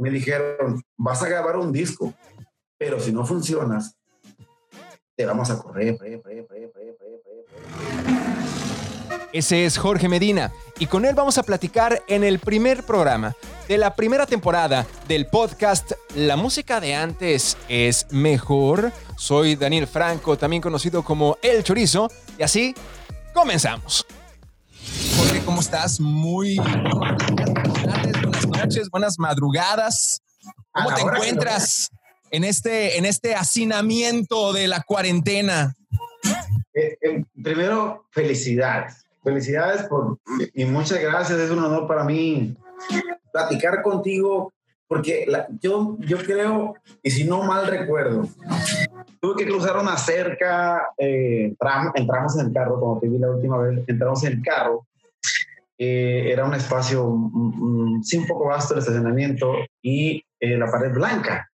me 0.00 0.10
dijeron, 0.10 0.82
vas 0.96 1.22
a 1.22 1.28
grabar 1.28 1.56
un 1.56 1.70
disco, 1.72 2.14
pero 2.78 2.98
si 2.98 3.12
no 3.12 3.26
funcionas, 3.26 3.94
te 5.14 5.26
vamos 5.26 5.50
a 5.50 5.58
correr. 5.58 5.98
Ese 9.32 9.66
es 9.66 9.76
Jorge 9.76 10.08
Medina 10.08 10.52
y 10.78 10.86
con 10.86 11.04
él 11.04 11.14
vamos 11.14 11.36
a 11.36 11.42
platicar 11.42 12.02
en 12.08 12.24
el 12.24 12.38
primer 12.38 12.82
programa 12.84 13.36
de 13.68 13.76
la 13.76 13.94
primera 13.94 14.24
temporada 14.24 14.86
del 15.06 15.26
podcast 15.26 15.92
La 16.16 16.36
música 16.36 16.80
de 16.80 16.94
antes 16.94 17.58
es 17.68 18.06
mejor. 18.10 18.92
Soy 19.18 19.54
Daniel 19.54 19.86
Franco, 19.86 20.38
también 20.38 20.62
conocido 20.62 21.04
como 21.04 21.36
El 21.42 21.62
Chorizo, 21.62 22.10
y 22.38 22.42
así 22.42 22.74
comenzamos. 23.34 24.06
Jorge, 25.18 25.42
¿cómo 25.44 25.60
estás? 25.60 26.00
Muy 26.00 26.58
buenas 28.46 28.66
noches, 28.66 28.90
buenas 28.90 29.18
madrugadas. 29.18 30.22
¿Cómo 30.72 30.94
te 30.94 31.02
encuentras 31.02 31.90
en 32.30 32.44
este, 32.44 32.98
en 32.98 33.04
este 33.04 33.34
hacinamiento 33.34 34.52
de 34.52 34.68
la 34.68 34.82
cuarentena? 34.82 35.74
Eh, 36.74 36.96
eh, 37.02 37.24
primero, 37.42 38.06
felicidades. 38.10 39.04
Felicidades 39.22 39.82
por, 39.82 40.18
y 40.54 40.64
muchas 40.64 41.00
gracias. 41.00 41.38
Es 41.38 41.50
un 41.50 41.58
honor 41.58 41.86
para 41.86 42.04
mí 42.04 42.56
platicar 43.32 43.82
contigo 43.82 44.52
porque 44.88 45.24
yo, 45.60 45.96
yo 46.00 46.18
creo, 46.18 46.74
y 47.00 47.10
si 47.12 47.22
no 47.22 47.44
mal 47.44 47.68
recuerdo, 47.68 48.26
tuve 49.20 49.36
que 49.36 49.48
cruzar 49.48 49.76
una 49.76 49.96
cerca, 49.96 50.88
eh, 50.98 51.54
entramos 51.94 52.36
en 52.36 52.46
el 52.46 52.52
carro, 52.52 52.80
como 52.80 52.98
te 52.98 53.08
vi 53.08 53.18
la 53.18 53.30
última 53.30 53.58
vez, 53.58 53.84
entramos 53.86 54.24
en 54.24 54.32
el 54.32 54.42
carro, 54.42 54.84
eh, 55.82 56.30
era 56.30 56.44
un 56.44 56.52
espacio 56.52 57.08
mm, 57.08 57.96
mm, 57.96 58.02
sí 58.02 58.18
un 58.18 58.26
poco 58.26 58.48
vasto 58.48 58.74
el 58.74 58.80
estacionamiento 58.80 59.54
y 59.80 60.22
eh, 60.38 60.58
la 60.58 60.70
pared 60.70 60.92
blanca. 60.92 61.48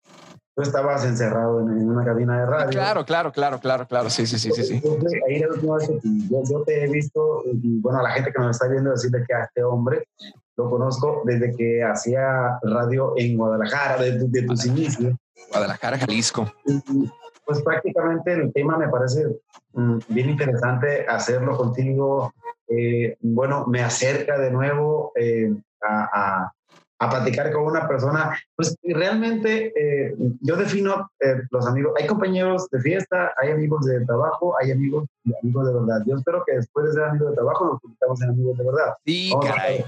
Tú 0.55 0.63
estabas 0.63 1.05
encerrado 1.05 1.59
en, 1.59 1.87
una 1.87 2.03
cabina 2.03 2.39
de 2.39 2.45
radio. 2.47 2.69
Claro, 2.69 3.05
claro, 3.05 3.31
claro, 3.31 3.59
claro, 3.59 3.87
claro, 3.87 4.09
sí, 4.09 4.25
sí, 4.25 4.39
sí, 4.39 4.49
sí. 4.51 4.63
sí. 4.63 4.81
ahí 5.29 5.39
la 5.39 5.49
última 5.49 5.75
vez 5.75 5.87
que 5.89 5.99
yo, 6.03 6.41
yo, 6.49 6.63
te 6.63 6.83
he 6.83 6.87
visto, 6.89 7.43
y 7.45 7.79
bueno, 7.81 7.99
a 7.99 8.03
la 8.03 8.11
gente 8.11 8.31
que 8.31 8.39
nos 8.39 8.55
está 8.55 8.67
viendo 8.67 8.89
decirle 8.89 9.23
que 9.27 9.33
a 9.35 9.43
este 9.43 9.63
hombre 9.63 10.07
lo 10.57 10.71
conozco 10.71 11.21
desde 11.25 11.55
que 11.55 11.83
hacía 11.83 12.57
radio 12.63 13.13
en 13.17 13.37
Guadalajara, 13.37 14.01
desde 14.01 14.27
de 14.27 14.41
tus 14.41 14.65
inicios. 14.65 15.13
Guadalajara, 15.51 15.99
Jalisco. 15.99 16.51
Pues 17.45 17.61
prácticamente 17.61 18.33
el 18.33 18.51
tema 18.53 18.77
me 18.77 18.89
parece 18.89 19.39
mm, 19.73 19.99
bien 20.09 20.29
interesante 20.29 21.05
hacerlo 21.07 21.57
contigo. 21.57 22.33
Eh, 22.67 23.17
bueno, 23.21 23.65
me 23.67 23.83
acerca 23.83 24.37
de 24.39 24.51
nuevo 24.51 25.11
eh, 25.15 25.53
a, 25.83 26.51
a, 26.99 27.09
platicar 27.09 27.51
con 27.51 27.65
una 27.65 27.87
persona. 27.87 28.35
Pues 28.55 28.75
realmente 28.81 29.71
eh, 29.75 30.15
yo 30.41 30.55
defino 30.55 31.11
los 31.51 31.67
amigos. 31.67 31.93
Hay 31.99 32.07
compañeros 32.07 32.67
de 32.71 32.81
fiesta, 32.81 33.31
hay 33.37 33.51
amigos 33.51 33.85
de 33.85 34.03
trabajo, 34.05 34.55
hay 34.59 34.71
amigos 34.71 35.05
amigos 35.41 35.67
de 35.67 35.73
verdad. 35.73 36.03
Yo 36.07 36.15
espero 36.15 36.43
que 36.45 36.55
después 36.55 36.87
de 36.87 36.93
ser 36.93 37.03
amigos 37.03 37.29
de 37.29 37.35
trabajo 37.35 37.65
nos 37.65 37.81
convirtamos 37.81 38.21
en 38.23 38.29
amigos 38.29 38.57
de 38.57 38.63
verdad. 38.63 38.93
Sí, 39.05 39.31
caray 39.43 39.85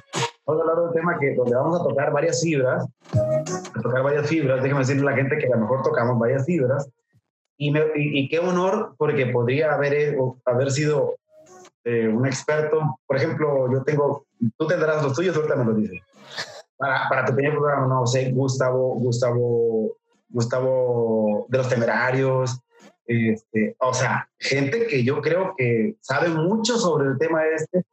vamos 0.47 0.61
a 0.61 0.63
hablar 0.63 0.78
de 0.78 0.88
un 0.88 0.94
tema 0.94 1.19
que, 1.19 1.35
donde 1.35 1.55
vamos 1.55 1.80
a 1.80 1.83
tocar 1.83 2.11
varias 2.11 2.41
fibras, 2.41 2.88
a 3.13 3.81
tocar 3.81 4.02
varias 4.02 4.28
fibras, 4.28 4.63
déjame 4.63 4.80
decirle 4.80 5.02
a 5.02 5.11
la 5.11 5.17
gente 5.17 5.38
que 5.38 5.47
a 5.47 5.55
lo 5.55 5.61
mejor 5.61 5.83
tocamos 5.83 6.17
varias 6.17 6.45
fibras, 6.45 6.89
y, 7.58 7.72
me, 7.72 7.81
y, 7.95 8.30
qué 8.30 8.39
honor, 8.39 8.95
porque 8.97 9.27
podría 9.27 9.73
haber, 9.73 9.94
eh, 9.94 10.17
haber 10.45 10.72
sido 10.72 11.16
eh, 11.83 12.08
un 12.08 12.25
experto. 12.25 13.00
Por 13.05 13.17
ejemplo, 13.17 13.72
yo 13.72 13.83
tengo, 13.83 14.25
tú 14.58 14.67
tendrás 14.67 15.03
los 15.03 15.13
tuyos, 15.13 15.36
ahorita 15.36 15.55
me 15.55 15.66
lo 15.66 15.73
dices. 15.73 16.00
Para, 16.78 17.09
para 17.09 17.25
tu 17.25 17.33
primer 17.33 17.53
programa, 17.53 17.88
no 17.88 18.05
sé, 18.05 18.31
Gustavo, 18.31 18.95
Gustavo, 18.95 19.97
Gustavo 20.30 21.47
de 21.50 21.58
los 21.58 21.69
Temerarios, 21.69 22.59
este, 23.08 23.75
o 23.80 23.94
sea, 23.94 24.30
gente 24.38 24.85
que 24.85 25.03
yo 25.03 25.22
creo 25.22 25.53
que 25.58 25.95
sabe 26.02 26.28
mucho 26.28 26.78
sobre 26.78 27.07
el 27.07 27.17
tema 27.17 27.46
este, 27.47 27.85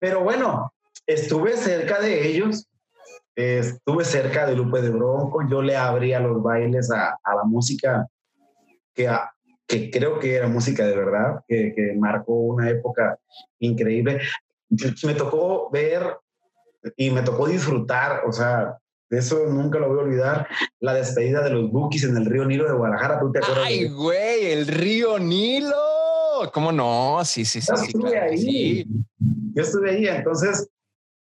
pero 0.00 0.24
bueno, 0.24 0.72
estuve 1.06 1.56
cerca 1.56 2.00
de 2.00 2.26
ellos, 2.26 2.68
estuve 3.36 4.04
cerca 4.04 4.44
de 4.44 4.56
Lupe 4.56 4.82
de 4.82 4.90
Bronco, 4.90 5.46
yo 5.48 5.62
le 5.62 5.76
abría 5.76 6.18
los 6.18 6.42
bailes 6.42 6.90
a, 6.90 7.16
la 7.24 7.44
música 7.44 8.08
que, 8.96 9.08
que 9.66 9.90
creo 9.90 10.18
que 10.18 10.34
era 10.34 10.48
música 10.48 10.84
de 10.84 10.96
verdad, 10.96 11.44
que, 11.46 11.72
que 11.74 11.94
marcó 11.96 12.32
una 12.34 12.70
época 12.70 13.18
increíble. 13.60 14.20
Me 15.04 15.14
tocó 15.14 15.70
ver 15.70 16.16
y 16.96 17.10
me 17.10 17.22
tocó 17.22 17.46
disfrutar, 17.46 18.22
o 18.26 18.32
sea, 18.32 18.78
de 19.08 19.18
eso 19.18 19.46
nunca 19.46 19.78
lo 19.78 19.88
voy 19.88 19.98
a 19.98 20.02
olvidar, 20.02 20.48
la 20.80 20.94
despedida 20.94 21.42
de 21.42 21.50
los 21.50 21.70
Bookies 21.70 22.04
en 22.04 22.16
el 22.16 22.26
río 22.26 22.44
Nilo 22.44 22.64
de 22.64 22.74
Guadalajara, 22.74 23.20
¿tú 23.20 23.30
te 23.30 23.38
acuerdas? 23.38 23.66
¡Ay, 23.66 23.88
güey! 23.88 24.46
El 24.46 24.66
río 24.66 25.18
Nilo. 25.18 25.76
¿Cómo 26.52 26.72
no? 26.72 27.24
Sí, 27.24 27.44
sí, 27.44 27.60
sí. 27.60 27.68
Yo 27.68 27.82
estuve 27.82 28.18
ahí. 28.18 28.86
Yo 29.54 29.62
estuve 29.62 29.90
ahí, 29.90 30.06
entonces 30.08 30.68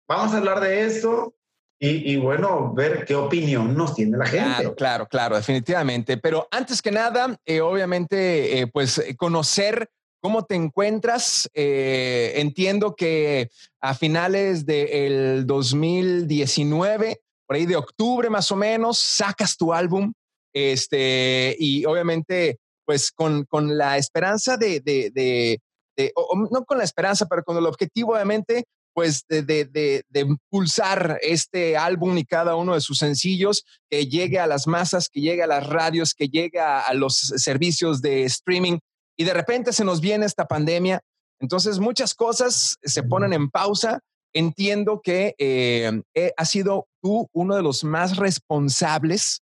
Vamos 0.07 0.33
a 0.33 0.37
hablar 0.37 0.61
de 0.61 0.85
esto 0.85 1.33
y, 1.79 2.17
bueno, 2.17 2.73
ver 2.73 3.05
qué 3.05 3.13
opinión 3.13 3.75
nos 3.77 3.93
tiene 3.93 4.17
la 4.17 4.25
gente. 4.25 4.45
Claro, 4.45 4.75
claro, 4.75 5.07
claro, 5.07 5.35
definitivamente. 5.35 6.17
Pero 6.17 6.47
antes 6.49 6.81
que 6.81 6.91
nada, 6.91 7.37
eh, 7.45 7.61
obviamente, 7.61 8.59
eh, 8.59 8.67
pues 8.67 9.03
conocer 9.15 9.87
cómo 10.19 10.43
te 10.43 10.55
encuentras. 10.55 11.47
Eh, 11.53 12.33
entiendo 12.37 12.95
que 12.95 13.49
a 13.79 13.93
finales 13.93 14.65
del 14.65 15.45
2019, 15.45 17.21
por 17.45 17.55
ahí 17.55 17.67
de 17.67 17.75
octubre 17.75 18.29
más 18.29 18.51
o 18.51 18.55
menos, 18.55 18.97
sacas 18.97 19.55
tu 19.55 19.71
álbum. 19.71 20.11
Este, 20.53 21.55
y 21.59 21.85
obviamente, 21.85 22.57
pues 22.85 23.11
con, 23.11 23.45
con 23.45 23.77
la 23.77 23.97
esperanza 23.97 24.57
de, 24.57 24.79
de, 24.79 25.11
de, 25.13 26.13
no 26.51 26.65
con 26.65 26.79
la 26.79 26.83
esperanza, 26.83 27.27
pero 27.27 27.43
con 27.43 27.55
el 27.57 27.67
objetivo, 27.67 28.13
obviamente, 28.13 28.65
pues 28.97 29.25
de, 29.29 29.43
de, 29.43 30.03
de, 30.09 30.19
impulsar 30.21 31.19
este 31.21 31.77
álbum 31.77 32.17
y 32.17 32.25
cada 32.25 32.55
uno 32.55 32.73
de 32.73 32.81
sus 32.81 32.97
sencillos, 32.97 33.63
que 33.91 34.07
llegue 34.07 34.39
a 34.39 34.47
las 34.47 34.65
masas, 34.65 35.07
que 35.07 35.21
llegue 35.21 35.43
a 35.43 35.47
las 35.47 35.67
radios, 35.67 36.15
que 36.15 36.29
llegue 36.29 36.59
a, 36.59 36.91
los 36.95 37.15
servicios 37.15 38.01
de 38.01 38.23
streaming. 38.23 38.79
Y 39.15 39.23
de 39.23 39.35
repente 39.35 39.71
se 39.71 39.85
nos 39.85 40.01
viene 40.01 40.25
esta 40.25 40.47
pandemia. 40.47 40.99
Entonces 41.39 41.77
muchas 41.77 42.15
cosas 42.15 42.77
se 42.81 43.03
ponen 43.03 43.33
en 43.33 43.51
pausa. 43.51 43.99
Entiendo 44.33 44.99
que 45.03 45.35
eh, 45.37 46.01
eh, 46.15 46.31
has 46.35 46.49
sido 46.49 46.87
tú 46.99 47.29
uno 47.33 47.55
de 47.55 47.61
los 47.61 47.83
más 47.83 48.17
responsables 48.17 49.43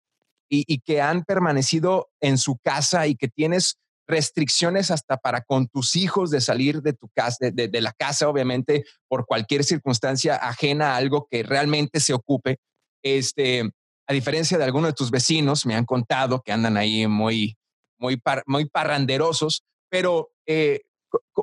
y, 0.48 0.64
y 0.66 0.78
que 0.78 1.02
han 1.02 1.24
permanecido 1.24 2.08
en 2.22 2.38
su 2.38 2.56
casa 2.64 3.06
y 3.06 3.16
que 3.16 3.28
tienes 3.28 3.76
restricciones 4.12 4.91
hasta 4.91 5.17
para 5.17 5.41
con 5.41 5.69
tus 5.69 5.97
hijos 5.97 6.31
de 6.31 6.43
salir 6.43 6.83
de 6.83 6.93
tu 6.93 7.09
casa, 7.15 7.50
de, 7.50 7.81
la 7.81 7.93
casa, 7.93 8.28
obviamente, 8.28 8.84
por 9.09 9.27
cualquier 9.27 9.65
circunstancia 9.65 10.37
ajena 10.37 10.93
a 10.93 10.97
algo 10.97 11.27
que 11.31 11.43
realmente 11.43 11.99
se 11.99 12.12
ocupe. 12.12 12.59
Este, 13.03 13.71
a 14.06 14.12
diferencia 14.12 14.59
de 14.59 14.65
algunos 14.65 14.91
de 14.91 14.95
tus 14.95 15.11
vecinos, 15.11 15.65
me 15.65 15.75
han 15.75 15.87
contado 15.87 16.43
que 16.43 16.53
andan 16.53 16.77
ahí 16.77 17.06
muy, 17.06 17.56
muy, 17.99 18.21
muy 18.47 18.67
parranderosos, 18.67 19.62
pero 19.89 20.31
eh, 20.47 20.83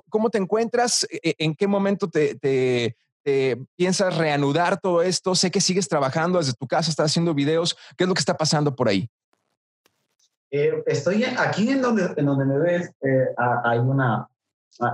¿cómo 0.10 0.30
te 0.30 0.38
encuentras? 0.38 1.08
E, 1.10 1.34
¿En 1.40 1.56
qué 1.56 1.66
momento 1.68 2.08
te, 2.08 2.36
te, 2.36 2.96
piensas 3.76 4.16
reanudar 4.16 4.80
todo 4.80 5.02
esto? 5.02 5.34
Sé 5.36 5.50
que 5.52 5.62
sigues 5.62 5.88
trabajando 5.88 6.38
desde 6.38 6.54
tu 6.54 6.68
casa, 6.68 6.90
estás 6.90 7.12
haciendo 7.12 7.34
videos. 7.34 7.76
¿Qué 7.98 8.04
es 8.04 8.08
lo 8.08 8.14
que 8.14 8.22
está 8.22 8.38
pasando 8.38 8.76
por 8.76 8.88
ahí? 8.88 9.10
Eh, 10.52 10.84
estoy 10.88 11.24
aquí 11.24 11.70
en 11.70 11.82
donde, 11.82 12.12
en 12.16 12.26
donde 12.26 12.46
me 12.46 12.58
ves, 12.58 12.92
eh, 13.02 13.28
hay 13.38 13.80
una, 13.80 14.28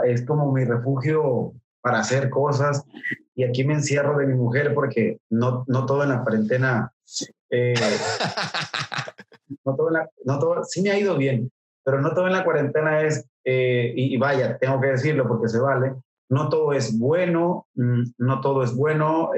es 0.06 0.26
como 0.26 0.52
mi 0.52 0.66
refugio 0.66 1.54
para 1.82 2.00
hacer 2.00 2.30
cosas. 2.30 2.84
Y 3.36 3.44
aquí 3.44 3.64
me 3.64 3.74
encierro 3.74 4.18
de 4.18 4.28
mi 4.28 4.34
mujer 4.34 4.74
porque 4.74 5.20
no, 5.30 5.64
no 5.68 5.86
todo 5.86 6.04
en 6.04 6.10
la 6.10 6.24
cuarentena, 6.24 6.92
eh, 7.50 7.74
no, 9.66 9.76
todo 9.76 9.90
no 10.24 10.40
todo, 10.40 10.64
sí 10.64 10.82
me 10.82 10.92
ha 10.92 11.00
ido 11.00 11.18
bien, 11.18 11.52
pero 11.84 12.02
no 12.02 12.14
todo 12.14 12.28
en 12.28 12.34
la 12.34 12.44
cuarentena 12.44 13.02
es, 13.02 13.26
y, 13.44 14.16
y, 14.16 14.18
vaya, 14.18 14.58
tengo 14.58 14.80
que 14.82 14.88
decirlo 14.88 15.28
porque 15.28 15.50
se 15.50 15.60
vale, 15.60 15.94
no 16.30 16.50
todo 16.50 16.74
es 16.74 16.98
bueno, 16.98 17.68
mm, 17.76 18.04
no 18.18 18.42
todo 18.42 18.64
es 18.64 18.74
bueno, 18.74 19.32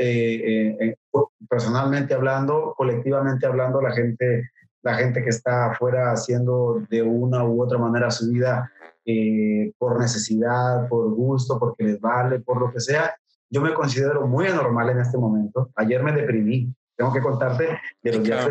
personalmente 1.50 2.14
hablando, 2.14 2.74
colectivamente 2.78 3.46
hablando, 3.46 3.82
la 3.82 3.94
gente 3.94 4.50
la 4.88 4.96
gente 4.96 5.22
que 5.22 5.30
está 5.30 5.72
afuera 5.72 6.12
haciendo 6.12 6.82
de 6.90 7.02
una 7.02 7.44
u 7.44 7.62
otra 7.62 7.78
manera 7.78 8.10
su 8.10 8.32
vida 8.32 8.72
eh, 9.06 9.74
por 9.78 10.00
necesidad, 10.00 10.88
por 10.88 11.14
gusto, 11.14 11.60
porque 11.60 11.84
les 11.84 12.00
vale, 12.00 12.40
por 12.40 12.60
lo 12.60 12.72
que 12.72 12.80
sea. 12.80 13.14
Yo 13.50 13.62
me 13.62 13.74
considero 13.74 14.26
muy 14.28 14.48
anormal 14.48 14.90
en 14.90 15.00
este 15.00 15.18
momento. 15.18 15.70
Ayer 15.76 16.02
me 16.04 16.14
deprimí. 16.14 16.74
Tengo 16.96 17.12
que 17.12 17.22
contarte 17.22 17.78
de 18.02 18.14
los 18.14 18.24
días 18.24 18.50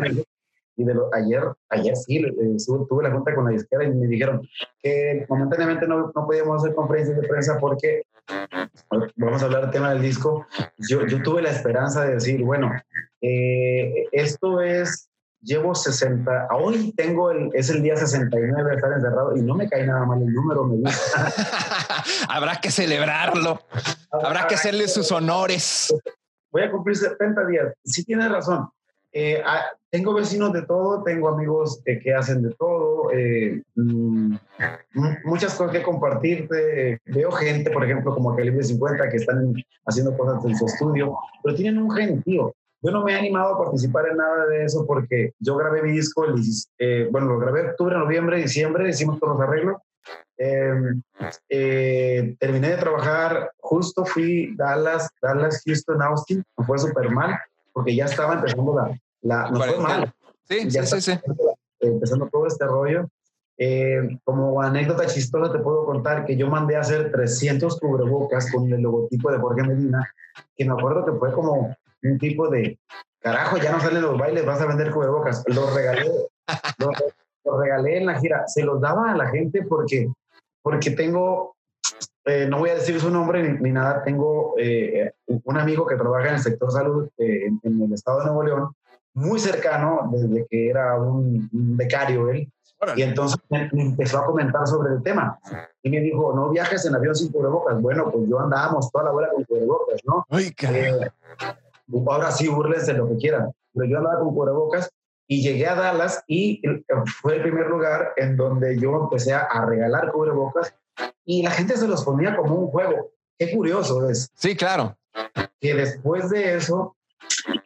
y 0.79 0.83
de 0.83 0.93
lo, 0.93 1.09
ayer, 1.11 1.41
ayer 1.69 1.95
sí, 1.95 2.17
eh, 2.17 2.55
tuve 2.87 3.03
la 3.03 3.11
junta 3.11 3.33
con 3.33 3.45
la 3.45 3.51
disquera 3.51 3.83
y 3.83 3.91
me 3.91 4.05
dijeron 4.05 4.47
que 4.79 5.25
momentáneamente 5.27 5.87
no, 5.87 6.11
no 6.15 6.25
podíamos 6.27 6.61
hacer 6.61 6.75
conferencias 6.75 7.19
de 7.19 7.27
prensa 7.27 7.57
porque, 7.59 8.03
vamos 9.15 9.41
a 9.41 9.45
hablar 9.45 9.63
del 9.63 9.71
tema 9.71 9.89
del 9.89 10.03
disco, 10.03 10.45
yo, 10.77 11.07
yo 11.07 11.23
tuve 11.23 11.41
la 11.41 11.49
esperanza 11.49 12.05
de 12.05 12.13
decir, 12.13 12.43
bueno, 12.43 12.71
eh, 13.21 14.05
esto 14.11 14.61
es 14.61 15.06
llevo 15.47 15.73
60, 15.73 16.49
hoy 16.51 16.91
tengo 16.97 17.31
el, 17.31 17.49
es 17.53 17.69
el 17.69 17.81
día 17.81 17.95
69 17.95 18.69
de 18.69 18.75
estar 18.75 18.91
encerrado 18.91 19.35
y 19.35 19.41
no 19.41 19.55
me 19.55 19.67
cae 19.69 19.87
nada 19.87 20.05
mal 20.05 20.21
el 20.21 20.31
número, 20.31 20.65
me 20.65 20.75
gusta. 20.75 21.33
Habrá 22.29 22.57
que 22.57 22.69
celebrarlo, 22.69 23.61
habrá 24.11 24.47
que 24.47 24.55
hacerle 24.55 24.87
sus 24.87 25.11
honores. 25.11 25.93
Voy 26.51 26.63
a 26.63 26.71
cumplir 26.71 26.97
70 26.97 27.45
días, 27.47 27.73
sí 27.83 28.03
tienes 28.03 28.29
razón. 28.29 28.69
Eh, 29.13 29.41
ah, 29.45 29.61
tengo 29.89 30.13
vecinos 30.13 30.51
de 30.51 30.63
todo, 30.63 31.01
tengo 31.03 31.29
amigos 31.29 31.81
que 31.85 32.13
hacen 32.13 32.43
de 32.43 32.53
todo, 32.55 33.09
eh, 33.13 33.63
mm, 33.75 34.35
muchas 35.23 35.55
cosas 35.55 35.71
que 35.71 35.81
compartirte. 35.81 36.99
veo 37.05 37.31
gente, 37.31 37.71
por 37.71 37.85
ejemplo, 37.85 38.13
como 38.13 38.35
Calibre 38.35 38.63
50, 38.63 39.09
que 39.09 39.17
están 39.17 39.53
haciendo 39.85 40.15
cosas 40.17 40.43
en 40.45 40.57
su 40.57 40.65
estudio, 40.65 41.17
pero 41.41 41.55
tienen 41.55 41.81
un 41.81 41.91
genio. 41.91 42.53
Yo 42.81 42.91
no 42.91 43.03
me 43.03 43.13
he 43.13 43.15
animado 43.15 43.55
a 43.55 43.63
participar 43.63 44.07
en 44.07 44.17
nada 44.17 44.45
de 44.45 44.65
eso 44.65 44.85
porque 44.85 45.33
yo 45.39 45.57
grabé 45.57 45.81
mi 45.81 45.91
disco, 45.91 46.25
el, 46.25 46.35
eh, 46.77 47.07
bueno, 47.11 47.27
lo 47.27 47.39
grabé 47.39 47.69
octubre, 47.69 47.97
noviembre, 47.97 48.37
diciembre, 48.37 48.89
hicimos 48.89 49.19
todos 49.19 49.37
los 49.37 49.47
arreglos. 49.47 49.77
Em, 50.37 51.01
terminé 52.39 52.69
de 52.69 52.77
trabajar, 52.77 53.51
justo 53.57 54.05
fui 54.05 54.55
Dallas, 54.55 55.09
Dallas, 55.21 55.63
Houston, 55.65 56.01
Austin, 56.01 56.43
me 56.57 56.65
fue 56.65 56.77
súper 56.77 57.09
mal 57.09 57.37
porque 57.77 57.95
ya 57.95 58.05
estaba 58.05 58.33
empezando 58.33 58.75
la, 58.75 58.99
la 59.21 59.51
no 59.51 59.59
fue 59.59 59.79
mal. 59.79 60.11
Sí, 60.49 60.71
sí, 60.71 60.79
sí, 60.83 61.01
sí. 61.01 61.19
Empezando 61.79 62.27
todo 62.27 62.47
este 62.47 62.65
rollo. 62.65 63.07
Eh, 63.59 64.17
como 64.23 64.59
anécdota 64.61 65.05
chistosa 65.05 65.51
te 65.51 65.59
puedo 65.59 65.85
contar 65.85 66.25
que 66.25 66.35
yo 66.35 66.47
mandé 66.47 66.75
a 66.75 66.81
hacer 66.81 67.11
300 67.11 67.79
cubrebocas 67.79 68.51
con 68.51 68.71
el 68.71 68.81
logotipo 68.81 69.31
de 69.31 69.37
Jorge 69.37 69.61
Medina, 69.61 70.11
que 70.55 70.65
me 70.65 70.73
acuerdo 70.73 71.05
que 71.05 71.11
fue 71.19 71.31
como 71.33 71.75
un 72.03 72.17
tipo 72.17 72.47
de, 72.49 72.77
carajo, 73.19 73.57
ya 73.57 73.71
no 73.71 73.79
salen 73.79 74.01
los 74.01 74.17
bailes, 74.17 74.45
vas 74.45 74.61
a 74.61 74.65
vender 74.65 74.91
cubrebocas. 74.91 75.43
Los 75.47 75.73
regalé, 75.73 76.11
los, 76.79 77.59
regalé 77.59 77.97
en 77.97 78.05
la 78.05 78.19
gira. 78.19 78.47
Se 78.47 78.63
los 78.63 78.79
daba 78.81 79.11
a 79.11 79.17
la 79.17 79.27
gente 79.29 79.63
porque, 79.63 80.07
porque 80.61 80.91
tengo, 80.91 81.55
eh, 82.25 82.47
no 82.49 82.59
voy 82.59 82.69
a 82.69 82.75
decir 82.75 82.99
su 82.99 83.09
nombre 83.09 83.57
ni, 83.59 83.71
nada, 83.71 84.03
tengo 84.03 84.53
eh, 84.57 85.11
un 85.25 85.57
amigo 85.57 85.85
que 85.85 85.95
trabaja 85.95 86.29
en 86.29 86.35
el 86.35 86.41
sector 86.41 86.71
salud 86.71 87.09
en, 87.17 87.59
el 87.63 87.93
estado 87.93 88.19
de 88.19 88.25
Nuevo 88.25 88.43
León, 88.43 88.73
muy 89.13 89.39
cercano 89.39 90.09
desde 90.11 90.45
que 90.47 90.69
era 90.69 90.99
un, 90.99 91.49
becario 91.51 92.29
él. 92.29 92.49
Y 92.95 93.01
entonces 93.01 93.39
me, 93.49 93.67
empezó 93.73 94.19
a 94.19 94.25
comentar 94.25 94.67
sobre 94.67 94.93
el 94.93 95.01
tema. 95.01 95.39
Y 95.81 95.89
me 95.89 95.99
dijo, 95.99 96.31
no 96.35 96.49
viajes 96.49 96.85
en 96.85 96.93
avión 96.93 97.15
sin 97.15 97.31
cubrebocas. 97.31 97.81
Bueno, 97.81 98.11
pues 98.11 98.29
yo 98.29 98.39
andábamos 98.39 98.91
toda 98.91 99.05
la 99.05 99.11
vuelta 99.11 99.33
con 99.33 99.43
cubrebocas, 99.45 99.99
¿no? 100.05 100.23
Ay, 100.29 100.53
eh, 100.61 101.09
ahora 102.07 102.31
sí, 102.31 102.47
burles 102.47 102.87
lo 102.89 103.09
que 103.09 103.17
quieran. 103.17 103.51
Pero 103.73 103.85
yo 103.87 103.97
andaba 103.97 104.19
con 104.19 104.33
cubrebocas 104.33 104.89
y 105.27 105.41
llegué 105.41 105.67
a 105.67 105.75
Dallas 105.75 106.23
y 106.27 106.61
fue 107.21 107.35
el 107.35 107.41
primer 107.43 107.67
lugar 107.67 108.13
en 108.15 108.37
donde 108.37 108.79
yo 108.79 109.03
empecé 109.03 109.33
a 109.33 109.65
regalar 109.65 110.11
cubrebocas 110.11 110.73
y 111.25 111.43
la 111.43 111.51
gente 111.51 111.75
se 111.77 111.87
los 111.87 112.03
ponía 112.03 112.35
como 112.35 112.55
un 112.55 112.67
juego. 112.67 113.11
Qué 113.37 113.51
curioso 113.51 114.09
es. 114.09 114.31
Sí, 114.33 114.55
claro. 114.55 114.97
Que 115.59 115.75
después 115.75 116.29
de 116.29 116.55
eso, 116.55 116.95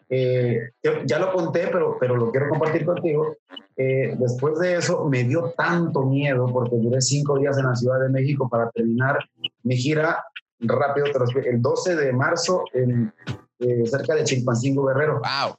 eh, 0.09 0.71
ya 1.05 1.19
lo 1.19 1.31
conté, 1.31 1.67
pero, 1.67 1.97
pero 1.99 2.17
lo 2.17 2.31
quiero 2.31 2.49
compartir 2.49 2.85
contigo. 2.85 3.37
Eh, 3.77 4.15
después 4.17 4.59
de 4.59 4.75
eso 4.75 5.05
me 5.05 5.23
dio 5.23 5.53
tanto 5.55 6.03
miedo 6.03 6.47
porque 6.51 6.75
duré 6.75 7.01
cinco 7.01 7.37
días 7.37 7.57
en 7.57 7.65
la 7.65 7.75
Ciudad 7.75 7.99
de 8.01 8.09
México 8.09 8.49
para 8.49 8.69
terminar 8.71 9.19
mi 9.63 9.77
gira 9.77 10.23
rápido, 10.59 11.07
el 11.45 11.61
12 11.61 11.95
de 11.95 12.13
marzo 12.13 12.63
en, 12.73 13.13
eh, 13.61 13.85
cerca 13.85 14.15
de 14.15 14.23
Chilpancingo 14.23 14.85
Guerrero. 14.85 15.19
Wow. 15.19 15.55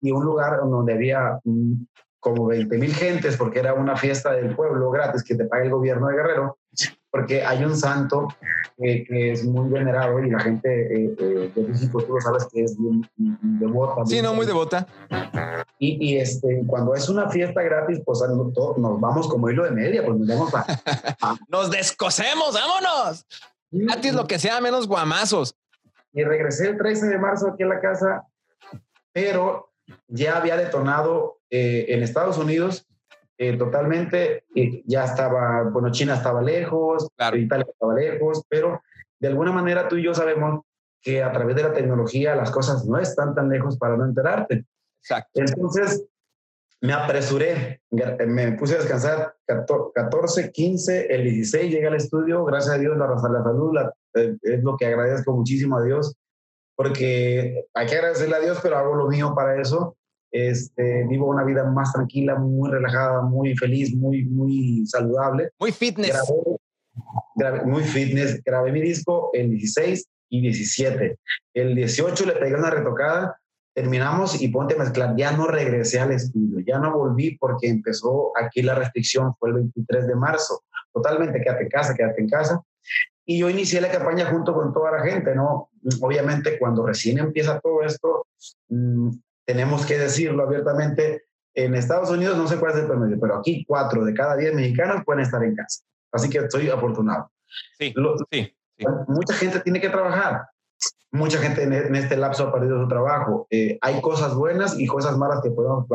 Y 0.00 0.12
un 0.12 0.24
lugar 0.24 0.60
donde 0.60 0.94
había 0.94 1.40
mm, 1.44 1.72
como 2.20 2.46
20 2.46 2.78
mil 2.78 2.94
gentes 2.94 3.36
porque 3.36 3.58
era 3.58 3.74
una 3.74 3.96
fiesta 3.96 4.32
del 4.32 4.54
pueblo 4.54 4.90
gratis 4.90 5.24
que 5.24 5.34
te 5.34 5.44
paga 5.44 5.64
el 5.64 5.70
gobierno 5.70 6.08
de 6.08 6.16
Guerrero 6.16 6.58
porque 7.16 7.42
hay 7.42 7.64
un 7.64 7.74
santo 7.74 8.28
que 8.76 9.06
es 9.10 9.42
muy 9.44 9.70
venerado 9.70 10.22
y 10.22 10.30
la 10.30 10.40
gente 10.40 10.68
eh, 10.68 11.16
eh, 11.18 11.52
de 11.54 11.62
México, 11.62 12.02
tú 12.02 12.14
lo 12.14 12.20
sabes 12.20 12.46
que 12.52 12.62
es 12.62 12.78
muy 12.78 13.08
devota. 13.58 14.04
Sí, 14.04 14.20
no, 14.20 14.34
muy 14.34 14.44
devota. 14.44 14.86
Y, 15.78 15.96
y, 16.06 16.18
este, 16.18 16.62
cuando 16.66 16.94
es 16.94 17.08
una 17.08 17.30
fiesta 17.30 17.62
gratis, 17.62 18.00
pues 18.04 18.20
nos, 18.20 18.78
nos 18.78 19.00
vamos 19.00 19.28
como 19.28 19.48
hilo 19.48 19.64
de 19.64 19.70
media, 19.70 20.04
pues 20.04 20.18
nos 20.18 20.28
vamos 20.28 20.54
a... 20.54 20.66
¡Nos 21.48 21.70
descosemos! 21.70 22.52
¡Vámonos! 22.52 23.24
Gratis 23.70 24.12
lo 24.12 24.26
que 24.26 24.38
sea, 24.38 24.60
menos 24.60 24.86
guamazos. 24.86 25.56
Y 26.16 26.24
regresé 26.24 26.70
el 26.70 26.78
13 26.78 27.08
de 27.08 27.18
marzo 27.18 27.48
aquí 27.48 27.62
en 27.62 27.68
la 27.68 27.80
casa, 27.80 28.24
pero 29.12 29.70
ya 30.08 30.38
había 30.38 30.56
detonado 30.56 31.40
eh, 31.50 31.84
en 31.90 32.02
Estados 32.02 32.38
Unidos 32.38 32.88
eh, 33.38 33.58
totalmente, 33.58 34.44
ya 34.86 35.04
estaba, 35.04 35.64
bueno, 35.64 35.92
China 35.92 36.14
estaba 36.14 36.40
lejos, 36.40 37.06
Italia 37.34 37.66
estaba 37.70 37.92
lejos, 37.92 38.42
pero 38.48 38.80
de 39.20 39.28
alguna 39.28 39.52
manera 39.52 39.88
tú 39.88 39.96
y 39.96 40.04
yo 40.04 40.14
sabemos 40.14 40.62
que 41.02 41.22
a 41.22 41.30
través 41.32 41.54
de 41.54 41.64
la 41.64 41.74
tecnología 41.74 42.34
las 42.34 42.50
cosas 42.50 42.86
no 42.86 42.98
están 42.98 43.34
tan 43.34 43.50
lejos 43.50 43.76
para 43.76 43.94
no 43.98 44.06
enterarte. 44.06 44.64
Exacto. 45.02 45.38
Entonces, 45.38 46.06
me 46.80 46.94
apresuré, 46.94 47.82
me 47.90 48.52
puse 48.52 48.76
a 48.76 48.78
descansar 48.78 49.34
14, 49.46 50.50
15, 50.50 51.14
el 51.14 51.24
16 51.24 51.72
llegué 51.72 51.86
al 51.88 51.96
estudio, 51.96 52.42
gracias 52.44 52.76
a 52.76 52.78
Dios 52.78 52.96
la, 52.96 53.06
la 53.06 53.42
salud 53.42 53.76
eh, 53.78 53.90
es 54.16 54.62
lo 54.62 54.76
que 54.76 54.86
agradezco 54.86 55.34
muchísimo 55.34 55.78
a 55.78 55.84
Dios, 55.84 56.14
porque 56.76 57.64
hay 57.74 57.86
que 57.86 57.94
agradecerle 57.94 58.36
a 58.36 58.40
Dios, 58.40 58.58
pero 58.62 58.76
hago 58.76 58.94
lo 58.94 59.08
mío 59.08 59.32
para 59.34 59.60
eso. 59.60 59.96
Este, 60.30 61.06
vivo 61.08 61.26
una 61.26 61.44
vida 61.44 61.64
más 61.64 61.92
tranquila, 61.92 62.34
muy 62.36 62.70
relajada, 62.70 63.22
muy 63.22 63.56
feliz, 63.56 63.94
muy, 63.94 64.24
muy 64.24 64.84
saludable. 64.86 65.50
Muy 65.58 65.72
fitness. 65.72 66.16
muy 67.64 67.84
fitness. 67.84 68.42
Grabé 68.44 68.72
mi 68.72 68.80
disco 68.80 69.30
el 69.32 69.50
16 69.50 70.06
y 70.30 70.40
17. 70.42 71.18
El 71.54 71.74
18 71.74 72.26
le 72.26 72.32
pegué 72.32 72.54
una 72.54 72.70
retocada, 72.70 73.38
terminamos 73.74 74.40
y 74.40 74.48
ponte 74.48 74.74
a 74.74 74.78
mezclar. 74.78 75.14
Ya 75.16 75.32
no 75.32 75.46
regresé 75.46 76.00
al 76.00 76.12
estudio, 76.12 76.60
ya 76.60 76.78
no 76.78 76.92
volví 76.92 77.38
porque 77.38 77.68
empezó 77.68 78.32
aquí 78.36 78.62
la 78.62 78.74
restricción, 78.74 79.34
fue 79.38 79.50
el 79.50 79.54
23 79.56 80.06
de 80.06 80.16
marzo. 80.16 80.64
Totalmente, 80.92 81.40
quédate 81.40 81.64
en 81.64 81.68
casa, 81.68 81.94
quédate 81.94 82.20
en 82.20 82.28
casa. 82.28 82.62
Y 83.26 83.38
yo 83.40 83.50
inicié 83.50 83.80
la 83.80 83.90
campaña 83.90 84.30
junto 84.30 84.54
con 84.54 84.72
toda 84.72 84.92
la 84.92 85.02
gente, 85.02 85.34
¿no? 85.34 85.70
Obviamente, 86.00 86.58
cuando 86.58 86.86
recién 86.86 87.18
empieza 87.18 87.58
todo 87.60 87.82
esto, 87.82 88.26
mm, 88.68 89.10
tenemos 89.44 89.84
que 89.84 89.98
decirlo 89.98 90.44
abiertamente, 90.44 91.24
en 91.54 91.74
Estados 91.74 92.10
Unidos 92.10 92.36
no 92.36 92.46
sé 92.46 92.58
cuál 92.58 92.72
es 92.72 92.78
el 92.78 92.86
promedio, 92.86 93.18
pero 93.18 93.38
aquí 93.38 93.64
cuatro 93.66 94.04
de 94.04 94.12
cada 94.14 94.36
diez 94.36 94.54
mexicanos 94.54 95.02
pueden 95.04 95.22
estar 95.22 95.42
en 95.42 95.56
casa. 95.56 95.82
Así 96.12 96.28
que 96.28 96.38
estoy 96.38 96.68
afortunado. 96.68 97.30
Sí, 97.78 97.94
sí, 98.30 98.52
Mucha 99.08 99.34
gente 99.34 99.60
tiene 99.60 99.80
que 99.80 99.88
trabajar. 99.88 100.42
Mucha 101.10 101.38
gente 101.38 101.62
en, 101.62 101.94
este 101.94 102.16
lapso 102.16 102.48
ha 102.48 102.52
perdido 102.52 102.82
su 102.82 102.88
trabajo. 102.88 103.46
Eh, 103.50 103.78
hay 103.80 104.00
cosas 104.02 104.34
buenas 104.34 104.78
y 104.78 104.86
cosas 104.86 105.16
malas 105.16 105.40
que 105.42 105.50
podemos 105.50 105.86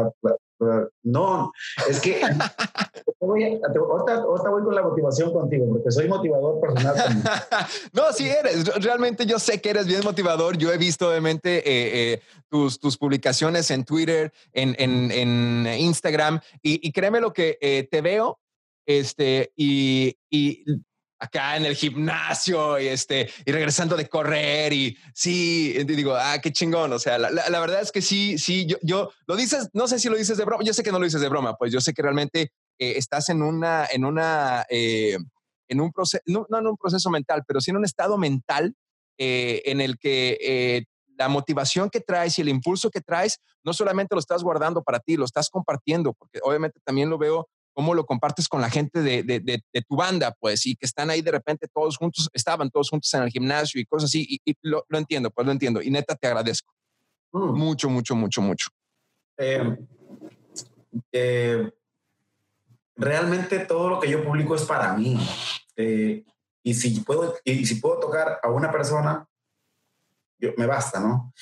no, 1.03 1.51
es 1.89 1.99
que 1.99 2.21
ahorita, 3.21 4.49
voy 4.49 4.63
con 4.63 4.75
la 4.75 4.83
motivación 4.83 5.31
contigo, 5.33 5.67
porque 5.69 5.91
soy 5.91 6.07
motivador 6.07 6.59
personal. 6.59 6.95
no, 7.93 8.11
sí 8.13 8.27
eres. 8.27 8.65
Realmente 8.83 9.25
yo 9.25 9.39
sé 9.39 9.61
que 9.61 9.69
eres 9.69 9.87
bien 9.87 10.01
motivador. 10.03 10.57
Yo 10.57 10.71
he 10.71 10.77
visto 10.77 11.09
obviamente 11.09 11.57
eh, 11.57 12.13
eh, 12.13 12.21
tus, 12.49 12.79
tus 12.79 12.97
publicaciones 12.97 13.71
en 13.71 13.85
Twitter, 13.85 14.31
en, 14.53 14.75
en, 14.77 15.67
Instagram, 15.67 16.39
y, 16.61 16.91
créeme 16.91 17.21
lo 17.21 17.33
que 17.33 17.57
eh, 17.61 17.87
te 17.89 18.01
veo 18.01 18.39
este, 18.85 19.53
y, 19.55 20.17
y 20.29 20.63
acá 21.21 21.55
en 21.55 21.65
el 21.65 21.75
gimnasio 21.75 22.79
y 22.79 22.87
este 22.87 23.29
y 23.45 23.51
regresando 23.51 23.95
de 23.95 24.09
correr 24.09 24.73
y 24.73 24.97
sí 25.13 25.71
digo 25.83 26.15
ah 26.15 26.39
qué 26.41 26.51
chingón 26.51 26.91
o 26.93 26.97
sea 26.97 27.19
la, 27.19 27.29
la, 27.29 27.59
verdad 27.59 27.79
es 27.79 27.91
que 27.91 28.01
sí 28.01 28.39
sí 28.39 28.65
yo, 28.65 28.77
yo 28.81 29.11
lo 29.27 29.35
dices 29.35 29.69
no 29.73 29.87
sé 29.87 29.99
si 29.99 30.09
lo 30.09 30.17
dices 30.17 30.37
de 30.37 30.45
broma 30.45 30.63
yo 30.63 30.73
sé 30.73 30.81
que 30.81 30.91
no 30.91 30.97
lo 30.97 31.05
dices 31.05 31.21
de 31.21 31.29
broma 31.29 31.55
pues 31.57 31.71
yo 31.71 31.79
sé 31.79 31.93
que 31.93 32.01
realmente 32.01 32.51
eh, 32.79 32.93
estás 32.97 33.29
en 33.29 33.43
una 33.43 33.85
en 33.85 34.03
una 34.03 34.65
eh, 34.67 35.15
en 35.67 35.79
un 35.79 35.91
proceso 35.91 36.23
no, 36.25 36.47
no, 36.49 36.57
en 36.57 36.67
un 36.67 36.77
proceso 36.77 37.11
mental 37.11 37.43
pero 37.47 37.61
sí 37.61 37.69
en 37.69 37.77
un 37.77 37.85
estado 37.85 38.17
mental 38.17 38.73
eh, 39.19 39.61
en 39.65 39.79
el 39.79 39.99
que 39.99 40.87
la 41.19 41.27
motivación 41.27 41.91
que 41.91 41.99
traes 41.99 42.39
y 42.39 42.41
el 42.41 42.49
impulso 42.49 42.89
que 42.89 43.01
traes 43.01 43.37
no 43.63 43.73
solamente 43.73 44.15
lo 44.15 44.19
estás 44.19 44.41
guardando 44.41 44.81
para 44.81 44.99
ti 44.99 45.17
lo 45.17 45.25
estás 45.25 45.51
compartiendo 45.51 46.13
porque 46.13 46.39
obviamente 46.41 46.79
también 46.83 47.11
lo 47.11 47.19
veo 47.19 47.47
cómo 47.73 47.93
lo 47.93 48.05
compartes 48.05 48.47
con 48.47 48.61
la 48.61 48.69
gente 48.69 49.01
de, 49.01 49.23
de, 49.23 49.39
de, 49.39 49.81
tu 49.87 49.95
banda, 49.95 50.35
pues, 50.39 50.65
y 50.65 50.75
que 50.75 50.85
están 50.85 51.09
ahí 51.09 51.21
de 51.21 51.31
repente 51.31 51.67
todos 51.73 51.97
juntos, 51.97 52.29
estaban 52.33 52.69
todos 52.69 52.89
juntos 52.89 53.13
en 53.13 53.23
el 53.23 53.29
gimnasio 53.29 53.79
y 53.79 53.85
cosas 53.85 54.09
así, 54.09 54.39
y, 54.45 54.55
lo, 54.61 54.85
lo, 54.87 54.97
entiendo, 54.97 55.31
pues 55.31 55.45
lo 55.45 55.51
entiendo, 55.51 55.81
y 55.81 55.89
neta 55.89 56.15
te 56.15 56.27
agradezco. 56.27 56.73
Mm. 57.31 57.57
Mucho, 57.57 57.89
mucho, 57.89 58.15
mucho, 58.15 58.41
mucho. 58.41 58.69
Eh, 59.37 59.77
eh, 61.11 61.71
realmente 62.95 63.59
todo 63.59 63.89
lo 63.89 63.99
que 63.99 64.09
yo 64.09 64.23
publico 64.23 64.55
es 64.55 64.63
para 64.63 64.93
mí. 64.93 65.17
Eh, 65.75 66.23
y, 66.63 66.73
si 66.73 66.99
puedo, 67.01 67.35
y 67.43 67.65
si 67.65 67.75
puedo 67.75 67.99
tocar 67.99 68.39
a 68.43 68.49
una 68.49 68.71
persona, 68.71 69.27
yo, 70.37 70.51
me 70.57 70.65
basta, 70.65 70.99
¿no? 70.99 71.33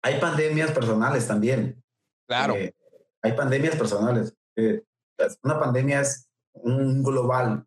hay 0.00 0.20
pandemias 0.20 0.70
personales 0.70 1.26
también 1.26 1.82
Claro. 2.28 2.54
Eh, 2.54 2.74
hay 3.22 3.32
pandemias 3.32 3.74
personales. 3.74 4.34
Eh, 4.58 4.82
una 5.44 5.58
pandemia 5.58 6.00
es 6.00 6.28
un 6.52 7.02
global, 7.04 7.64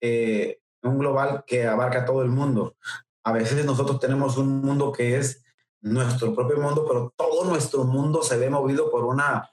eh, 0.00 0.58
un 0.82 0.98
global 0.98 1.42
que 1.46 1.66
abarca 1.66 2.04
todo 2.04 2.22
el 2.22 2.28
mundo. 2.28 2.76
A 3.24 3.32
veces 3.32 3.64
nosotros 3.64 3.98
tenemos 3.98 4.36
un 4.36 4.60
mundo 4.60 4.92
que 4.92 5.16
es 5.16 5.42
nuestro 5.80 6.34
propio 6.34 6.58
mundo, 6.58 6.84
pero 6.86 7.14
todo 7.16 7.44
nuestro 7.44 7.84
mundo 7.84 8.22
se 8.22 8.36
ve 8.36 8.50
movido 8.50 8.90
por 8.90 9.06
una, 9.06 9.50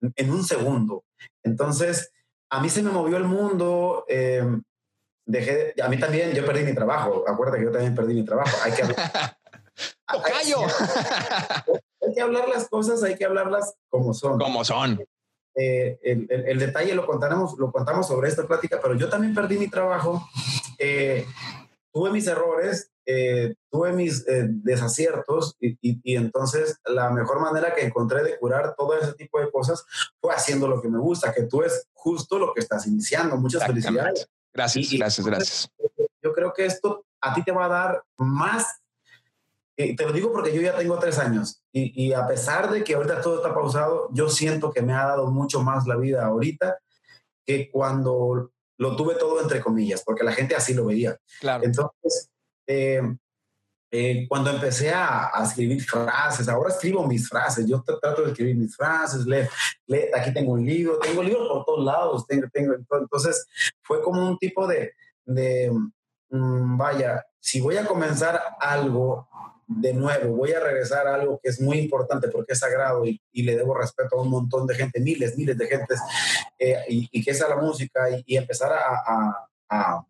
en 0.00 0.30
un 0.32 0.42
segundo. 0.42 1.04
Entonces, 1.44 2.12
a 2.50 2.60
mí 2.60 2.68
se 2.68 2.82
me 2.82 2.90
movió 2.90 3.16
el 3.16 3.24
mundo, 3.24 4.04
eh, 4.08 4.44
dejé, 5.24 5.74
a 5.80 5.88
mí 5.88 5.98
también, 5.98 6.32
yo 6.32 6.44
perdí 6.44 6.64
mi 6.64 6.74
trabajo, 6.74 7.24
acuérdate 7.26 7.58
que 7.58 7.64
yo 7.66 7.72
también 7.72 7.94
perdí 7.94 8.14
mi 8.14 8.24
trabajo, 8.24 8.56
hay 8.64 8.72
que 8.72 8.82
hablar. 8.82 8.96
hay, 10.06 10.20
hay, 12.02 12.14
que 12.14 12.20
hablar 12.20 12.48
las 12.48 12.68
cosas, 12.68 13.02
hay 13.04 13.14
que 13.14 13.24
hablarlas 13.24 13.74
como 13.88 14.12
son. 14.12 14.38
Como 14.38 14.64
son. 14.64 14.98
Eh, 15.54 15.98
el, 16.02 16.26
el, 16.30 16.58
detalle 16.58 16.94
lo 16.94 17.06
contaremos, 17.06 17.58
lo 17.58 17.70
contamos 17.70 18.06
sobre 18.06 18.28
esta 18.28 18.46
plática, 18.46 18.80
pero 18.80 18.94
yo 18.94 19.08
también 19.08 19.34
perdí 19.34 19.58
mi 19.58 19.68
trabajo, 19.68 20.26
eh, 20.78 21.26
tuve 21.92 22.10
mis 22.10 22.26
errores, 22.26 22.90
eh, 23.04 23.54
tuve 23.70 23.92
mis 23.92 24.26
eh, 24.28 24.46
desaciertos 24.48 25.56
y, 25.60 25.76
y, 25.82 26.16
entonces 26.16 26.78
la 26.84 27.10
mejor 27.10 27.40
manera 27.40 27.74
que 27.74 27.84
encontré 27.84 28.22
de 28.22 28.38
curar 28.38 28.74
todo 28.76 28.96
ese 28.96 29.12
tipo 29.14 29.40
de 29.40 29.50
cosas 29.50 29.84
fue 30.20 30.32
haciendo 30.32 30.68
lo 30.68 30.80
que 30.80 30.88
me 30.88 30.98
gusta, 30.98 31.32
que 31.32 31.42
tú 31.42 31.62
es 31.62 31.88
justo 31.92 32.38
lo 32.38 32.54
que 32.54 32.60
estás 32.60 32.86
iniciando. 32.86 33.36
Muchas 33.36 33.66
felicidades. 33.66 34.28
Gracias, 34.54 34.92
gracias, 34.92 35.26
gracias. 35.26 35.70
Yo 36.22 36.32
creo 36.32 36.52
que 36.52 36.66
esto 36.66 37.04
a 37.20 37.34
ti 37.34 37.42
te 37.42 37.52
va 37.52 37.64
a 37.64 37.68
dar 37.68 38.04
más, 38.18 38.81
y 39.86 39.96
te 39.96 40.04
lo 40.04 40.12
digo 40.12 40.32
porque 40.32 40.54
yo 40.54 40.60
ya 40.60 40.76
tengo 40.76 40.98
tres 40.98 41.18
años 41.18 41.62
y, 41.72 42.06
y 42.06 42.12
a 42.12 42.26
pesar 42.26 42.70
de 42.70 42.84
que 42.84 42.94
ahorita 42.94 43.20
todo 43.20 43.36
está 43.36 43.54
pausado, 43.54 44.08
yo 44.12 44.28
siento 44.28 44.72
que 44.72 44.82
me 44.82 44.92
ha 44.92 45.06
dado 45.06 45.30
mucho 45.30 45.62
más 45.62 45.86
la 45.86 45.96
vida 45.96 46.24
ahorita 46.26 46.78
que 47.44 47.70
cuando 47.70 48.52
lo 48.78 48.96
tuve 48.96 49.14
todo 49.14 49.40
entre 49.40 49.60
comillas, 49.60 50.02
porque 50.04 50.24
la 50.24 50.32
gente 50.32 50.54
así 50.54 50.74
lo 50.74 50.86
veía. 50.86 51.16
Claro. 51.40 51.64
Entonces, 51.64 52.30
eh, 52.66 53.00
eh, 53.94 54.26
cuando 54.28 54.50
empecé 54.50 54.90
a, 54.90 55.30
escribir 55.44 55.82
frases, 55.82 56.48
ahora 56.48 56.70
escribo 56.70 57.06
mis 57.06 57.28
frases, 57.28 57.66
yo 57.66 57.82
trato 57.82 58.22
de 58.22 58.30
escribir 58.30 58.56
mis 58.56 58.74
frases, 58.74 59.26
le, 59.26 59.48
aquí 60.14 60.32
tengo 60.32 60.52
un 60.52 60.64
libro, 60.64 60.98
tengo 60.98 61.22
libros 61.22 61.46
por 61.46 61.64
todos 61.64 61.84
lados, 61.84 62.26
tengo, 62.26 62.48
tengo, 62.50 62.74
entonces 62.74 63.46
fue 63.82 64.00
como 64.00 64.26
un 64.26 64.38
tipo 64.38 64.66
de, 64.66 64.94
de 65.26 65.70
mm, 66.30 66.76
vaya, 66.78 67.22
si 67.38 67.60
voy 67.60 67.76
a 67.76 67.84
comenzar 67.84 68.40
algo 68.60 69.28
de 69.80 69.94
nuevo, 69.94 70.36
voy 70.36 70.52
a 70.52 70.60
regresar 70.60 71.06
a 71.06 71.14
algo 71.14 71.40
que 71.42 71.50
es 71.50 71.60
muy 71.60 71.78
importante 71.78 72.28
porque 72.28 72.52
es 72.52 72.58
sagrado 72.58 73.04
y, 73.06 73.20
le 73.32 73.56
debo 73.56 73.74
respeto 73.74 74.16
a 74.16 74.22
un 74.22 74.30
montón 74.30 74.66
de 74.66 74.74
gente, 74.74 75.00
miles, 75.00 75.36
miles 75.36 75.56
de 75.56 75.66
gentes, 75.66 76.00
eh, 76.58 76.84
y, 76.88 77.24
que 77.24 77.30
es 77.30 77.42
a 77.42 77.48
la 77.48 77.56
música 77.56 78.08
y, 78.24 78.36
empezar 78.36 78.72
a, 78.72 79.48
a 79.68 80.06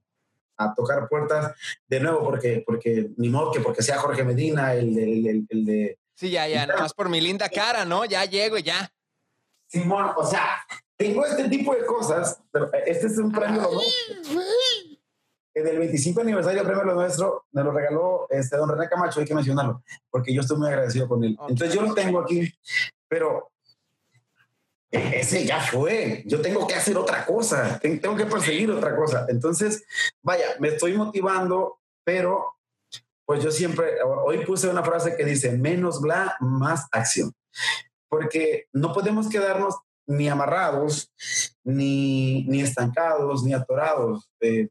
a 0.57 0.75
tocar 0.75 1.09
puertas 1.09 1.55
de 1.87 2.01
nuevo, 2.01 2.23
porque, 2.25 2.63
porque 2.67 3.11
ni 3.17 3.29
modo 3.29 3.53
que 3.53 3.61
porque 3.61 3.83
sea 3.83 3.99
Jorge 3.99 4.25
Medina, 4.25 4.75
el, 4.75 4.99
el, 4.99 5.47
el, 5.49 5.65
de... 5.65 5.99
Sí, 6.15 6.31
ya, 6.31 6.47
ya, 6.47 6.67
nada 6.67 6.81
más 6.81 6.95
por 6.95 7.09
mi 7.09 7.21
linda 7.21 7.49
cara, 7.49 7.85
¿no? 7.85 8.05
Ya 8.05 8.25
llego 8.25 8.59
y 8.59 8.63
ya. 8.63 8.93
Simón, 9.67 10.11
o 10.17 10.27
sea, 10.27 10.65
tengo 10.97 11.25
este 11.25 11.49
tipo 11.49 11.75
de 11.75 11.85
cosas, 11.85 12.41
pero 12.51 12.71
este 12.87 13.07
es 13.07 13.19
un 13.19 13.33
premio 13.33 13.69
del 15.61 15.79
25 15.79 16.21
aniversario 16.21 16.65
premio 16.65 16.85
Lo 16.85 16.95
Nuestro, 16.95 17.47
me 17.53 17.63
lo 17.63 17.73
regaló 17.73 18.27
este 18.31 18.57
don 18.57 18.69
René 18.69 18.89
Camacho, 18.89 19.21
hay 19.21 19.27
que 19.27 19.35
mencionarlo, 19.35 19.83
porque 20.11 20.33
yo 20.33 20.41
estoy 20.41 20.57
muy 20.59 20.69
agradecido 20.69 21.09
con 21.09 21.23
él. 21.25 21.37
Entonces 21.49 21.75
yo 21.75 21.83
lo 21.83 21.95
tengo 21.95 22.21
aquí, 22.21 22.53
pero 23.09 23.51
ese 24.91 25.45
ya 25.45 25.61
fue, 25.61 26.23
yo 26.27 26.41
tengo 26.41 26.67
que 26.67 26.75
hacer 26.75 26.97
otra 26.97 27.25
cosa, 27.25 27.79
tengo 27.81 28.17
que 28.17 28.27
perseguir 28.27 28.71
otra 28.71 28.95
cosa. 28.95 29.27
Entonces, 29.29 29.85
vaya, 30.23 30.45
me 30.59 30.69
estoy 30.69 30.95
motivando, 30.95 31.79
pero 32.05 32.57
pues 33.25 33.43
yo 33.43 33.51
siempre, 33.51 34.03
hoy 34.03 34.45
puse 34.45 34.69
una 34.69 34.83
frase 34.83 35.17
que 35.17 35.25
dice, 35.25 35.57
menos 35.57 36.01
bla, 36.01 36.37
más 36.41 36.89
acción, 36.93 37.33
porque 38.09 38.67
no 38.73 38.93
podemos 38.93 39.29
quedarnos 39.29 39.77
ni 40.07 40.29
amarrados, 40.29 41.11
ni, 41.65 42.45
ni 42.45 42.61
estancados, 42.61 43.45
ni 43.45 43.55
atorados. 43.55 44.29
Eh, 44.41 44.69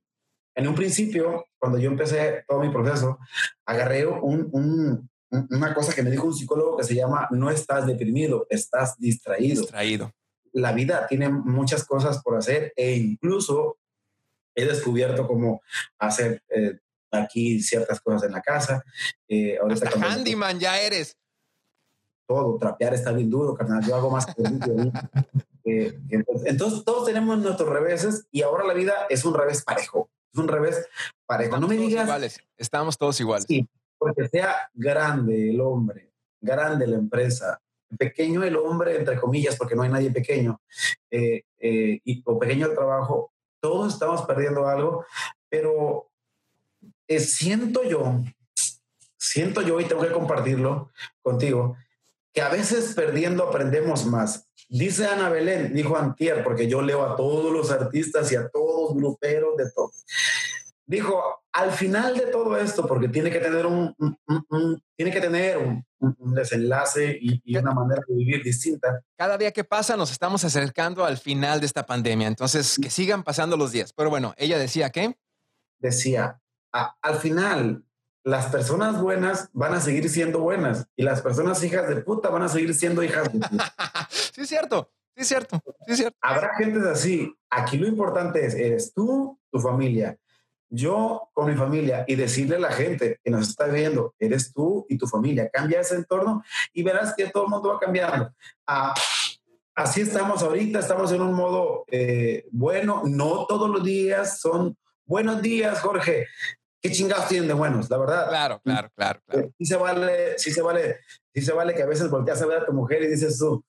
en 0.61 0.67
un 0.67 0.75
principio, 0.75 1.47
cuando 1.57 1.77
yo 1.77 1.89
empecé 1.89 2.43
todo 2.47 2.59
mi 2.59 2.69
proceso, 2.69 3.19
agarré 3.65 4.05
un, 4.05 4.49
un, 4.51 5.09
una 5.49 5.73
cosa 5.73 5.93
que 5.93 6.03
me 6.03 6.11
dijo 6.11 6.27
un 6.27 6.33
psicólogo 6.33 6.77
que 6.77 6.83
se 6.83 6.95
llama 6.95 7.27
no 7.31 7.49
estás 7.49 7.85
deprimido, 7.85 8.45
estás 8.49 8.97
distraído. 8.97 9.61
Distraído. 9.61 10.13
La 10.53 10.71
vida 10.73 11.07
tiene 11.07 11.29
muchas 11.29 11.85
cosas 11.85 12.21
por 12.21 12.37
hacer 12.37 12.73
e 12.75 12.95
incluso 12.95 13.77
he 14.53 14.65
descubierto 14.65 15.27
cómo 15.27 15.61
hacer 15.97 16.43
eh, 16.49 16.77
aquí 17.09 17.61
ciertas 17.61 17.99
cosas 18.01 18.23
en 18.23 18.33
la 18.33 18.41
casa. 18.41 18.83
Eh, 19.27 19.57
Hasta 19.69 19.89
handyman 19.99 20.59
ya 20.59 20.79
eres. 20.79 21.17
Todo, 22.27 22.57
trapear 22.57 22.93
está 22.93 23.11
bien 23.11 23.29
duro, 23.29 23.55
carnal. 23.55 23.83
Yo 23.85 23.95
hago 23.95 24.09
más 24.09 24.25
que 24.25 24.33
eh, 25.65 25.99
entonces, 26.09 26.47
entonces, 26.47 26.83
todos 26.83 27.05
tenemos 27.05 27.37
nuestros 27.39 27.69
reveses 27.69 28.27
y 28.31 28.41
ahora 28.41 28.65
la 28.65 28.73
vida 28.73 28.93
es 29.09 29.25
un 29.25 29.33
revés 29.33 29.63
parejo. 29.63 30.09
Es 30.33 30.39
un 30.39 30.47
revés 30.47 30.87
parejo. 31.25 31.57
no 31.57 31.67
me 31.67 31.77
digas. 31.77 32.05
Iguales. 32.05 32.39
Estamos 32.57 32.97
todos 32.97 33.19
iguales. 33.19 33.45
Sí, 33.47 33.67
porque 33.97 34.27
sea 34.27 34.69
grande 34.73 35.51
el 35.51 35.61
hombre, 35.61 36.11
grande 36.39 36.87
la 36.87 36.97
empresa, 36.97 37.61
pequeño 37.97 38.43
el 38.43 38.55
hombre, 38.55 38.97
entre 38.97 39.19
comillas, 39.19 39.55
porque 39.57 39.75
no 39.75 39.83
hay 39.83 39.89
nadie 39.89 40.11
pequeño, 40.11 40.59
eh, 41.09 41.43
eh, 41.59 41.99
y, 42.03 42.21
o 42.25 42.39
pequeño 42.39 42.67
el 42.67 42.73
trabajo, 42.73 43.31
todos 43.59 43.93
estamos 43.93 44.23
perdiendo 44.23 44.67
algo, 44.67 45.05
pero 45.49 46.09
eh, 47.07 47.19
siento 47.19 47.83
yo, 47.83 48.21
siento 49.17 49.61
yo 49.61 49.79
y 49.79 49.85
tengo 49.85 50.01
que 50.01 50.11
compartirlo 50.11 50.91
contigo, 51.21 51.77
que 52.33 52.41
a 52.41 52.49
veces 52.49 52.93
perdiendo 52.93 53.43
aprendemos 53.43 54.05
más. 54.05 54.47
Dice 54.69 55.05
Ana 55.05 55.29
Belén, 55.29 55.73
dijo 55.73 55.97
Antier, 55.97 56.43
porque 56.43 56.67
yo 56.67 56.81
leo 56.81 57.03
a 57.03 57.15
todos 57.15 57.51
los 57.51 57.71
artistas 57.71 58.31
y 58.31 58.35
a 58.35 58.47
todos 58.49 58.95
gruperos 58.95 59.57
de 59.57 59.69
todos 59.71 60.05
dijo, 60.91 61.41
al 61.53 61.71
final 61.71 62.17
de 62.17 62.27
todo 62.27 62.57
esto, 62.57 62.85
porque 62.85 63.07
tiene 63.07 63.31
que 63.31 63.39
tener 63.39 63.65
un, 63.65 63.95
tiene 64.95 65.11
que 65.11 65.21
tener 65.21 65.57
un, 65.57 65.85
desenlace 66.33 67.17
y, 67.21 67.57
una 67.57 67.73
manera 67.73 68.01
de 68.07 68.15
vivir 68.15 68.43
distinta. 68.43 69.01
Cada 69.15 69.37
día 69.37 69.51
que 69.51 69.63
pasa 69.63 69.95
nos 69.95 70.11
estamos 70.11 70.43
acercando 70.43 71.05
al 71.05 71.17
final 71.17 71.59
de 71.61 71.65
esta 71.65 71.85
pandemia, 71.85 72.27
entonces 72.27 72.77
que 72.81 72.89
sigan 72.89 73.23
pasando 73.23 73.55
los 73.55 73.71
días. 73.71 73.93
Pero 73.93 74.09
bueno, 74.09 74.33
ella 74.37 74.57
decía 74.57 74.89
que... 74.89 75.15
Decía, 75.79 76.41
al 76.71 77.15
final 77.15 77.85
las 78.23 78.47
personas 78.47 79.01
buenas 79.01 79.49
van 79.53 79.73
a 79.73 79.79
seguir 79.79 80.09
siendo 80.09 80.39
buenas 80.39 80.87
y 80.95 81.03
las 81.03 81.21
personas 81.21 81.63
hijas 81.63 81.87
de 81.87 81.97
puta 81.97 82.29
van 82.29 82.43
a 82.43 82.49
seguir 82.49 82.73
siendo 82.73 83.03
hijas 83.03 83.31
de 83.31 83.39
puta. 83.39 83.49
sí, 84.09 84.41
es 84.41 84.49
cierto. 84.49 84.91
Sí, 85.15 85.21
es 85.21 85.27
cierto. 85.27 85.61
Sí, 85.85 85.91
es 85.91 85.97
cierto. 85.97 86.17
Habrá 86.21 86.55
gente 86.55 86.79
así. 86.89 87.33
Aquí 87.49 87.77
lo 87.77 87.87
importante 87.87 88.45
es, 88.45 88.55
eres 88.55 88.93
tú, 88.93 89.39
tu 89.51 89.59
familia 89.59 90.17
yo 90.71 91.29
con 91.33 91.49
mi 91.51 91.55
familia 91.55 92.05
y 92.07 92.15
decirle 92.15 92.55
a 92.55 92.59
la 92.59 92.71
gente 92.71 93.19
que 93.23 93.29
nos 93.29 93.49
está 93.49 93.65
viendo, 93.65 94.15
eres 94.17 94.53
tú 94.53 94.85
y 94.87 94.97
tu 94.97 95.05
familia, 95.05 95.49
cambia 95.49 95.81
ese 95.81 95.95
entorno 95.95 96.43
y 96.73 96.81
verás 96.81 97.13
que 97.13 97.27
todo 97.27 97.43
el 97.43 97.49
mundo 97.49 97.69
va 97.69 97.79
cambiando. 97.79 98.33
Ah, 98.65 98.93
así 99.75 100.01
estamos 100.01 100.41
ahorita, 100.41 100.79
estamos 100.79 101.11
en 101.11 101.21
un 101.21 101.33
modo 101.33 101.83
eh, 101.91 102.47
bueno, 102.51 103.03
no 103.05 103.45
todos 103.47 103.69
los 103.69 103.83
días 103.83 104.39
son 104.39 104.77
buenos 105.05 105.41
días, 105.41 105.81
Jorge. 105.81 106.27
¿Qué 106.81 106.91
chingados 106.91 107.27
tienen 107.27 107.47
de 107.47 107.53
buenos? 107.53 107.89
La 107.89 107.97
verdad. 107.97 108.29
Claro, 108.29 108.61
claro, 108.63 108.89
claro. 108.95 109.21
claro. 109.27 109.51
Sí 109.57 109.65
se 109.65 109.75
vale, 109.75 110.39
sí 110.39 110.51
se 110.51 110.61
vale, 110.61 110.99
sí 111.33 111.41
se 111.41 111.53
vale 111.53 111.75
que 111.75 111.83
a 111.83 111.85
veces 111.85 112.09
volteas 112.09 112.41
a 112.41 112.45
ver 112.47 112.59
a 112.59 112.65
tu 112.65 112.73
mujer 112.73 113.03
y 113.03 113.07
dices 113.07 113.37
tú, 113.37 113.63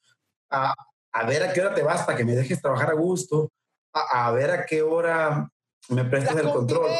a, 0.50 0.74
a 1.12 1.26
ver 1.26 1.42
a 1.42 1.52
qué 1.52 1.60
hora 1.60 1.74
te 1.74 1.82
vas 1.82 2.02
para 2.04 2.16
que 2.16 2.24
me 2.24 2.34
dejes 2.34 2.62
trabajar 2.62 2.90
a 2.90 2.94
gusto, 2.94 3.52
a, 3.92 4.26
a 4.26 4.32
ver 4.32 4.50
a 4.50 4.64
qué 4.64 4.82
hora 4.82 5.50
me 5.88 6.04
prestas 6.04 6.36
el 6.36 6.50
control. 6.50 6.90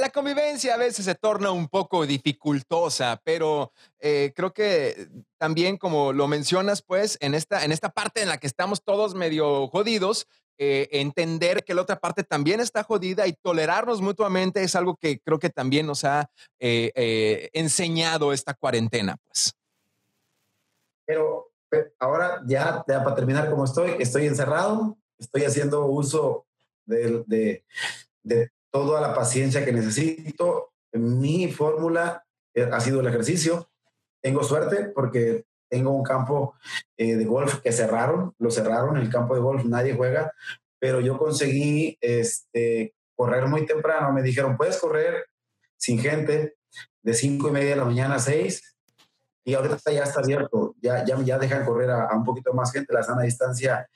La 0.00 0.10
convivencia 0.10 0.74
a 0.74 0.78
veces 0.78 1.04
se 1.04 1.14
torna 1.14 1.50
un 1.50 1.68
poco 1.68 2.06
dificultosa, 2.06 3.20
pero 3.22 3.72
eh, 3.98 4.32
creo 4.34 4.52
que 4.52 5.08
también, 5.38 5.76
como 5.76 6.12
lo 6.12 6.26
mencionas, 6.26 6.82
pues, 6.82 7.18
en 7.20 7.34
esta, 7.34 7.64
en 7.64 7.72
esta 7.72 7.90
parte 7.90 8.22
en 8.22 8.28
la 8.28 8.38
que 8.38 8.46
estamos 8.46 8.82
todos 8.82 9.14
medio 9.14 9.68
jodidos, 9.68 10.26
eh, 10.62 10.88
entender 10.92 11.64
que 11.64 11.72
la 11.72 11.82
otra 11.82 11.98
parte 11.98 12.22
también 12.22 12.60
está 12.60 12.84
jodida 12.84 13.26
y 13.26 13.32
tolerarnos 13.32 14.02
mutuamente 14.02 14.62
es 14.62 14.76
algo 14.76 14.96
que 14.96 15.18
creo 15.20 15.38
que 15.38 15.48
también 15.48 15.86
nos 15.86 16.04
ha 16.04 16.30
eh, 16.58 17.48
enseñado 17.54 18.32
esta 18.32 18.52
cuarentena, 18.52 19.16
pues. 19.26 19.54
Pero, 21.06 21.50
ahora 21.98 22.42
ya, 22.46 22.84
para 22.86 23.14
terminar 23.14 23.48
como 23.48 23.64
estoy, 23.64 23.96
estoy 23.98 24.26
encerrado, 24.26 24.98
estoy 25.18 25.44
haciendo 25.44 25.86
uso 25.86 26.46
de, 26.84 27.64
de 28.22 28.50
toda 28.70 29.00
la 29.00 29.14
paciencia 29.14 29.64
que 29.64 29.72
necesito. 29.72 30.72
Mi 30.92 31.50
fórmula 31.50 32.24
eh, 32.54 32.68
ha 32.70 32.80
sido 32.80 33.00
el 33.00 33.06
ejercicio. 33.06 33.68
Tengo 34.20 34.42
suerte 34.42 34.84
porque 34.94 35.44
tengo 35.70 35.90
un 35.92 36.02
campo 36.02 36.54
eh, 36.96 37.14
de 37.14 37.24
golf 37.24 37.60
que 37.60 37.72
cerraron, 37.72 38.34
lo 38.38 38.50
cerraron, 38.50 38.96
el 38.96 39.08
campo 39.08 39.34
de 39.34 39.40
golf 39.40 39.64
nadie 39.64 39.94
juega, 39.94 40.32
pero 40.78 41.00
yo 41.00 41.16
conseguí 41.16 41.96
este, 42.00 42.94
correr 43.14 43.46
muy 43.46 43.64
temprano. 43.64 44.12
Me 44.12 44.22
dijeron, 44.22 44.56
puedes 44.56 44.78
correr 44.78 45.26
sin 45.76 45.98
gente 46.00 46.56
de 47.02 47.14
cinco 47.14 47.48
y 47.48 47.52
media 47.52 47.70
de 47.70 47.76
la 47.76 47.84
mañana 47.84 48.16
a 48.16 48.18
seis 48.18 48.76
y 49.44 49.54
ahorita 49.54 49.78
ya 49.90 50.02
está 50.02 50.20
abierto, 50.20 50.74
ya, 50.80 51.04
ya, 51.04 51.18
ya 51.22 51.38
dejan 51.38 51.64
correr 51.64 51.90
a, 51.90 52.14
un 52.14 52.24
poquito 52.24 52.52
más 52.52 52.72
gente, 52.72 52.92
la 52.92 53.02
sana 53.02 53.22
distancia 53.22 53.88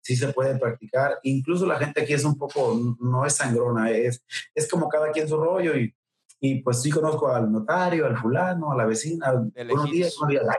sí 0.00 0.14
se 0.14 0.32
puede 0.32 0.56
practicar, 0.56 1.18
incluso 1.24 1.66
la 1.66 1.78
gente 1.78 2.02
aquí 2.02 2.12
es 2.12 2.24
un 2.24 2.38
poco, 2.38 2.78
no 3.00 3.26
es 3.26 3.34
sangrona, 3.34 3.90
es, 3.90 4.24
es 4.54 4.70
como 4.70 4.88
cada 4.88 5.10
quien 5.10 5.28
su 5.28 5.36
rollo 5.36 5.76
y, 5.76 5.92
y 6.40 6.62
pues 6.62 6.80
sí 6.80 6.90
conozco 6.90 7.28
al 7.28 7.50
notario, 7.50 8.06
al 8.06 8.16
fulano, 8.16 8.70
a 8.70 8.76
la 8.76 8.86
vecina, 8.86 9.32
buenos 9.32 9.90
días, 9.90 10.14
buenos 10.16 10.30
días, 10.30 10.56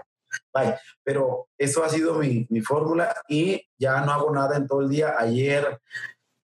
bye. 0.54 0.76
Pero 1.04 1.48
eso 1.58 1.84
ha 1.84 1.90
sido 1.90 2.16
mi, 2.16 2.46
mi 2.50 2.62
fórmula 2.62 3.16
y 3.28 3.62
ya 3.78 4.02
no 4.02 4.12
hago 4.12 4.34
nada 4.34 4.58
en 4.58 4.68
todo 4.68 4.82
el 4.82 4.90
día. 4.90 5.16
Ayer 5.18 5.80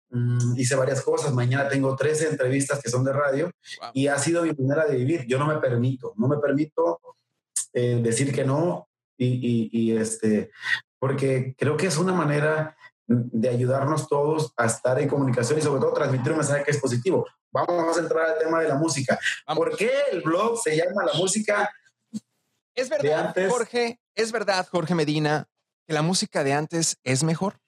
mm, 0.09 0.57
hice 0.57 0.75
varias 0.75 1.01
cosas, 1.01 1.33
mañana 1.33 1.67
tengo 1.67 1.95
13 1.95 2.29
entrevistas 2.29 2.81
que 2.81 2.89
son 2.89 3.03
de 3.03 3.13
radio 3.13 3.51
y 3.93 4.07
ha 4.07 4.17
sido 4.17 4.43
mi 4.43 4.51
manera 4.53 4.85
de 4.85 4.97
vivir. 4.97 5.25
Yo 5.27 5.37
no 5.37 5.47
me 5.47 5.57
permito, 5.57 6.13
no 6.17 6.27
me 6.27 6.37
permito 6.37 6.99
eh, 7.73 7.99
decir 8.01 8.33
que 8.33 8.43
no 8.43 8.89
y, 9.17 9.69
y, 9.71 9.97
este, 9.97 10.49
porque 10.97 11.53
creo 11.57 11.75
que 11.75 11.87
es 11.87 11.97
una 11.97 12.13
manera 12.13 12.75
de 13.05 13.49
ayudarnos 13.49 14.07
todos 14.07 14.53
a 14.55 14.65
estar 14.65 14.99
en 14.99 15.09
comunicación 15.09 15.59
y 15.59 15.61
sobre 15.61 15.81
todo 15.81 15.93
transmitir 15.93 16.31
un 16.31 16.37
mensaje 16.37 16.63
que 16.63 16.71
es 16.71 16.79
positivo. 16.79 17.25
Vamos 17.51 17.97
a 17.97 18.01
entrar 18.01 18.25
al 18.25 18.37
tema 18.37 18.61
de 18.61 18.67
la 18.67 18.75
música. 18.75 19.19
¿Por 19.55 19.75
qué 19.75 19.91
el 20.11 20.21
blog 20.21 20.59
se 20.61 20.77
llama 20.77 21.03
La 21.05 21.13
Música? 21.13 21.69
Es 22.79 22.89
verdad, 22.89 23.35
Jorge, 23.49 23.99
es 24.15 24.31
verdad, 24.31 24.67
Jorge 24.69 24.95
Medina, 24.95 25.47
que 25.85 25.93
la 25.93 26.01
música 26.01 26.43
de 26.43 26.53
antes 26.53 26.97
es 27.03 27.23
mejor. 27.23 27.59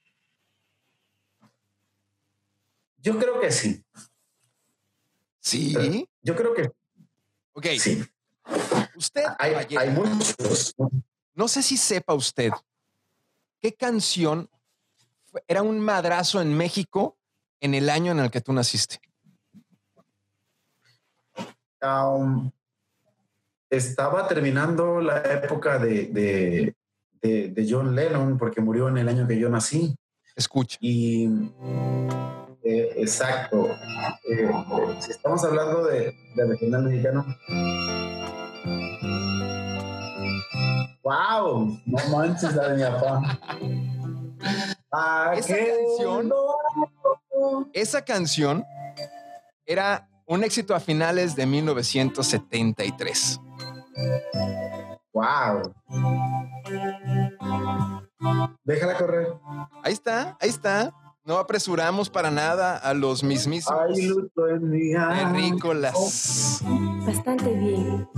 Yo 2.98 3.18
creo 3.18 3.40
que 3.40 3.52
sí. 3.52 3.84
Sí. 5.40 6.08
Yo 6.22 6.36
creo 6.36 6.54
que 6.54 6.72
Ok. 7.54 7.66
Sí. 7.80 8.06
Usted, 8.96 9.24
hay, 9.40 9.90
muchos. 9.90 10.76
No 11.34 11.48
sé 11.48 11.64
si 11.64 11.78
sepa 11.78 12.14
usted 12.14 12.52
qué 13.62 13.74
canción 13.74 14.50
era 15.48 15.62
un 15.62 15.80
madrazo 15.80 16.42
en 16.42 16.56
México 16.56 17.18
en 17.60 17.74
el 17.74 17.90
año 17.90 18.12
en 18.12 18.20
el 18.20 18.32
que 18.32 18.42
tú 18.42 18.54
naciste. 18.54 19.00
Um, 21.82 22.52
estaba 23.72 24.28
terminando 24.28 25.00
la 25.00 25.22
época 25.22 25.80
de, 25.80 26.76
de, 27.22 27.68
John 27.70 27.96
Lennon 27.96 28.38
porque 28.38 28.60
murió 28.62 28.90
en 28.90 28.98
el 28.98 29.08
año 29.08 29.28
que 29.28 29.40
yo 29.40 29.50
nací. 29.50 29.96
Escucha. 30.36 30.78
Y 30.82 31.26
eh, 32.64 32.94
exacto. 32.98 33.70
Eh, 34.30 34.52
si 35.00 35.12
estamos 35.12 35.44
hablando 35.44 35.86
de, 35.86 36.14
de 36.36 36.46
regional 36.46 36.84
mexicano, 36.84 37.26
¡Wow! 41.04 41.80
No 41.86 41.98
manches 42.12 42.56
la 42.56 42.70
de 42.70 42.78
mi 42.78 42.84
papá. 42.84 43.40
esa 45.36 45.56
canción, 45.56 46.32
esa 47.74 48.06
canción 48.06 48.64
era 49.66 50.08
un 50.28 50.44
éxito 50.44 50.76
a 50.76 50.80
finales 50.80 51.36
de 51.36 51.46
1973. 51.46 53.40
¡Wow! 55.14 55.74
Déjala 58.64 58.98
correr. 58.98 59.28
Ahí 59.84 59.94
está, 59.94 60.38
ahí 60.40 60.50
está. 60.50 60.94
No 61.24 61.38
apresuramos 61.38 62.10
para 62.10 62.32
nada 62.32 62.78
a 62.78 62.96
los 62.96 63.24
mismísimos 63.24 63.80
Ay, 63.80 64.08
luto 64.08 64.48
en 64.48 64.70
mi 64.72 64.92
terrícolas. 64.92 66.64
Bastante 67.06 67.54
bien. 67.54 68.10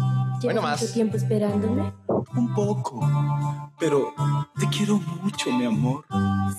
Bueno, 0.42 0.62
más. 0.62 0.82
mucho 0.82 0.94
tiempo 0.94 1.18
esperándome? 1.18 1.94
Un 2.08 2.54
poco. 2.54 3.02
Pero 3.78 4.14
te 4.58 4.70
quiero 4.70 5.02
mucho, 5.22 5.52
mi 5.52 5.66
amor. 5.66 6.06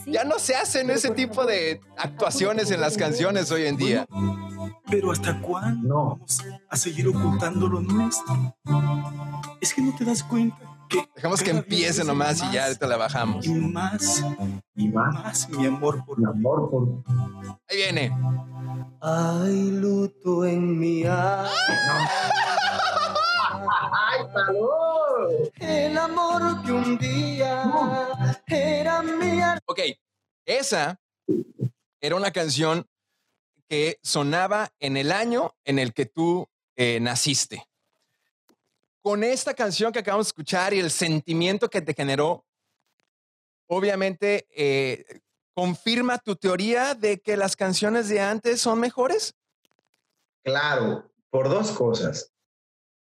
Ya 0.06 0.24
no 0.24 0.38
se 0.38 0.54
hacen 0.54 0.90
ese 0.90 1.10
tipo 1.10 1.46
de 1.46 1.80
actuaciones 1.96 2.70
en 2.70 2.82
las 2.82 2.98
canciones 2.98 3.50
hoy 3.50 3.64
en 3.64 3.78
día. 3.78 4.06
Pero 4.90 5.12
¿hasta 5.12 5.40
cuándo 5.40 5.94
vamos 5.94 6.44
a 6.68 6.76
seguir 6.76 7.08
ocultando 7.08 7.68
lo 7.68 7.80
nuestro? 7.80 8.54
Es 9.62 9.72
que 9.72 9.80
no 9.80 9.96
te 9.96 10.04
das 10.04 10.22
cuenta 10.22 10.73
que... 10.94 11.08
Dejamos 11.14 11.42
que 11.42 11.50
empiece 11.50 12.04
nomás 12.04 12.42
y 12.42 12.52
ya 12.52 12.74
te 12.74 12.86
la 12.86 12.96
bajamos. 12.96 13.46
Y 13.46 13.50
más, 13.50 14.24
y 14.74 14.88
más, 14.88 15.48
mi 15.48 15.66
amor 15.66 16.04
por 16.04 16.18
mi 16.18 16.26
amor 16.26 16.70
por... 16.70 17.04
Ahí 17.68 17.76
viene. 17.76 18.12
Hay 19.00 19.70
luto 19.70 20.44
en 20.44 20.78
mi 20.78 21.04
alma. 21.04 21.50
¡Ay, 23.92 24.26
salud! 24.32 25.50
El 25.58 25.98
amor 25.98 26.62
que 26.64 26.72
un 26.72 26.98
día 26.98 27.64
era 28.46 29.02
mía. 29.02 29.58
Ok, 29.66 29.80
esa 30.46 31.00
era 32.00 32.16
una 32.16 32.30
canción 32.30 32.86
que 33.68 33.98
sonaba 34.02 34.70
en 34.78 34.96
el 34.96 35.10
año 35.12 35.52
en 35.64 35.78
el 35.78 35.92
que 35.94 36.06
tú 36.06 36.46
eh, 36.76 37.00
naciste. 37.00 37.66
Con 39.04 39.22
esta 39.22 39.52
canción 39.52 39.92
que 39.92 39.98
acabamos 39.98 40.26
de 40.26 40.30
escuchar 40.30 40.72
y 40.72 40.80
el 40.80 40.90
sentimiento 40.90 41.68
que 41.68 41.82
te 41.82 41.92
generó, 41.92 42.46
obviamente 43.68 44.46
eh, 44.50 45.20
confirma 45.54 46.16
tu 46.16 46.36
teoría 46.36 46.94
de 46.94 47.20
que 47.20 47.36
las 47.36 47.54
canciones 47.54 48.08
de 48.08 48.20
antes 48.20 48.62
son 48.62 48.80
mejores. 48.80 49.34
Claro, 50.42 51.12
por 51.28 51.50
dos 51.50 51.72
cosas. 51.72 52.32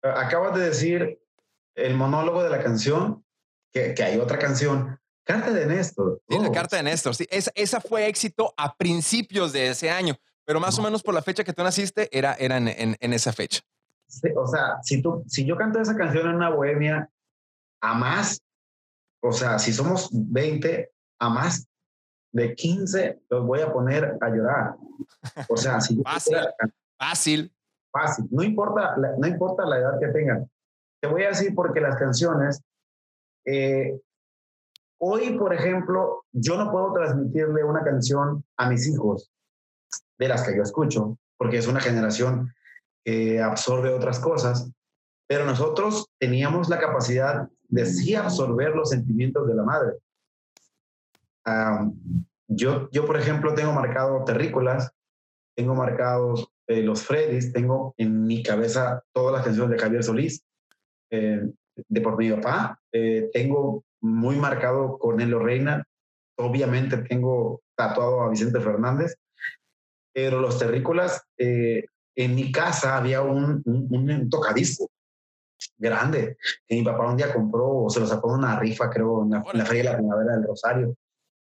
Acabas 0.02 0.56
de 0.56 0.66
decir 0.66 1.22
el 1.76 1.94
monólogo 1.94 2.42
de 2.42 2.50
la 2.50 2.64
canción, 2.64 3.24
que, 3.72 3.94
hay 4.04 4.18
otra 4.18 4.40
canción. 4.40 5.00
Carta 5.24 5.52
de 5.52 5.68
Néstor. 5.68 6.20
Sí, 6.28 6.40
la 6.40 6.50
oh. 6.50 6.52
carta 6.52 6.78
de 6.78 6.84
Néstor. 6.84 7.16
Sí, 7.16 7.28
esa, 7.30 7.80
fue 7.80 8.08
éxito 8.08 8.56
a 8.58 8.76
principios 8.76 9.54
de 9.54 9.70
ese 9.70 9.92
año, 9.92 10.18
pero 10.46 10.60
más 10.60 10.80
o 10.80 10.82
menos 10.82 11.04
por 11.04 11.14
la 11.14 11.22
fecha 11.22 11.44
que 11.44 11.54
tú 11.54 11.62
naciste, 11.62 12.10
era, 12.12 12.34
era 12.34 12.58
en, 12.58 13.14
esa 13.14 13.32
fecha. 13.32 13.62
O 14.36 14.47
sea, 14.47 14.82
si, 14.84 15.02
tú, 15.02 15.24
si 15.28 15.45
yo 15.45 15.58
canto 15.58 15.80
esa 15.80 15.95
canción 15.95 16.30
en 16.30 16.36
una 16.36 16.50
bohemia, 16.50 17.10
a 17.82 17.93
más, 17.93 18.41
o 19.21 19.32
sea, 19.32 19.60
si 19.60 19.74
somos 19.74 20.10
20, 20.12 20.91
a 21.19 21.30
más 21.30 21.67
de 22.32 22.56
15, 22.56 23.21
los 23.30 23.45
voy 23.45 23.62
a 23.62 23.71
poner 23.71 24.17
a 24.19 24.30
llorar. 24.30 24.76
O 25.50 25.58
sea, 25.58 25.82
si 25.82 26.02
fácil, 26.02 26.38
fácil 26.97 27.52
fácil, 27.91 28.28
no 28.32 28.43
importa, 28.43 28.95
no 29.17 29.28
importa 29.28 29.65
la 29.65 29.78
edad 29.78 30.00
que 30.00 30.08
tengan. 30.08 30.50
Te 31.02 31.08
voy 31.08 31.24
a 31.24 31.30
decir 31.30 31.54
porque 31.54 31.82
las 31.82 31.97
canciones, 31.97 32.62
eh, 33.45 34.00
hoy, 35.00 35.38
por 35.38 35.54
ejemplo, 35.54 36.24
yo 36.32 36.58
no 36.58 36.71
puedo 36.71 36.93
transmitirle 36.93 37.63
una 37.63 37.84
canción 37.84 38.43
a 38.58 38.69
mis 38.69 38.88
hijos 38.88 39.32
de 40.17 40.28
las 40.28 40.47
que 40.47 40.56
yo 40.56 40.63
escucho, 40.63 41.17
porque 41.38 41.58
es 41.58 41.67
una 41.67 41.80
generación 41.80 42.54
que 43.04 43.42
absorbe 43.42 43.94
otras 43.94 44.20
cosas, 44.20 44.72
pero 45.28 45.46
nosotros 45.46 46.08
teníamos 46.20 46.70
la 46.70 46.80
capacidad 46.80 47.48
de 47.70 47.86
sí 47.86 48.16
absorber 48.16 48.76
los 48.76 48.90
sentimientos 48.90 49.48
de 49.48 49.56
la 49.56 49.64
madre. 49.64 49.98
yo, 52.48 52.90
yo, 52.92 53.06
por 53.06 53.18
ejemplo, 53.18 53.54
tengo 53.54 53.72
marcado 53.72 54.24
terrícolas, 54.26 54.92
tengo 55.56 55.74
marcados 55.74 56.52
eh, 56.68 56.82
los 56.82 57.04
Freddys, 57.04 57.52
tengo 57.52 57.94
en 57.98 58.26
mi 58.26 58.44
cabeza 58.44 59.04
todas 59.14 59.34
las 59.34 59.44
canciones 59.44 59.72
de 59.72 59.82
Javier 59.82 60.04
Solís, 60.04 60.44
eh, 61.10 61.50
de 61.76 62.02
por 62.02 62.18
mi 62.18 62.32
papá, 62.32 62.80
eh, 62.92 63.30
tengo 63.34 63.84
muy 64.02 64.36
marcado 64.36 64.98
Cornelio 64.98 65.40
Reina, 65.40 65.86
obviamente 66.38 66.98
tengo 66.98 67.62
tatuado 67.76 68.22
a 68.22 68.30
Vicente 68.30 68.60
Fernández, 68.60 69.16
pero 70.14 70.40
los 70.40 70.60
terrícolas, 70.60 71.24
en 72.15 72.36
mi 72.36 72.52
casa 72.52 72.97
había 72.97 73.21
un, 73.21 73.62
un, 73.65 74.30
tocadisco 74.30 74.89
grande 75.78 76.38
que 76.67 76.76
mi 76.76 76.84
papá 76.84 77.10
un 77.10 77.17
día 77.17 77.34
compró 77.34 77.84
o 77.84 77.89
se 77.89 78.00
lo 78.00 78.08
sacó 78.08 78.32
en 78.32 78.39
una 78.39 78.60
rifa, 78.60 78.89
creo, 78.89 79.24
en 79.24 79.32
la, 79.32 79.65
Feria 79.65 79.84
de 79.84 79.89
la 79.89 79.97
Primavera 79.97 80.36
del 80.36 80.47
Rosario. 80.47 80.95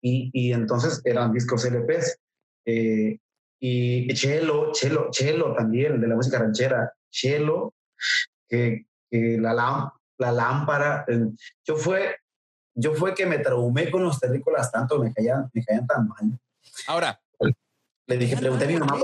Y, 0.00 0.30
y 0.32 0.52
entonces 0.52 1.00
eran 1.04 1.32
discos 1.32 1.64
LPs. 1.64 2.18
Eh, 2.66 3.18
y 3.60 4.12
Chelo, 4.14 4.72
Chelo, 4.72 5.08
Chelo 5.10 5.54
también, 5.54 6.00
de 6.00 6.06
la 6.06 6.16
música 6.16 6.38
ranchera, 6.38 6.92
Chelo, 7.10 7.72
que, 8.46 8.86
que 9.10 9.38
la, 9.38 9.90
la 10.18 10.32
lámpara, 10.32 11.06
yo 11.64 11.76
fue, 11.76 12.16
yo 12.74 12.94
fue 12.94 13.14
que 13.14 13.24
me 13.24 13.38
traumé 13.38 13.90
con 13.90 14.02
los 14.02 14.20
terrícolas 14.20 14.70
tanto, 14.70 14.98
me 14.98 15.14
caían, 15.14 15.50
me 15.52 15.64
caían 15.64 15.86
tan 15.86 16.08
mal. 16.08 16.38
Ahora, 16.86 17.18
Le 18.06 18.18
dije, 18.18 18.36
pregunté 18.36 18.64
a 18.64 18.68
mi 18.68 18.76
mamá, 18.76 18.98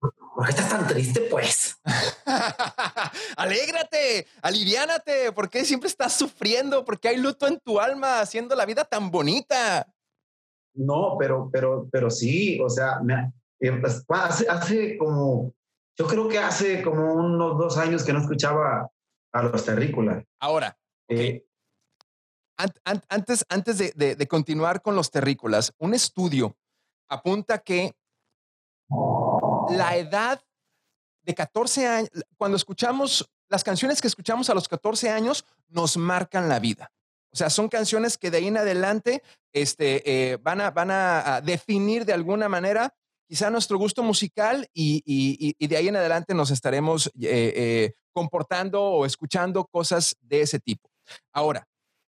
¿por 0.00 0.44
qué 0.44 0.50
estás 0.50 0.68
tan 0.68 0.86
triste, 0.86 1.22
pues? 1.22 1.80
Alégrate, 3.36 4.26
aliviánate, 4.42 5.32
¿por 5.32 5.50
qué 5.50 5.64
siempre 5.64 5.88
estás 5.88 6.12
sufriendo? 6.12 6.84
¿Por 6.84 7.00
qué 7.00 7.08
hay 7.08 7.16
luto 7.16 7.48
en 7.48 7.58
tu 7.58 7.80
alma 7.80 8.20
haciendo 8.20 8.54
la 8.54 8.64
vida 8.64 8.84
tan 8.84 9.10
bonita? 9.10 9.92
No, 10.74 11.16
pero, 11.18 11.50
pero, 11.52 11.88
pero 11.90 12.10
sí, 12.10 12.60
o 12.60 12.70
sea, 12.70 13.00
me, 13.02 13.32
eh, 13.60 13.72
pues, 13.72 14.04
hace, 14.08 14.48
hace 14.48 14.96
como, 14.96 15.52
yo 15.96 16.06
creo 16.06 16.28
que 16.28 16.38
hace 16.38 16.82
como 16.82 17.14
unos 17.14 17.58
dos 17.58 17.76
años 17.76 18.04
que 18.04 18.12
no 18.12 18.20
escuchaba 18.20 18.88
a 19.32 19.42
los 19.42 19.64
terrícolas. 19.64 20.24
Ahora, 20.40 20.78
eh, 21.08 21.44
antes, 23.08 23.44
antes 23.48 23.78
de, 23.78 24.28
continuar 24.28 24.82
con 24.82 24.96
los 24.96 25.10
terrícolas, 25.10 25.72
un 25.78 25.94
estudio 25.94 26.56
apunta 27.08 27.58
que 27.58 27.94
la 28.88 29.96
edad 29.96 30.40
de 31.22 31.34
14 31.34 31.86
años, 31.86 32.10
cuando 32.36 32.56
escuchamos 32.56 33.30
las 33.48 33.64
canciones 33.64 34.00
que 34.00 34.08
escuchamos 34.08 34.50
a 34.50 34.54
los 34.54 34.68
14 34.68 35.10
años, 35.10 35.44
nos 35.68 35.96
marcan 35.96 36.48
la 36.48 36.58
vida. 36.58 36.92
O 37.30 37.36
sea, 37.36 37.50
son 37.50 37.68
canciones 37.68 38.16
que 38.16 38.30
de 38.30 38.38
ahí 38.38 38.46
en 38.46 38.56
adelante 38.56 39.22
este, 39.52 40.02
eh, 40.32 40.36
van, 40.36 40.60
a, 40.60 40.70
van 40.70 40.90
a, 40.90 41.40
definir 41.42 42.04
de 42.04 42.14
alguna 42.14 42.48
manera 42.48 42.94
quizá 43.28 43.50
nuestro 43.50 43.76
gusto 43.76 44.02
musical 44.02 44.68
y, 44.72 45.54
de 45.66 45.76
ahí 45.76 45.88
en 45.88 45.96
adelante 45.96 46.32
nos 46.34 46.50
estaremos 46.50 47.10
eh, 47.20 47.92
comportando 48.12 48.82
o 48.82 49.04
escuchando 49.04 49.66
cosas 49.66 50.16
de 50.20 50.40
ese 50.40 50.60
tipo. 50.60 50.90
Ahora, 51.32 51.66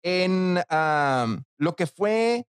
en 0.01 0.59
lo 1.57 1.75
que 1.75 1.87
fue 1.87 2.45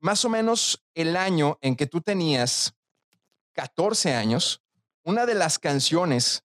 más 0.00 0.24
o 0.24 0.28
menos 0.28 0.82
el 0.94 1.16
año 1.16 1.58
en 1.60 1.76
que 1.76 1.86
tú 1.86 2.00
tenías 2.00 2.74
14 3.52 4.14
años, 4.14 4.62
una 5.04 5.26
de 5.26 5.34
las 5.34 5.58
canciones 5.58 6.44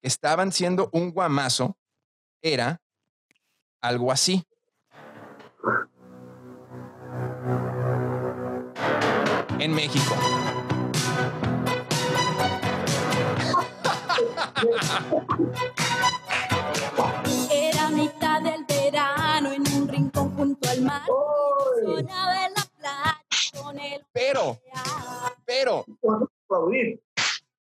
que 0.00 0.08
estaban 0.08 0.52
siendo 0.52 0.88
un 0.92 1.10
guamazo 1.12 1.76
era 2.42 2.80
algo 3.80 4.12
así. 4.12 4.44
En 9.58 9.74
México. 9.74 10.14
Era 17.50 17.88
mitad 17.90 18.42
del 18.42 18.64
verano 18.64 19.52
en 19.52 19.72
un 19.74 19.88
rincón 19.88 20.34
junto 20.36 20.68
al 20.68 20.82
mar. 20.82 21.02
Sonaba 21.84 22.46
en 22.46 22.54
la 22.54 22.64
playa 22.76 23.22
con 23.60 23.78
el. 23.80 24.04
Pero, 24.12 24.60
pero. 25.48 25.84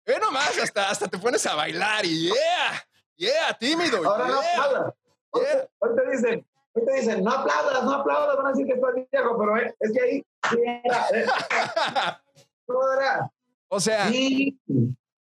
Ve 0.05 0.19
nomás, 0.19 0.57
hasta, 0.57 0.89
hasta 0.89 1.07
te 1.07 1.17
pones 1.17 1.45
a 1.45 1.55
bailar 1.55 2.05
y 2.05 2.27
yeah, 2.27 2.85
yeah, 3.17 3.57
tímido. 3.59 3.97
Ahora 4.09 4.27
no 4.27 4.39
aplaudas. 4.39 4.93
Hoy 5.31 5.43
te 5.95 6.11
dicen, 6.11 6.45
hoy 6.73 6.85
te 6.85 6.93
dicen, 6.93 7.23
no 7.23 7.31
aplaudas, 7.31 7.83
no 7.83 7.91
aplaudas, 7.91 8.37
van 8.37 8.47
a 8.47 8.49
decir 8.51 8.65
que 8.65 8.73
estás 8.73 8.93
viejo, 8.93 9.37
pero 9.37 9.57
es 9.79 9.91
que 9.91 10.01
ahí. 10.01 10.25
o 13.67 13.79
sea, 13.79 14.11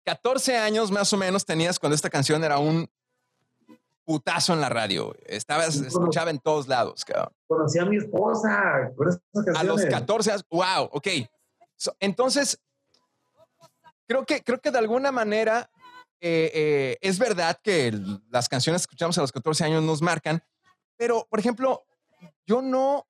14 0.05 0.57
años 0.57 0.91
más 0.91 1.11
o 1.13 1.17
menos 1.17 1.45
tenías 1.45 1.79
cuando 1.79 1.95
esta 1.95 2.09
canción 2.09 2.43
era 2.43 2.57
un 2.57 2.89
putazo 4.03 4.53
en 4.53 4.61
la 4.61 4.69
radio. 4.69 5.15
Estaba, 5.25 5.65
escuchaba 5.65 6.29
en 6.29 6.39
todos 6.39 6.67
lados, 6.67 7.05
cabrón. 7.05 7.33
Conocí 7.47 7.79
a 7.79 7.85
mi 7.85 7.97
esposa 7.97 8.91
A 9.55 9.63
los 9.63 9.85
14 9.85 10.31
años, 10.31 10.45
wow, 10.49 10.89
ok. 10.91 11.07
Entonces, 11.99 12.59
creo 14.07 14.25
que, 14.25 14.43
creo 14.43 14.59
que 14.59 14.71
de 14.71 14.77
alguna 14.77 15.11
manera 15.11 15.69
eh, 16.21 16.51
eh, 16.53 16.97
es 17.01 17.19
verdad 17.19 17.59
que 17.63 17.93
las 18.29 18.49
canciones 18.49 18.81
que 18.81 18.91
escuchamos 18.91 19.17
a 19.17 19.21
los 19.21 19.31
14 19.31 19.63
años 19.63 19.83
nos 19.83 20.01
marcan, 20.01 20.43
pero, 20.97 21.25
por 21.29 21.39
ejemplo, 21.39 21.85
yo 22.45 22.61
no 22.61 23.07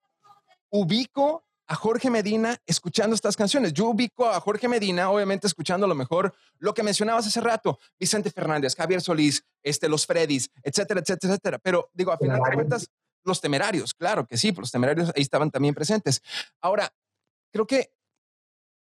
ubico 0.69 1.43
a 1.65 1.75
Jorge 1.75 2.09
Medina 2.09 2.59
escuchando 2.65 3.15
estas 3.15 3.37
canciones. 3.37 3.73
Yo 3.73 3.85
ubico 3.85 4.27
a 4.27 4.39
Jorge 4.39 4.67
Medina, 4.67 5.09
obviamente, 5.11 5.47
escuchando 5.47 5.85
a 5.85 5.89
lo 5.89 5.95
mejor 5.95 6.33
lo 6.57 6.73
que 6.73 6.83
mencionabas 6.83 7.27
hace 7.27 7.41
rato, 7.41 7.79
Vicente 7.99 8.31
Fernández, 8.31 8.75
Javier 8.75 9.01
Solís, 9.01 9.43
este, 9.63 9.87
los 9.87 10.05
Freddys, 10.05 10.49
etcétera, 10.63 10.99
etcétera, 10.99 11.33
etcétera. 11.33 11.59
Pero 11.59 11.89
digo, 11.93 12.11
a 12.11 12.17
final 12.17 12.41
de 12.41 12.55
cuentas, 12.55 12.89
los 13.23 13.39
temerarios, 13.39 13.93
claro 13.93 14.25
que 14.25 14.37
sí, 14.37 14.51
los 14.51 14.71
temerarios 14.71 15.11
ahí 15.15 15.21
estaban 15.21 15.51
también 15.51 15.75
presentes. 15.75 16.23
Ahora, 16.59 16.91
creo 17.51 17.67
que 17.67 17.91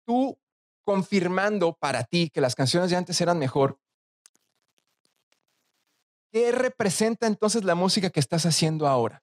tú 0.05 0.39
confirmando 0.85 1.75
para 1.75 2.05
ti 2.05 2.31
que 2.31 2.41
las 2.41 2.55
canciones 2.55 2.91
de 2.91 2.97
antes 2.97 3.21
eran 3.21 3.39
mejor, 3.39 3.79
¿qué 6.31 6.53
representa 6.53 7.27
entonces 7.27 7.65
la 7.65 7.75
música 7.75 8.11
que 8.11 8.21
estás 8.21 8.47
haciendo 8.47 8.87
ahora? 8.87 9.23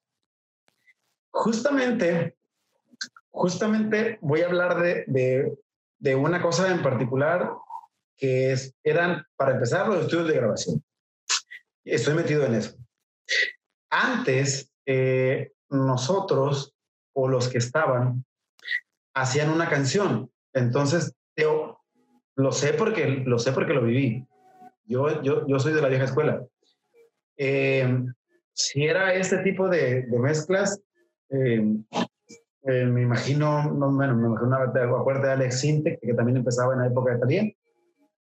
Justamente 1.32 2.36
justamente 3.30 4.18
voy 4.20 4.42
a 4.42 4.46
hablar 4.46 4.80
de, 4.80 5.56
de, 5.98 6.16
una 6.16 6.42
cosa 6.42 6.70
en 6.70 6.82
particular 6.82 7.52
que 8.16 8.52
es, 8.52 8.74
eran, 8.84 9.24
para 9.36 9.52
empezar, 9.52 9.88
los 9.88 10.04
estudios 10.04 10.28
de 10.28 10.34
grabación. 10.34 10.84
Estoy 11.84 12.14
metido 12.14 12.44
en 12.44 12.54
eso. 12.54 12.76
Antes, 13.88 14.70
eh, 14.84 15.52
nosotros 15.70 16.74
o 17.14 17.28
los 17.28 17.48
que 17.48 17.58
estaban 17.58 18.24
hacían 19.14 19.50
una 19.50 19.70
canción. 19.70 20.30
Entonces, 20.52 21.14
yo 21.36 21.80
lo 22.36 22.52
sé 22.52 22.74
porque 22.74 23.06
lo 23.26 23.38
sé 23.38 23.52
porque 23.52 23.74
lo 23.74 23.82
viví. 23.82 24.26
Yo, 24.84 25.22
yo, 25.22 25.46
yo 25.46 25.58
soy 25.58 25.72
de 25.72 25.82
la 25.82 25.88
vieja 25.88 26.04
escuela. 26.04 26.44
Eh, 27.36 28.04
si 28.52 28.84
era 28.84 29.14
este 29.14 29.38
tipo 29.38 29.68
de, 29.68 30.02
de 30.02 30.18
mezclas, 30.18 30.80
eh, 31.30 31.62
eh, 32.62 32.84
me 32.84 33.02
imagino, 33.02 33.70
no, 33.72 33.90
bueno, 33.90 34.14
me 34.16 34.26
imagino 34.28 34.48
una 34.48 34.96
acuerdo 34.98 35.22
de 35.22 35.32
Alex 35.32 35.60
Sintek, 35.60 36.00
que 36.00 36.14
también 36.14 36.36
empezaba 36.36 36.74
en 36.74 36.80
la 36.80 36.86
época 36.88 37.14
de 37.14 37.18
Talía. 37.18 37.52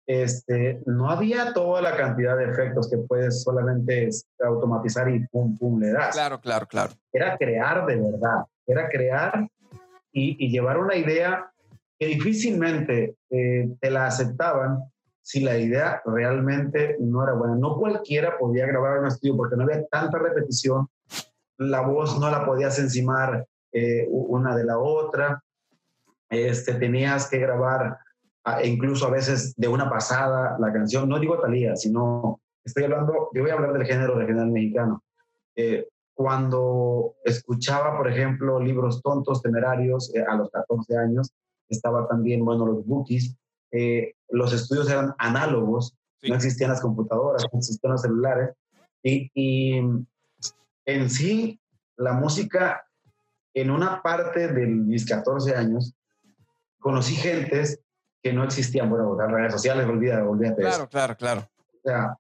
Este, 0.06 0.80
no 0.86 1.10
había 1.10 1.52
toda 1.52 1.82
la 1.82 1.96
cantidad 1.96 2.36
de 2.36 2.44
efectos 2.44 2.88
que 2.88 2.98
puedes 2.98 3.42
solamente 3.42 4.06
este, 4.06 4.44
automatizar 4.44 5.10
y 5.10 5.26
pum, 5.26 5.58
pum, 5.58 5.80
le 5.80 5.92
das. 5.92 6.14
Claro, 6.14 6.40
claro, 6.40 6.66
claro. 6.66 6.92
Era 7.12 7.36
crear 7.36 7.84
de 7.84 7.96
verdad, 7.96 8.44
era 8.66 8.88
crear 8.88 9.46
y, 10.12 10.48
llevar 10.48 10.78
una 10.78 10.96
idea 10.96 11.52
que 11.98 12.06
difícilmente 12.06 13.16
eh, 13.30 13.68
te 13.80 13.90
la 13.90 14.06
aceptaban 14.06 14.78
si 15.22 15.40
la 15.40 15.58
idea 15.58 16.00
realmente 16.06 16.96
no 17.00 17.22
era 17.22 17.34
buena. 17.34 17.56
No 17.56 17.76
cualquiera 17.76 18.38
podía 18.38 18.66
grabar 18.66 19.00
un 19.00 19.06
estudio 19.06 19.36
porque 19.36 19.56
no 19.56 19.64
había 19.64 19.86
tanta 19.86 20.18
repetición, 20.18 20.88
la 21.58 21.80
voz 21.80 22.18
no 22.18 22.30
la 22.30 22.46
podías 22.46 22.78
encimar 22.78 23.46
eh, 23.72 24.06
una 24.10 24.56
de 24.56 24.64
la 24.64 24.78
otra. 24.78 25.42
Este, 26.30 26.74
tenías 26.74 27.28
que 27.28 27.38
grabar 27.38 27.98
e 28.62 28.68
incluso 28.68 29.06
a 29.06 29.10
veces 29.10 29.54
de 29.56 29.68
una 29.68 29.90
pasada 29.90 30.56
la 30.58 30.72
canción. 30.72 31.08
No 31.08 31.18
digo 31.18 31.38
Talía, 31.38 31.76
sino 31.76 32.40
estoy 32.64 32.84
hablando, 32.84 33.30
yo 33.34 33.42
voy 33.42 33.50
a 33.50 33.54
hablar 33.54 33.72
del 33.72 33.86
género 33.86 34.14
regional 34.14 34.50
mexicano. 34.50 35.02
Eh, 35.56 35.86
cuando 36.14 37.14
escuchaba, 37.24 37.96
por 37.96 38.08
ejemplo, 38.08 38.60
libros 38.60 39.02
tontos, 39.02 39.42
temerarios, 39.42 40.12
eh, 40.14 40.24
a 40.26 40.34
los 40.36 40.50
14 40.50 40.96
años, 40.96 41.32
estaba 41.68 42.06
también, 42.08 42.44
bueno, 42.44 42.66
los 42.66 42.86
bookies. 42.86 43.36
los 44.30 44.52
estudios 44.52 44.90
eran 44.90 45.14
análogos, 45.18 45.94
no 46.22 46.34
existían 46.34 46.70
las 46.70 46.80
computadoras, 46.80 47.44
no 47.52 47.58
existían 47.58 47.92
los 47.92 48.02
celulares. 48.02 48.50
Y, 49.02 49.30
y 49.34 49.80
en 50.86 51.10
sí, 51.10 51.60
la 51.96 52.12
música 52.12 52.82
en 53.60 53.70
una 53.70 54.02
parte 54.02 54.48
de 54.48 54.66
mis 54.66 55.06
14 55.06 55.54
años, 55.54 55.94
conocí 56.78 57.14
gentes 57.14 57.80
que 58.22 58.32
no 58.32 58.44
existían. 58.44 58.88
Bueno, 58.88 59.16
las 59.16 59.30
redes 59.30 59.52
sociales, 59.52 59.86
olvídate, 59.86 60.22
olvídate 60.22 60.62
Claro, 60.62 60.88
claro, 60.88 61.16
claro. 61.16 61.48
O 61.74 61.80
sea, 61.82 62.16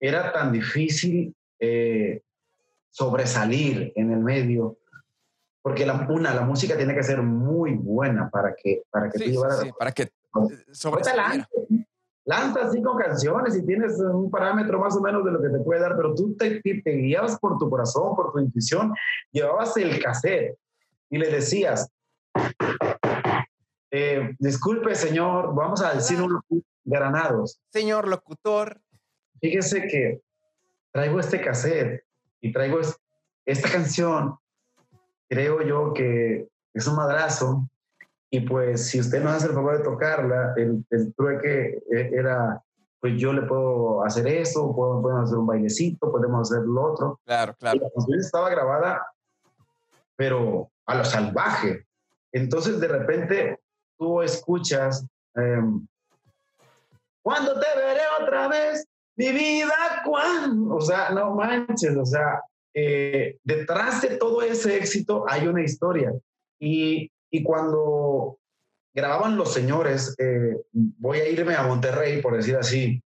era 0.00 0.32
tan 0.32 0.52
difícil 0.52 1.34
eh, 1.58 2.22
sobresalir 2.90 3.92
en 3.96 4.12
el 4.12 4.20
medio, 4.20 4.78
porque 5.68 5.84
la, 5.84 6.06
una, 6.08 6.34
la 6.34 6.46
música 6.46 6.78
tiene 6.78 6.94
que 6.94 7.02
ser 7.02 7.20
muy 7.20 7.74
buena 7.74 8.30
para 8.30 8.54
que, 8.54 8.84
para 8.90 9.10
que 9.10 9.18
tú 9.18 9.24
llevaras... 9.26 9.60
Sí, 9.60 9.70
para 9.78 9.92
que 9.92 10.04
eh, 10.04 10.10
sobresaliera 10.72 11.46
lanzas 12.24 12.72
cinco 12.72 12.96
canciones 12.96 13.54
y 13.54 13.66
tienes 13.66 14.00
un 14.00 14.30
parámetro 14.30 14.80
más 14.80 14.96
o 14.96 15.02
menos 15.02 15.22
de 15.26 15.30
lo 15.30 15.42
que 15.42 15.50
te 15.50 15.58
puede 15.58 15.82
dar, 15.82 15.94
pero 15.94 16.14
tú 16.14 16.34
te, 16.36 16.62
te, 16.62 16.92
guiabas 16.92 17.38
por 17.38 17.58
tu 17.58 17.68
corazón, 17.68 18.16
por 18.16 18.32
tu 18.32 18.38
intuición, 18.38 18.94
llevabas 19.30 19.76
el 19.76 20.02
cassette 20.02 20.56
y 21.10 21.18
le 21.18 21.28
decías, 21.30 21.90
eh, 23.90 24.34
disculpe 24.38 24.94
señor, 24.94 25.54
vamos 25.54 25.82
a 25.82 25.92
decir 25.92 26.22
unos 26.22 26.42
granados. 26.82 27.60
Señor 27.70 28.08
locutor. 28.08 28.80
Fíjese 29.38 29.86
que 29.86 30.22
traigo 30.92 31.20
este 31.20 31.42
cassette 31.42 32.04
y 32.40 32.54
traigo 32.54 32.80
esta 33.44 33.70
canción, 33.70 34.38
creo 35.28 35.62
yo 35.62 35.92
que 35.92 36.48
es 36.74 36.86
un 36.86 36.96
madrazo 36.96 37.68
y 38.30 38.40
pues 38.40 38.88
si 38.88 39.00
usted 39.00 39.22
nos 39.22 39.34
hace 39.34 39.46
el 39.46 39.54
favor 39.54 39.78
de 39.78 39.84
tocarla, 39.84 40.52
el, 40.56 40.84
el 40.90 41.14
trueque 41.14 41.82
eh, 41.90 42.10
era, 42.12 42.62
pues 43.00 43.14
yo 43.16 43.32
le 43.32 43.42
puedo 43.42 44.04
hacer 44.04 44.26
esto, 44.26 44.74
podemos, 44.74 45.24
hacer 45.24 45.38
un 45.38 45.46
bailecito, 45.46 46.10
podemos 46.10 46.50
hacer 46.50 46.64
lo 46.64 46.92
otro. 46.92 47.20
Claro, 47.24 47.54
claro. 47.58 47.80
la 47.82 47.90
canción 47.90 48.20
estaba 48.20 48.50
grabada, 48.50 49.06
pero 50.16 50.70
a 50.86 50.94
lo 50.94 51.04
salvaje. 51.04 51.86
Entonces 52.32 52.78
de 52.80 52.88
repente 52.88 53.60
tú 53.96 54.20
escuchas, 54.20 55.06
em, 55.34 55.86
¿cuándo 57.22 57.54
te 57.54 57.66
veré 57.76 58.02
otra 58.20 58.48
vez? 58.48 58.86
Mi 59.16 59.32
vida, 59.32 60.02
¿cuándo? 60.04 60.76
O 60.76 60.80
sea, 60.80 61.10
no 61.10 61.34
manches, 61.34 61.96
o 61.96 62.04
sea, 62.04 62.42
eh, 62.80 63.38
detrás 63.42 64.02
de 64.02 64.16
todo 64.18 64.42
ese 64.42 64.76
éxito 64.76 65.24
hay 65.28 65.48
una 65.48 65.64
historia. 65.64 66.12
Y, 66.60 67.10
y 67.30 67.42
cuando 67.42 68.38
grababan 68.94 69.36
Los 69.36 69.52
Señores, 69.52 70.14
eh, 70.18 70.56
voy 70.72 71.18
a 71.18 71.28
irme 71.28 71.56
a 71.56 71.64
Monterrey, 71.64 72.22
por 72.22 72.36
decir 72.36 72.56
así, 72.56 73.02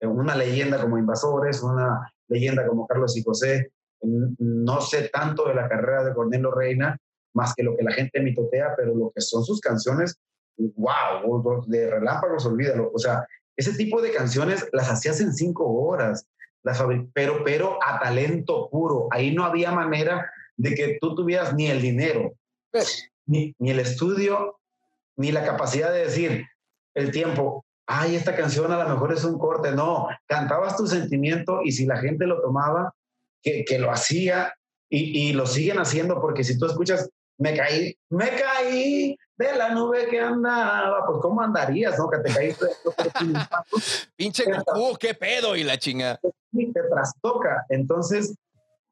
una 0.00 0.36
leyenda 0.36 0.80
como 0.80 0.98
Invasores, 0.98 1.62
una 1.62 2.12
leyenda 2.28 2.66
como 2.66 2.86
Carlos 2.88 3.16
y 3.16 3.22
José, 3.22 3.70
no 4.02 4.80
sé 4.80 5.08
tanto 5.10 5.46
de 5.46 5.54
la 5.54 5.68
carrera 5.68 6.02
de 6.02 6.14
Cornelio 6.14 6.50
Reina, 6.50 6.98
más 7.34 7.54
que 7.54 7.62
lo 7.62 7.76
que 7.76 7.84
la 7.84 7.92
gente 7.92 8.20
mitotea, 8.20 8.74
pero 8.76 8.94
lo 8.94 9.12
que 9.14 9.20
son 9.20 9.44
sus 9.44 9.60
canciones, 9.60 10.18
wow, 10.56 11.64
de 11.66 11.90
relámpagos, 11.90 12.44
olvídalo. 12.46 12.90
O 12.92 12.98
sea, 12.98 13.24
ese 13.56 13.74
tipo 13.74 14.02
de 14.02 14.10
canciones 14.10 14.68
las 14.72 14.90
hacías 14.90 15.20
en 15.20 15.32
cinco 15.32 15.72
horas, 15.72 16.26
las 16.62 16.82
pero, 17.12 17.42
pero 17.44 17.78
a 17.84 17.98
talento 17.98 18.68
puro. 18.70 19.08
Ahí 19.10 19.34
no 19.34 19.44
había 19.44 19.72
manera 19.72 20.30
de 20.56 20.74
que 20.74 20.98
tú 21.00 21.14
tuvieras 21.14 21.54
ni 21.54 21.66
el 21.66 21.82
dinero, 21.82 22.32
ni, 23.26 23.54
ni 23.58 23.70
el 23.70 23.80
estudio, 23.80 24.58
ni 25.16 25.32
la 25.32 25.44
capacidad 25.44 25.92
de 25.92 26.04
decir 26.04 26.46
el 26.94 27.10
tiempo, 27.10 27.64
ay, 27.86 28.16
esta 28.16 28.34
canción 28.36 28.70
a 28.72 28.82
lo 28.82 28.88
mejor 28.88 29.12
es 29.12 29.24
un 29.24 29.38
corte. 29.38 29.72
No, 29.72 30.08
cantabas 30.26 30.76
tu 30.76 30.86
sentimiento 30.86 31.60
y 31.64 31.72
si 31.72 31.86
la 31.86 31.98
gente 31.98 32.26
lo 32.26 32.40
tomaba, 32.40 32.94
que, 33.42 33.64
que 33.64 33.78
lo 33.78 33.90
hacía 33.90 34.54
y, 34.88 35.28
y, 35.28 35.32
lo 35.32 35.46
siguen 35.46 35.78
haciendo, 35.78 36.20
porque 36.20 36.44
si 36.44 36.58
tú 36.58 36.66
escuchas, 36.66 37.08
me 37.38 37.56
caí, 37.56 37.96
me 38.10 38.28
caí 38.28 39.16
de 39.36 39.56
la 39.56 39.70
nube 39.70 40.06
que 40.08 40.20
andaba, 40.20 41.04
pues 41.06 41.18
¿cómo 41.20 41.40
andarías, 41.40 41.98
no? 41.98 42.08
Que 42.08 42.18
te 42.18 42.32
caíste. 42.32 42.66
Pinche 44.16 44.44
qué 45.00 45.14
pedo 45.14 45.56
y 45.56 45.64
la 45.64 45.78
chinga. 45.78 46.20
Te 46.52 46.82
trastoca. 46.90 47.64
Entonces, 47.68 48.34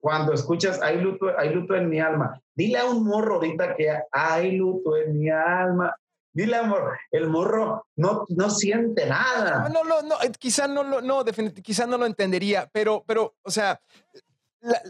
cuando 0.00 0.32
escuchas 0.32 0.80
hay 0.82 1.00
luto, 1.00 1.26
hay 1.36 1.50
luto 1.50 1.74
en 1.74 1.88
mi 1.88 2.00
alma, 2.00 2.40
dile 2.54 2.78
a 2.78 2.86
un 2.86 3.04
morro 3.04 3.34
ahorita 3.34 3.76
que 3.76 3.94
hay 4.10 4.52
luto 4.52 4.96
en 4.96 5.18
mi 5.18 5.28
alma. 5.28 5.94
Dile, 6.32 6.56
amor, 6.56 6.96
el 7.10 7.28
morro 7.28 7.86
no, 7.96 8.24
no 8.28 8.50
siente 8.50 9.04
nada. 9.06 9.68
No, 9.68 9.82
no, 9.82 10.00
no, 10.02 10.16
quizá 10.38 10.68
no 10.68 10.84
no, 10.84 11.24
definitivamente, 11.24 11.60
quizá 11.60 11.86
no 11.86 11.98
lo 11.98 12.06
entendería, 12.06 12.68
pero, 12.72 13.02
pero, 13.04 13.34
o 13.42 13.50
sea, 13.50 13.80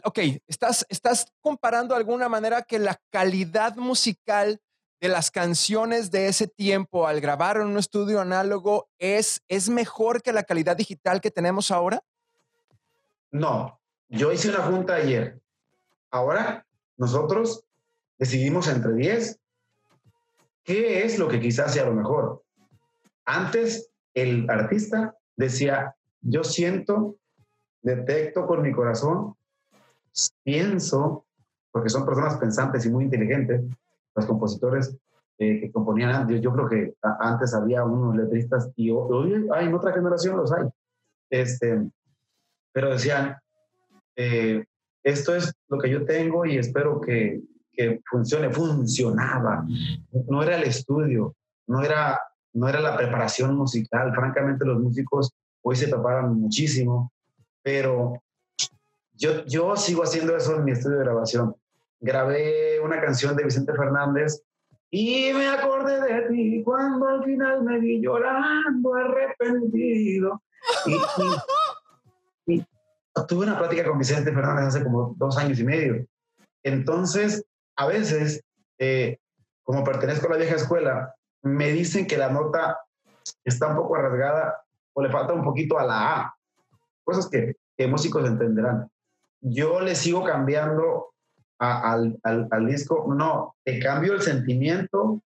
ok, 0.05 0.19
estás, 0.47 0.85
estás 0.91 1.33
comparando 1.41 1.95
de 1.95 2.01
alguna 2.01 2.29
manera 2.29 2.61
que 2.63 2.79
la 2.79 3.01
calidad 3.11 3.77
musical 3.77 4.61
de 5.01 5.09
las 5.09 5.31
canciones 5.31 6.11
de 6.11 6.29
ese 6.29 6.47
tiempo 6.47 7.07
al 7.07 7.23
grabar 7.23 7.57
en 7.57 7.69
un 7.69 7.79
estudio 7.79 8.21
análogo 8.21 8.91
es, 8.99 9.41
es 9.49 9.71
mejor 9.71 10.23
que 10.23 10.33
la 10.33 10.43
calidad 10.43 10.77
digital 10.77 11.23
que 11.23 11.31
tenemos 11.31 11.71
ahora? 11.71 12.03
No, 13.31 13.81
yo 14.09 14.33
hice 14.33 14.49
una 14.49 14.63
junta 14.63 14.95
ayer. 14.95 15.41
Ahora 16.11 16.67
nosotros 16.97 17.65
decidimos 18.19 18.69
entre 18.69 18.93
10 18.95 19.39
qué 20.65 21.05
es 21.05 21.19
lo 21.19 21.29
que 21.29 21.41
quizás 21.41 21.73
sea 21.73 21.85
lo 21.85 21.95
mejor. 21.95 22.43
Antes 23.25 23.91
el 24.15 24.49
artista 24.51 25.17
decía, 25.37 25.95
yo 26.21 26.45
siento, 26.45 27.17
detecto 27.83 28.47
con 28.47 28.63
mi 28.63 28.73
corazón, 28.73 29.37
pienso, 30.43 31.25
porque 31.71 31.89
son 31.89 32.05
personas 32.05 32.37
pensantes 32.37 32.85
y 32.85 32.91
muy 32.91 33.05
inteligentes, 33.05 33.63
los 34.15 34.27
compositores 34.27 34.97
eh, 35.39 35.61
que 35.61 35.73
componían 35.73 36.11
antes, 36.11 36.41
yo 36.41 36.53
creo 36.53 36.69
que 36.69 36.95
antes 37.21 37.55
había 37.55 37.85
unos 37.85 38.15
letristas 38.17 38.71
y 38.77 38.91
hoy 38.91 39.49
hay 39.55 39.67
en 39.67 39.75
otra 39.75 39.93
generación 39.93 40.37
los 40.37 40.53
hay. 40.53 40.67
Este, 41.31 41.81
pero 42.73 42.91
decían, 42.91 43.37
eh, 44.17 44.65
esto 45.03 45.35
es 45.35 45.53
lo 45.69 45.79
que 45.79 45.91
yo 45.91 46.05
tengo 46.05 46.45
y 46.45 46.59
espero 46.59 47.01
que, 47.01 47.41
que, 47.73 48.01
funcione. 48.11 48.51
Funcionaba. 48.51 49.65
No 50.29 50.43
era 50.43 50.57
el 50.57 50.65
estudio, 50.65 51.35
no 51.67 51.83
era, 51.83 52.21
no 52.53 52.69
era 52.69 52.81
la 52.81 52.97
preparación 52.97 53.57
musical. 53.57 54.15
Francamente, 54.15 54.65
los 54.65 54.81
músicos 54.81 55.33
hoy 55.63 55.77
se 55.77 55.89
preparan 55.89 56.35
muchísimo, 56.35 57.13
pero 57.63 58.23
yo, 59.15 59.45
yo 59.47 59.77
sigo 59.77 60.03
haciendo 60.03 60.37
eso 60.37 60.57
en 60.57 60.65
mi 60.65 60.73
estudio 60.73 60.99
de 60.99 61.05
grabación. 61.05 61.55
Grabé 62.01 62.81
una 62.81 63.01
canción 63.01 63.37
de 63.37 63.45
Vicente 63.45 63.73
Fernández 63.75 64.43
y 64.91 65.33
me 65.33 65.47
acordé 65.49 66.01
de 66.01 66.29
ti 66.29 66.63
cuando 66.65 67.07
al 67.07 67.25
final 67.25 67.63
me 67.63 67.79
vi 67.79 68.01
llorando 68.01 68.95
arrepentido. 68.95 70.43
Y, 70.87 70.95
tuve 73.29 73.47
una 73.47 73.59
plática 73.59 73.85
con 73.85 73.99
Vicente 73.99 74.33
Fernández 74.33 74.67
hace 74.67 74.85
como 74.85 75.15
dos 75.17 75.37
años 75.37 75.59
y 75.59 75.65
medio. 75.65 76.07
Entonces, 76.63 77.45
a 77.77 77.87
veces, 77.87 78.43
eh, 78.79 79.19
como 79.63 79.85
pertenezco 79.85 80.27
a 80.27 80.31
la 80.31 80.37
vieja 80.37 80.57
escuela, 80.57 81.15
me 81.43 81.71
dicen 81.73 82.07
que 82.07 82.19
la 82.19 82.31
nota 82.31 82.79
está 83.45 83.69
un 83.69 83.77
poco 83.77 83.97
rasgada 83.97 84.63
o 84.95 85.03
le 85.03 85.11
falta 85.11 85.33
un 85.33 85.45
poquito 85.45 85.79
a 85.79 85.85
la 85.85 86.17
A. 86.17 86.35
Cosas 87.05 87.29
que, 87.29 87.57
que 87.77 87.87
músicos 87.87 88.27
entenderán 88.27 88.91
yo 89.41 89.81
le 89.81 89.95
sigo 89.95 90.23
cambiando 90.25 91.15
al, 91.59 92.19
al, 92.23 92.67
disco, 92.67 93.07
no, 93.15 93.55
te 93.65 93.79
cambio 93.81 94.15
el 94.15 94.23
sentimiento 94.23 95.23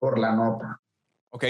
por 0.00 0.18
la 0.18 0.34
nota. 0.34 0.80
Ok. 1.30 1.44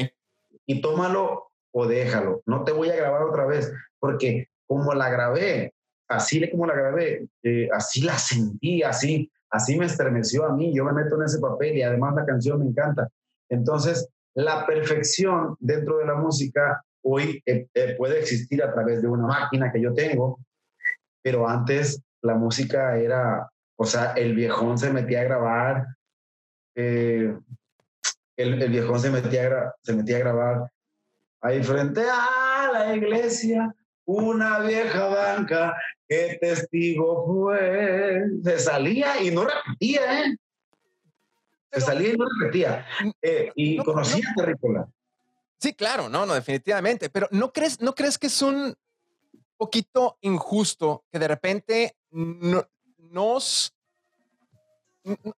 Y 0.66 0.80
tómalo 0.82 1.50
o 1.72 1.86
déjalo. 1.86 2.42
No 2.44 2.64
te 2.64 2.72
voy 2.72 2.90
a 2.90 2.96
grabar 2.96 3.22
otra 3.22 3.46
vez, 3.46 3.72
porque 3.98 4.49
como 4.70 4.94
la 4.94 5.10
grabé, 5.10 5.74
así 6.08 6.48
como 6.48 6.64
la 6.64 6.74
grabé, 6.74 7.26
eh, 7.42 7.68
así 7.72 8.02
la 8.02 8.16
sentí, 8.16 8.84
así, 8.84 9.28
así 9.50 9.76
me 9.76 9.86
estremeció 9.86 10.44
a 10.44 10.54
mí. 10.54 10.72
Yo 10.72 10.84
me 10.84 10.92
meto 10.92 11.16
en 11.16 11.24
ese 11.24 11.40
papel 11.40 11.76
y 11.76 11.82
además 11.82 12.14
la 12.14 12.24
canción 12.24 12.60
me 12.60 12.66
encanta. 12.66 13.08
Entonces, 13.48 14.08
la 14.32 14.64
perfección 14.66 15.56
dentro 15.58 15.98
de 15.98 16.06
la 16.06 16.14
música 16.14 16.84
hoy 17.02 17.42
eh, 17.46 17.66
eh, 17.74 17.96
puede 17.98 18.20
existir 18.20 18.62
a 18.62 18.72
través 18.72 19.02
de 19.02 19.08
una 19.08 19.26
máquina 19.26 19.72
que 19.72 19.82
yo 19.82 19.92
tengo, 19.92 20.38
pero 21.20 21.48
antes 21.48 22.00
la 22.22 22.36
música 22.36 22.96
era, 22.96 23.50
o 23.76 23.84
sea, 23.84 24.12
el 24.12 24.36
viejón 24.36 24.78
se 24.78 24.92
metía 24.92 25.22
a 25.22 25.24
grabar, 25.24 25.86
el, 26.76 27.42
el, 28.36 28.70
viejón 28.70 29.00
se 29.00 29.10
metía, 29.10 29.48
a 29.48 29.74
se 29.82 29.94
metía 29.94 30.18
a 30.18 30.20
grabar 30.20 30.70
ahí 31.40 31.60
frente 31.60 32.02
a 32.08 32.70
la 32.72 32.94
iglesia, 32.94 33.74
una 34.10 34.60
vieja 34.60 35.06
banca 35.06 35.76
que 36.08 36.38
testigo 36.40 37.24
fue. 37.26 38.24
Se 38.42 38.58
salía 38.58 39.22
y 39.22 39.30
no 39.30 39.44
repetía, 39.44 40.20
¿eh? 40.20 40.36
Se 41.72 41.80
salía 41.80 42.12
y 42.12 42.16
no 42.16 42.26
repetía. 42.40 42.86
Eh, 43.22 43.52
y 43.54 43.76
conocía 43.78 44.28
a 44.30 44.34
Terrícola. 44.34 44.88
Sí, 45.58 45.74
claro, 45.74 46.08
no, 46.08 46.26
no, 46.26 46.34
definitivamente. 46.34 47.10
Pero 47.10 47.28
¿no 47.30 47.52
crees, 47.52 47.80
¿no 47.80 47.94
crees 47.94 48.18
que 48.18 48.26
es 48.26 48.42
un 48.42 48.74
poquito 49.56 50.18
injusto 50.22 51.04
que 51.12 51.18
de 51.18 51.28
repente 51.28 51.96
nos, 52.10 53.74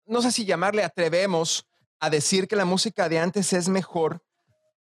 no 0.06 0.22
sé 0.22 0.32
si 0.32 0.44
llamarle 0.44 0.84
atrevemos 0.84 1.66
a 1.98 2.08
decir 2.08 2.48
que 2.48 2.56
la 2.56 2.64
música 2.64 3.08
de 3.08 3.18
antes 3.18 3.52
es 3.52 3.68
mejor 3.68 4.22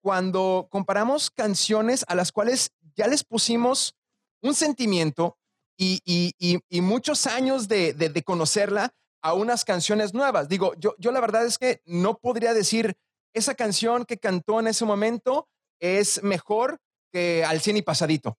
cuando 0.06 0.68
comparamos 0.70 1.32
canciones 1.32 2.04
a 2.06 2.14
las 2.14 2.30
cuales 2.30 2.70
ya 2.94 3.08
les 3.08 3.24
pusimos 3.24 3.96
un 4.40 4.54
sentimiento 4.54 5.36
y, 5.76 6.32
muchos 6.80 7.26
años 7.26 7.66
de, 7.66 8.22
conocerla 8.24 8.92
a 9.20 9.34
unas 9.34 9.64
canciones 9.64 10.14
nuevas. 10.14 10.48
Digo, 10.48 10.74
yo, 10.78 10.94
yo 10.98 11.10
la 11.10 11.18
verdad 11.18 11.44
es 11.44 11.58
que 11.58 11.82
no 11.86 12.18
podría 12.18 12.54
decir 12.54 12.94
esa 13.34 13.56
canción 13.56 14.04
que 14.04 14.16
cantó 14.16 14.60
en 14.60 14.68
ese 14.68 14.84
momento 14.84 15.48
es 15.80 16.22
mejor 16.22 16.78
que 17.10 17.44
al 17.44 17.60
cien 17.60 17.76
y 17.76 17.82
pasadito 17.82 18.38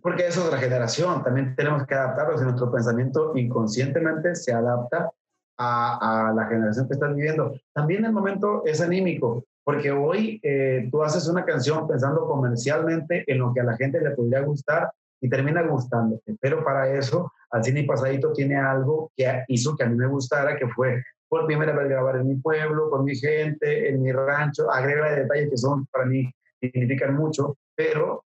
porque 0.00 0.28
es 0.28 0.38
otra 0.38 0.58
generación, 0.58 1.24
también 1.24 1.56
tenemos 1.56 1.84
que 1.84 1.96
adaptarnos 1.96 2.42
y 2.42 2.44
nuestro 2.44 2.70
pensamiento 2.70 3.32
inconscientemente 3.36 4.36
se 4.36 4.52
adapta 4.52 5.10
a, 5.56 6.28
a, 6.28 6.32
la 6.32 6.46
generación 6.46 6.86
que 6.86 6.94
estás 6.94 7.12
viviendo. 7.16 7.54
También 7.72 8.04
el 8.04 8.12
momento 8.12 8.62
es 8.66 8.82
anímico, 8.82 9.46
porque 9.68 9.90
hoy 9.90 10.40
eh, 10.42 10.88
tú 10.90 11.02
haces 11.02 11.28
una 11.28 11.44
canción 11.44 11.86
pensando 11.86 12.26
comercialmente 12.26 13.22
en 13.30 13.38
lo 13.38 13.52
que 13.52 13.60
a 13.60 13.64
la 13.64 13.76
gente 13.76 14.00
le 14.00 14.12
podría 14.12 14.40
gustar 14.40 14.90
y 15.20 15.28
termina 15.28 15.60
gustándote, 15.60 16.36
pero 16.40 16.64
para 16.64 16.90
eso 16.90 17.30
al 17.50 17.62
cine 17.62 17.84
pasadito 17.84 18.32
tiene 18.32 18.56
algo 18.56 19.12
que 19.14 19.44
hizo 19.48 19.76
que 19.76 19.84
a 19.84 19.86
mí 19.86 19.94
me 19.94 20.06
gustara, 20.06 20.56
que 20.56 20.66
fue 20.68 21.02
por 21.28 21.44
primera 21.44 21.76
vez 21.76 21.86
grabar 21.86 22.16
en 22.16 22.28
mi 22.28 22.36
pueblo, 22.36 22.88
con 22.88 23.04
mi 23.04 23.14
gente, 23.14 23.90
en 23.90 24.00
mi 24.00 24.10
rancho, 24.10 24.70
agrega 24.70 25.12
detalles 25.14 25.50
que 25.50 25.58
son 25.58 25.84
para 25.92 26.06
mí 26.06 26.32
significan 26.62 27.14
mucho, 27.14 27.58
pero 27.76 28.24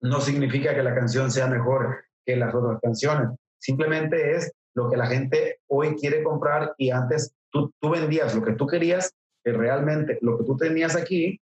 no 0.00 0.18
significa 0.22 0.74
que 0.74 0.82
la 0.82 0.94
canción 0.94 1.30
sea 1.30 1.46
mejor 1.46 2.04
que 2.24 2.36
las 2.36 2.54
otras 2.54 2.80
canciones. 2.80 3.28
Simplemente 3.58 4.34
es 4.34 4.50
lo 4.74 4.88
que 4.88 4.96
la 4.96 5.08
gente 5.08 5.58
hoy 5.66 5.94
quiere 5.96 6.22
comprar 6.22 6.72
y 6.78 6.90
antes 6.90 7.34
tú, 7.50 7.70
tú 7.78 7.90
vendías 7.90 8.34
lo 8.34 8.42
que 8.42 8.54
tú 8.54 8.66
querías, 8.66 9.12
que 9.42 9.52
realmente 9.52 10.18
lo 10.22 10.38
que 10.38 10.44
tú 10.44 10.56
tenías 10.56 10.96
aquí 10.96 11.40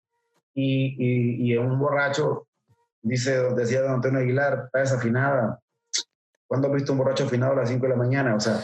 y, 0.53 0.95
y, 0.97 1.51
y 1.51 1.57
un 1.57 1.77
borracho, 1.79 2.47
dice, 3.01 3.53
decía 3.55 3.81
don 3.81 3.93
Antonio 3.93 4.19
Aguilar, 4.19 4.63
está 4.65 4.79
desafinada. 4.79 5.59
¿Cuándo 6.47 6.67
has 6.67 6.73
visto 6.73 6.91
un 6.93 6.97
borracho 6.97 7.25
afinado 7.25 7.53
a 7.53 7.57
las 7.57 7.69
5 7.69 7.83
de 7.83 7.89
la 7.89 7.95
mañana? 7.95 8.35
O 8.35 8.39
sea, 8.39 8.59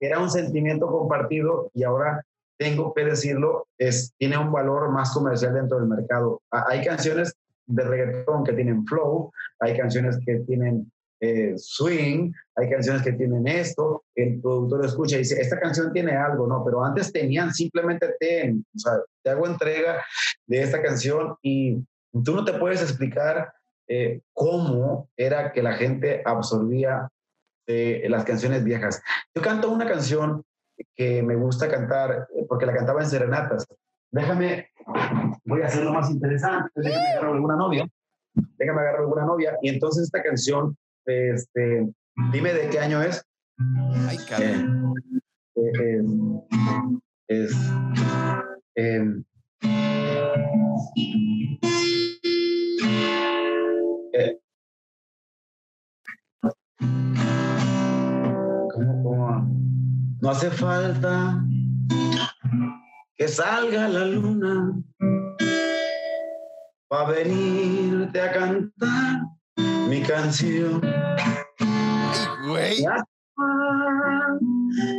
era 0.00 0.18
un 0.18 0.30
sentimiento 0.30 0.86
compartido 0.86 1.70
y 1.72 1.84
ahora 1.84 2.22
tengo 2.58 2.92
que 2.94 3.04
decirlo, 3.04 3.66
es, 3.78 4.14
tiene 4.18 4.38
un 4.38 4.52
valor 4.52 4.90
más 4.90 5.12
comercial 5.12 5.54
dentro 5.54 5.78
del 5.78 5.88
mercado. 5.88 6.42
Hay 6.50 6.84
canciones 6.84 7.34
de 7.66 7.84
reggaetón 7.84 8.44
que 8.44 8.52
tienen 8.52 8.86
flow, 8.86 9.32
hay 9.60 9.76
canciones 9.76 10.18
que 10.24 10.36
tienen 10.40 10.90
eh, 11.20 11.54
swing, 11.56 12.32
hay 12.56 12.70
canciones 12.70 13.02
que 13.02 13.12
tienen 13.12 13.46
esto, 13.46 14.04
el 14.14 14.40
productor 14.40 14.84
escucha 14.84 15.16
y 15.16 15.20
dice, 15.20 15.40
esta 15.40 15.58
canción 15.58 15.92
tiene 15.92 16.12
algo, 16.12 16.46
¿no? 16.46 16.62
Pero 16.64 16.84
antes 16.84 17.12
tenían 17.12 17.52
simplemente 17.52 18.14
ten, 18.20 18.64
o 18.74 18.78
sea, 18.78 18.92
te 19.22 19.30
hago 19.30 19.46
entrega 19.46 20.04
de 20.46 20.62
esta 20.62 20.82
canción 20.82 21.36
y 21.42 21.78
tú 22.24 22.34
no 22.34 22.44
te 22.44 22.54
puedes 22.54 22.82
explicar 22.82 23.52
eh, 23.88 24.20
cómo 24.32 25.08
era 25.16 25.52
que 25.52 25.62
la 25.62 25.74
gente 25.74 26.22
absorbía 26.24 27.08
eh, 27.66 28.06
las 28.08 28.24
canciones 28.24 28.64
viejas. 28.64 29.02
Yo 29.34 29.42
canto 29.42 29.70
una 29.70 29.86
canción 29.86 30.44
que 30.94 31.22
me 31.22 31.36
gusta 31.36 31.68
cantar 31.68 32.28
porque 32.48 32.66
la 32.66 32.74
cantaba 32.74 33.02
en 33.02 33.08
serenatas. 33.08 33.66
Déjame, 34.10 34.70
voy 35.44 35.62
a 35.62 35.66
hacerlo 35.66 35.92
más 35.92 36.10
interesante, 36.10 36.70
déjame 36.76 37.06
agarrar 37.10 37.34
alguna 37.34 37.56
novia, 37.56 37.88
déjame 38.34 38.80
agarrar 38.80 39.00
alguna 39.00 39.24
novia. 39.24 39.56
Y 39.62 39.68
entonces 39.68 40.04
esta 40.04 40.22
canción, 40.22 40.76
este, 41.06 41.88
dime 42.32 42.52
de 42.52 42.68
qué 42.68 42.80
año 42.80 43.02
es. 43.02 43.24
Ay, 44.08 44.18
cabrón. 44.28 44.94
Eh, 45.56 45.72
eh, 45.80 46.04
es, 47.28 47.52
em, 48.74 49.24
eh, 54.12 54.38
¿cómo, 58.72 59.02
cómo? 59.02 59.48
No 60.20 60.30
hace 60.30 60.50
falta 60.50 61.42
que 63.16 63.28
salga 63.28 63.88
la 63.88 64.04
luna 64.04 64.82
para 66.88 67.10
venirte 67.10 68.20
a 68.20 68.32
cantar 68.32 69.35
mi 69.88 70.02
canción. 70.02 70.80
Güey. 72.48 72.84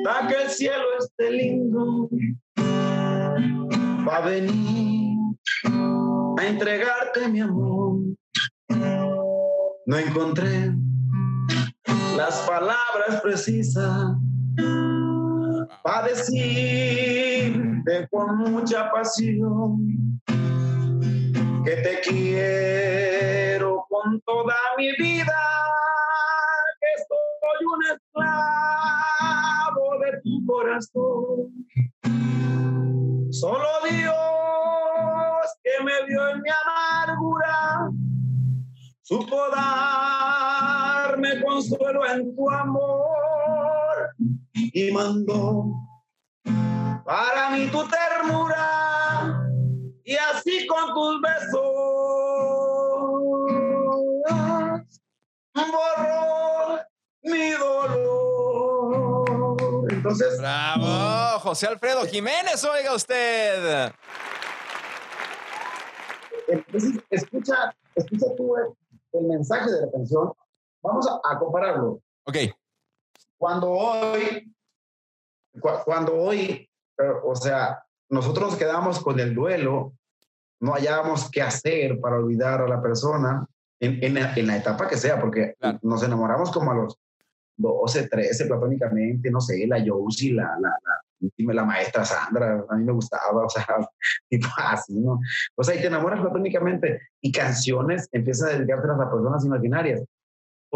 Para 0.03 0.27
que 0.27 0.43
el 0.43 0.49
cielo 0.49 0.83
esté 0.99 1.31
lindo, 1.31 2.09
va 4.07 4.17
a 4.17 4.21
venir 4.21 5.17
a 6.37 6.45
entregarte 6.45 7.27
mi 7.29 7.41
amor. 7.41 7.99
No 9.85 9.97
encontré 9.97 10.73
las 12.15 12.39
palabras 12.47 13.21
precisas 13.21 14.15
para 15.83 16.07
decirte 16.07 18.07
con 18.09 18.37
mucha 18.37 18.89
pasión 18.91 20.21
que 21.67 21.75
te 21.75 21.99
quiero 21.99 23.85
con 23.89 24.21
toda 24.21 24.55
mi 24.77 24.89
vida, 24.95 25.35
que 26.79 26.87
soy 27.03 27.59
un 27.73 27.83
esclavo 27.93 29.85
de 29.99 30.11
tu 30.23 30.45
corazón. 30.45 31.51
Solo 33.33 33.67
Dios 33.89 34.15
que 35.61 35.83
me 35.83 36.05
vio 36.07 36.29
en 36.29 36.41
mi 36.41 36.49
amargura 36.49 37.91
supo 39.01 39.49
darme 39.53 41.41
consuelo 41.41 42.05
en 42.09 42.33
tu 42.33 42.49
amor 42.49 44.15
y 44.53 44.89
mandó 44.91 45.65
para 47.05 47.49
mí 47.49 47.67
tu 47.67 47.85
ternura 47.87 49.46
y 50.07 50.15
así 50.15 50.65
con 50.67 50.93
tus 50.93 51.21
besos 51.21 51.61
borró 55.53 56.79
mi 57.23 57.49
dolor. 57.51 59.27
Entonces, 59.91 60.37
Bravo, 60.39 61.39
José 61.39 61.67
Alfredo 61.67 62.05
Jiménez, 62.05 62.63
oiga 62.63 62.93
usted. 62.95 63.91
entonces 66.47 66.99
escucha, 67.09 67.75
escucha 67.95 68.27
tú 68.37 68.55
el, 68.55 69.23
mensaje 69.27 69.69
de 69.71 69.81
la 69.87 69.91
canción. 69.91 70.31
Vamos 70.81 71.05
a, 71.09 71.19
a 71.33 71.37
compararlo. 71.39 71.99
Ok, 72.25 72.37
cuando 73.37 73.71
hoy, 73.71 74.53
cu- 75.59 75.81
cuando 75.83 76.15
hoy, 76.15 76.69
eh, 76.97 77.11
o 77.25 77.35
sea, 77.35 77.83
nosotros 78.09 78.51
nos 78.51 78.57
quedamos 78.57 78.99
con 79.01 79.19
el 79.19 79.35
duelo, 79.35 79.96
no 80.59 80.73
hallábamos 80.73 81.29
qué 81.31 81.41
hacer 81.41 81.99
para 81.99 82.17
olvidar 82.17 82.61
a 82.61 82.67
la 82.67 82.81
persona 82.81 83.45
en, 83.79 84.03
en 84.03 84.13
la, 84.15 84.33
en 84.35 84.47
la 84.47 84.57
etapa 84.57 84.87
que 84.87 84.97
sea, 84.97 85.19
porque 85.19 85.55
Claro. 85.59 85.79
nos 85.83 86.03
enamoramos 86.03 86.51
como 86.51 86.71
a 86.71 86.75
los 86.75 86.97
12, 87.57 88.07
13 88.07 88.45
platónicamente, 88.45 89.31
no 89.31 89.41
sé, 89.41 89.65
la 89.67 89.83
Josie, 89.85 90.33
la, 90.33 90.57
la, 90.59 90.69
la, 90.83 91.53
la 91.53 91.65
maestra 91.65 92.05
Sandra, 92.05 92.63
a 92.69 92.75
mí 92.75 92.83
me 92.83 92.91
gustaba, 92.91 93.31
o 93.45 93.49
sea, 93.49 93.65
tipo 94.29 94.47
así, 94.57 94.99
¿no? 94.99 95.19
O 95.55 95.63
sea, 95.63 95.75
y 95.75 95.79
te 95.79 95.87
enamoras 95.87 96.21
platónicamente 96.21 96.99
y 97.21 97.31
canciones 97.31 98.07
empiezas 98.11 98.49
a 98.49 98.57
dedicártelas 98.57 98.99
a 98.99 99.09
personas 99.09 99.45
imaginarias. 99.45 100.03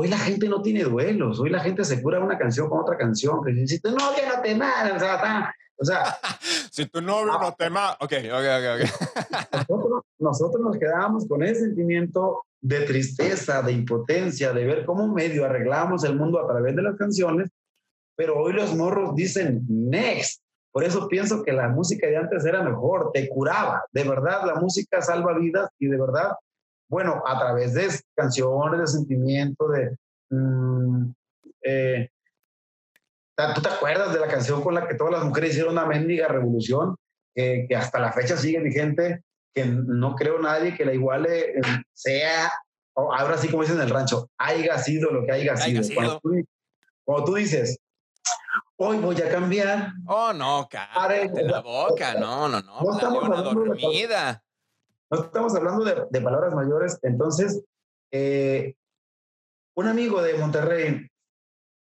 Hoy 0.02 0.08
la 0.08 0.18
gente 0.18 0.50
no 0.50 0.64
tiene 0.64 0.82
duelos, 0.82 1.40
hoy 1.40 1.52
la 1.52 1.60
gente 1.60 1.86
se 1.86 2.02
cura 2.02 2.20
una 2.20 2.36
canción 2.36 2.68
con 2.68 2.80
otra 2.80 2.98
canción, 2.98 3.44
que 3.46 3.68
si 3.68 3.80
tu 3.80 3.92
novia 3.92 4.34
no 4.36 4.42
te 4.42 4.56
manda, 4.56 4.96
o 4.96 5.00
sea, 5.00 5.54
o 5.78 5.86
sea, 5.86 6.18
si 6.72 6.88
tu 6.88 7.04
novio 7.04 7.38
no 7.40 7.54
te 7.54 7.70
ma... 7.70 7.92
Ok, 8.00 8.14
ok, 8.34 8.46
ok, 8.58 8.66
ok. 8.74 9.68
nosotros, 9.70 10.04
nosotros 10.18 10.62
nos 10.64 10.78
quedábamos 10.80 11.28
con 11.28 11.44
ese 11.44 11.66
sentimiento 11.66 12.46
de 12.62 12.80
tristeza, 12.80 13.62
de 13.62 13.74
impotencia, 13.74 14.52
de 14.54 14.66
ver 14.66 14.86
cómo 14.86 15.08
medio 15.08 15.46
arreglamos 15.46 16.04
el 16.04 16.16
mundo 16.16 16.40
a 16.40 16.48
través 16.48 16.76
de 16.76 16.82
las 16.82 16.96
canciones, 16.96 17.52
pero 18.16 18.40
hoy 18.40 18.54
los 18.54 18.74
morros 18.74 19.14
dicen 19.14 19.64
next. 19.70 20.42
Por 20.72 20.84
eso 20.84 21.08
pienso 21.10 21.44
que 21.44 21.52
la 21.52 21.70
música 21.70 22.08
de 22.08 22.18
antes 22.18 22.44
era 22.44 22.64
mejor, 22.64 23.12
te 23.14 23.30
curaba. 23.30 23.84
De 23.92 24.04
verdad, 24.04 24.48
la 24.48 24.56
música 24.56 25.00
salva 25.00 25.38
vidas 25.38 25.70
y 25.78 25.86
de 25.86 26.00
verdad, 26.00 26.32
bueno, 26.92 27.24
a 27.26 27.40
través 27.40 27.74
de 27.74 27.88
canciones, 28.16 28.82
de 28.82 28.88
sentimiento, 28.88 29.70
de... 29.70 29.98
mm, 30.30 31.14
eh, 31.64 32.10
¿Tú 33.56 33.62
te 33.62 33.70
acuerdas 33.70 34.14
de 34.14 34.20
la 34.20 34.28
canción 34.28 34.62
con 34.62 34.76
la 34.76 34.88
que 34.88 34.96
todas 34.96 35.14
las 35.14 35.24
mujeres 35.24 35.52
hicieron 35.52 35.72
una 35.72 35.86
mendiga 35.86 36.28
revolución? 36.28 36.96
Que, 37.34 37.66
que 37.68 37.76
hasta 37.78 37.98
la 37.98 38.12
fecha 38.12 38.36
sigue 38.36 38.60
vigente, 38.60 39.24
que 39.56 39.66
no 39.66 40.16
creo 40.16 40.38
nadie 40.40 40.76
que 40.76 40.84
la 40.84 40.94
iguale, 40.94 41.58
eh, 41.58 41.62
sea, 41.94 42.52
o 42.94 43.14
ahora 43.14 43.38
sí 43.38 43.48
como 43.48 43.64
dicen 43.64 43.78
en 43.78 43.84
el 43.84 43.90
rancho, 43.90 44.30
haya 44.38 44.78
sido 44.78 45.12
lo 45.12 45.26
que 45.26 45.32
haya 45.32 45.56
sido. 45.56 45.80
Haya 45.80 45.84
sido. 45.84 45.96
Cuando, 45.96 46.20
tú, 46.20 46.46
cuando 47.06 47.26
tú 47.26 47.36
dices, 47.36 47.80
hoy 48.76 48.98
voy 48.98 49.20
a 49.22 49.30
cambiar, 49.30 49.94
Oh, 50.08 50.34
no, 50.34 50.68
cállate 50.70 51.44
la 51.44 51.62
boca. 51.62 52.16
No, 52.16 52.50
no, 52.50 52.62
no. 52.62 52.82
No 52.82 52.94
estamos 52.96 53.24
hablando 53.24 53.54
dormida. 53.54 54.44
No 55.12 55.22
estamos 55.24 55.54
hablando 55.56 55.84
de, 55.84 56.08
de 56.10 56.22
palabras 56.22 56.54
mayores, 56.56 56.98
entonces, 57.04 57.64
eh, 58.12 58.76
un 59.76 59.88
amigo 59.88 60.22
de 60.22 60.38
Monterrey 60.38 61.08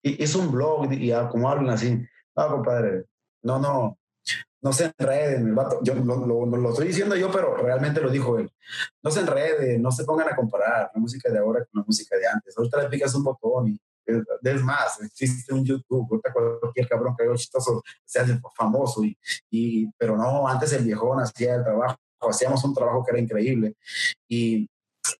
hi- 0.03 0.24
hizo 0.24 0.39
un 0.39 0.51
blog 0.51 0.91
y 0.93 1.11
ah, 1.11 1.30
como 1.30 1.49
hablan 1.49 1.70
así, 1.70 1.99
no, 2.36 2.47
compadre, 2.49 3.05
no, 3.43 3.59
no, 3.59 3.97
no 4.61 4.74
se 4.74 4.91
enreden, 4.97 5.47
el 5.47 5.53
vato, 5.53 5.80
yo 5.84 5.93
lo, 5.95 6.70
estoy 6.70 6.88
diciendo 6.88 7.16
yo, 7.16 7.32
pero 7.32 7.55
realmente 7.55 8.01
lo 8.01 8.09
dijo 8.09 8.38
él, 8.39 8.49
no 9.03 9.11
se 9.11 9.20
enreden, 9.22 9.82
no 9.82 9.91
se 9.91 10.05
pongan 10.05 10.30
a 10.30 10.36
comparar 10.36 10.89
la 10.93 10.99
música 11.01 11.32
de 11.32 11.39
ahora 11.39 11.66
con 11.66 11.82
la 11.82 11.86
música 11.86 12.18
de 12.18 12.28
antes, 12.28 12.57
ahorita 12.57 12.84
le 12.84 12.89
picas 12.89 13.14
un 13.16 13.24
botón 13.24 13.68
y 13.70 13.80
es, 14.05 14.61
más, 14.64 15.01
existe 15.01 15.53
un 15.53 15.64
YouTube, 15.64 16.07
ahorita 16.11 16.34
cualquier 16.61 16.88
cabrón 16.89 17.16
que 17.16 17.24
haga 17.24 17.36
chistoso 17.36 17.82
se 18.03 18.20
hace 18.20 18.39
famoso, 18.55 19.03
y, 19.03 19.18
y, 19.49 19.88
pero 19.97 20.18
no, 20.18 20.47
antes 20.47 20.74
el 20.74 20.84
viejón 20.84 21.22
hacía 21.22 21.55
el 21.55 21.64
trabajo, 21.64 21.97
hacíamos 22.30 22.63
un 22.63 22.74
trabajo 22.74 23.03
que 23.03 23.11
era 23.11 23.19
increíble 23.19 23.76
y 24.28 24.69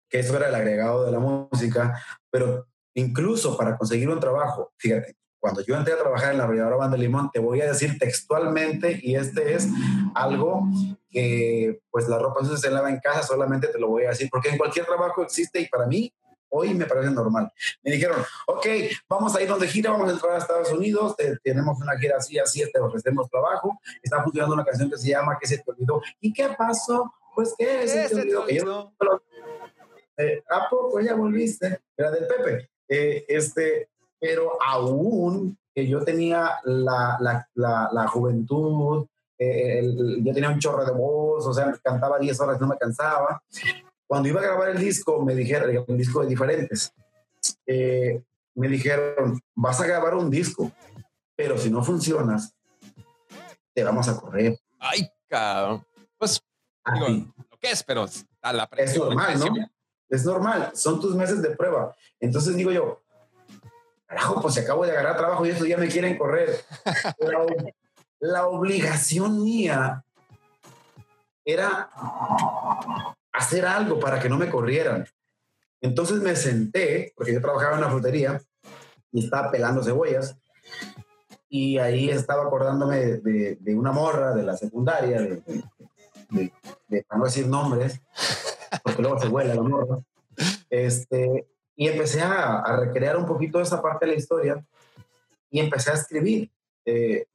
que 0.08 0.20
eso 0.20 0.36
era 0.36 0.48
el 0.48 0.54
agregado 0.54 1.04
de 1.04 1.12
la 1.12 1.18
música, 1.18 2.00
pero 2.30 2.66
incluso 2.94 3.56
para 3.56 3.76
conseguir 3.76 4.08
un 4.08 4.20
trabajo, 4.20 4.72
fíjate, 4.78 5.16
cuando 5.38 5.60
yo 5.60 5.76
entré 5.76 5.92
a 5.92 5.98
trabajar 5.98 6.32
en 6.32 6.38
la 6.38 6.44
arrolladora 6.44 6.76
Banda 6.76 6.96
Limón, 6.96 7.30
te 7.30 7.38
voy 7.38 7.60
a 7.60 7.66
decir 7.66 7.98
textualmente, 7.98 8.98
y 9.02 9.14
este 9.14 9.54
es 9.54 9.68
algo 10.14 10.66
que, 11.10 11.80
pues 11.90 12.08
la 12.08 12.18
ropa 12.18 12.42
se 12.56 12.70
lava 12.70 12.88
en 12.88 12.98
casa, 12.98 13.22
solamente 13.22 13.68
te 13.68 13.78
lo 13.78 13.88
voy 13.88 14.04
a 14.04 14.08
decir, 14.10 14.28
porque 14.30 14.48
en 14.48 14.56
cualquier 14.56 14.86
trabajo 14.86 15.22
existe 15.22 15.60
y 15.60 15.68
para 15.68 15.86
mí 15.86 16.10
hoy 16.54 16.72
me 16.72 16.86
parece 16.86 17.10
normal. 17.10 17.52
Me 17.82 17.92
dijeron, 17.92 18.22
ok, 18.46 18.66
vamos 19.08 19.34
a 19.34 19.42
ir 19.42 19.48
donde 19.48 19.66
gira, 19.66 19.90
vamos 19.90 20.08
a 20.08 20.12
entrar 20.12 20.32
a 20.34 20.38
Estados 20.38 20.72
Unidos, 20.72 21.16
tenemos 21.42 21.80
una 21.80 21.98
gira 21.98 22.16
así, 22.16 22.38
así, 22.38 22.62
te 22.70 22.78
ofrecemos 22.78 23.28
trabajo, 23.28 23.80
está 24.02 24.22
funcionando 24.22 24.54
una 24.54 24.64
canción 24.64 24.88
que 24.90 24.96
se 24.96 25.08
llama 25.08 25.36
¿Qué 25.40 25.48
se 25.48 25.58
te 25.58 25.70
olvidó? 25.70 26.00
¿Y 26.20 26.32
qué 26.32 26.48
pasó? 26.56 27.12
Pues 27.34 27.54
¿qué 27.58 27.88
se 27.88 28.08
te 28.08 28.14
olvidó? 28.14 28.46
Que 28.46 28.56
yo, 28.56 28.92
eh, 30.16 30.44
¿A 30.48 30.68
poco 30.70 31.00
ya 31.00 31.14
volviste? 31.14 31.80
Era 31.96 32.12
del 32.12 32.28
Pepe. 32.28 32.70
Eh, 32.88 33.24
este, 33.26 33.88
pero 34.20 34.56
aún 34.62 35.58
que 35.74 35.88
yo 35.88 36.04
tenía 36.04 36.60
la, 36.62 37.18
la, 37.54 37.88
la, 37.92 38.06
juventud, 38.06 39.06
eh, 39.36 39.82
yo 40.22 40.32
tenía 40.32 40.50
un 40.50 40.60
chorro 40.60 40.84
de 40.84 40.92
voz, 40.92 41.44
o 41.46 41.52
sea, 41.52 41.76
cantaba 41.82 42.20
10 42.20 42.40
horas, 42.40 42.60
no 42.60 42.68
me 42.68 42.78
cansaba. 42.78 43.42
Cuando 44.06 44.28
iba 44.28 44.40
a 44.40 44.44
grabar 44.44 44.68
el 44.70 44.78
disco, 44.78 45.22
me 45.24 45.34
dijeron, 45.34 45.84
un 45.88 45.98
disco 45.98 46.20
de 46.20 46.28
diferentes, 46.28 46.92
eh, 47.66 48.22
me 48.54 48.68
dijeron, 48.68 49.40
vas 49.54 49.80
a 49.80 49.86
grabar 49.86 50.14
un 50.14 50.30
disco, 50.30 50.70
pero 51.34 51.58
si 51.58 51.70
no 51.70 51.82
funcionas, 51.82 52.54
te 53.72 53.82
vamos 53.82 54.08
a 54.08 54.16
correr. 54.20 54.58
Ay, 54.78 55.08
cabrón. 55.28 55.84
Pues, 56.18 56.40
digo, 56.94 57.08
lo 57.08 57.58
que 57.58 57.70
es, 57.70 57.82
pero 57.82 58.06
a 58.42 58.52
la 58.52 58.68
presión. 58.68 59.08
Es 59.08 59.14
normal, 59.16 59.38
¿no? 59.38 59.68
Es 60.08 60.24
normal, 60.24 60.70
son 60.74 61.00
tus 61.00 61.14
meses 61.16 61.42
de 61.42 61.50
prueba. 61.50 61.96
Entonces 62.20 62.54
digo 62.56 62.70
yo, 62.70 63.02
carajo, 64.06 64.40
pues 64.40 64.54
si 64.54 64.60
acabo 64.60 64.84
de 64.84 64.92
agarrar 64.92 65.16
trabajo 65.16 65.44
y 65.44 65.50
estos 65.50 65.66
ya 65.66 65.76
me 65.76 65.88
quieren 65.88 66.16
correr. 66.16 66.64
la, 67.18 67.46
la 68.20 68.46
obligación 68.46 69.42
mía 69.42 70.04
era 71.44 71.90
hacer 73.34 73.66
algo 73.66 74.00
para 74.00 74.20
que 74.20 74.28
no 74.28 74.38
me 74.38 74.48
corrieran. 74.48 75.06
Entonces 75.80 76.22
me 76.22 76.34
senté, 76.34 77.12
porque 77.14 77.34
yo 77.34 77.42
trabajaba 77.42 77.72
en 77.72 77.78
una 77.78 77.90
frutería 77.90 78.40
y 79.12 79.24
estaba 79.24 79.50
pelando 79.50 79.82
cebollas, 79.82 80.36
y 81.48 81.78
ahí 81.78 82.08
estaba 82.08 82.44
acordándome 82.44 82.96
de, 83.18 83.74
una 83.76 83.92
morra 83.92 84.34
de 84.34 84.42
la 84.42 84.56
secundaria, 84.56 85.20
de, 85.20 85.42
para 87.06 87.18
no 87.18 87.24
decir 87.26 87.46
nombres, 87.46 88.00
porque 88.82 89.02
luego 89.02 89.20
se 89.20 89.28
vuela 89.28 89.54
la 89.54 89.62
morra. 89.62 89.98
Este, 90.70 91.46
y 91.76 91.88
empecé 91.88 92.22
a, 92.22 92.62
recrear 92.76 93.16
un 93.16 93.26
poquito 93.26 93.60
esa 93.60 93.82
parte 93.82 94.06
de 94.06 94.12
la 94.12 94.18
historia 94.18 94.66
y 95.50 95.60
empecé 95.60 95.90
a 95.90 95.94
escribir, 95.94 96.50
eh, 96.84 97.26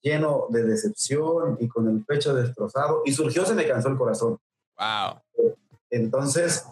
lleno 0.00 0.46
de 0.50 0.64
decepción 0.64 1.56
y 1.60 1.68
con 1.68 1.88
el 1.88 2.04
pecho 2.04 2.34
destrozado, 2.34 3.02
y 3.04 3.12
surgió 3.12 3.44
Se 3.44 3.54
me 3.54 3.68
cansó 3.68 3.88
el 3.88 3.96
corazón. 3.96 4.38
Wow. 4.76 5.21
Entonces, 5.92 6.64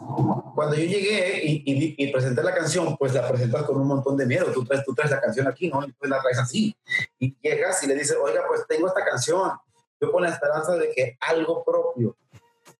cuando 0.54 0.76
yo 0.76 0.84
llegué 0.84 1.42
y, 1.44 2.10
presenté 2.10 2.42
la 2.42 2.54
canción, 2.54 2.96
pues 2.96 3.12
la 3.12 3.28
presentas 3.28 3.64
con 3.64 3.78
un 3.78 3.86
montón 3.86 4.16
de 4.16 4.24
miedo. 4.24 4.46
Tú 4.46 4.64
traes, 4.64 4.82
tú 4.82 4.94
traes 4.94 5.10
la 5.10 5.20
canción 5.20 5.46
aquí, 5.46 5.68
¿no? 5.68 5.86
Y 5.86 5.92
pues 5.92 6.10
la 6.10 6.22
traes 6.22 6.38
así. 6.38 6.74
Y 7.18 7.36
llegas 7.42 7.82
y 7.82 7.86
le 7.86 7.96
dices, 7.96 8.16
oiga, 8.18 8.44
pues 8.48 8.66
tengo 8.66 8.88
esta 8.88 9.04
canción. 9.04 9.52
Yo 10.00 10.10
con 10.10 10.22
la 10.22 10.30
esperanza 10.30 10.72
de 10.72 10.90
que 10.90 11.18
algo 11.20 11.62
propio 11.62 12.16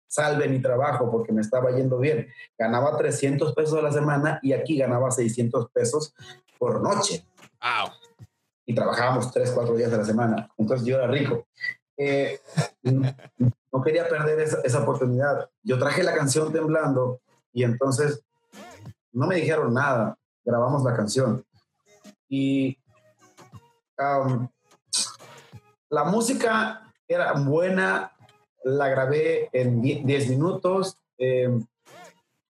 salve 0.07 0.49
mi 0.49 0.63
trabajo 0.63 1.11
porque 1.11 1.31
me 1.31 1.43
estaba 1.43 1.73
yendo 1.73 1.99
bien. 1.99 2.33
Ganaba 2.57 2.97
300 2.97 3.55
pesos 3.55 3.79
a 3.79 3.83
la 3.83 3.93
semana 3.93 4.41
y 4.43 4.55
aquí 4.55 4.79
ganaba 4.79 5.11
600 5.11 5.71
pesos 5.73 6.15
por 6.59 6.81
noche. 6.81 7.23
Wow. 7.61 7.93
Y 8.65 8.75
trabajábamos 8.75 9.31
3, 9.31 9.51
4 9.51 9.75
días 9.75 9.93
a 9.93 9.99
la 9.99 10.05
semana. 10.07 10.51
Entonces 10.57 10.87
yo 10.87 10.97
era 10.97 11.07
rico. 11.07 11.47
Eh, 11.99 12.41
no 13.73 13.83
quería 13.83 14.09
perder 14.09 14.41
esa, 14.41 14.83
oportunidad. 14.83 15.49
Yo 15.63 15.79
traje 15.79 16.03
la 16.03 16.15
canción 16.15 16.53
temblando 16.53 17.21
y 17.53 17.65
entonces 17.65 18.23
no 19.13 19.27
me 19.27 19.37
dijeron 19.37 19.73
nada. 19.75 20.17
Grabamos 20.45 20.83
la 20.83 20.97
canción. 20.97 21.45
Y 22.29 22.79
la 25.89 26.05
música 26.05 26.93
era 27.07 27.33
buena, 27.35 28.13
la 28.65 28.89
grabé 28.89 29.49
en 29.53 29.83
10 29.83 30.29
minutos. 30.31 30.99
Em, 31.19 31.65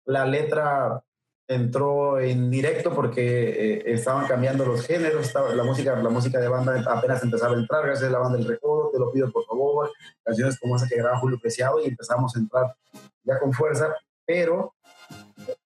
la 0.05 0.25
letra 0.27 1.03
entró 1.49 2.21
en 2.21 2.51
directo 2.51 2.95
porque 2.95 3.49
eh, 3.49 3.83
estaban 3.87 4.27
cambiando 4.27 4.67
los 4.67 4.87
géneros, 4.87 5.33
la, 5.35 5.65
música, 5.65 5.97
la 5.97 6.11
música 6.11 6.39
de 6.39 6.49
banda 6.49 6.85
apenas 6.87 7.23
empezaba 7.23 7.57
a 7.57 7.59
entrar, 7.59 7.87
gracias 7.87 8.11
a 8.11 8.13
la 8.13 8.19
banda 8.19 8.37
del 8.37 8.47
Recodo, 8.47 8.91
te 8.91 8.99
lo 8.99 9.11
pido 9.11 9.33
por 9.33 9.47
favor, 9.47 9.91
canciones 10.23 10.59
como 10.61 10.77
esa 10.77 10.87
que 10.87 10.97
graba 10.97 11.19
Julio 11.19 11.39
Preciado 11.41 11.81
y 11.81 11.89
empezamos 11.89 12.37
a 12.37 12.39
entrar 12.39 12.77
ya 13.25 13.39
con 13.39 13.53
fuerza, 13.55 13.95
pero 14.27 14.75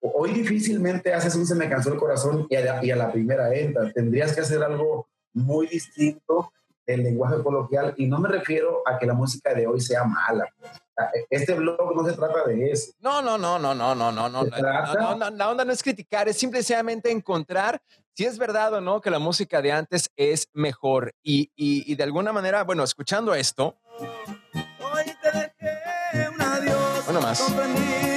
hoy 0.01 0.33
difícilmente 0.33 1.13
haces 1.13 1.35
un 1.35 1.47
Se 1.47 1.57
me 1.57 1.69
cansó 1.69 1.93
el 1.93 1.99
corazón 1.99 2.47
y 2.49 2.55
a 2.55 2.61
la, 2.61 2.85
y 2.85 2.91
a 2.93 2.97
la 2.97 3.11
primera 3.11 3.53
entra, 3.53 3.91
tendrías 3.93 4.33
que 4.33 4.43
hacer 4.43 4.63
algo 4.63 5.09
muy 5.35 5.67
distinto 5.67 6.53
el 6.87 7.03
lenguaje 7.03 7.43
coloquial 7.43 7.95
y 7.97 8.07
no 8.07 8.19
me 8.19 8.29
refiero 8.29 8.83
a 8.87 8.99
que 8.99 9.07
la 9.07 9.15
música 9.15 9.55
de 9.55 9.67
hoy 9.67 9.81
sea 9.81 10.05
mala. 10.05 10.47
Este 11.31 11.55
blog 11.55 11.97
no 11.97 12.05
se 12.05 12.13
trata 12.15 12.45
de 12.45 12.71
eso. 12.71 12.93
No, 13.01 13.23
no, 13.23 13.39
no, 13.39 13.59
no, 13.59 13.75
no, 13.75 13.95
no, 13.95 14.13
no, 14.13 14.29
no. 14.29 14.45
La 14.45 15.51
onda 15.51 15.65
no 15.65 15.73
es 15.73 15.83
criticar, 15.83 16.29
es 16.29 16.37
simplemente 16.37 17.11
encontrar 17.11 17.81
si 18.15 18.25
es 18.25 18.39
verdad 18.39 18.75
o 18.75 18.81
no 18.81 19.01
que 19.01 19.11
la 19.11 19.19
música 19.19 19.63
de 19.63 19.73
antes 19.73 20.11
es 20.17 20.49
mejor. 20.53 21.15
Y, 21.23 21.51
y, 21.57 21.95
de 21.95 22.03
alguna 22.03 22.33
manera, 22.33 22.63
bueno, 22.65 22.85
escuchando 22.85 23.35
esto. 23.35 23.79
Hoy 23.99 25.05
te 25.23 25.31
dejé 25.31 26.29
un 26.29 26.41
adiós. 26.41 27.05
Bueno, 27.07 27.21
más. 27.23 27.43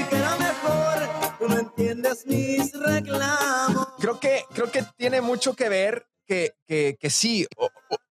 Que 0.10 0.16
era 0.18 0.36
mejor, 0.38 1.38
tú 1.40 1.48
no 1.48 1.60
entiendes 1.60 2.26
mis 2.28 2.74
reclamos. 2.74 3.88
Creo 4.00 4.20
que, 4.20 4.44
creo 4.54 4.72
que 4.72 4.84
tiene 4.98 5.22
mucho 5.22 5.56
que 5.56 5.70
ver 5.70 6.08
que, 6.26 6.56
que, 6.68 6.98
que 7.00 7.10
sí. 7.10 7.48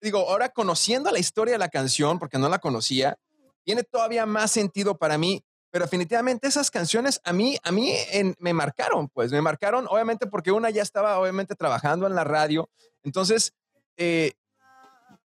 Digo, 0.03 0.28
ahora 0.28 0.48
conociendo 0.50 1.11
la 1.11 1.18
historia 1.18 1.53
de 1.53 1.59
la 1.59 1.68
canción, 1.68 2.18
porque 2.18 2.38
no 2.38 2.48
la 2.48 2.59
conocía, 2.59 3.16
tiene 3.64 3.84
todavía 3.84 4.26
más 4.26 4.50
sentido 4.50 4.98
para 4.98 5.16
mí. 5.16 5.42
Pero 5.70 5.86
definitivamente 5.86 6.48
esas 6.48 6.70
canciones 6.70 7.18
a 7.24 7.32
mí, 7.32 7.57
a 7.62 7.72
mí 7.72 7.94
me 8.38 8.53
marcaron, 8.53 9.09
pues 9.09 9.32
me 9.32 9.40
marcaron, 9.40 9.86
obviamente 9.88 10.26
porque 10.26 10.53
una 10.53 10.68
ya 10.68 10.82
estaba 10.82 11.18
obviamente 11.18 11.55
trabajando 11.55 12.07
en 12.07 12.14
la 12.14 12.24
radio. 12.24 12.68
Entonces, 13.03 13.55
eh, 13.96 14.32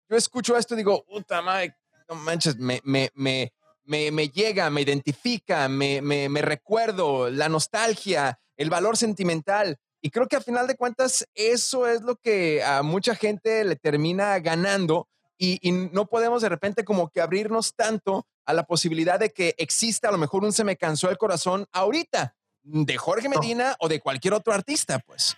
yo 0.08 0.16
escucho 0.16 0.56
esto 0.56 0.76
y 0.76 0.78
digo, 0.78 1.04
puta 1.06 1.42
madre, 1.42 1.76
no 2.08 2.16
manches, 2.16 2.58
me, 2.58 2.80
me, 2.84 3.10
me, 3.16 3.52
me, 3.86 4.30
llega, 4.30 4.70
me 4.70 4.82
identifica, 4.82 5.68
me 5.68 6.42
recuerdo, 6.44 7.32
la 7.32 7.50
nostalgia, 7.50 8.40
el 8.56 8.70
valor 8.70 8.98
sentimental. 8.98 9.80
Y 10.06 10.12
creo 10.12 10.28
que 10.28 10.36
a 10.36 10.40
final 10.40 10.68
de 10.68 10.76
cuentas 10.76 11.28
eso 11.34 11.88
es 11.88 12.04
lo 12.04 12.16
que 12.16 12.64
a 12.64 12.84
mucha 12.84 13.16
gente 13.16 13.64
le 13.64 13.76
termina 13.76 14.38
ganando 14.38 15.08
y, 15.36 15.60
no 15.72 16.06
podemos 16.06 16.44
de 16.44 16.50
repente 16.50 16.86
como 16.86 17.10
que 17.10 17.22
abrirnos 17.22 17.74
tanto 17.74 18.28
a 18.46 18.54
la 18.54 18.66
posibilidad 18.68 19.20
de 19.20 19.32
que 19.32 19.56
exista 19.58 20.10
a 20.10 20.12
lo 20.12 20.20
mejor 20.20 20.44
un 20.44 20.54
se 20.54 20.64
me 20.64 20.78
cansó 20.78 21.10
el 21.10 21.18
corazón 21.18 21.66
ahorita 21.72 22.36
de 22.62 22.98
Jorge 22.98 23.30
Medina 23.30 23.76
o 23.80 23.88
de 23.88 24.00
cualquier 24.00 24.36
otro 24.36 24.54
artista, 24.54 25.00
pues. 25.00 25.36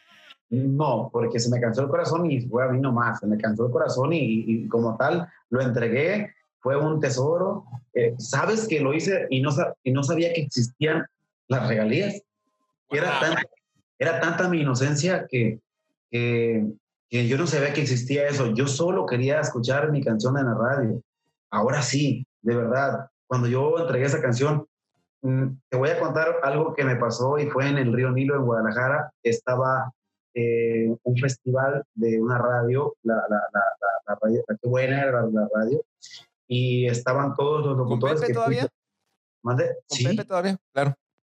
No, 0.49 1.09
porque 1.13 1.39
se 1.39 1.49
me 1.49 1.61
cansó 1.61 1.83
el 1.83 1.87
corazón 1.87 2.29
y 2.29 2.41
fue 2.41 2.65
a 2.65 2.67
mí 2.67 2.81
nomás, 2.81 3.21
se 3.21 3.27
me 3.27 3.37
cansó 3.37 3.67
el 3.67 3.71
corazón 3.71 4.09
y, 4.11 4.67
como 4.67 4.97
tal 4.97 5.29
lo 5.49 5.61
entregué, 5.61 6.33
fue 6.59 6.75
un 6.75 6.99
tesoro. 6.99 7.63
Eh, 7.93 8.15
Sabes 8.17 8.67
que 8.67 8.81
lo 8.81 8.93
hice 8.93 9.27
y 9.29 9.39
no, 9.39 9.51
y 9.81 9.93
no 9.93 10.03
sabía 10.03 10.33
que 10.33 10.41
existían 10.41 11.05
las 11.47 11.69
regalías. 11.69 12.21
Era, 12.89 13.19
tanta, 13.19 13.41
era 13.99 14.19
tanta 14.19 14.49
mi 14.49 14.61
inocencia 14.61 15.25
que, 15.27 15.59
que, 16.09 16.65
que 17.09 17.27
yo 17.27 17.37
no 17.37 17.47
sabía 17.47 17.73
que 17.73 17.81
existía 17.81 18.27
eso. 18.27 18.53
Yo 18.53 18.67
solo 18.67 19.05
quería 19.05 19.39
escuchar 19.39 19.91
mi 19.91 20.03
canción 20.03 20.37
en 20.37 20.45
la 20.45 20.53
radio. 20.53 21.01
Ahora 21.49 21.81
sí, 21.81 22.25
de 22.41 22.55
verdad, 22.55 23.09
cuando 23.27 23.47
yo 23.47 23.77
entregué 23.79 24.05
esa 24.05 24.21
canción, 24.21 24.67
mm, 25.21 25.47
te 25.69 25.77
voy 25.77 25.89
a 25.89 25.99
contar 25.99 26.35
algo 26.43 26.73
que 26.73 26.83
me 26.85 26.95
pasó 26.95 27.37
y 27.37 27.47
fue 27.47 27.67
en 27.67 27.77
el 27.77 27.93
Río 27.93 28.11
Nilo, 28.11 28.35
en 28.35 28.45
Guadalajara. 28.45 29.11
Estaba 29.23 29.91
eh, 30.33 30.95
un 31.03 31.17
festival 31.17 31.83
de 31.95 32.21
una 32.21 32.37
radio, 32.37 32.95
la, 33.03 33.15
la, 33.15 33.41
la, 33.53 34.19
radio, 34.21 34.43
qué 34.47 34.69
buena 34.69 35.01
era 35.01 35.25
la, 35.25 35.49
radio, 35.53 35.83
y 36.47 36.85
estaban 36.87 37.33
todos 37.33 37.65
los 37.65 37.77
locutores. 37.77 38.19
¿Con 38.19 38.27
Pepe 38.27 38.33
todavía? 38.33 38.67
¿Mande? 39.43 39.77
¿Con 39.87 39.97
Pepe 40.03 40.25
todavía? 40.25 40.57
Claro. 40.71 40.95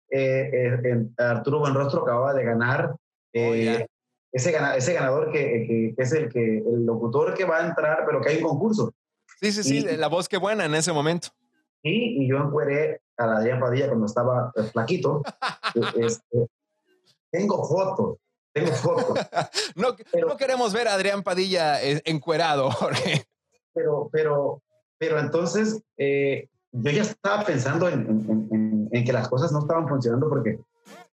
Eh, 0.09 0.79
eh, 0.83 1.05
Arturo 1.17 1.59
Buenrostro 1.59 2.01
acababa 2.01 2.33
de 2.33 2.43
ganar 2.43 2.91
oh, 2.91 2.99
ese, 3.33 3.87
ese 4.31 4.93
ganador 4.93 5.31
que, 5.31 5.93
es 5.97 6.11
el, 6.13 6.29
que, 6.29 6.59
el 6.59 6.85
locutor 6.85 7.33
que 7.33 7.45
va 7.45 7.57
a 7.57 7.67
entrar, 7.67 8.03
pero 8.05 8.21
que 8.21 8.29
hay 8.29 8.37
un 8.37 8.49
concurso. 8.49 8.93
Sí, 9.41 9.51
sí, 9.51 9.63
sí, 9.63 9.81
la 9.97 10.07
voz 10.07 10.27
que 10.27 10.37
buena 10.37 10.65
en 10.65 10.75
ese 10.75 10.91
momento. 10.91 11.29
Sí, 11.83 12.17
y 12.19 12.29
yo 12.29 12.37
encueré 12.37 13.01
a 13.17 13.27
la 13.27 13.37
Adrián 13.37 13.59
Padilla 13.59 13.87
cuando 13.87 14.05
estaba 14.05 14.51
flaquito. 14.71 15.21
Este, 15.95 16.47
tengo 17.29 17.63
fotos, 17.67 18.17
tengo 18.53 18.71
fotos. 18.71 19.17
no, 19.75 19.95
no, 20.27 20.37
queremos 20.37 20.73
ver 20.73 20.87
a 20.87 20.93
Adrián 20.93 21.21
Padilla 21.21 21.83
eh, 21.83 22.01
encuerado, 22.05 22.71
Jorge. 22.71 23.25
Pero, 23.73 24.09
pero, 24.11 24.63
pero 24.97 25.19
entonces 25.19 25.83
eh, 25.97 26.47
yo 26.71 26.91
ya 26.91 27.03
estaba 27.03 27.43
pensando 27.43 27.87
en, 27.89 28.07
en, 28.07 28.46
que 29.03 29.13
las 29.13 29.27
cosas 29.27 29.51
no 29.51 29.59
estaban 29.59 29.87
funcionando 29.87 30.29
porque, 30.29 30.59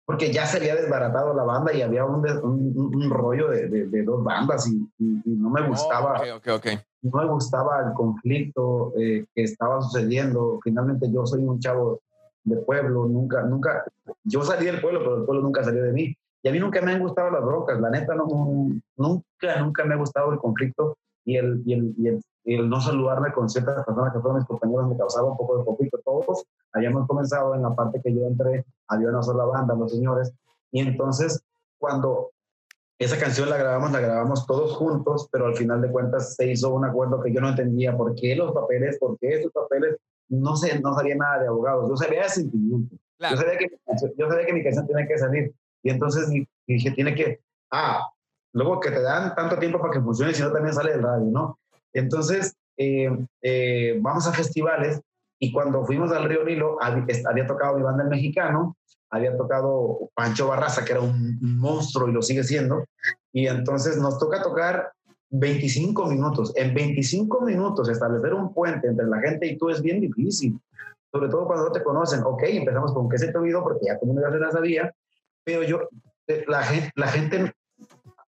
porque 0.06 0.32
ya 0.32 0.46
se 0.46 0.58
había 0.58 0.76
desbaratado 0.76 1.34
la 1.34 1.44
banda 1.44 1.74
y 1.74 1.82
había 1.82 2.06
un, 2.06 2.26
un, 2.44 3.10
rollo 3.10 3.50
de, 3.50 3.68
de, 3.68 4.04
dos 4.04 4.24
bandas 4.24 4.68
y, 4.68 4.88
no 5.26 5.50
me 5.50 5.68
gustaba. 5.68 6.22
No 7.02 7.20
me 7.20 7.28
gustaba 7.28 7.86
el 7.86 7.94
conflicto 7.94 8.94
eh, 8.98 9.26
que 9.36 9.44
estaba 9.44 9.82
sucediendo. 9.82 10.60
Finalmente 10.64 11.12
yo 11.12 11.26
soy 11.26 11.44
un 11.44 11.60
chavo 11.60 12.02
de 12.44 12.58
pueblo, 12.58 13.06
nunca, 13.08 13.44
nunca, 13.44 13.84
yo 14.24 14.44
salí 14.44 14.66
del 14.66 14.82
pueblo, 14.82 15.00
pero 15.00 15.18
el 15.18 15.26
pueblo 15.26 15.44
nunca 15.44 15.64
salió 15.64 15.84
de 15.84 15.94
mí. 15.94 16.16
Y 16.42 16.50
a 16.50 16.52
mí 16.52 16.60
nunca 16.60 16.82
me 16.82 16.92
han 16.92 17.00
gustado 17.00 17.32
las 17.32 17.42
broncas, 17.42 17.80
la 17.80 17.90
neta, 17.90 18.16
no, 18.16 18.28
nunca, 18.98 19.60
nunca 19.60 19.86
me 19.86 19.94
ha 19.94 19.98
gustado 19.98 20.34
el 20.34 20.40
conflicto 20.40 20.98
y 21.24 21.38
el, 21.38 21.64
y 21.66 21.74
el, 21.74 21.94
y 21.98 22.08
el, 22.10 22.22
el, 22.46 22.70
no 22.70 22.82
saludarme 22.82 23.32
con 23.32 23.50
ciertas 23.50 23.86
personas 23.86 24.14
que 24.14 24.20
fueron 24.20 24.40
mis 24.40 24.48
compañeros 24.48 24.90
me 24.90 24.98
causaba 24.98 25.32
un 25.32 25.38
poco 25.38 25.58
de 25.60 25.66
conflicto. 25.66 26.00
Todos 26.04 26.46
habíamos 26.74 27.08
comenzado 27.08 27.56
en 27.56 27.62
la 27.62 27.76
parte 27.76 28.02
que 28.04 28.14
yo 28.14 28.26
entré, 28.26 28.66
había 28.88 29.10
una 29.10 29.22
sola 29.22 29.46
banda, 29.46 29.76
los 29.76 29.92
señores, 29.92 30.34
y 30.72 30.82
entonces 30.82 31.42
cuando 31.78 32.32
esa 33.00 33.18
canción 33.18 33.50
la 33.50 33.58
grabamos, 33.58 33.92
la 33.92 34.00
grabamos 34.00 34.46
todos 34.46 34.76
juntos, 34.78 35.28
pero 35.32 35.48
al 35.48 35.56
final 35.56 35.82
de 35.82 35.92
cuentas 35.92 36.36
se 36.36 36.52
hizo 36.52 36.74
un 36.74 36.86
acuerdo 36.86 37.22
que 37.22 37.34
yo 37.34 37.42
no 37.42 37.50
entendía 37.50 37.96
por 37.96 38.16
qué 38.16 38.36
los 38.36 38.54
papeles, 38.54 38.98
por 39.00 39.18
qué 39.20 39.40
esos 39.40 39.52
papeles, 39.52 39.98
no 40.30 40.56
sé, 40.56 40.80
no 40.80 40.94
sabía 40.94 41.16
nada 41.16 41.40
de 41.40 41.48
abogados, 41.48 41.90
yo 41.90 41.98
sabía 41.98 42.24
de 42.24 42.30
sentimiento, 42.30 42.96
yo, 43.20 43.38
sabía 43.38 43.58
que, 43.58 43.80
yo 44.18 44.30
sabía 44.30 44.46
que 44.46 44.54
mi 44.54 44.64
canción 44.64 44.88
tenía 44.88 45.08
que 45.08 45.18
salir, 45.18 45.54
y 45.82 45.90
entonces 45.90 46.30
dije, 46.66 46.92
tiene 46.92 47.14
que, 47.16 47.42
ah, 47.72 48.08
luego 48.54 48.80
que 48.80 48.92
te 48.92 49.02
dan 49.02 49.36
tanto 49.36 49.58
tiempo 49.58 49.80
para 49.80 49.94
que 49.94 50.02
funcione, 50.02 50.34
si 50.34 50.42
no 50.42 50.52
también 50.52 50.74
sale 50.74 50.92
del 50.92 51.04
radio, 51.04 51.26
¿no? 51.26 51.60
Entonces, 51.94 52.56
eh, 52.78 53.10
eh, 53.42 53.98
vamos 54.02 54.28
a 54.28 54.34
festivales 54.34 55.02
y 55.40 55.52
cuando 55.52 55.86
fuimos 55.86 56.12
al 56.12 56.24
Río 56.24 56.44
Nilo, 56.44 56.78
había, 56.82 57.46
tocado 57.46 57.78
mi 57.78 57.84
banda 57.84 58.04
el 58.04 58.10
mexicano, 58.10 58.78
había 59.10 59.36
tocado 59.36 60.10
Pancho 60.16 60.48
Barraza, 60.48 60.86
que 60.86 60.94
era 60.94 61.02
un 61.02 61.38
monstruo 61.42 62.08
y 62.08 62.14
lo 62.14 62.22
sigue 62.22 62.44
siendo, 62.44 62.86
y 63.32 63.48
entonces 63.48 63.98
nos 63.98 64.18
toca 64.20 64.42
tocar 64.42 64.92
25 65.32 66.06
minutos. 66.08 66.54
En 66.56 66.74
25 66.74 67.42
minutos 67.42 67.90
establecer 67.90 68.34
un 68.34 68.54
puente 68.54 68.88
entre 68.88 69.06
la 69.08 69.20
gente 69.20 69.48
y 69.48 69.58
tú 69.58 69.70
es 69.70 69.82
bien 69.82 70.00
difícil, 70.00 70.58
sobre 71.12 71.28
todo 71.30 71.46
cuando 71.46 71.66
no 71.66 71.72
te 71.72 71.84
conocen. 71.84 72.22
Ok, 72.24 72.44
empezamos 72.44 72.94
con 72.94 73.10
que 73.10 73.18
se 73.18 73.32
te 73.32 73.38
olvidó 73.38 73.64
porque 73.64 73.88
ya 73.88 74.00
como 74.00 74.20
ya 74.22 74.32
se 74.32 74.40
la 74.40 74.52
sabía, 74.52 74.94
pero 75.44 75.64
yo, 75.64 75.90
eh, 76.28 76.46
la 76.48 76.64
gente, 76.64 76.92
la 76.96 77.08
gente, 77.08 77.54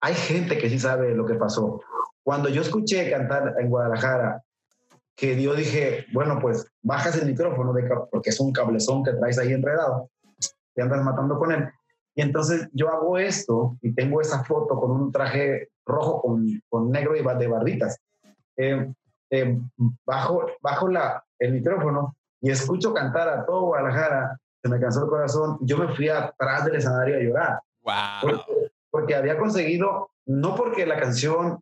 hay 0.00 0.14
gente 0.14 0.58
que 0.58 0.68
sí 0.68 0.78
sabe 0.78 1.14
lo 1.14 1.26
que 1.26 1.34
pasó. 1.34 1.80
Cuando 2.22 2.48
yo 2.48 2.62
escuché 2.62 3.10
cantar 3.10 3.54
en 3.58 3.68
Guadalajara, 3.68 4.42
que 5.16 5.40
yo 5.40 5.54
dije, 5.54 6.06
bueno, 6.12 6.38
pues 6.40 6.66
bajas 6.82 7.16
el 7.16 7.26
micrófono 7.26 7.72
de, 7.72 7.88
porque 8.10 8.30
es 8.30 8.40
un 8.40 8.52
cablezón 8.52 9.04
que 9.04 9.12
traes 9.12 9.38
ahí 9.38 9.52
enredado, 9.52 10.10
te 10.74 10.82
andas 10.82 11.02
matando 11.02 11.38
con 11.38 11.52
él. 11.52 11.68
Y 12.14 12.22
entonces 12.22 12.68
yo 12.72 12.88
hago 12.90 13.18
esto 13.18 13.76
y 13.82 13.94
tengo 13.94 14.20
esa 14.20 14.44
foto 14.44 14.78
con 14.78 14.90
un 14.90 15.12
traje 15.12 15.68
rojo 15.86 16.22
con, 16.22 16.46
con 16.68 16.90
negro 16.90 17.16
y 17.16 17.22
de 17.22 17.46
barritas. 17.46 17.98
Eh, 18.56 18.92
eh, 19.30 19.58
bajo 20.04 20.46
bajo 20.60 20.88
la, 20.88 21.24
el 21.38 21.52
micrófono 21.52 22.16
y 22.40 22.50
escucho 22.50 22.92
cantar 22.92 23.28
a 23.28 23.46
todo 23.46 23.66
Guadalajara 23.66 24.36
se 24.62 24.68
me 24.68 24.78
cansó 24.78 25.04
el 25.04 25.08
corazón, 25.08 25.58
yo 25.62 25.78
me 25.78 25.88
fui 25.94 26.08
atrás 26.08 26.64
del 26.64 26.76
escenario 26.76 27.16
a 27.16 27.20
llorar. 27.20 27.60
Wow. 27.82 28.42
Porque, 28.90 29.14
había 29.14 29.38
conseguido, 29.38 30.10
no 30.26 30.54
porque 30.54 30.84
la 30.84 30.98
canción, 30.98 31.60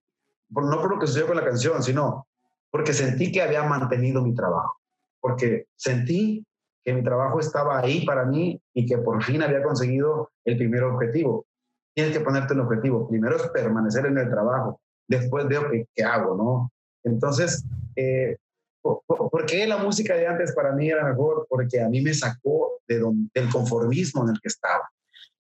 no 0.51 0.81
por 0.81 0.91
lo 0.91 0.99
que 0.99 1.07
sucedió 1.07 1.27
con 1.27 1.37
la 1.37 1.45
canción, 1.45 1.83
sino 1.83 2.27
porque 2.71 2.93
sentí 2.93 3.33
que 3.33 3.43
había 3.43 3.63
mantenido 3.65 4.23
mi 4.23 4.35
trabajo. 4.35 4.79
Porque 5.21 5.67
sentí 5.77 6.45
que 6.85 6.93
mi 6.93 7.03
trabajo 7.03 7.41
estaba 7.41 7.79
ahí 7.79 8.05
para 8.05 8.25
mí 8.25 8.61
y 8.75 8.87
que 8.87 8.99
por 8.99 9.23
fin 9.23 9.43
había 9.43 9.63
conseguido 9.63 10.31
el 10.45 10.57
primer 10.57 10.85
objetivo. 10.85 11.47
Tienes 11.95 12.17
que 12.17 12.25
ponerte 12.25 12.55
un 12.55 12.61
objetivo. 12.61 13.09
Primero 13.09 13.37
es 13.37 13.49
permanecer 13.49 14.07
en 14.07 14.19
el 14.19 14.31
trabajo. 14.31 14.81
Después 15.09 15.47
veo 15.49 15.69
qué, 15.71 16.05
hago, 16.05 16.37
¿no? 16.37 16.73
Entonces, 17.03 17.65
eh, 17.97 18.37
¿Por 18.81 19.45
qué 19.45 19.67
la 19.67 19.79
música 19.79 20.15
de 20.15 20.27
antes 20.27 20.55
para 20.55 20.73
mí 20.73 20.89
era 20.89 21.05
mejor? 21.05 21.47
Porque 21.49 21.81
a 21.81 21.89
mí 21.89 22.01
me 22.01 22.15
sacó 22.15 22.81
de 22.87 23.03
del 23.35 23.51
conformismo 23.51 24.23
en 24.25 24.31
el 24.31 24.41
que 24.41 24.49
estaba. 24.49 24.89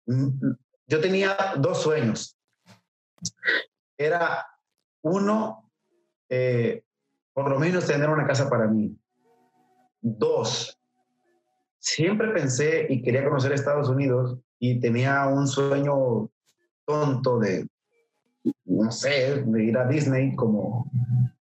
Mm, 0.06 0.26
mm, 0.26 0.58
yo 0.88 1.02
tenía 1.02 1.36
dos 1.58 1.82
sueños. 1.82 2.38
Era 3.98 4.46
uno, 5.02 5.70
eh, 6.30 6.84
por 7.34 7.50
lo 7.50 7.60
menos 7.60 7.88
tener 7.88 8.10
una 8.10 8.26
casa 8.26 8.50
para 8.50 8.68
mí. 8.68 8.96
Dos, 10.02 10.78
siempre 11.80 12.30
pensé 12.30 12.88
y 12.90 13.02
quería 13.02 13.24
conocer 13.24 13.54
Estados 13.54 13.90
Unidos 13.90 14.38
y 14.60 14.80
tenía 14.80 15.28
un 15.28 15.48
sueño 15.48 16.30
tonto 16.86 17.40
de, 17.40 17.68
no 18.66 18.92
sé, 18.92 19.44
de 19.44 19.64
ir 19.64 19.78
a 19.78 19.88
Disney 19.88 20.36
como 20.36 20.90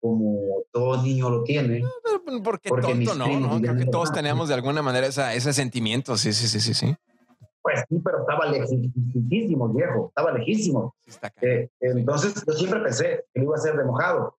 como 0.01 0.64
todo 0.72 1.03
niño 1.03 1.30
lo 1.30 1.44
tiene. 1.44 1.82
Porque, 2.42 2.68
porque 2.68 2.94
tonto, 2.94 3.14
no, 3.14 3.40
no, 3.40 3.61
creo 3.61 3.76
que 3.76 3.86
todos 3.86 4.12
tenemos 4.12 4.48
de 4.48 4.55
alguna 4.55 4.82
manera 4.82 5.07
esa, 5.07 5.34
ese 5.34 5.53
sentimiento, 5.53 6.16
sí, 6.16 6.32
sí, 6.32 6.48
sí, 6.48 6.61
sí, 6.61 6.74
sí. 6.74 6.96
Pues 7.63 7.85
sí, 7.89 8.01
pero 8.03 8.21
estaba 8.21 8.47
lejísimo, 8.47 9.69
viejo, 9.69 10.09
estaba 10.09 10.33
lejísimo. 10.33 10.95
Eh, 11.43 11.69
entonces 11.81 12.43
yo 12.47 12.53
siempre 12.55 12.81
pensé 12.81 13.25
que 13.35 13.43
iba 13.43 13.55
a 13.55 13.61
ser 13.61 13.77
de 13.77 13.85
mojado. 13.85 14.37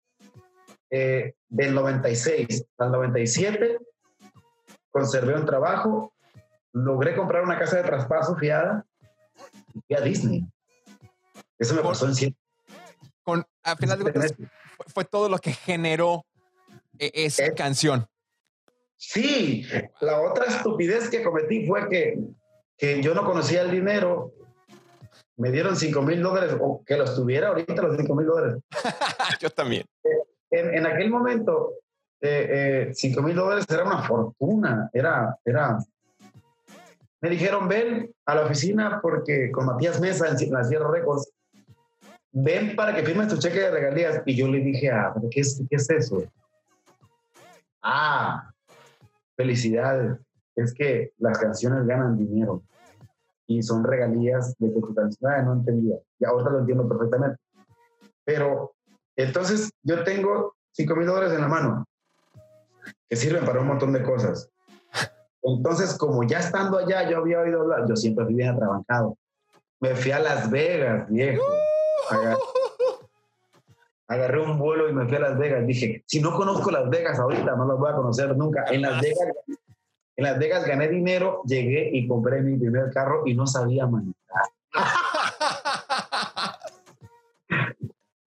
Eh, 0.89 1.35
del 1.47 1.73
96 1.73 2.65
al 2.77 2.91
97 2.91 3.79
conservé 4.91 5.35
un 5.35 5.45
trabajo, 5.45 6.13
logré 6.73 7.15
comprar 7.15 7.43
una 7.43 7.57
casa 7.57 7.77
de 7.77 7.83
traspaso 7.83 8.35
fiada 8.35 8.85
y 9.73 9.79
fui 9.81 9.95
a 9.95 10.01
Disney. 10.01 10.45
Eso 11.57 11.75
me 11.75 11.81
pasó 11.81 12.07
en 12.07 12.15
siete. 12.15 12.37
Con, 13.23 13.45
a 13.63 13.75
final 13.75 13.99
de 13.99 14.11
cuentas, 14.11 14.33
fue 14.87 15.05
todo 15.05 15.29
lo 15.29 15.37
que 15.37 15.53
generó 15.53 16.25
e, 16.97 17.11
esa 17.13 17.45
eh, 17.45 17.53
canción. 17.53 18.07
Sí, 18.97 19.65
la 20.01 20.21
otra 20.21 20.45
estupidez 20.45 21.09
que 21.09 21.23
cometí 21.23 21.65
fue 21.65 21.87
que, 21.89 22.19
que 22.81 22.99
yo 23.03 23.13
no 23.13 23.23
conocía 23.23 23.61
el 23.61 23.69
dinero. 23.69 24.33
Me 25.37 25.51
dieron 25.51 25.75
5 25.75 26.01
mil 26.01 26.21
dólares, 26.21 26.57
o 26.59 26.83
que 26.83 26.97
los 26.97 27.15
tuviera 27.15 27.49
ahorita 27.49 27.79
los 27.79 27.95
5 27.95 28.15
mil 28.15 28.25
dólares. 28.25 28.63
yo 29.39 29.51
también. 29.51 29.85
Eh, 30.03 30.17
en, 30.49 30.87
aquel 30.87 31.11
momento, 31.11 31.75
5 32.19 32.23
eh, 32.23 32.93
mil 33.23 33.35
dólares 33.35 33.65
era 33.69 33.83
una 33.83 34.01
fortuna. 34.01 34.89
Era, 34.93 35.37
era. 35.45 35.77
Me 37.21 37.29
dijeron, 37.29 37.67
ven 37.67 38.11
a 38.25 38.33
la 38.33 38.45
oficina 38.45 38.99
porque 38.99 39.51
con 39.51 39.67
Matías 39.67 40.01
Mesa 40.01 40.27
en 40.27 40.51
la 40.51 40.63
Sierra 40.63 40.89
Records 40.89 41.31
ven 42.31 42.75
para 42.75 42.95
que 42.95 43.03
firmes 43.03 43.27
tu 43.27 43.37
cheque 43.37 43.59
de 43.59 43.69
regalías. 43.69 44.23
Y 44.25 44.35
yo 44.35 44.47
le 44.47 44.59
dije, 44.59 44.89
ah, 44.89 45.13
¿qué 45.29 45.41
es, 45.41 45.61
qué 45.69 45.75
es 45.75 45.87
eso? 45.87 46.23
Ah, 47.83 48.51
felicidades. 49.37 50.17
Es 50.55 50.73
que 50.73 51.13
las 51.19 51.37
canciones 51.37 51.85
ganan 51.85 52.17
dinero 52.17 52.63
y 53.57 53.61
son 53.63 53.83
regalías 53.83 54.55
de. 54.57 54.71
Ah, 55.23 55.41
no 55.41 55.53
entendía. 55.53 55.97
Y 56.19 56.25
ahora 56.25 56.51
lo 56.51 56.59
entiendo 56.59 56.87
perfectamente. 56.87 57.37
Pero 58.23 58.73
entonces 59.15 59.71
yo 59.83 60.03
tengo 60.03 60.55
5 60.71 60.95
mil 60.95 61.07
dólares 61.07 61.33
en 61.33 61.41
la 61.41 61.47
mano 61.47 61.85
que 63.09 63.15
sirven 63.15 63.45
para 63.45 63.59
un 63.59 63.67
montón 63.67 63.91
de 63.93 64.03
cosas. 64.03 64.49
Entonces, 65.43 65.97
como 65.97 66.23
ya 66.23 66.39
estando 66.39 66.77
allá, 66.77 67.09
yo 67.09 67.17
había 67.17 67.39
oído 67.39 67.61
hablar, 67.61 67.87
yo 67.87 67.95
siempre 67.95 68.25
fui 68.25 68.35
bien 68.35 68.49
atrabancado. 68.49 69.17
Me 69.79 69.95
fui 69.95 70.11
a 70.11 70.19
Las 70.19 70.49
Vegas, 70.49 71.09
viejo. 71.09 71.43
Agarré, 74.07 74.41
un 74.41 74.59
vuelo 74.59 74.89
y 74.89 74.93
me 74.93 75.07
fui 75.07 75.17
a 75.17 75.21
Las 75.21 75.37
Vegas. 75.37 75.65
Dije, 75.65 76.03
si 76.05 76.21
no 76.21 76.35
conozco 76.35 76.69
Las 76.69 76.89
Vegas 76.89 77.17
ahorita, 77.19 77.55
no 77.55 77.65
las 77.65 77.77
voy 77.77 77.91
a 77.91 77.95
conocer 77.95 78.37
nunca. 78.37 78.65
En 78.65 78.83
Las 78.83 79.01
Vegas, 79.01 79.27
en 80.15 80.23
Las 80.23 80.39
Vegas 80.39 80.65
gané 80.65 80.87
dinero, 80.87 81.41
llegué 81.45 81.89
y 81.93 82.07
compré 82.07 82.41
mi 82.41 82.57
primer 82.57 82.91
carro 82.91 83.23
y 83.25 83.33
no 83.33 83.47
sabía 83.47 83.87
manejar. 83.87 84.15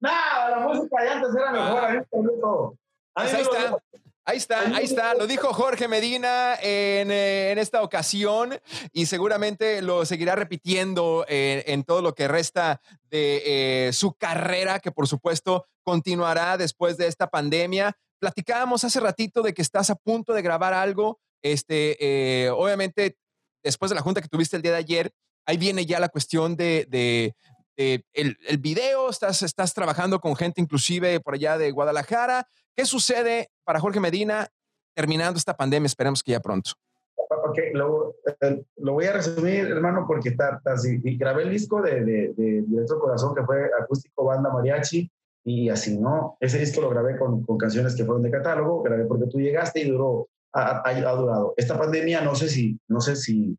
Nada, 0.01 0.51
la 0.51 0.59
música 0.67 1.03
de 1.03 1.09
antes 1.09 1.35
era 1.35 1.53
mejor. 1.53 1.85
A 1.85 1.91
mí 1.91 2.01
me 2.13 2.33
todo. 2.41 2.77
Pues 3.15 3.35
ahí 3.35 3.43
está. 3.43 3.79
Ahí 4.25 4.37
está, 4.37 4.61
ahí 4.61 4.85
está. 4.85 5.15
Lo 5.15 5.27
dijo 5.27 5.53
Jorge 5.53 5.89
Medina 5.89 6.55
en, 6.63 7.11
eh, 7.11 7.51
en 7.51 7.59
esta 7.59 7.83
ocasión 7.83 8.57
y 8.93 9.07
seguramente 9.07 9.83
lo 9.83 10.05
seguirá 10.05 10.37
repitiendo 10.37 11.25
en, 11.27 11.65
en 11.67 11.83
todo 11.83 12.03
lo 12.03 12.15
que 12.15 12.29
resta 12.29 12.81
de 13.11 13.43
eh, 13.89 13.93
su 13.93 14.15
carrera, 14.15 14.79
que 14.79 14.93
por 14.93 15.09
supuesto 15.09 15.67
continuará 15.83 16.57
después 16.57 16.97
de 16.97 17.09
esta 17.09 17.27
pandemia. 17.27 17.97
Platicábamos 18.21 18.85
hace 18.85 19.01
ratito 19.01 19.43
de 19.43 19.55
que 19.55 19.63
estás 19.63 19.91
a 19.91 19.97
punto 19.97 20.33
de 20.33 20.43
grabar 20.43 20.73
algo. 20.73 21.19
Este, 21.43 21.97
eh, 22.01 22.51
obviamente, 22.51 23.17
después 23.63 23.91
de 23.91 23.97
la 23.97 24.03
junta 24.03 24.23
que 24.23 24.29
tuviste 24.29 24.57
el 24.57 24.63
día 24.63 24.73
de 24.73 24.79
ayer, 24.79 25.11
ahí 25.47 25.57
viene 25.57 25.85
ya 25.87 26.01
la 26.01 26.09
cuestión 26.09 26.57
de, 26.57 26.87
de 26.89 27.35
el, 27.77 28.37
el, 28.47 28.59
video, 28.59 29.11
estás, 29.11 29.43
estás 29.43 29.75
trabajando 29.75 30.21
con 30.21 30.37
gente 30.37 30.61
inclusive 30.61 31.21
por 31.21 31.35
allá 31.35 31.59
de 31.59 31.71
Guadalajara. 31.73 32.47
¿Qué 32.77 32.87
sucede 32.87 33.49
para 33.65 33.81
Jorge 33.81 34.01
Medina 34.01 34.49
terminando 34.95 35.39
esta 35.39 35.57
pandemia? 35.57 35.87
Esperemos 35.87 36.23
que 36.23 36.33
ya 36.33 36.41
pronto. 36.41 36.73
Ok, 37.45 37.59
lo, 37.73 38.15
eh, 38.41 38.63
lo 38.77 38.93
voy 38.93 39.07
a 39.07 39.13
resumir, 39.13 39.67
hermano, 39.67 40.05
porque 40.07 40.31
está, 40.31 40.61
así. 40.67 41.01
Y 41.03 41.17
grabé 41.17 41.45
el 41.45 41.51
disco 41.51 41.81
de, 41.81 42.05
de, 42.05 42.35
de 42.37 42.63
Directo 42.63 42.99
Corazón, 42.99 43.35
que 43.35 43.43
fue 43.43 43.71
acústico, 43.81 44.25
banda, 44.25 44.51
mariachi, 44.53 45.11
y 45.45 45.69
así, 45.69 45.99
¿no? 45.99 46.37
Ese 46.41 46.59
disco 46.59 46.81
lo 46.81 46.91
grabé 46.91 47.19
con, 47.19 47.43
con 47.43 47.59
canciones 47.59 47.95
que 47.97 48.05
fueron 48.05 48.23
de 48.23 48.31
catálogo, 48.31 48.83
grabé 48.83 49.05
porque 49.07 49.27
tú 49.27 49.41
llegaste 49.41 49.81
y 49.81 49.91
duró, 49.91 50.29
ha, 50.53 50.83
ha, 50.89 51.15
durado. 51.15 51.55
Esta 51.57 51.79
pandemia, 51.79 52.21
no 52.21 52.35
sé 52.35 52.49
si, 52.49 52.79
no 52.89 53.01
sé 53.01 53.17
si, 53.17 53.59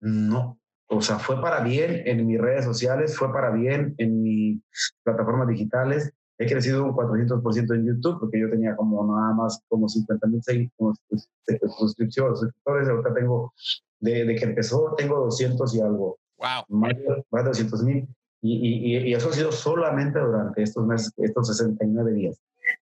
no, 0.00 0.58
o 0.88 1.00
sea, 1.00 1.18
fue 1.18 1.40
para 1.40 1.60
bien 1.60 2.02
en 2.04 2.26
mis 2.26 2.40
redes 2.40 2.64
sociales, 2.64 3.16
fue 3.16 3.32
para 3.32 3.50
bien 3.50 3.94
en 3.98 4.22
mis 4.22 4.60
plataformas 5.04 5.48
digitales, 5.48 6.12
he 6.38 6.46
crecido 6.46 6.84
un 6.84 6.92
400% 6.92 7.74
en 7.74 7.86
YouTube 7.86 8.18
porque 8.18 8.40
yo 8.40 8.50
tenía 8.50 8.74
como 8.74 9.06
nada 9.14 9.34
más 9.34 9.62
como 9.68 9.88
50 9.88 10.26
mil 10.26 10.42
suscripciones, 10.42 12.38
suscriptores, 12.38 12.88
ahorita 12.88 13.14
tengo, 13.14 13.52
de, 14.00 14.24
de, 14.24 14.34
que 14.34 14.44
empezó, 14.46 14.94
tengo 14.96 15.20
200 15.20 15.74
y 15.74 15.80
algo. 15.80 16.18
Wow. 16.38 16.64
Más, 16.68 16.96
de 16.96 17.42
200 17.44 17.82
mil. 17.84 18.08
Y, 18.40 18.56
y, 18.56 19.10
y, 19.10 19.14
eso 19.14 19.28
ha 19.28 19.32
sido 19.34 19.52
solamente 19.52 20.18
durante 20.18 20.62
estos 20.62 20.86
meses, 20.86 21.12
estos 21.18 21.48
69 21.48 22.12
días. 22.14 22.40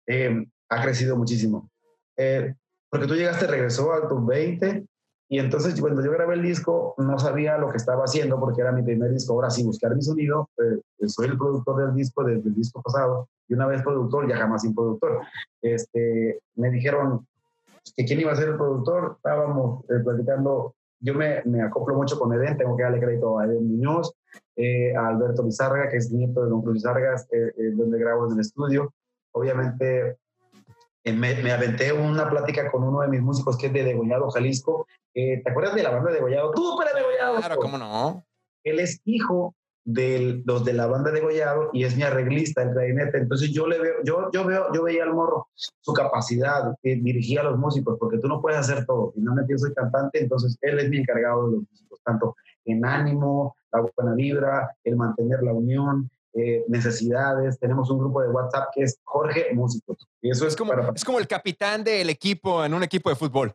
Eh, 0.07 0.47
ha 0.69 0.81
crecido 0.81 1.15
muchísimo. 1.15 1.69
Eh, 2.17 2.53
porque 2.89 3.07
tú 3.07 3.15
llegaste, 3.15 3.47
regresó 3.47 3.91
al 3.91 4.07
top 4.07 4.25
20 4.27 4.85
y 5.33 5.39
entonces 5.39 5.81
cuando 5.81 6.03
yo 6.03 6.11
grabé 6.11 6.35
el 6.35 6.43
disco 6.43 6.93
no 6.99 7.17
sabía 7.17 7.57
lo 7.57 7.71
que 7.71 7.77
estaba 7.77 8.03
haciendo 8.03 8.39
porque 8.39 8.61
era 8.61 8.71
mi 8.71 8.83
primer 8.83 9.11
disco. 9.11 9.33
Ahora 9.33 9.49
sí, 9.49 9.63
buscar 9.63 9.95
mi 9.95 10.03
sonido. 10.03 10.47
Eh, 10.59 11.07
soy 11.07 11.25
el 11.25 11.39
productor 11.39 11.87
del 11.87 11.95
disco 11.95 12.23
desde 12.23 12.47
el 12.47 12.53
disco 12.53 12.83
pasado 12.83 13.27
y 13.47 13.55
una 13.55 13.65
vez 13.65 13.81
productor, 13.81 14.29
ya 14.29 14.37
jamás 14.37 14.61
sin 14.61 14.75
productor. 14.75 15.21
Este, 15.59 16.39
me 16.53 16.69
dijeron 16.69 17.25
que 17.97 18.05
quién 18.05 18.19
iba 18.19 18.31
a 18.31 18.35
ser 18.35 18.49
el 18.49 18.57
productor. 18.57 19.13
Estábamos 19.17 19.83
eh, 19.85 20.03
platicando. 20.03 20.75
Yo 20.99 21.15
me, 21.15 21.41
me, 21.45 21.63
acoplo 21.63 21.95
mucho 21.95 22.19
con 22.19 22.31
Eden, 22.31 22.55
tengo 22.55 22.77
que 22.77 22.83
darle 22.83 22.99
crédito 22.99 23.39
a 23.39 23.45
Eden 23.45 23.71
Muñoz, 23.71 24.13
eh, 24.55 24.95
a 24.95 25.07
Alberto 25.07 25.41
Lizárraga, 25.41 25.89
que 25.89 25.97
es 25.97 26.11
nieto 26.11 26.43
de 26.43 26.49
Don 26.51 26.61
Cruz 26.61 26.75
Lizárraga, 26.75 27.15
donde 27.75 27.97
grabo 27.97 28.27
en 28.27 28.33
el 28.33 28.39
estudio. 28.39 28.93
Obviamente 29.31 30.19
me, 31.05 31.35
me, 31.35 31.51
aventé 31.51 31.91
una 31.91 32.29
plática 32.29 32.71
con 32.71 32.83
uno 32.83 33.01
de 33.01 33.09
mis 33.09 33.21
músicos 33.21 33.57
que 33.57 33.67
es 33.67 33.73
de 33.73 33.83
Degollado, 33.83 34.29
Jalisco, 34.31 34.87
¿Te 35.13 35.43
acuerdas 35.45 35.75
de 35.75 35.83
la 35.83 35.91
banda 35.91 36.11
de 36.11 36.19
Gollado? 36.19 36.51
Tú, 36.51 36.75
para 36.75 36.91
Degollado. 36.93 37.37
Claro, 37.37 37.57
cómo 37.57 37.77
no. 37.77 38.25
Él 38.63 38.79
es 38.79 38.99
hijo 39.05 39.55
de 39.85 40.41
los 40.45 40.63
de 40.63 40.73
la 40.73 40.87
banda 40.87 41.11
de 41.11 41.19
Gollado 41.19 41.69
y 41.73 41.83
es 41.83 41.95
mi 41.95 42.03
arreglista, 42.03 42.63
el 42.63 42.71
clarinete. 42.71 43.19
Entonces 43.19 43.51
yo 43.51 43.67
le 43.67 43.79
veo, 43.79 43.93
yo, 44.03 44.29
yo 44.31 44.45
veo, 44.45 44.73
yo 44.73 44.83
veía 44.83 45.03
al 45.03 45.13
morro 45.13 45.47
su 45.53 45.93
capacidad, 45.93 46.75
que 46.81 46.95
dirigía 46.95 47.41
a 47.41 47.43
los 47.43 47.59
músicos, 47.59 47.97
porque 47.99 48.17
tú 48.17 48.27
no 48.27 48.41
puedes 48.41 48.59
hacer 48.59 48.85
todo. 48.85 49.11
Finalmente 49.13 49.53
yo 49.53 49.57
soy 49.59 49.73
cantante, 49.73 50.21
entonces 50.21 50.57
él 50.61 50.79
es 50.79 50.89
mi 50.89 50.97
encargado 50.97 51.47
de 51.47 51.57
los 51.57 51.63
músicos, 51.69 52.01
tanto 52.03 52.35
en 52.65 52.85
ánimo, 52.85 53.55
la 53.71 53.81
buena 53.81 54.15
vibra, 54.15 54.75
el 54.83 54.95
mantener 54.95 55.43
la 55.43 55.53
unión, 55.53 56.09
eh, 56.33 56.63
necesidades. 56.67 57.59
Tenemos 57.59 57.89
un 57.91 57.99
grupo 57.99 58.21
de 58.21 58.29
WhatsApp 58.29 58.69
que 58.73 58.83
es 58.83 58.99
Jorge 59.03 59.53
Músicos. 59.53 60.07
Y 60.21 60.31
eso 60.31 60.47
es, 60.47 60.55
como, 60.55 60.73
es 60.73 61.05
como 61.05 61.19
el 61.19 61.27
capitán 61.27 61.83
del 61.83 62.09
equipo 62.09 62.63
en 62.65 62.73
un 62.73 62.83
equipo 62.83 63.09
de 63.09 63.15
fútbol. 63.15 63.53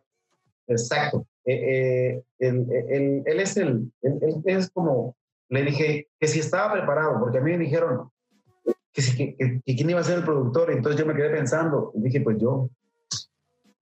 Exacto. 0.66 1.26
Eh, 1.44 2.22
eh, 2.38 3.24
él, 3.26 3.40
es 3.40 3.56
el, 3.56 3.90
él, 4.02 4.42
es 4.44 4.70
como, 4.70 5.16
le 5.48 5.64
dije 5.64 6.08
que 6.20 6.28
si 6.28 6.40
estaba 6.40 6.72
preparado, 6.72 7.18
porque 7.20 7.38
a 7.38 7.40
mí 7.40 7.52
me 7.52 7.64
dijeron 7.64 8.10
que, 8.92 9.02
si, 9.02 9.16
que, 9.16 9.62
quién 9.64 9.90
iba 9.90 10.00
a 10.00 10.04
ser 10.04 10.18
el 10.18 10.24
productor, 10.24 10.70
entonces 10.70 11.00
yo 11.00 11.06
me 11.06 11.14
quedé 11.14 11.30
pensando, 11.30 11.90
y 11.94 12.02
dije, 12.02 12.20
pues 12.20 12.36
yo, 12.38 12.68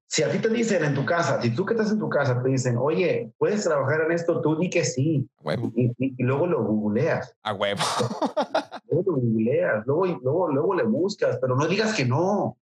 si 0.08 0.22
a 0.22 0.30
ti 0.30 0.38
te 0.38 0.48
dicen 0.48 0.84
en 0.84 0.94
tu 0.94 1.04
casa, 1.04 1.40
si 1.42 1.54
tú 1.54 1.64
que 1.64 1.74
estás 1.74 1.90
en 1.90 1.98
tu 1.98 2.08
casa 2.08 2.40
te 2.42 2.48
dicen, 2.48 2.76
oye, 2.78 3.32
¿puedes 3.38 3.64
trabajar 3.64 4.02
en 4.02 4.12
esto? 4.12 4.40
Tú 4.40 4.56
di 4.56 4.70
que 4.70 4.84
sí. 4.84 5.28
Y, 5.74 5.92
y, 5.98 6.22
luego 6.22 6.46
lo 6.46 6.64
googleas. 6.64 7.34
A 7.42 7.52
huevo. 7.52 7.82
luego 8.90 9.10
lo 9.10 9.16
googleas, 9.16 9.86
luego, 9.86 10.06
luego, 10.06 10.48
luego 10.48 10.74
le 10.74 10.84
buscas, 10.84 11.38
pero 11.40 11.56
no 11.56 11.66
digas 11.66 11.94
que 11.94 12.04
no. 12.04 12.56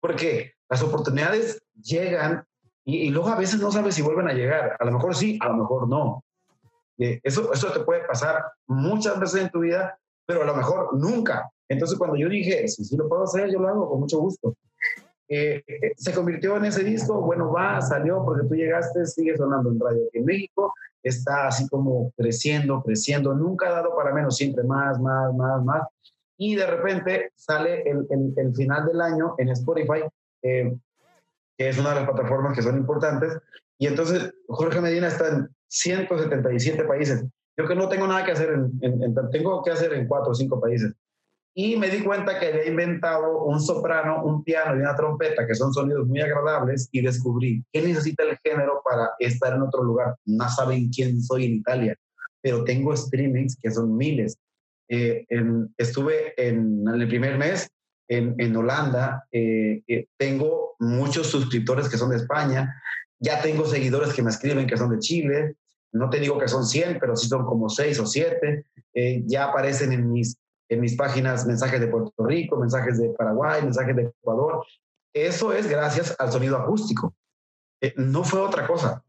Porque 0.00 0.54
las 0.68 0.82
oportunidades 0.82 1.62
llegan 1.74 2.44
y, 2.84 3.10
luego 3.10 3.28
a 3.28 3.36
veces 3.36 3.60
no 3.60 3.70
sabes 3.70 3.94
si 3.94 4.02
vuelven 4.02 4.28
a 4.28 4.32
llegar. 4.32 4.76
A 4.78 4.84
lo 4.84 4.92
mejor 4.92 5.14
sí, 5.14 5.38
a 5.42 5.48
lo 5.48 5.56
mejor 5.58 5.88
no. 5.88 6.24
Eh, 6.98 7.20
eso, 7.22 7.52
eso 7.52 7.70
te 7.72 7.80
puede 7.80 8.04
pasar 8.04 8.42
muchas 8.66 9.20
veces 9.20 9.42
en 9.42 9.50
tu 9.50 9.60
vida, 9.60 9.98
pero 10.26 10.42
a 10.42 10.46
lo 10.46 10.54
mejor 10.54 10.98
nunca. 10.98 11.50
Entonces 11.68 11.98
cuando 11.98 12.16
yo 12.16 12.28
dije, 12.28 12.66
si 12.68 12.84
sí 12.84 12.96
lo 12.96 13.08
puedo 13.08 13.24
hacer, 13.24 13.50
yo 13.50 13.58
lo 13.58 13.68
hago 13.68 13.88
con 13.88 14.00
mucho 14.00 14.18
gusto. 14.18 14.54
Eh, 15.34 15.64
se 15.96 16.12
convirtió 16.12 16.58
en 16.58 16.66
ese 16.66 16.84
disco, 16.84 17.22
bueno, 17.22 17.50
va, 17.50 17.80
salió 17.80 18.22
porque 18.22 18.46
tú 18.46 18.54
llegaste, 18.54 19.06
sigue 19.06 19.34
sonando 19.34 19.70
en 19.70 19.80
radio 19.80 20.02
aquí 20.06 20.18
en 20.18 20.26
México, 20.26 20.74
está 21.02 21.46
así 21.46 21.66
como 21.68 22.12
creciendo, 22.18 22.82
creciendo, 22.82 23.32
nunca 23.32 23.68
ha 23.68 23.72
dado 23.72 23.96
para 23.96 24.12
menos, 24.12 24.36
siempre 24.36 24.62
más, 24.62 25.00
más, 25.00 25.32
más, 25.32 25.64
más. 25.64 25.88
Y 26.36 26.54
de 26.54 26.66
repente 26.66 27.32
sale 27.34 27.82
el, 27.82 28.54
final 28.54 28.84
del 28.84 29.00
año 29.00 29.34
en 29.38 29.48
Spotify, 29.48 30.02
eh, 30.42 30.76
que 31.56 31.68
es 31.70 31.78
una 31.78 31.90
de 31.90 31.94
las 31.94 32.10
plataformas 32.10 32.54
que 32.54 32.62
son 32.62 32.76
importantes. 32.76 33.38
Y 33.78 33.86
entonces 33.86 34.34
Jorge 34.48 34.82
Medina 34.82 35.06
está 35.06 35.28
en 35.28 35.48
177 35.68 36.84
países. 36.84 37.24
Yo 37.56 37.66
que 37.66 37.74
no 37.74 37.88
tengo 37.88 38.06
nada 38.06 38.26
que 38.26 38.32
hacer, 38.32 38.50
en, 38.50 39.14
tengo 39.30 39.62
que 39.62 39.70
hacer 39.70 39.94
en 39.94 40.06
cuatro 40.06 40.32
o 40.32 40.34
cinco 40.34 40.60
países. 40.60 40.92
Y 41.54 41.76
me 41.76 41.88
di 41.88 42.02
cuenta 42.02 42.38
que 42.38 42.46
había 42.46 42.66
inventado 42.66 43.44
un 43.44 43.60
soprano, 43.60 44.24
un 44.24 44.42
piano 44.42 44.74
y 44.74 44.80
una 44.80 44.96
trompeta, 44.96 45.46
que 45.46 45.54
son 45.54 45.72
sonidos 45.72 46.06
muy 46.06 46.20
agradables, 46.20 46.88
y 46.92 47.02
descubrí 47.02 47.62
qué 47.72 47.82
necesita 47.82 48.22
el 48.24 48.38
género 48.38 48.80
para 48.84 49.10
estar 49.18 49.54
en 49.54 49.62
otro 49.62 49.82
lugar. 49.82 50.16
No 50.24 50.48
saben 50.48 50.88
quién 50.88 51.20
soy 51.22 51.44
en 51.46 51.54
Italia, 51.56 51.96
pero 52.40 52.64
tengo 52.64 52.96
streamings 52.96 53.56
que 53.60 53.70
son 53.70 53.96
miles. 53.96 54.38
Eh, 54.88 55.26
estuve 55.76 56.34
en, 56.36 56.84
en, 56.86 57.00
el 57.00 57.08
primer 57.08 57.38
mes 57.38 57.70
en, 58.08 58.34
en 58.38 58.56
Holanda, 58.56 59.26
eh, 59.32 59.82
eh, 59.86 60.06
tengo 60.18 60.74
muchos 60.78 61.28
suscriptores 61.28 61.88
que 61.88 61.96
son 61.96 62.10
de 62.10 62.16
España, 62.16 62.74
ya 63.18 63.40
tengo 63.40 63.64
seguidores 63.64 64.12
que 64.12 64.22
me 64.22 64.30
escriben 64.30 64.66
que 64.66 64.76
son 64.76 64.90
de 64.90 64.98
Chile, 64.98 65.54
no 65.92 66.10
te 66.10 66.18
digo 66.18 66.38
que 66.38 66.48
son 66.48 66.66
100, 66.66 66.98
pero 67.00 67.16
sí 67.16 67.28
son 67.28 67.44
como 67.44 67.68
6 67.68 68.00
o 68.00 68.06
7, 68.06 68.66
eh, 68.94 69.22
ya 69.26 69.44
aparecen 69.46 69.92
en 69.92 70.10
mis, 70.10 70.36
en 70.72 70.80
mis 70.80 70.96
páginas 70.96 71.46
mensajes 71.46 71.80
de 71.80 71.86
Puerto 71.86 72.24
Rico, 72.24 72.56
mensajes 72.56 72.98
de 72.98 73.10
Paraguay, 73.10 73.62
mensajes 73.62 73.94
de 73.94 74.02
Ecuador. 74.04 74.64
Eso 75.12 75.52
es 75.52 75.68
gracias 75.68 76.16
al 76.18 76.32
sonido 76.32 76.56
acústico. 76.56 77.14
no 77.96 78.24
fue 78.24 78.40
otra 78.40 78.66
cosa. 78.66 79.04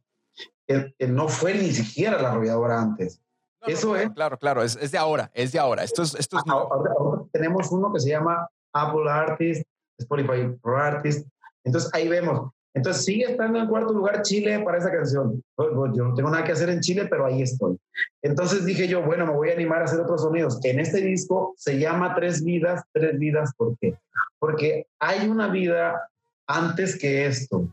no 1.00 1.30
fue 1.30 1.54
ni 1.54 1.72
siquiera 1.72 2.22
la 2.22 2.32
arrolladora 2.32 2.82
antes. 2.82 3.22
Eso 3.66 3.96
es. 3.96 4.10
Claro, 4.12 4.38
claro, 4.38 4.62
es, 4.62 4.76
es, 4.76 4.92
de 4.92 4.98
ahora, 4.98 5.32
es 5.34 5.54
de 5.54 5.60
ahora. 5.60 5.86
Esto 5.86 6.04
es, 6.04 6.16
esto 6.16 6.38
es 6.38 6.44
ahora, 6.48 7.24
tenemos 7.32 7.72
uno 7.72 7.94
que 7.94 8.02
se 8.02 8.10
llama 8.10 8.46
Apple 8.74 9.10
Artist, 9.10 9.64
Spotify 9.98 10.54
Pro 10.62 10.76
Artist. 10.78 11.26
Entonces 11.64 11.90
ahí 11.94 12.10
vemos. 12.10 12.52
Entonces 12.76 13.06
sigue 13.06 13.26
estando 13.26 13.60
en 13.60 13.68
cuarto 13.68 13.94
lugar 13.94 14.24
Chile 14.24 14.60
para 14.66 14.80
esa 14.80 14.92
canción. 14.92 15.44
Yo 15.58 16.06
no 16.06 16.14
tengo 16.16 16.30
nada 16.30 16.44
que 16.44 16.54
hacer 16.54 16.70
en 16.70 16.80
Chile, 16.80 17.06
pero 17.10 17.26
ahí 17.26 17.42
estoy. 17.42 17.78
Entonces 18.22 18.66
dije 18.66 18.88
yo, 18.88 19.04
bueno, 19.04 19.28
me 19.28 19.34
voy 19.34 19.50
a 19.50 19.54
animar 19.54 19.82
a 19.82 19.86
hacer 19.86 20.00
otros 20.00 20.22
sonidos. 20.22 20.60
En 20.64 20.80
este 20.80 21.02
disco 21.02 21.54
se 21.58 21.78
llama 21.78 22.16
Tres 22.16 22.44
Vidas, 22.44 22.82
Tres 22.92 23.20
Vidas, 23.20 23.52
¿por 23.56 23.78
qué? 23.80 23.96
Porque 24.40 24.88
hay 25.00 25.30
una 25.30 25.50
vida 25.50 26.10
antes 26.48 26.98
que 26.98 27.28
esto. 27.28 27.68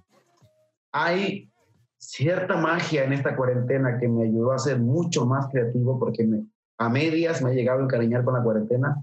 Hay 0.93 1.51
cierta 1.97 2.57
magia 2.57 3.05
en 3.05 3.13
esta 3.13 3.37
cuarentena 3.37 3.99
que 3.99 4.09
me 4.09 4.25
ayudó 4.25 4.53
a 4.53 4.59
ser 4.59 4.79
mucho 4.79 5.25
más 5.25 5.49
creativo 5.49 5.99
porque 5.99 6.29
a 6.79 6.89
medias 6.89 7.43
me 7.43 7.53
he 7.53 7.55
llegado 7.55 7.81
a 7.81 7.85
encariñar 7.85 8.25
con 8.25 8.35
la 8.35 8.43
cuarentena 8.43 8.97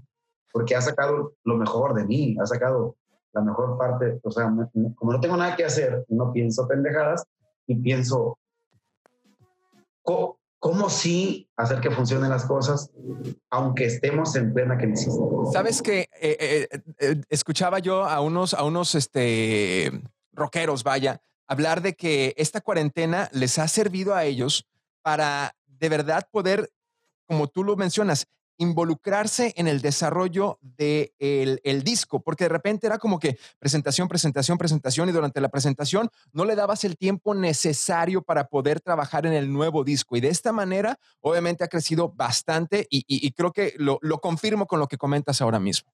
porque 0.52 0.74
ha 0.74 0.80
sacado 0.80 1.34
lo 1.44 1.56
mejor 1.56 1.94
de 1.94 2.04
mí, 2.04 2.36
ha 2.40 2.46
sacado 2.46 2.96
la 3.32 3.40
mejor 3.42 3.76
parte, 3.78 4.20
o 4.22 4.30
sea, 4.30 4.52
como 4.96 5.12
no 5.12 5.20
tengo 5.20 5.36
nada 5.36 5.56
que 5.56 5.64
hacer, 5.64 6.04
no 6.08 6.32
pienso 6.32 6.66
pendejadas 6.66 7.24
y 7.66 7.76
pienso 7.76 8.38
cómo, 10.02 10.90
sí 10.90 11.48
hacer 11.56 11.80
que 11.80 11.90
funcionen 11.90 12.30
las 12.30 12.46
cosas, 12.46 12.90
aunque 13.50 13.84
estemos 13.84 14.34
en 14.36 14.52
plena 14.52 14.78
crisis. 14.78 15.14
Sabes 15.52 15.82
que 15.82 16.08
eh, 16.20 16.36
eh, 16.40 16.68
eh, 16.98 17.20
escuchaba 17.28 17.78
yo 17.78 18.04
a 18.04 18.20
unos, 18.20 18.54
a 18.54 18.64
unos 18.64 18.94
este, 18.94 19.92
rockeros, 20.32 20.82
vaya, 20.82 21.20
hablar 21.46 21.82
de 21.82 21.94
que 21.94 22.34
esta 22.36 22.60
cuarentena 22.60 23.28
les 23.32 23.58
ha 23.58 23.68
servido 23.68 24.14
a 24.14 24.24
ellos 24.24 24.66
para 25.02 25.54
de 25.66 25.88
verdad 25.88 26.26
poder, 26.30 26.70
como 27.26 27.46
tú 27.46 27.62
lo 27.62 27.76
mencionas, 27.76 28.26
involucrarse 28.58 29.54
en 29.56 29.68
el 29.68 29.80
desarrollo 29.80 30.58
del 30.60 30.76
de 30.76 31.60
el 31.64 31.82
disco, 31.82 32.20
porque 32.20 32.44
de 32.44 32.50
repente 32.50 32.86
era 32.86 32.98
como 32.98 33.18
que 33.18 33.38
presentación, 33.58 34.08
presentación, 34.08 34.58
presentación 34.58 35.08
y 35.08 35.12
durante 35.12 35.40
la 35.40 35.48
presentación 35.48 36.10
no 36.32 36.44
le 36.44 36.56
dabas 36.56 36.84
el 36.84 36.96
tiempo 36.96 37.34
necesario 37.34 38.22
para 38.22 38.48
poder 38.48 38.80
trabajar 38.80 39.26
en 39.26 39.32
el 39.32 39.52
nuevo 39.52 39.84
disco. 39.84 40.16
Y 40.16 40.20
de 40.20 40.28
esta 40.28 40.52
manera, 40.52 40.98
obviamente 41.20 41.64
ha 41.64 41.68
crecido 41.68 42.12
bastante 42.14 42.86
y, 42.90 43.32
creo 43.32 43.52
que 43.52 43.74
lo, 43.78 43.98
confirmo 44.20 44.66
con 44.66 44.80
lo 44.80 44.88
que 44.88 44.98
comentas 44.98 45.40
ahora 45.40 45.60
mismo. 45.60 45.92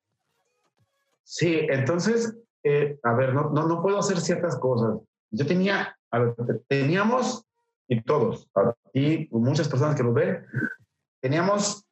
Sí, 1.22 1.60
entonces, 1.68 2.34
eh, 2.62 2.98
a 3.02 3.12
ver, 3.14 3.34
no, 3.34 3.50
no, 3.50 3.66
no 3.66 3.82
puedo 3.82 3.98
hacer 3.98 4.20
ciertas 4.20 4.56
cosas. 4.56 4.98
Yo 5.30 5.46
tenía, 5.46 5.96
a 6.10 6.18
ver, 6.18 6.34
teníamos, 6.68 7.44
y 7.86 8.00
todos, 8.02 8.48
y 8.94 9.28
muchas 9.30 9.68
personas 9.68 9.94
que 9.94 10.02
nos 10.02 10.14
ven, 10.14 10.46
teníamos 11.20 11.84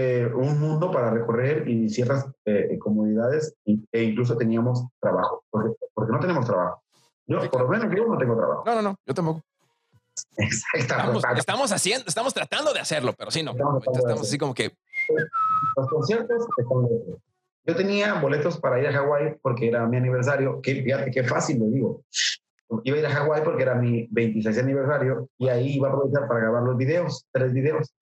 eh, 0.00 0.26
un 0.32 0.60
mundo 0.60 0.92
para 0.92 1.10
recorrer 1.10 1.68
y 1.68 1.88
ciertas 1.88 2.30
eh, 2.44 2.78
comodidades 2.78 3.56
e 3.64 4.02
incluso 4.02 4.36
teníamos 4.36 4.86
trabajo, 5.00 5.42
porque, 5.50 5.70
porque 5.92 6.12
no 6.12 6.20
tenemos 6.20 6.46
trabajo. 6.46 6.82
Yo, 7.26 7.40
por 7.50 7.62
lo 7.62 7.68
menos 7.68 7.92
yo 7.96 8.06
no 8.06 8.16
tengo 8.16 8.36
trabajo. 8.36 8.62
No, 8.64 8.74
no, 8.76 8.82
no, 8.82 8.96
yo 9.04 9.14
tampoco. 9.14 9.42
Estamos, 10.74 11.24
estamos, 11.36 11.72
haciendo, 11.72 12.04
estamos 12.06 12.32
tratando 12.32 12.72
de 12.72 12.80
hacerlo, 12.80 13.12
pero 13.18 13.30
sí, 13.30 13.42
no. 13.42 13.52
Estamos, 13.52 14.22
así 14.22 14.38
como 14.38 14.54
que. 14.54 14.72
Los 15.76 15.88
conciertos 15.88 16.46
Yo 17.64 17.76
tenía 17.76 18.14
boletos 18.14 18.58
para 18.58 18.80
ir 18.80 18.86
a 18.86 18.92
Hawái 18.92 19.38
porque 19.42 19.68
era 19.68 19.86
mi 19.86 19.96
aniversario. 19.96 20.60
Que, 20.62 20.82
fíjate 20.82 21.10
qué 21.10 21.24
fácil 21.24 21.58
lo 21.58 21.66
digo. 21.66 22.02
Iba 22.84 22.96
a 22.96 23.00
ir 23.00 23.06
a 23.06 23.10
Hawái 23.10 23.42
porque 23.42 23.62
era 23.62 23.74
mi 23.74 24.06
26 24.10 24.58
aniversario 24.58 25.28
y 25.38 25.48
ahí 25.48 25.76
iba 25.76 25.88
a 25.88 25.92
aprovechar 25.92 26.28
para 26.28 26.40
grabar 26.40 26.62
los 26.62 26.76
videos, 26.76 27.26
tres 27.32 27.52
videos 27.52 27.92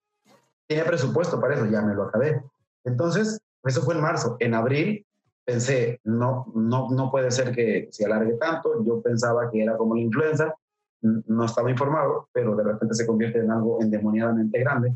tenía 0.67 0.85
presupuesto 0.85 1.39
para 1.39 1.55
eso, 1.55 1.65
ya 1.65 1.81
me 1.81 1.93
lo 1.93 2.03
acabé. 2.03 2.43
Entonces, 2.83 3.39
eso 3.63 3.81
fue 3.81 3.95
en 3.95 4.01
marzo. 4.01 4.37
En 4.39 4.53
abril 4.53 5.05
pensé, 5.45 5.99
no, 6.03 6.51
no, 6.53 6.89
no 6.89 7.09
puede 7.09 7.31
ser 7.31 7.53
que 7.53 7.87
se 7.91 8.05
alargue 8.05 8.33
tanto. 8.33 8.83
Yo 8.85 9.01
pensaba 9.01 9.49
que 9.49 9.63
era 9.63 9.77
como 9.77 9.95
la 9.95 10.01
influenza, 10.01 10.53
no 11.01 11.45
estaba 11.45 11.71
informado, 11.71 12.29
pero 12.33 12.55
de 12.55 12.63
repente 12.63 12.95
se 12.95 13.05
convierte 13.05 13.39
en 13.39 13.51
algo 13.51 13.81
endemoniadamente 13.81 14.59
grande. 14.59 14.93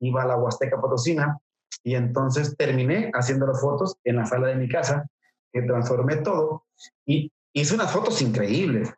Iba 0.00 0.22
a 0.22 0.26
la 0.26 0.36
Huasteca 0.36 0.80
Potosina 0.80 1.38
y 1.82 1.94
entonces 1.94 2.56
terminé 2.56 3.10
haciendo 3.14 3.46
las 3.46 3.60
fotos 3.60 3.96
en 4.04 4.16
la 4.16 4.26
sala 4.26 4.48
de 4.48 4.56
mi 4.56 4.68
casa, 4.68 5.08
que 5.52 5.62
transformé 5.62 6.16
todo 6.16 6.64
y 7.06 7.32
hice 7.52 7.74
unas 7.74 7.90
fotos 7.90 8.20
increíbles 8.20 8.92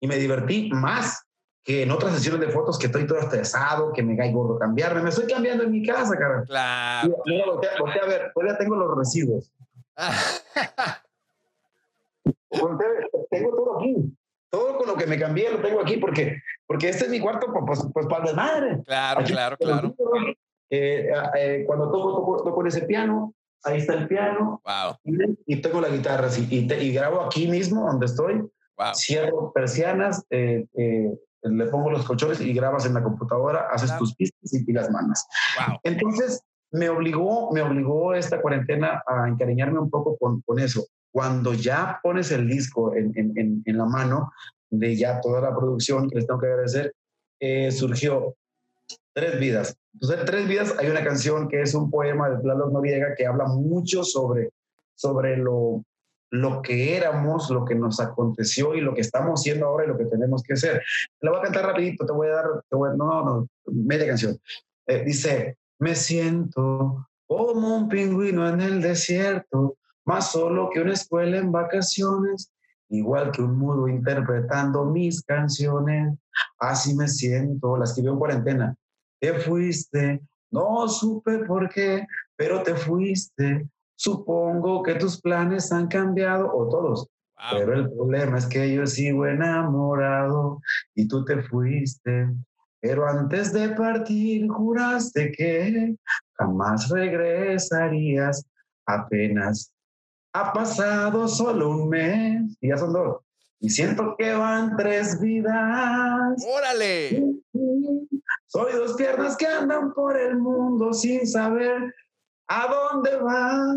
y 0.00 0.06
me 0.06 0.16
divertí 0.16 0.70
más 0.72 1.25
que 1.66 1.82
en 1.82 1.90
otras 1.90 2.14
sesiones 2.14 2.40
de 2.40 2.48
fotos 2.52 2.78
que 2.78 2.86
estoy 2.86 3.08
todo 3.08 3.18
estresado, 3.18 3.92
que 3.92 4.00
me 4.00 4.16
cae 4.16 4.30
gordo 4.30 4.56
cambiarme. 4.56 5.02
Me 5.02 5.08
estoy 5.08 5.26
cambiando 5.26 5.64
en 5.64 5.72
mi 5.72 5.84
casa, 5.84 6.16
cara. 6.16 6.44
Claro. 6.44 7.16
Mira, 7.26 7.44
voltea, 7.44 7.72
a 8.04 8.06
ver, 8.06 8.30
todavía 8.32 8.56
tengo 8.56 8.76
los 8.76 8.96
residuos. 8.96 9.50
tengo 13.30 13.50
todo 13.50 13.78
aquí. 13.78 13.96
Todo 14.48 14.78
con 14.78 14.86
lo 14.86 14.94
que 14.94 15.08
me 15.08 15.18
cambié 15.18 15.50
lo 15.50 15.60
tengo 15.60 15.80
aquí 15.80 15.96
porque, 15.96 16.40
porque 16.68 16.88
este 16.88 17.06
es 17.06 17.10
mi 17.10 17.18
cuarto, 17.18 17.52
pues, 17.52 17.80
pues, 17.80 17.90
pues 17.92 18.06
para 18.06 18.26
la 18.26 18.34
madre. 18.34 18.80
Claro, 18.84 19.24
claro, 19.24 19.56
claro. 19.56 19.92
Eh, 20.70 21.10
eh, 21.36 21.64
cuando 21.66 21.90
toco, 21.90 22.36
toco, 22.36 22.54
con 22.54 22.68
ese 22.68 22.82
piano, 22.82 23.34
ahí 23.64 23.78
está 23.78 23.94
el 23.94 24.06
piano. 24.06 24.62
Wow. 24.64 24.98
Y, 25.46 25.60
tengo 25.60 25.80
la 25.80 25.88
guitarra 25.88 26.28
y, 26.38 26.72
y, 26.72 26.92
grabo 26.92 27.22
aquí 27.22 27.48
mismo 27.48 27.88
donde 27.88 28.06
estoy. 28.06 28.48
Wow. 28.78 28.94
Cierro 28.94 29.50
persianas, 29.52 30.24
eh, 30.30 30.64
eh 30.74 31.10
le 31.50 31.66
pongo 31.66 31.90
los 31.90 32.04
colchones 32.04 32.40
y 32.40 32.52
grabas 32.52 32.86
en 32.86 32.94
la 32.94 33.02
computadora, 33.02 33.68
haces 33.72 33.96
tus 33.98 34.14
pistas 34.14 34.52
y 34.52 34.72
las 34.72 34.90
manos. 34.90 35.24
Entonces, 35.82 36.42
me 36.72 36.88
obligó, 36.88 37.52
me 37.52 37.62
obligó 37.62 38.14
esta 38.14 38.40
cuarentena 38.40 39.02
a 39.06 39.28
encariñarme 39.28 39.78
un 39.78 39.90
poco 39.90 40.16
con, 40.16 40.40
con 40.42 40.58
eso. 40.58 40.86
Cuando 41.12 41.54
ya 41.54 41.98
pones 42.02 42.30
el 42.32 42.46
disco 42.48 42.94
en, 42.94 43.12
en, 43.16 43.62
en, 43.64 43.78
la 43.78 43.86
mano 43.86 44.32
de 44.68 44.96
ya 44.96 45.20
toda 45.20 45.40
la 45.40 45.56
producción, 45.56 46.08
que 46.08 46.16
les 46.16 46.26
tengo 46.26 46.40
que 46.40 46.46
agradecer, 46.46 46.94
eh, 47.40 47.70
surgió 47.70 48.34
Tres 49.14 49.38
Vidas. 49.40 49.76
Entonces, 49.94 50.24
Tres 50.26 50.46
Vidas 50.46 50.74
hay 50.78 50.90
una 50.90 51.02
canción 51.02 51.48
que 51.48 51.62
es 51.62 51.74
un 51.74 51.90
poema 51.90 52.28
de 52.28 52.38
Tlaloc 52.42 52.70
Noriega 52.72 53.14
que 53.16 53.26
habla 53.26 53.46
mucho 53.46 54.04
sobre, 54.04 54.50
sobre 54.94 55.38
lo, 55.38 55.82
lo 56.30 56.62
que 56.62 56.96
éramos, 56.96 57.50
lo 57.50 57.64
que 57.64 57.74
nos 57.74 58.00
aconteció 58.00 58.74
y 58.74 58.80
lo 58.80 58.94
que 58.94 59.00
estamos 59.00 59.40
haciendo 59.40 59.66
ahora 59.66 59.84
y 59.84 59.88
lo 59.88 59.98
que 59.98 60.06
tenemos 60.06 60.42
que 60.42 60.54
hacer. 60.54 60.82
La 61.20 61.30
voy 61.30 61.40
a 61.40 61.44
cantar 61.44 61.66
rapidito, 61.66 62.04
te 62.04 62.12
voy 62.12 62.28
a 62.28 62.32
dar, 62.32 62.46
no, 62.70 62.96
no, 62.96 63.48
media 63.66 64.08
canción. 64.08 64.38
Eh, 64.86 65.04
dice, 65.04 65.56
me 65.78 65.94
siento 65.94 67.08
como 67.26 67.76
un 67.76 67.88
pingüino 67.88 68.48
en 68.48 68.60
el 68.60 68.80
desierto, 68.80 69.76
más 70.04 70.32
solo 70.32 70.70
que 70.70 70.80
una 70.80 70.92
escuela 70.92 71.38
en 71.38 71.50
vacaciones, 71.50 72.50
igual 72.88 73.32
que 73.32 73.42
un 73.42 73.58
mudo 73.58 73.88
interpretando 73.88 74.84
mis 74.84 75.22
canciones. 75.22 76.16
Así 76.58 76.94
me 76.94 77.08
siento, 77.08 77.76
la 77.76 77.84
escribió 77.84 78.12
en 78.12 78.18
cuarentena. 78.18 78.76
Te 79.20 79.34
fuiste, 79.34 80.20
no 80.50 80.88
supe 80.88 81.38
por 81.40 81.68
qué, 81.68 82.06
pero 82.36 82.62
te 82.62 82.74
fuiste 82.74 83.68
Supongo 83.96 84.82
que 84.82 84.94
tus 84.94 85.20
planes 85.20 85.72
han 85.72 85.88
cambiado, 85.88 86.50
o 86.54 86.68
todos. 86.68 87.08
Pero 87.50 87.74
el 87.74 87.90
problema 87.90 88.38
es 88.38 88.46
que 88.46 88.74
yo 88.74 88.86
sigo 88.86 89.26
enamorado 89.26 90.60
y 90.94 91.06
tú 91.06 91.24
te 91.24 91.42
fuiste. 91.42 92.28
Pero 92.80 93.06
antes 93.06 93.52
de 93.52 93.70
partir 93.70 94.48
juraste 94.48 95.32
que 95.32 95.96
jamás 96.38 96.88
regresarías. 96.88 98.44
Apenas 98.86 99.72
ha 100.32 100.52
pasado 100.52 101.26
solo 101.26 101.70
un 101.70 101.88
mes 101.88 102.56
y 102.60 102.68
ya 102.68 102.76
son 102.76 102.92
dos. 102.92 103.22
Y 103.58 103.70
siento 103.70 104.14
que 104.18 104.32
van 104.32 104.76
tres 104.76 105.18
vidas. 105.20 106.44
¡Órale! 106.46 107.24
Soy 108.46 108.72
dos 108.74 108.94
piernas 108.94 109.36
que 109.36 109.46
andan 109.46 109.92
por 109.92 110.16
el 110.16 110.36
mundo 110.36 110.92
sin 110.92 111.26
saber 111.26 111.92
¿A 112.48 112.68
dónde 112.68 113.16
va 113.16 113.74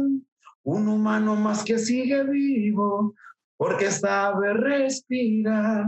un 0.63 0.87
humano 0.87 1.35
más 1.35 1.63
que 1.63 1.79
sigue 1.79 2.23
vivo? 2.23 3.15
Porque 3.57 3.91
sabe 3.91 4.53
respirar. 4.53 5.87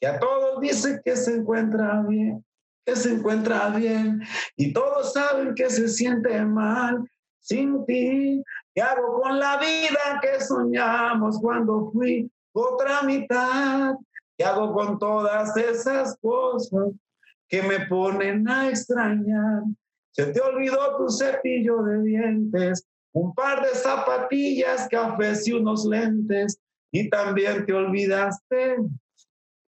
Que 0.00 0.06
a 0.06 0.18
todos 0.18 0.60
dice 0.60 1.00
que 1.04 1.16
se 1.16 1.36
encuentra 1.36 2.02
bien, 2.02 2.44
que 2.84 2.96
se 2.96 3.14
encuentra 3.14 3.70
bien. 3.70 4.20
Y 4.56 4.72
todos 4.72 5.12
saben 5.12 5.54
que 5.54 5.70
se 5.70 5.88
siente 5.88 6.44
mal 6.44 7.08
sin 7.40 7.84
ti. 7.86 8.42
¿Qué 8.74 8.82
hago 8.82 9.20
con 9.20 9.38
la 9.38 9.58
vida 9.58 10.20
que 10.20 10.40
soñamos 10.40 11.38
cuando 11.40 11.90
fui 11.92 12.30
otra 12.52 13.02
mitad? 13.02 13.94
¿Qué 14.36 14.44
hago 14.44 14.72
con 14.72 14.98
todas 14.98 15.56
esas 15.56 16.16
cosas 16.20 16.90
que 17.48 17.62
me 17.62 17.86
ponen 17.86 18.48
a 18.48 18.68
extrañar? 18.68 19.62
Se 20.18 20.26
te 20.26 20.40
olvidó 20.40 20.96
tu 20.96 21.08
cepillo 21.10 21.80
de 21.84 22.02
dientes, 22.02 22.84
un 23.12 23.32
par 23.32 23.62
de 23.62 23.68
zapatillas, 23.68 24.88
cafés 24.88 25.46
y 25.46 25.52
unos 25.52 25.84
lentes, 25.84 26.58
y 26.90 27.08
también 27.08 27.64
te 27.64 27.72
olvidaste 27.72 28.78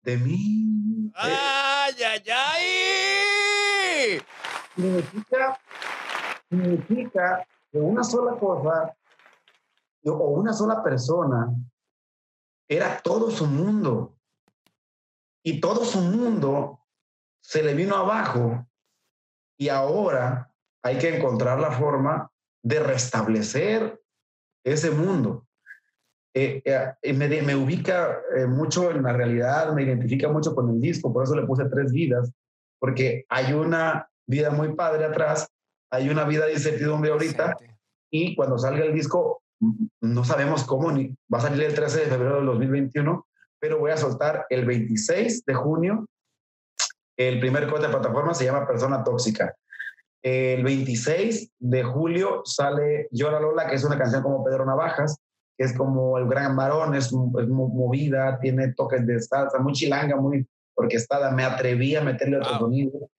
de 0.04 0.18
mí. 0.18 1.12
¡Ay, 1.16 1.96
ay, 2.02 2.24
ay! 2.34 4.22
Significa, 4.74 5.60
significa 6.50 7.46
que 7.70 7.80
una 7.80 8.06
sola 8.06 8.40
cosa 8.40 8.96
o 10.06 10.30
una 10.30 10.54
sola 10.54 10.82
persona 10.82 11.50
era 12.70 13.02
todo 13.02 13.32
su 13.32 13.46
mundo. 13.48 14.16
Y 15.44 15.60
todo 15.60 15.84
su 15.84 16.00
mundo 16.00 16.80
se 17.42 17.62
le 17.64 17.74
vino 17.74 17.98
abajo 17.98 18.66
y 19.58 19.70
ahora 19.70 20.52
hay 20.84 20.98
que 20.98 21.18
encontrar 21.18 21.60
la 21.60 21.72
forma 21.72 22.30
de 22.64 22.80
restablecer 22.80 24.00
ese 24.64 24.92
mundo. 24.92 25.48
Eh, 26.34 26.62
eh, 26.64 27.14
me, 27.14 27.56
ubica 27.56 28.20
eh, 28.36 28.46
mucho 28.46 28.92
en 28.92 29.02
la 29.02 29.14
realidad, 29.14 29.74
me 29.74 29.84
identifica 29.84 30.30
mucho 30.30 30.54
con 30.54 30.70
el 30.70 30.80
disco, 30.80 31.12
por 31.12 31.24
eso 31.24 31.36
le 31.36 31.48
puse 31.48 31.66
tres 31.66 31.92
vidas, 31.92 32.32
porque 32.80 33.26
hay 33.30 33.54
una 33.54 34.08
vida 34.28 34.52
muy 34.52 34.76
padre 34.76 35.06
atrás, 35.06 35.48
hay 35.90 36.10
una 36.10 36.26
vida 36.26 36.46
de 36.46 36.54
incertidumbre 36.54 37.12
ahorita, 37.12 37.58
y 38.12 38.36
cuando 38.36 38.58
salga 38.60 38.86
el 38.86 38.94
disco, 38.94 39.42
no 40.02 40.24
sabemos 40.24 40.64
cómo, 40.64 40.92
ni 40.92 41.16
va 41.34 41.40
a 41.40 41.42
salir 41.42 41.64
el 41.64 41.74
13 41.74 42.02
de 42.02 42.06
febrero 42.06 42.36
del 42.38 42.46
2021, 42.46 43.26
pero 43.60 43.80
voy 43.80 43.92
a 43.92 43.98
soltar 43.98 44.46
el 44.50 44.66
26 44.66 45.44
de 45.44 45.54
junio 45.56 46.06
el 47.18 47.40
primer 47.40 47.68
corte 47.68 47.88
de 47.88 47.94
plataforma 47.94 48.34
se 48.34 48.46
llama 48.46 48.68
Persona 48.68 49.04
Tóxica. 49.04 49.56
El 50.22 50.64
26 50.64 51.52
de 51.60 51.84
julio 51.84 52.42
sale 52.46 53.08
Llora 53.12 53.40
Lola, 53.40 53.68
que 53.68 53.76
es 53.76 53.84
una 53.84 53.98
canción 53.98 54.24
como 54.24 54.44
Pedro 54.44 54.66
Navajas, 54.66 55.18
que 55.58 55.66
es 55.66 55.76
como 55.76 56.18
el 56.18 56.28
gran 56.28 56.56
varón, 56.56 56.94
es, 56.96 57.12
movida, 57.12 58.40
tiene 58.40 58.74
toques 58.74 59.06
de 59.06 59.20
salsa, 59.20 59.58
muy 59.60 59.74
chilanga, 59.74 60.16
muy 60.16 60.46
orquestada. 60.76 61.32
Me 61.32 61.44
atreví 61.44 61.96
a 61.96 62.04
meterle 62.04 62.38
otro 62.38 62.60
sonido. 62.60 63.10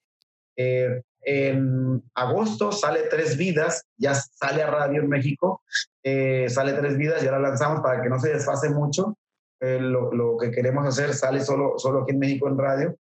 Eh, 0.57 1.03
en 1.23 2.03
agosto 2.15 2.73
sale 2.73 3.05
Tres 3.11 3.37
Vidas, 3.37 3.85
ya 3.97 4.15
sale 4.15 4.63
a 4.63 4.71
radio 4.71 5.03
en 5.03 5.09
México, 5.09 5.63
eh, 6.03 6.47
sale 6.49 6.73
Tres 6.75 6.97
Vidas, 6.97 7.23
ya 7.23 7.33
la 7.33 7.41
lanzamos 7.41 7.81
para 7.81 8.01
que 8.03 8.09
no 8.09 8.19
se 8.19 8.33
desfase 8.33 8.71
mucho. 8.71 9.17
Eh, 9.61 9.81
lo, 9.81 10.13
lo, 10.13 10.37
que 10.39 10.53
queremos 10.53 10.87
hacer 10.87 11.15
sale 11.15 11.41
solo, 11.41 11.79
solo 11.79 12.03
aquí 12.03 12.13
en 12.13 12.21
México 12.21 12.49
en 12.49 12.59
radio. 12.59 12.97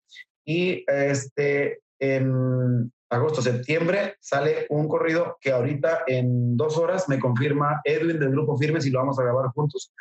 Y 0.45 0.83
este, 0.87 1.79
en 1.99 2.91
agosto, 3.09 3.41
septiembre 3.41 4.15
sale 4.19 4.65
un 4.69 4.87
corrido 4.87 5.37
que 5.39 5.51
ahorita 5.51 6.03
en 6.07 6.57
dos 6.57 6.77
horas 6.77 7.07
me 7.07 7.19
confirma 7.19 7.81
Edwin 7.83 8.19
del 8.19 8.31
Grupo 8.31 8.57
Firmes 8.57 8.85
y 8.85 8.89
lo 8.89 8.99
vamos 8.99 9.19
a 9.19 9.23
grabar 9.23 9.47
juntos. 9.51 9.93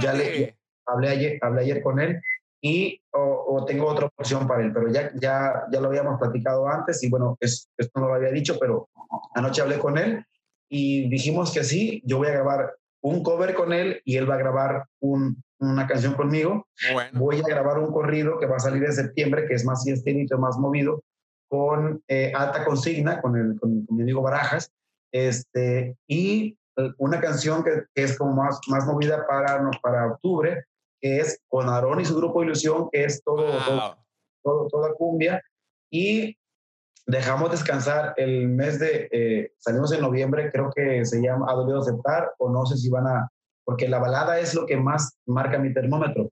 Ya 0.00 0.12
le 0.12 0.56
hablé 0.86 1.08
ayer, 1.08 1.38
hablé 1.40 1.62
ayer 1.62 1.82
con 1.82 2.00
él 2.00 2.20
y 2.60 3.00
o, 3.12 3.64
tengo 3.66 3.86
otra 3.86 4.06
opción 4.16 4.46
para 4.46 4.64
él, 4.64 4.72
pero 4.72 4.88
ya, 4.88 5.10
ya, 5.14 5.64
ya 5.70 5.80
lo 5.80 5.88
habíamos 5.88 6.18
platicado 6.18 6.68
antes 6.68 7.02
y 7.02 7.08
bueno, 7.08 7.36
es, 7.40 7.68
esto 7.76 8.00
no 8.00 8.08
lo 8.08 8.14
había 8.14 8.30
dicho, 8.30 8.56
pero 8.58 8.88
anoche 9.34 9.62
hablé 9.62 9.78
con 9.78 9.98
él 9.98 10.24
y 10.68 11.08
dijimos 11.08 11.52
que 11.52 11.64
sí, 11.64 12.02
yo 12.04 12.18
voy 12.18 12.28
a 12.28 12.32
grabar 12.32 12.74
un 13.00 13.22
cover 13.22 13.54
con 13.54 13.72
él 13.72 14.00
y 14.04 14.16
él 14.16 14.28
va 14.28 14.34
a 14.34 14.38
grabar 14.38 14.84
un, 15.00 15.42
una 15.60 15.86
canción 15.86 16.14
conmigo. 16.14 16.66
Voy 17.12 17.40
a 17.40 17.48
grabar 17.48 17.78
un 17.78 17.92
corrido 17.92 18.38
que 18.38 18.46
va 18.46 18.56
a 18.56 18.60
salir 18.60 18.84
en 18.84 18.92
septiembre, 18.92 19.46
que 19.46 19.54
es 19.54 19.64
más 19.64 19.84
fiestito, 19.84 20.38
más 20.38 20.56
movido, 20.58 21.02
con 21.48 22.02
eh, 22.08 22.32
alta 22.34 22.64
consigna, 22.64 23.20
con, 23.20 23.36
el, 23.36 23.58
con, 23.58 23.86
mi 23.90 24.02
amigo 24.02 24.22
Barajas, 24.22 24.70
este, 25.12 25.96
y 26.06 26.56
una 26.98 27.20
canción 27.20 27.64
que, 27.64 27.84
que, 27.94 28.04
es 28.04 28.16
como 28.16 28.34
más, 28.34 28.60
más 28.68 28.86
movida 28.86 29.26
para, 29.26 29.68
para 29.82 30.12
octubre, 30.12 30.64
que 31.00 31.20
es 31.20 31.40
con 31.48 31.68
Aarón 31.68 32.00
y 32.00 32.04
su 32.04 32.16
grupo 32.16 32.42
Ilusión, 32.42 32.88
que 32.90 33.04
es 33.04 33.22
todo, 33.24 33.46
todo, 34.42 34.68
toda 34.68 34.92
cumbia. 34.94 35.42
Y 35.90 36.36
dejamos 37.06 37.50
descansar 37.50 38.14
el 38.16 38.48
mes 38.48 38.78
de, 38.78 39.08
eh, 39.10 39.52
salimos 39.58 39.92
en 39.92 40.02
noviembre, 40.02 40.50
creo 40.52 40.70
que 40.74 41.04
se 41.04 41.20
llama 41.20 41.46
Ha 41.48 41.54
dolido 41.54 41.80
aceptar, 41.80 42.32
o 42.38 42.50
no 42.50 42.66
sé 42.66 42.76
si 42.76 42.90
van 42.90 43.06
a, 43.06 43.32
porque 43.68 43.86
la 43.86 43.98
balada 43.98 44.40
es 44.40 44.54
lo 44.54 44.64
que 44.64 44.78
más 44.78 45.18
marca 45.26 45.58
mi 45.58 45.74
termómetro, 45.74 46.30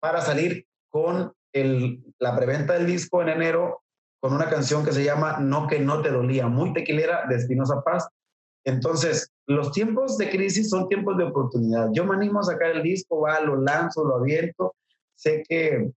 para 0.00 0.22
salir 0.22 0.64
con 0.88 1.30
el, 1.52 2.02
la 2.18 2.34
preventa 2.34 2.72
del 2.72 2.86
disco 2.86 3.20
en 3.20 3.28
enero 3.28 3.82
con 4.18 4.32
una 4.32 4.48
canción 4.48 4.82
que 4.82 4.92
se 4.92 5.04
llama 5.04 5.36
No 5.40 5.66
que 5.66 5.78
no 5.78 6.00
te 6.00 6.10
dolía, 6.10 6.46
muy 6.46 6.72
tequilera 6.72 7.26
de 7.28 7.36
Espinosa 7.36 7.82
Paz. 7.82 8.08
Entonces, 8.64 9.30
los 9.46 9.72
tiempos 9.72 10.16
de 10.16 10.30
crisis 10.30 10.70
son 10.70 10.88
tiempos 10.88 11.18
de 11.18 11.24
oportunidad. 11.24 11.90
Yo 11.92 12.06
me 12.06 12.14
animo 12.14 12.40
a 12.40 12.44
sacar 12.44 12.70
el 12.70 12.82
disco, 12.82 13.20
va, 13.20 13.40
lo 13.40 13.60
lanzo, 13.60 14.02
lo 14.02 14.16
aviento. 14.16 14.74
Sé 15.16 15.42
que, 15.46 15.92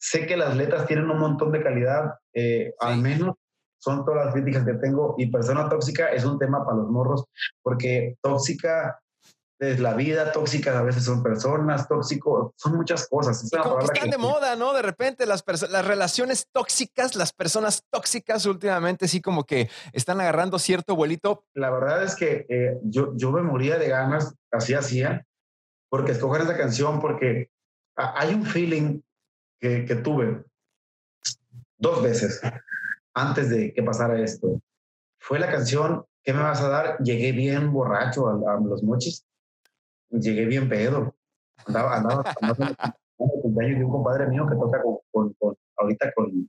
sé 0.00 0.26
que 0.26 0.36
las 0.36 0.56
letras 0.56 0.88
tienen 0.88 1.08
un 1.10 1.20
montón 1.20 1.52
de 1.52 1.62
calidad, 1.62 2.12
eh, 2.32 2.74
al 2.80 2.98
menos 2.98 3.36
son 3.78 4.04
todas 4.04 4.24
las 4.24 4.34
críticas 4.34 4.64
que 4.64 4.74
tengo. 4.74 5.14
Y 5.16 5.30
Persona 5.30 5.68
Tóxica 5.68 6.08
es 6.08 6.24
un 6.24 6.40
tema 6.40 6.64
para 6.64 6.78
los 6.78 6.90
morros, 6.90 7.24
porque 7.62 8.16
tóxica 8.20 8.98
es 9.58 9.80
la 9.80 9.94
vida 9.94 10.32
tóxica, 10.32 10.78
a 10.78 10.82
veces 10.82 11.04
son 11.04 11.22
personas 11.22 11.86
tóxicos, 11.88 12.52
son 12.56 12.76
muchas 12.76 13.08
cosas. 13.08 13.42
Es 13.42 13.52
están 13.52 14.10
de 14.10 14.18
moda, 14.18 14.56
¿no? 14.56 14.72
De 14.72 14.82
repente 14.82 15.26
las, 15.26 15.44
las 15.70 15.86
relaciones 15.86 16.48
tóxicas, 16.52 17.14
las 17.14 17.32
personas 17.32 17.84
tóxicas 17.90 18.46
últimamente 18.46 19.08
sí 19.08 19.20
como 19.20 19.44
que 19.44 19.70
están 19.92 20.20
agarrando 20.20 20.58
cierto 20.58 20.96
vuelito. 20.96 21.44
La 21.54 21.70
verdad 21.70 22.02
es 22.02 22.16
que 22.16 22.46
eh, 22.48 22.78
yo, 22.82 23.12
yo 23.16 23.30
me 23.30 23.42
moría 23.42 23.78
de 23.78 23.88
ganas, 23.88 24.34
así 24.50 24.74
hacía, 24.74 25.24
porque 25.88 26.12
escoger 26.12 26.42
esa 26.42 26.56
canción, 26.56 27.00
porque 27.00 27.50
hay 27.96 28.34
un 28.34 28.44
feeling 28.44 29.00
que, 29.60 29.84
que 29.84 29.94
tuve 29.94 30.44
dos 31.78 32.02
veces 32.02 32.40
antes 33.14 33.50
de 33.50 33.72
que 33.72 33.82
pasara 33.82 34.20
esto. 34.20 34.60
Fue 35.18 35.38
la 35.38 35.50
canción 35.50 36.04
¿Qué 36.24 36.32
me 36.32 36.42
vas 36.42 36.62
a 36.62 36.68
dar? 36.70 36.98
Llegué 37.00 37.32
bien 37.32 37.70
borracho 37.70 38.28
a, 38.28 38.54
a 38.54 38.60
los 38.60 38.82
mochis 38.82 39.26
llegué 40.20 40.46
bien 40.46 40.68
pedo. 40.68 41.14
Andaba, 41.66 41.96
andaba, 41.96 42.24
andaba 42.40 42.96
el 43.18 43.42
cumpleaños 43.42 43.78
de 43.78 43.84
un 43.84 43.90
compadre 43.90 44.26
mío 44.28 44.46
que 44.46 44.54
toca 44.56 44.82
con, 45.10 45.32
con, 45.34 45.56
ahorita 45.76 46.12
con 46.12 46.48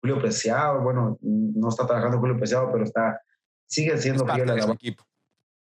Julio 0.00 0.18
Preciado. 0.20 0.82
Bueno, 0.82 1.18
no 1.20 1.68
está 1.68 1.86
trabajando 1.86 2.18
Julio 2.18 2.36
Preciado, 2.36 2.70
pero 2.72 2.84
está, 2.84 3.20
sigue 3.66 3.96
siendo 3.98 4.26
fiel 4.26 4.50
a 4.50 4.54
la 4.54 4.72
equipo. 4.72 5.04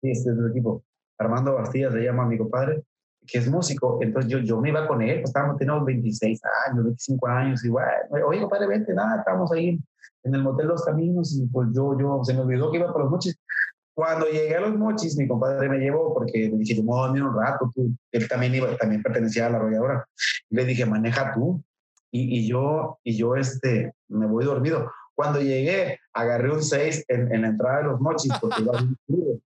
Sí, 0.00 0.10
este 0.10 0.30
es 0.30 0.38
el 0.38 0.50
equipo. 0.50 0.84
Armando 1.18 1.54
Bastilla 1.54 1.90
se 1.90 2.02
llama 2.02 2.26
mi 2.26 2.36
compadre, 2.36 2.82
que 3.26 3.38
es 3.38 3.48
músico. 3.48 3.98
Entonces 4.02 4.30
yo, 4.30 4.38
yo 4.38 4.60
me 4.60 4.70
iba 4.70 4.86
con 4.86 5.00
él, 5.02 5.20
pues 5.20 5.30
estábamos, 5.30 5.56
teníamos 5.56 5.84
26 5.84 6.40
años, 6.68 6.84
25 6.84 7.26
años, 7.28 7.64
y 7.64 7.68
bueno, 7.68 7.86
oye, 8.26 8.40
compadre, 8.40 8.66
vente, 8.66 8.92
nada, 8.94 9.18
estamos 9.18 9.52
ahí 9.52 9.80
en 10.24 10.34
el 10.34 10.42
Motel 10.42 10.68
Los 10.68 10.84
Caminos, 10.84 11.34
y 11.34 11.46
pues 11.46 11.68
yo, 11.72 11.98
yo, 11.98 12.20
se 12.24 12.34
me 12.34 12.40
olvidó 12.40 12.70
que 12.70 12.78
iba 12.78 12.92
por 12.92 13.02
las 13.02 13.10
noches. 13.10 13.38
Cuando 13.94 14.26
llegué 14.26 14.56
a 14.56 14.60
los 14.60 14.76
mochis, 14.76 15.16
mi 15.18 15.28
compadre 15.28 15.68
me 15.68 15.78
llevó 15.78 16.14
porque 16.14 16.48
le 16.48 16.56
dije, 16.56 16.74
yo 16.74 16.82
me 16.82 16.88
voy 16.88 16.98
a 16.98 17.06
dormir 17.06 17.22
un 17.24 17.38
rato, 17.38 17.70
tú. 17.74 17.94
Él 18.10 18.28
también, 18.28 18.54
iba, 18.54 18.76
también 18.76 19.02
pertenecía 19.02 19.46
a 19.46 19.50
la 19.50 19.58
arrolladora. 19.58 20.08
Y 20.48 20.56
le 20.56 20.64
dije, 20.64 20.86
maneja 20.86 21.34
tú. 21.34 21.62
Y, 22.10 22.38
y, 22.38 22.48
yo, 22.48 22.98
y 23.04 23.16
yo 23.16 23.36
este, 23.36 23.92
me 24.08 24.26
voy 24.26 24.44
dormido. 24.44 24.90
Cuando 25.14 25.40
llegué, 25.40 25.98
agarré 26.12 26.50
un 26.50 26.62
6 26.62 27.04
en, 27.08 27.34
en, 27.34 27.42
la 27.42 27.48
entrada 27.48 27.78
de 27.78 27.84
los 27.84 28.00
mochis 28.00 28.32
porque 28.40 28.62
iba 28.62 28.72
bien 28.72 28.96
crudo. 29.06 29.40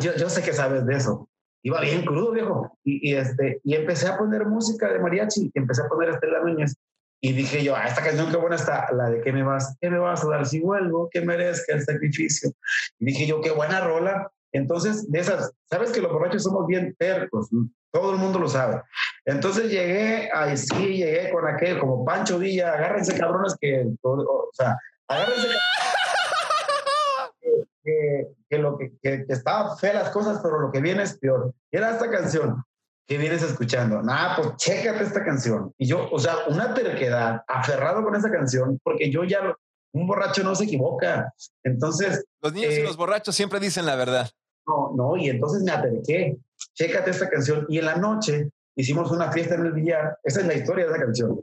Yo, 0.00 0.14
yo, 0.16 0.28
sé 0.28 0.42
que 0.42 0.52
sabes 0.52 0.84
de 0.86 0.96
eso. 0.96 1.28
Iba 1.62 1.80
bien 1.80 2.04
crudo, 2.04 2.32
viejo. 2.32 2.78
Y, 2.82 3.10
y, 3.10 3.14
este, 3.14 3.60
y 3.62 3.74
empecé 3.74 4.08
a 4.08 4.18
poner 4.18 4.46
música 4.46 4.92
de 4.92 4.98
mariachi. 4.98 5.50
Empecé 5.54 5.82
a 5.82 5.88
poner 5.88 6.10
Estela 6.10 6.40
Núñez. 6.40 6.74
Y 7.22 7.32
dije 7.34 7.62
yo, 7.62 7.76
ah, 7.76 7.84
esta 7.86 8.02
canción 8.02 8.30
qué 8.30 8.36
buena 8.38 8.56
está, 8.56 8.90
la 8.92 9.10
de 9.10 9.20
¿qué 9.20 9.32
me 9.32 9.42
vas? 9.42 9.76
¿Qué 9.80 9.90
me 9.90 9.98
vas 9.98 10.24
a 10.24 10.28
dar 10.28 10.46
si 10.46 10.60
vuelvo? 10.60 11.08
¿Qué 11.10 11.20
merezca 11.20 11.74
el 11.74 11.84
sacrificio? 11.84 12.50
Y 12.98 13.06
dije 13.06 13.26
yo, 13.26 13.40
qué 13.42 13.50
buena 13.50 13.80
rola. 13.80 14.30
Entonces, 14.52 15.10
de 15.10 15.20
esas, 15.20 15.52
sabes 15.70 15.92
que 15.92 16.00
los 16.00 16.10
borrachos 16.10 16.42
somos 16.42 16.66
bien 16.66 16.96
tercos, 16.98 17.48
todo 17.92 18.12
el 18.12 18.18
mundo 18.18 18.38
lo 18.38 18.48
sabe. 18.48 18.82
Entonces 19.24 19.70
llegué, 19.70 20.30
ahí 20.32 20.56
sí, 20.56 20.96
llegué 20.96 21.30
con 21.30 21.46
aquel, 21.46 21.78
como 21.78 22.04
Pancho 22.04 22.38
Villa, 22.38 22.72
agárrense 22.72 23.16
cabrones 23.16 23.54
que, 23.60 23.86
o 24.02 24.50
sea, 24.52 24.76
agárrense 25.06 25.48
que, 27.84 28.28
que, 28.48 28.58
lo 28.58 28.78
que, 28.78 28.92
que, 29.02 29.26
que 29.26 29.32
estaba 29.32 29.76
fea 29.76 29.94
las 29.94 30.10
cosas, 30.10 30.40
pero 30.42 30.58
lo 30.58 30.72
que 30.72 30.80
viene 30.80 31.02
es 31.02 31.18
peor. 31.18 31.52
Y 31.70 31.76
era 31.76 31.90
esta 31.90 32.10
canción. 32.10 32.64
¿Qué 33.10 33.18
vienes 33.18 33.42
escuchando? 33.42 34.00
Nada, 34.02 34.36
pues 34.36 34.56
chécate 34.56 35.02
esta 35.02 35.24
canción. 35.24 35.74
Y 35.76 35.88
yo, 35.88 36.08
o 36.12 36.18
sea, 36.20 36.46
una 36.48 36.72
terquedad, 36.72 37.42
aferrado 37.48 38.04
con 38.04 38.14
esa 38.14 38.30
canción, 38.30 38.78
porque 38.84 39.10
yo 39.10 39.24
ya, 39.24 39.52
un 39.92 40.06
borracho 40.06 40.44
no 40.44 40.54
se 40.54 40.64
equivoca. 40.64 41.34
Entonces... 41.64 42.24
Los 42.40 42.52
niños 42.52 42.72
y 42.72 42.76
eh, 42.76 42.84
los 42.84 42.96
borrachos 42.96 43.34
siempre 43.34 43.58
dicen 43.58 43.84
la 43.84 43.96
verdad. 43.96 44.30
No, 44.64 44.92
no, 44.94 45.16
y 45.16 45.28
entonces 45.28 45.64
me 45.64 45.72
aterqué, 45.72 46.38
chécate 46.74 47.10
esta 47.10 47.28
canción. 47.28 47.66
Y 47.68 47.78
en 47.78 47.86
la 47.86 47.96
noche 47.96 48.48
hicimos 48.76 49.10
una 49.10 49.32
fiesta 49.32 49.56
en 49.56 49.66
el 49.66 49.72
billar, 49.72 50.16
esa 50.22 50.42
es 50.42 50.46
la 50.46 50.54
historia 50.54 50.84
de 50.84 50.92
esa 50.92 51.00
canción. 51.00 51.40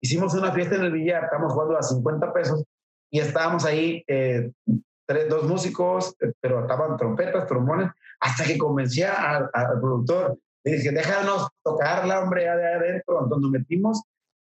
Hicimos 0.00 0.32
una 0.32 0.52
fiesta 0.52 0.76
en 0.76 0.84
el 0.84 0.92
billar, 0.92 1.24
estamos 1.24 1.52
jugando 1.52 1.76
a 1.76 1.82
50 1.82 2.32
pesos 2.32 2.64
y 3.10 3.20
estábamos 3.20 3.66
ahí, 3.66 4.02
eh, 4.08 4.50
tres, 5.04 5.28
dos 5.28 5.44
músicos, 5.44 6.16
eh, 6.20 6.32
pero 6.40 6.62
estaban 6.62 6.96
trompetas, 6.96 7.46
trombones, 7.46 7.90
hasta 8.20 8.44
que 8.44 8.56
convencí 8.56 9.02
al 9.02 9.50
productor, 9.82 10.38
dije, 10.64 10.90
déjanos 10.90 11.48
tocarla, 11.62 12.20
hombre, 12.20 12.42
de 12.42 12.48
adentro. 12.48 13.22
Entonces 13.22 13.42
nos 13.42 13.50
metimos 13.50 14.02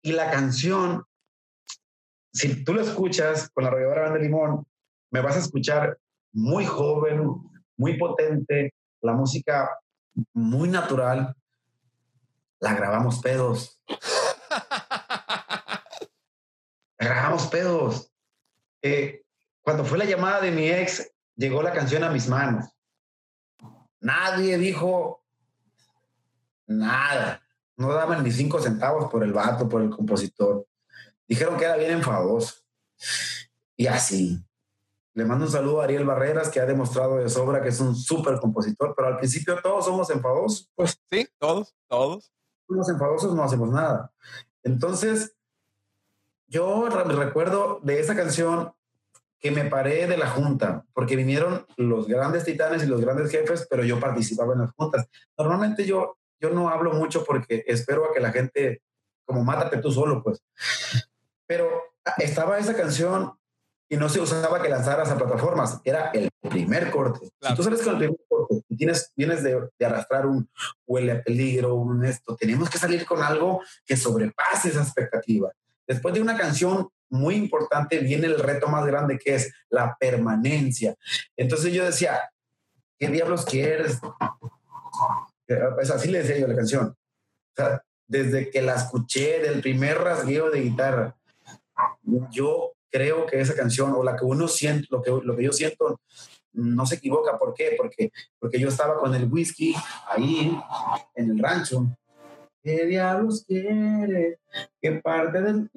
y 0.03 0.13
la 0.13 0.31
canción, 0.31 1.05
si 2.33 2.65
tú 2.65 2.75
la 2.75 2.83
escuchas 2.83 3.51
con 3.51 3.65
la 3.65 3.71
arrolladora 3.71 4.11
de 4.13 4.21
limón, 4.21 4.67
me 5.11 5.21
vas 5.21 5.37
a 5.37 5.41
escuchar 5.41 5.99
muy 6.33 6.65
joven, 6.65 7.27
muy 7.77 7.99
potente, 7.99 8.75
la 9.01 9.13
música 9.13 9.79
muy 10.33 10.69
natural. 10.69 11.35
La 12.61 12.75
grabamos 12.75 13.21
pedos. 13.21 13.81
La 17.01 17.07
grabamos 17.07 17.47
pedos. 17.47 18.11
Eh, 18.83 19.23
cuando 19.63 19.85
fue 19.85 19.99
la 19.99 20.05
llamada 20.05 20.41
de 20.41 20.51
mi 20.51 20.69
ex, 20.69 21.13
llegó 21.37 21.63
la 21.63 21.73
canción 21.73 22.03
a 22.03 22.11
mis 22.11 22.29
manos. 22.29 22.75
Nadie 24.01 24.59
dijo, 24.59 25.23
Nada. 26.69 27.43
No 27.77 27.93
daban 27.93 28.23
ni 28.23 28.31
cinco 28.31 28.61
centavos 28.61 29.11
por 29.11 29.25
el 29.25 29.33
vato, 29.33 29.69
por 29.69 29.83
el 29.83 29.91
compositor. 29.91 30.67
Dijeron 31.27 31.57
que 31.57 31.65
era 31.65 31.77
bien 31.77 31.93
enfadoso. 31.93 32.55
Y 33.77 33.87
así. 33.87 34.45
Le 35.15 35.25
mando 35.25 35.47
un 35.47 35.51
saludo 35.51 35.81
a 35.81 35.85
Ariel 35.85 36.05
Barreras, 36.05 36.49
que 36.49 36.61
ha 36.61 36.67
demostrado 36.67 37.17
de 37.17 37.29
sobra 37.29 37.61
que 37.61 37.71
es 37.71 37.81
un 37.81 37.97
súper 37.97 38.39
compositor, 38.39 38.95
pero 38.97 39.09
al 39.09 39.17
principio 39.17 39.59
todos 39.61 39.85
somos 39.85 40.11
enfadosos. 40.11 40.71
Pues 40.77 41.01
sí, 41.11 41.27
todos, 41.39 41.75
todos. 41.89 42.33
Somos 42.69 42.89
enfadosos, 42.89 43.35
no 43.35 43.43
hacemos 43.43 43.71
nada. 43.71 44.13
Entonces, 44.63 45.35
yo 46.47 46.89
recuerdo 46.89 47.81
de 47.83 47.99
esa 47.99 48.15
canción 48.15 48.73
que 49.41 49.51
me 49.51 49.65
paré 49.65 50.07
de 50.07 50.17
la 50.17 50.29
junta, 50.29 50.85
porque 50.93 51.17
vinieron 51.17 51.67
los 51.77 52.07
grandes 52.07 52.45
titanes 52.45 52.83
y 52.83 52.87
los 52.87 53.01
grandes 53.01 53.31
jefes, 53.31 53.67
pero 53.71 53.85
yo 53.85 54.01
participaba 54.01 54.53
en 54.55 54.61
las 54.61 54.73
juntas. 54.73 55.09
Normalmente 55.37 55.85
yo 55.87 56.19
yo 56.41 56.51
no 56.51 56.69
hablo 56.69 56.93
mucho 56.93 57.25
porque 57.25 57.65
espero 57.67 58.07
a 58.07 58.15
que 58.15 58.21
la 58.21 58.33
gente, 58.33 58.83
como 59.25 59.45
mátate 59.45 59.79
tú 59.79 59.91
solo, 59.91 60.23
pues. 60.23 60.43
Pero 61.47 61.69
estaba 62.19 62.59
esa 62.59 62.75
canción 62.75 63.33
y 63.89 63.97
no 63.97 64.09
se 64.09 64.21
usaba 64.21 64.61
que 64.61 64.69
lanzaras 64.69 65.11
a 65.11 65.17
plataformas, 65.17 65.81
era 65.83 66.11
el 66.11 66.31
primer 66.43 66.91
corte. 66.91 67.31
Si 67.41 67.55
tú 67.55 67.63
sales 67.63 67.81
con 67.83 67.95
el 67.95 67.99
primer 67.99 68.19
corte 68.29 68.63
y 68.69 68.77
tienes, 68.77 69.13
vienes 69.17 69.43
de, 69.43 69.69
de, 69.79 69.87
arrastrar 69.87 70.27
un 70.27 70.49
huele 70.87 71.13
a 71.13 71.23
peligro, 71.23 71.75
un 71.75 72.05
esto, 72.05 72.37
tenemos 72.37 72.69
que 72.69 72.79
salir 72.79 73.07
con 73.07 73.23
algo 73.23 73.63
que 73.87 73.97
sobrepase 73.97 74.69
esa 74.69 74.83
expectativa. 74.83 75.51
Después 75.87 76.15
de 76.15 76.21
una 76.21 76.37
canción 76.37 76.89
muy 77.11 77.37
importante 77.37 77.99
viene 77.99 78.27
el 78.27 78.39
reto 78.39 78.69
más 78.69 78.85
grande 78.87 79.19
que 79.19 79.35
es 79.35 79.53
la 79.71 79.97
permanencia. 79.99 80.95
Entonces 81.37 81.73
yo 81.73 81.85
decía, 81.85 82.31
¿qué 82.99 83.09
diablos 83.09 83.47
quieres? 83.47 83.99
Pues 85.75 85.91
así 85.91 86.11
le 86.11 86.19
decía 86.19 86.39
yo 86.39 86.47
la 86.47 86.57
canción. 86.57 86.95
Desde 88.07 88.51
que 88.51 88.63
la 88.63 88.75
escuché, 88.75 89.41
del 89.41 89.61
primer 89.61 89.99
rasgueo 89.99 90.51
de 90.51 90.61
guitarra, 90.61 91.17
yo 92.31 92.73
creo 92.91 93.27
que 93.27 93.41
esa 93.41 93.55
canción 93.55 93.93
o 93.95 94.03
la 94.03 94.17
que 94.17 94.25
uno 94.25 94.49
siente, 94.49 94.87
lo 94.91 95.03
que, 95.03 95.11
lo 95.11 95.37
que 95.37 95.45
yo 95.45 95.53
siento, 95.53 96.01
no 96.53 96.87
se 96.87 96.97
equivoca. 96.97 97.39
¿Por 97.39 97.55
qué? 97.55 97.75
Porque, 97.77 98.11
porque 98.39 98.59
yo 98.59 98.69
estaba 98.69 98.99
con 98.99 99.15
el 99.15 99.31
whisky 99.31 99.75
ahí 100.09 100.59
en 101.15 101.31
el 101.31 101.39
rancho. 101.39 101.87
¿Qué 102.63 102.87
diablos 102.87 103.45
quiere? 103.47 104.41
¿Qué 104.81 104.93
parte 104.93 105.41
del.? 105.41 105.71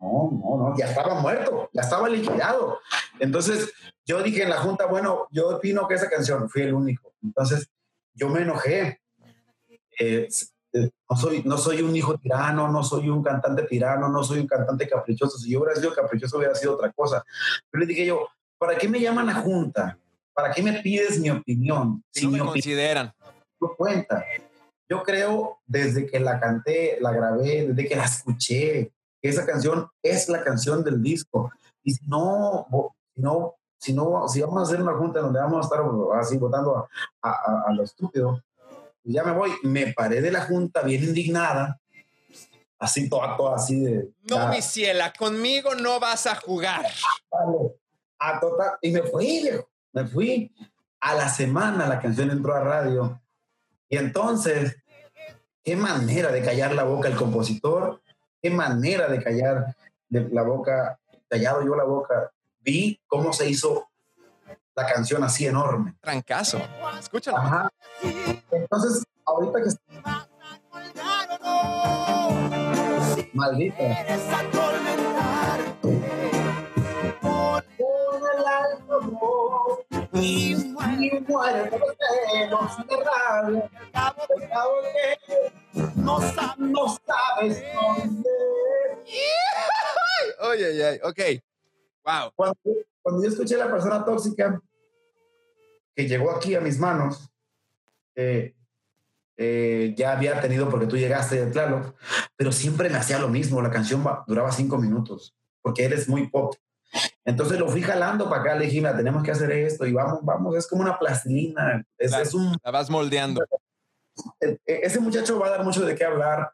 No, 0.00 0.30
no, 0.32 0.56
no, 0.56 0.74
ya 0.78 0.86
estaba 0.86 1.20
muerto, 1.20 1.68
ya 1.74 1.82
estaba 1.82 2.08
liquidado. 2.08 2.78
Entonces 3.18 3.70
yo 4.06 4.22
dije 4.22 4.42
en 4.42 4.50
la 4.50 4.56
junta, 4.56 4.86
bueno, 4.86 5.28
yo 5.30 5.56
opino 5.56 5.86
que 5.86 5.94
esa 5.94 6.08
canción 6.08 6.48
fui 6.48 6.62
el 6.62 6.72
único. 6.72 7.12
Entonces 7.22 7.68
yo 8.14 8.28
me 8.28 8.42
enojé. 8.42 9.00
Eh, 9.98 10.28
no 10.72 11.16
soy, 11.16 11.42
no 11.44 11.58
soy 11.58 11.82
un 11.82 11.94
hijo 11.96 12.16
tirano, 12.18 12.68
no 12.68 12.82
soy 12.84 13.08
un 13.08 13.22
cantante 13.22 13.64
tirano, 13.64 14.08
no 14.08 14.22
soy 14.22 14.40
un 14.40 14.46
cantante 14.46 14.88
caprichoso. 14.88 15.36
Si 15.38 15.50
yo 15.50 15.60
hubiera 15.60 15.74
sido 15.74 15.92
caprichoso, 15.92 16.38
hubiera 16.38 16.54
sido 16.54 16.74
otra 16.74 16.92
cosa. 16.92 17.24
Pero 17.70 17.80
le 17.80 17.86
dije 17.86 18.06
yo, 18.06 18.28
¿para 18.58 18.78
qué 18.78 18.88
me 18.88 19.00
llaman 19.00 19.28
a 19.28 19.34
junta? 19.34 19.98
¿Para 20.32 20.52
qué 20.52 20.62
me 20.62 20.80
pides 20.80 21.18
mi 21.18 21.30
opinión? 21.30 22.02
Si, 22.10 22.24
no 22.24 22.30
me 22.30 22.38
consideran. 22.38 23.12
No 23.60 23.74
cuenta. 23.76 24.24
Yo 24.88 25.02
creo 25.02 25.60
desde 25.66 26.06
que 26.06 26.20
la 26.20 26.38
canté, 26.40 26.98
la 27.00 27.12
grabé, 27.12 27.68
desde 27.68 27.88
que 27.88 27.96
la 27.96 28.04
escuché, 28.04 28.92
que 29.20 29.28
esa 29.28 29.44
canción 29.44 29.88
es 30.02 30.28
la 30.28 30.42
canción 30.42 30.84
del 30.84 31.02
disco. 31.02 31.52
Y 31.82 31.94
si 31.94 32.06
no, 32.06 32.66
si 33.14 33.22
no, 33.22 33.56
si 33.80 33.94
no, 33.94 34.28
si 34.28 34.42
vamos 34.42 34.58
a 34.58 34.62
hacer 34.62 34.82
una 34.82 34.92
junta 34.92 35.20
donde 35.20 35.40
vamos 35.40 35.58
a 35.58 35.60
estar 35.62 35.80
así 36.20 36.36
votando 36.36 36.76
a, 36.76 37.30
a, 37.30 37.64
a 37.68 37.72
lo 37.72 37.82
estúpido, 37.82 38.42
ya 39.04 39.24
me 39.24 39.32
voy. 39.32 39.50
Me 39.62 39.94
paré 39.94 40.20
de 40.20 40.30
la 40.30 40.42
junta 40.42 40.82
bien 40.82 41.02
indignada, 41.02 41.80
así 42.78 43.08
todo, 43.08 43.54
así 43.54 43.80
de. 43.80 44.10
No, 44.28 44.48
mi 44.48 44.60
ciela, 44.60 45.12
conmigo 45.12 45.74
no 45.74 45.98
vas 45.98 46.26
a 46.26 46.34
jugar. 46.36 46.86
A 48.18 48.38
total, 48.38 48.72
y 48.82 48.90
me 48.92 49.02
fui, 49.02 49.48
me 49.92 50.06
fui. 50.06 50.54
A 51.00 51.14
la 51.14 51.30
semana 51.30 51.86
la 51.86 51.98
canción 51.98 52.30
entró 52.30 52.54
a 52.54 52.60
radio. 52.60 53.18
Y 53.88 53.96
entonces, 53.96 54.76
qué 55.64 55.74
manera 55.74 56.30
de 56.30 56.42
callar 56.42 56.74
la 56.74 56.84
boca 56.84 57.08
el 57.08 57.16
compositor, 57.16 58.02
qué 58.42 58.50
manera 58.50 59.08
de 59.08 59.22
callar 59.22 59.74
la 60.10 60.42
boca, 60.42 61.00
callado 61.28 61.64
yo 61.64 61.74
la 61.74 61.84
boca. 61.84 62.30
Vi 62.60 63.00
cómo 63.06 63.32
se 63.32 63.48
hizo 63.48 63.88
la 64.74 64.86
canción 64.86 65.24
así 65.24 65.46
enorme. 65.46 65.96
Trancazo. 66.00 66.60
Escúchalo. 66.98 67.38
Ajá. 67.38 67.70
Entonces, 68.50 69.04
ahorita 69.24 69.58
que. 69.62 69.70
Maldita. 73.32 74.06
Y 80.12 80.54
muere 81.28 81.70
los 82.50 82.76
de 82.76 83.20
no 86.56 86.98
sabes 87.06 87.62
dónde. 87.74 88.28
Oye, 90.40 90.66
oye, 90.68 91.00
ok. 91.02 91.20
Wow. 92.04 92.32
Cuando, 92.34 92.58
cuando 93.02 93.22
yo 93.22 93.28
escuché 93.28 93.54
a 93.56 93.66
la 93.66 93.70
persona 93.70 94.04
tóxica, 94.04 94.60
que 95.94 96.06
llegó 96.06 96.30
aquí 96.30 96.54
a 96.54 96.60
mis 96.60 96.78
manos, 96.78 97.30
eh, 98.14 98.54
eh, 99.36 99.94
ya 99.96 100.12
había 100.12 100.40
tenido 100.40 100.68
porque 100.68 100.86
tú 100.86 100.96
llegaste 100.96 101.44
de 101.44 101.50
claro, 101.50 101.94
pero 102.36 102.52
siempre 102.52 102.90
me 102.90 102.96
hacía 102.96 103.18
lo 103.18 103.28
mismo, 103.28 103.62
la 103.62 103.70
canción 103.70 104.04
duraba 104.26 104.52
cinco 104.52 104.78
minutos, 104.78 105.34
porque 105.62 105.84
eres 105.84 106.08
muy 106.08 106.28
pop. 106.28 106.54
Entonces 107.24 107.58
lo 107.58 107.68
fui 107.68 107.82
jalando 107.82 108.28
para 108.28 108.42
acá, 108.42 108.54
le 108.56 108.66
dije, 108.66 108.82
tenemos 108.96 109.22
que 109.22 109.30
hacer 109.30 109.50
esto 109.52 109.86
y 109.86 109.92
vamos, 109.92 110.20
vamos, 110.22 110.56
es 110.56 110.66
como 110.66 110.82
una 110.82 110.98
plastilina. 110.98 111.84
Es, 111.96 112.10
la, 112.10 112.22
es 112.22 112.34
un, 112.34 112.56
la 112.62 112.70
vas 112.70 112.90
moldeando. 112.90 113.44
E, 114.40 114.58
ese 114.66 115.00
muchacho 115.00 115.38
va 115.38 115.46
a 115.46 115.50
dar 115.50 115.64
mucho 115.64 115.84
de 115.84 115.94
qué 115.94 116.04
hablar, 116.04 116.52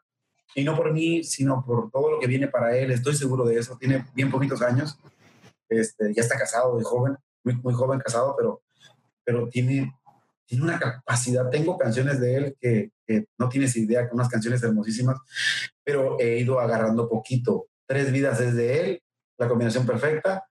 y 0.55 0.63
no 0.63 0.75
por 0.75 0.91
mí, 0.91 1.23
sino 1.23 1.63
por 1.63 1.91
todo 1.91 2.11
lo 2.11 2.19
que 2.19 2.27
viene 2.27 2.47
para 2.47 2.75
él. 2.75 2.91
Estoy 2.91 3.15
seguro 3.15 3.45
de 3.45 3.59
eso. 3.59 3.77
Tiene 3.77 4.07
bien 4.15 4.31
poquitos 4.31 4.61
años. 4.61 4.97
Este, 5.69 6.13
ya 6.13 6.21
está 6.21 6.37
casado 6.37 6.77
de 6.77 6.83
joven, 6.83 7.17
muy, 7.43 7.55
muy 7.55 7.73
joven 7.73 7.99
casado, 7.99 8.35
pero 8.37 8.61
pero 9.27 9.49
tiene, 9.49 9.93
tiene 10.45 10.63
una 10.63 10.79
capacidad. 10.79 11.49
Tengo 11.49 11.77
canciones 11.77 12.21
de 12.21 12.35
él 12.37 12.57
que, 12.61 12.91
no 13.37 13.49
tienes 13.49 13.75
idea, 13.75 14.07
unas 14.13 14.29
canciones 14.29 14.63
hermosísimas, 14.63 15.17
pero 15.83 16.17
he 16.17 16.39
ido 16.39 16.61
agarrando 16.61 17.09
poquito. 17.09 17.67
Tres 17.85 18.11
vidas 18.11 18.39
desde 18.39 18.79
él, 18.79 19.03
la 19.37 19.49
combinación 19.49 19.85
perfecta, 19.85 20.45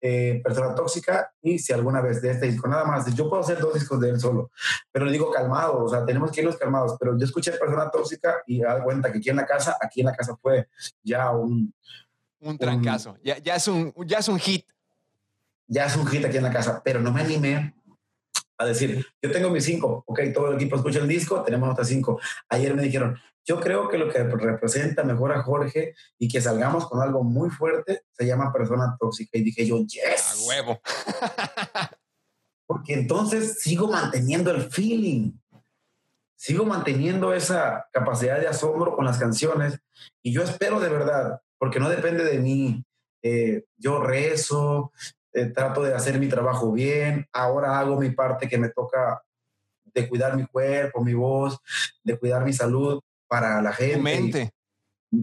eh, 0.00 0.40
Persona 0.42 0.74
Tóxica 0.74 1.30
y 1.42 1.58
si 1.58 1.74
alguna 1.74 2.00
vez 2.00 2.22
de 2.22 2.30
este 2.30 2.46
disco, 2.46 2.68
nada 2.68 2.84
más. 2.84 3.14
Yo 3.14 3.28
puedo 3.28 3.42
hacer 3.42 3.58
dos 3.58 3.74
discos 3.74 4.00
de 4.00 4.10
él 4.10 4.18
solo, 4.18 4.50
pero 4.90 5.04
le 5.04 5.12
digo 5.12 5.30
calmado, 5.30 5.84
o 5.84 5.88
sea, 5.88 6.04
tenemos 6.06 6.32
que 6.32 6.40
irnos 6.40 6.56
calmados. 6.56 6.96
Pero 6.98 7.18
yo 7.18 7.24
escuché 7.26 7.52
Persona 7.52 7.90
Tóxica 7.90 8.42
y 8.46 8.60
da 8.60 8.82
cuenta 8.82 9.12
que 9.12 9.18
aquí 9.18 9.28
en 9.28 9.36
la 9.36 9.46
casa, 9.46 9.76
aquí 9.78 10.00
en 10.00 10.06
la 10.06 10.16
casa 10.16 10.34
fue 10.40 10.68
ya 11.02 11.30
un. 11.32 11.74
Un 12.42 12.58
trancazo, 12.58 13.16
ya, 13.22 13.38
ya, 13.38 13.54
es 13.54 13.68
un, 13.68 13.94
ya 14.04 14.18
es 14.18 14.28
un 14.28 14.38
hit. 14.38 14.66
Ya 15.68 15.86
es 15.86 15.96
un 15.96 16.06
hit 16.06 16.24
aquí 16.24 16.36
en 16.36 16.42
la 16.42 16.52
casa, 16.52 16.82
pero 16.84 17.00
no 17.00 17.12
me 17.12 17.20
animé 17.22 17.74
a 18.58 18.66
decir, 18.66 19.06
yo 19.22 19.30
tengo 19.30 19.48
mis 19.50 19.64
cinco, 19.64 20.02
ok, 20.06 20.20
todo 20.34 20.48
el 20.50 20.56
equipo 20.56 20.76
escucha 20.76 20.98
el 20.98 21.08
disco, 21.08 21.42
tenemos 21.42 21.70
otras 21.70 21.88
cinco. 21.88 22.20
Ayer 22.48 22.74
me 22.74 22.82
dijeron, 22.82 23.18
yo 23.44 23.60
creo 23.60 23.88
que 23.88 23.98
lo 23.98 24.08
que 24.08 24.22
representa 24.22 25.02
mejor 25.02 25.32
a 25.32 25.42
Jorge 25.42 25.94
y 26.18 26.28
que 26.28 26.40
salgamos 26.40 26.88
con 26.88 27.00
algo 27.00 27.24
muy 27.24 27.50
fuerte 27.50 28.02
se 28.12 28.26
llama 28.26 28.52
persona 28.52 28.96
tóxica. 28.98 29.38
Y 29.38 29.42
dije 29.42 29.66
yo, 29.66 29.78
yes. 29.80 30.44
A 30.44 30.48
huevo. 30.48 30.80
Porque 32.66 32.94
entonces 32.94 33.60
sigo 33.60 33.88
manteniendo 33.88 34.50
el 34.50 34.70
feeling, 34.70 35.32
sigo 36.36 36.64
manteniendo 36.64 37.34
esa 37.34 37.88
capacidad 37.92 38.40
de 38.40 38.48
asombro 38.48 38.96
con 38.96 39.04
las 39.04 39.18
canciones 39.18 39.78
y 40.22 40.32
yo 40.32 40.42
espero 40.42 40.80
de 40.80 40.88
verdad, 40.88 41.40
porque 41.62 41.78
no 41.78 41.88
depende 41.88 42.24
de 42.24 42.40
mí. 42.40 42.84
Eh, 43.22 43.66
yo 43.76 44.02
rezo, 44.02 44.90
eh, 45.32 45.46
trato 45.46 45.84
de 45.84 45.94
hacer 45.94 46.18
mi 46.18 46.28
trabajo 46.28 46.72
bien, 46.72 47.28
ahora 47.32 47.78
hago 47.78 48.00
mi 48.00 48.10
parte 48.10 48.48
que 48.48 48.58
me 48.58 48.70
toca 48.70 49.22
de 49.94 50.08
cuidar 50.08 50.36
mi 50.36 50.44
cuerpo, 50.44 51.04
mi 51.04 51.14
voz, 51.14 51.56
de 52.02 52.18
cuidar 52.18 52.44
mi 52.44 52.52
salud 52.52 53.00
para 53.28 53.62
la 53.62 53.72
gente. 53.72 53.96
Mi 53.96 54.02
mente. 54.02 54.50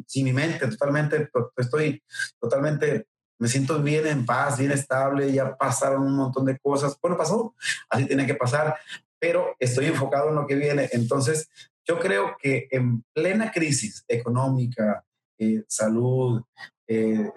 sí, 0.08 0.24
mi 0.24 0.32
mente, 0.32 0.66
totalmente, 0.66 1.30
estoy 1.58 2.02
totalmente, 2.40 3.10
me 3.38 3.50
siento 3.50 3.84
bien 3.84 4.08
en 4.08 4.26
paz, 4.26 4.60
bien 4.60 4.72
estable, 4.72 5.34
ya 5.34 5.58
pasaron 5.58 6.04
un 6.04 6.16
montón 6.16 6.46
de 6.46 6.58
cosas. 6.58 6.98
Bueno, 7.02 7.18
pasó, 7.18 7.54
así 7.90 8.06
tiene 8.06 8.26
que 8.26 8.36
pasar, 8.36 8.78
pero 9.20 9.58
estoy 9.60 9.88
enfocado 9.88 10.30
en 10.30 10.36
lo 10.36 10.48
que 10.48 10.56
viene. 10.56 10.88
Entonces, 10.94 11.50
yo 11.86 12.00
creo 12.00 12.38
que 12.42 12.70
en 12.72 13.04
plena 13.14 13.52
crisis 13.52 14.06
económica, 14.08 15.04
eh, 15.40 15.64
salud, 15.68 16.44
eh, 16.86 17.32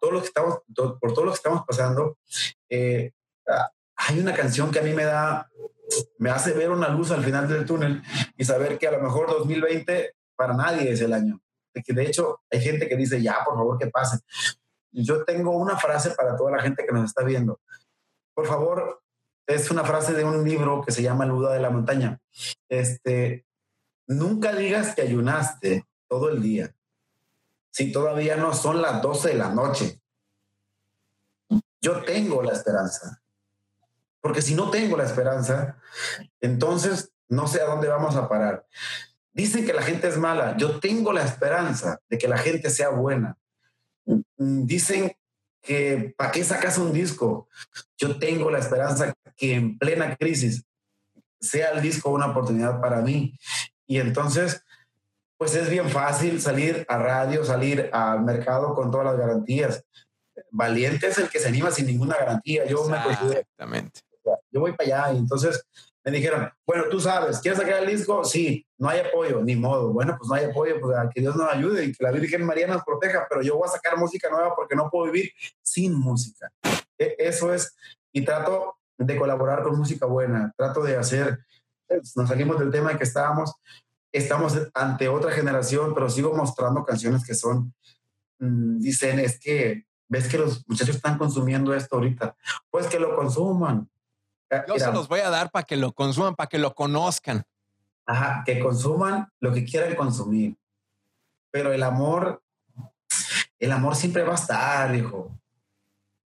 todo 0.00 0.10
lo 0.10 0.20
que 0.20 0.26
estamos, 0.26 0.58
por 1.00 1.14
todo 1.14 1.24
lo 1.24 1.30
que 1.30 1.36
estamos 1.36 1.64
pasando, 1.66 2.18
eh, 2.68 3.12
ah, 3.48 3.70
hay 3.96 4.20
una 4.20 4.34
canción 4.34 4.70
que 4.70 4.80
a 4.80 4.82
mí 4.82 4.92
me 4.92 5.04
da, 5.04 5.50
me 6.18 6.30
hace 6.30 6.52
ver 6.52 6.70
una 6.70 6.88
luz 6.88 7.10
al 7.10 7.24
final 7.24 7.48
del 7.48 7.64
túnel 7.64 8.02
y 8.36 8.44
saber 8.44 8.78
que 8.78 8.88
a 8.88 8.92
lo 8.92 9.00
mejor 9.00 9.30
2020 9.30 10.14
para 10.36 10.54
nadie 10.54 10.92
es 10.92 11.00
el 11.00 11.12
año. 11.12 11.40
De 11.72 11.82
que 11.82 11.94
de 11.94 12.06
hecho 12.06 12.40
hay 12.50 12.60
gente 12.60 12.88
que 12.88 12.96
dice, 12.96 13.22
ya, 13.22 13.38
por 13.44 13.54
favor, 13.54 13.78
que 13.78 13.86
pase. 13.86 14.18
Yo 14.92 15.24
tengo 15.24 15.56
una 15.56 15.76
frase 15.76 16.10
para 16.10 16.36
toda 16.36 16.50
la 16.50 16.62
gente 16.62 16.84
que 16.86 16.92
nos 16.92 17.04
está 17.04 17.22
viendo. 17.22 17.60
Por 18.34 18.46
favor, 18.46 19.02
es 19.46 19.70
una 19.70 19.84
frase 19.84 20.12
de 20.12 20.24
un 20.24 20.44
libro 20.46 20.82
que 20.84 20.92
se 20.92 21.02
llama 21.02 21.24
El 21.24 21.38
de 21.40 21.60
la 21.60 21.70
Montaña. 21.70 22.18
Este, 22.68 23.46
nunca 24.06 24.52
digas 24.52 24.94
que 24.94 25.02
ayunaste 25.02 25.86
todo 26.08 26.28
el 26.28 26.42
día 26.42 26.76
si 27.76 27.92
todavía 27.92 28.36
no 28.36 28.54
son 28.54 28.80
las 28.80 29.02
12 29.02 29.28
de 29.28 29.34
la 29.34 29.50
noche? 29.50 30.00
Yo 31.82 32.02
tengo 32.04 32.42
la 32.42 32.52
esperanza. 32.52 33.22
Porque 34.22 34.40
si 34.40 34.54
no 34.54 34.70
tengo 34.70 34.96
la 34.96 35.04
esperanza, 35.04 35.76
entonces 36.40 37.12
no 37.28 37.46
sé 37.46 37.60
a 37.60 37.66
dónde 37.66 37.88
vamos 37.88 38.16
a 38.16 38.30
parar. 38.30 38.66
Dicen 39.30 39.66
que 39.66 39.74
la 39.74 39.82
gente 39.82 40.08
es 40.08 40.16
mala. 40.16 40.56
Yo 40.56 40.80
tengo 40.80 41.12
la 41.12 41.22
esperanza 41.22 42.00
de 42.08 42.16
que 42.16 42.28
la 42.28 42.38
gente 42.38 42.70
sea 42.70 42.88
buena. 42.88 43.36
Dicen 44.38 45.14
que 45.60 46.14
¿para 46.16 46.32
qué 46.32 46.44
sacas 46.44 46.78
un 46.78 46.94
disco? 46.94 47.46
Yo 47.98 48.18
tengo 48.18 48.50
la 48.50 48.58
esperanza 48.58 49.12
que 49.36 49.54
en 49.54 49.76
plena 49.76 50.16
crisis 50.16 50.64
sea 51.38 51.72
el 51.72 51.82
disco 51.82 52.08
una 52.08 52.28
oportunidad 52.28 52.80
para 52.80 53.02
mí. 53.02 53.38
Y 53.86 53.98
entonces, 53.98 54.64
pues 55.38 55.54
es 55.54 55.68
bien 55.68 55.88
fácil 55.88 56.40
salir 56.40 56.84
a 56.88 56.98
radio, 56.98 57.44
salir 57.44 57.90
al 57.92 58.22
mercado 58.22 58.74
con 58.74 58.90
todas 58.90 59.06
las 59.06 59.18
garantías. 59.18 59.84
Valiente 60.50 61.06
es 61.08 61.18
el 61.18 61.28
que 61.28 61.38
se 61.38 61.48
anima 61.48 61.70
sin 61.70 61.86
ninguna 61.86 62.16
garantía. 62.16 62.64
Yo 62.66 62.84
me 62.88 62.96
Exactamente. 62.96 64.00
Yo 64.50 64.60
voy 64.60 64.72
para 64.72 65.04
allá 65.04 65.12
y 65.14 65.18
entonces 65.18 65.64
me 66.04 66.12
dijeron, 66.12 66.48
bueno, 66.64 66.84
tú 66.88 67.00
sabes, 67.00 67.40
¿quieres 67.40 67.60
sacar 67.60 67.82
el 67.82 67.88
disco? 67.88 68.24
Sí, 68.24 68.64
no 68.78 68.88
hay 68.88 69.00
apoyo, 69.00 69.42
ni 69.42 69.56
modo. 69.56 69.92
Bueno, 69.92 70.16
pues 70.16 70.28
no 70.28 70.36
hay 70.36 70.44
apoyo, 70.44 70.80
pues 70.80 70.96
que 71.12 71.20
Dios 71.20 71.34
nos 71.34 71.52
ayude 71.52 71.84
y 71.84 71.92
que 71.92 72.04
la 72.04 72.12
Virgen 72.12 72.44
María 72.44 72.68
nos 72.68 72.84
proteja, 72.84 73.26
pero 73.28 73.42
yo 73.42 73.56
voy 73.56 73.68
a 73.68 73.72
sacar 73.72 73.98
música 73.98 74.30
nueva 74.30 74.54
porque 74.54 74.76
no 74.76 74.88
puedo 74.88 75.10
vivir 75.10 75.32
sin 75.62 75.94
música. 75.94 76.50
E, 76.96 77.16
eso 77.18 77.52
es, 77.52 77.74
y 78.12 78.24
trato 78.24 78.78
de 78.98 79.16
colaborar 79.16 79.62
con 79.64 79.76
música 79.76 80.06
buena, 80.06 80.52
trato 80.56 80.82
de 80.82 80.96
hacer, 80.96 81.40
pues, 81.88 82.16
nos 82.16 82.28
salimos 82.28 82.58
del 82.58 82.70
tema 82.70 82.92
en 82.92 82.98
que 82.98 83.04
estábamos, 83.04 83.52
estamos 84.16 84.58
ante 84.74 85.08
otra 85.08 85.30
generación, 85.32 85.94
pero 85.94 86.08
sigo 86.10 86.34
mostrando 86.34 86.84
canciones 86.84 87.24
que 87.24 87.34
son, 87.34 87.74
mm, 88.38 88.78
dicen, 88.78 89.18
es 89.20 89.38
que, 89.38 89.86
ves 90.08 90.28
que 90.28 90.38
los 90.38 90.66
muchachos 90.68 90.96
están 90.96 91.18
consumiendo 91.18 91.74
esto 91.74 91.96
ahorita, 91.96 92.36
pues 92.70 92.86
que 92.86 93.00
lo 93.00 93.16
consuman 93.16 93.88
Ah, 94.50 94.64
Yo 94.68 94.78
se 94.78 94.92
los 94.92 95.08
voy 95.08 95.20
a 95.20 95.30
dar 95.30 95.50
para 95.50 95.64
que 95.64 95.76
lo 95.76 95.92
consuman, 95.92 96.34
para 96.34 96.48
que 96.48 96.58
lo 96.58 96.74
conozcan. 96.74 97.44
Ajá, 98.06 98.42
que 98.46 98.60
consuman 98.60 99.28
lo 99.40 99.52
que 99.52 99.64
quieran 99.64 99.94
consumir. 99.96 100.56
Pero 101.50 101.72
el 101.72 101.82
amor, 101.82 102.42
el 103.58 103.72
amor 103.72 103.96
siempre 103.96 104.22
va 104.22 104.32
a 104.32 104.36
estar, 104.36 104.94
hijo. 104.94 105.36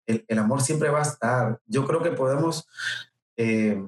El, 0.07 0.39
amor 0.39 0.63
siempre 0.63 0.89
va 0.89 1.01
a 1.01 1.03
estar. 1.03 1.61
Yo 1.67 1.87
creo 1.87 2.03
que 2.03 2.11
podemos, 2.11 2.67
eh, 3.37 3.81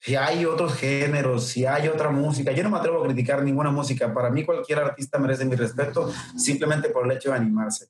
si 0.00 0.16
hay 0.16 0.46
otros 0.46 0.74
géneros, 0.74 1.46
si 1.46 1.66
hay 1.66 1.88
otra 1.88 2.10
música, 2.10 2.52
yo 2.52 2.62
no 2.62 2.70
me 2.70 2.78
atrevo 2.78 3.02
a 3.02 3.06
criticar 3.06 3.42
ninguna 3.42 3.70
música. 3.70 4.12
Para 4.12 4.30
mí 4.30 4.44
cualquier 4.44 4.78
artista 4.78 5.18
merece 5.18 5.44
mi 5.44 5.56
respeto 5.56 6.10
simplemente 6.36 6.88
por 6.88 7.04
el 7.04 7.12
hecho 7.12 7.30
de 7.30 7.36
animarse. 7.36 7.88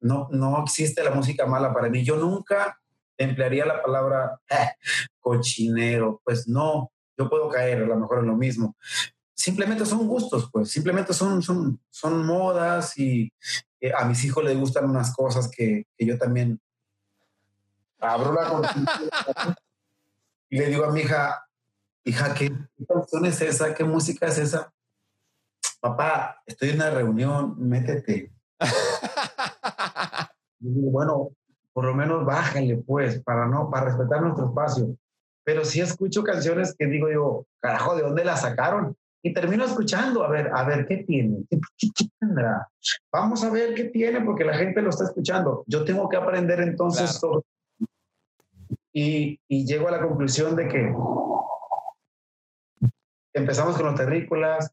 no, 0.00 0.28
no 0.32 0.62
existe 0.62 1.04
la 1.04 1.12
música 1.12 1.46
mala 1.46 1.72
para 1.72 1.88
mí. 1.88 2.02
Yo 2.02 2.16
nunca 2.16 2.80
emplearía 3.16 3.64
la 3.64 3.80
palabra 3.80 4.40
eh, 4.50 4.72
cochinero. 5.20 6.20
Pues 6.24 6.48
no, 6.48 6.90
yo 7.16 7.28
puedo 7.30 7.48
caer 7.48 7.84
a 7.84 7.86
lo 7.86 7.96
mejor 7.96 8.18
en 8.18 8.26
lo 8.26 8.36
mismo. 8.36 8.76
Simplemente 9.34 9.86
son 9.86 10.06
gustos, 10.08 10.48
pues, 10.52 10.70
simplemente 10.70 11.12
son, 11.12 11.42
son, 11.42 11.80
son 11.90 12.26
modas 12.26 12.96
y 12.98 13.32
eh, 13.80 13.92
a 13.96 14.04
mis 14.04 14.24
hijos 14.24 14.44
les 14.44 14.56
gustan 14.56 14.88
unas 14.88 15.14
cosas 15.14 15.48
que, 15.48 15.86
que 15.96 16.06
yo 16.06 16.18
también 16.18 16.60
abro 17.98 18.32
la 18.32 19.56
y 20.52 20.58
le 20.58 20.66
digo 20.66 20.84
a 20.84 20.92
mi 20.92 21.00
hija, 21.00 21.46
hija, 22.04 22.34
¿qué 22.34 22.52
canción 22.86 23.24
es 23.24 23.40
esa? 23.40 23.74
¿Qué 23.74 23.84
música 23.84 24.26
es 24.26 24.36
esa? 24.36 24.70
Papá, 25.80 26.42
estoy 26.44 26.68
en 26.68 26.76
una 26.76 26.90
reunión, 26.90 27.54
métete. 27.58 28.30
bueno, 30.60 31.30
por 31.72 31.86
lo 31.86 31.94
menos 31.94 32.26
bájale, 32.26 32.76
pues, 32.86 33.22
para 33.22 33.46
no, 33.46 33.70
para 33.70 33.86
respetar 33.86 34.20
nuestro 34.20 34.48
espacio. 34.48 34.94
Pero 35.42 35.64
sí 35.64 35.80
escucho 35.80 36.22
canciones 36.22 36.76
que 36.78 36.84
digo 36.84 37.10
yo, 37.10 37.46
carajo, 37.58 37.96
¿de 37.96 38.02
dónde 38.02 38.22
las 38.22 38.42
sacaron? 38.42 38.94
Y 39.22 39.32
termino 39.32 39.64
escuchando, 39.64 40.22
a 40.22 40.28
ver, 40.28 40.50
a 40.52 40.64
ver, 40.64 40.86
¿qué 40.86 40.98
tiene? 40.98 41.46
¿Qué, 41.48 41.58
tendrá? 42.20 42.68
Vamos 43.10 43.42
a 43.42 43.48
ver 43.48 43.72
qué 43.72 43.84
tiene, 43.84 44.20
porque 44.20 44.44
la 44.44 44.58
gente 44.58 44.82
lo 44.82 44.90
está 44.90 45.04
escuchando. 45.04 45.64
Yo 45.66 45.82
tengo 45.82 46.10
que 46.10 46.18
aprender 46.18 46.60
entonces 46.60 47.18
todo. 47.18 47.42
Y, 48.92 49.40
y 49.48 49.66
llego 49.66 49.88
a 49.88 49.92
la 49.92 50.02
conclusión 50.02 50.54
de 50.54 50.68
que 50.68 50.92
empezamos 53.32 53.76
con 53.76 53.86
los 53.86 53.94
terrícolas, 53.94 54.72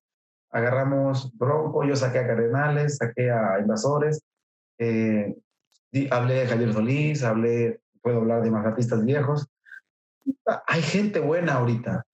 agarramos 0.52 1.32
Bronco, 1.38 1.84
yo 1.84 1.96
saqué 1.96 2.20
a 2.20 2.28
Cardenales, 2.28 2.98
saqué 2.98 3.32
a 3.32 3.60
Invasores, 3.60 4.24
eh, 4.78 5.36
hablé 6.12 6.34
de 6.36 6.48
Javier 6.48 6.74
Solís, 6.74 7.24
hablé, 7.24 7.82
puedo 8.02 8.18
hablar 8.18 8.44
de 8.44 8.52
más 8.52 8.66
artistas 8.66 9.04
viejos. 9.06 9.48
Hay 10.68 10.82
gente 10.82 11.20
buena 11.20 11.56
ahorita, 11.56 12.06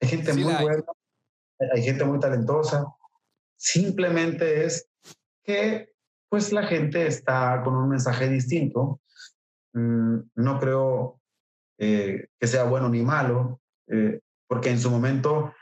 hay 0.00 0.08
gente 0.08 0.32
muy 0.32 0.54
buena, 0.54 0.84
hay 1.72 1.82
gente 1.82 2.04
muy 2.04 2.18
talentosa. 2.18 2.86
Simplemente 3.56 4.64
es 4.64 4.88
que 5.42 5.90
pues 6.28 6.52
la 6.52 6.64
gente 6.64 7.06
está 7.06 7.62
con 7.64 7.76
un 7.76 7.88
mensaje 7.88 8.28
distinto. 8.28 9.00
Mm, 9.72 10.18
no 10.34 10.58
creo 10.58 11.20
eh, 11.78 12.28
que 12.38 12.46
sea 12.46 12.64
bueno 12.64 12.88
ni 12.88 13.02
malo, 13.02 13.60
eh, 13.88 14.20
porque 14.46 14.70
en 14.70 14.78
su 14.78 14.90
momento 14.90 15.52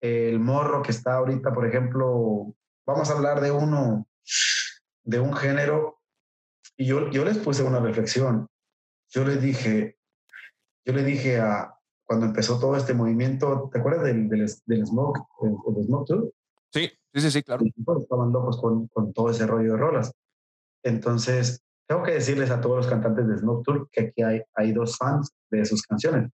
el 0.00 0.38
morro 0.38 0.82
que 0.82 0.92
está 0.92 1.14
ahorita, 1.14 1.52
por 1.52 1.66
ejemplo, 1.66 2.54
vamos 2.86 3.10
a 3.10 3.14
hablar 3.14 3.40
de 3.40 3.50
uno, 3.50 4.06
de 5.04 5.20
un 5.20 5.34
género 5.34 6.00
y 6.76 6.86
yo, 6.86 7.10
yo 7.10 7.24
les 7.24 7.38
puse 7.38 7.62
una 7.62 7.80
reflexión. 7.80 8.48
Yo 9.10 9.24
les 9.24 9.40
dije, 9.42 9.98
yo 10.84 10.92
le 10.92 11.02
dije 11.02 11.38
a, 11.38 11.74
cuando 12.04 12.26
empezó 12.26 12.60
todo 12.60 12.76
este 12.76 12.94
movimiento, 12.94 13.68
¿te 13.72 13.80
acuerdas 13.80 14.04
del, 14.04 14.28
del, 14.28 14.50
del 14.66 14.86
Smoke, 14.86 15.20
el, 15.42 15.84
Smoke 15.84 16.06
Tour? 16.06 16.32
Sí, 16.70 16.90
sí, 17.14 17.30
sí, 17.30 17.42
claro. 17.42 17.64
Estaban 17.64 18.32
locos 18.32 18.60
con, 18.60 18.86
con 18.88 19.12
todo 19.12 19.30
ese 19.30 19.46
rollo 19.46 19.72
de 19.72 19.78
rolas. 19.78 20.12
Entonces, 20.84 21.62
tengo 21.88 22.02
que 22.02 22.12
decirles 22.12 22.50
a 22.50 22.60
todos 22.60 22.76
los 22.76 22.86
cantantes 22.86 23.26
de 23.26 23.38
Smoke 23.38 23.64
Tour 23.64 23.88
que 23.90 24.00
aquí 24.02 24.22
hay, 24.22 24.42
hay 24.54 24.72
dos 24.72 24.98
fans 24.98 25.32
de 25.50 25.64
sus 25.64 25.82
canciones. 25.82 26.30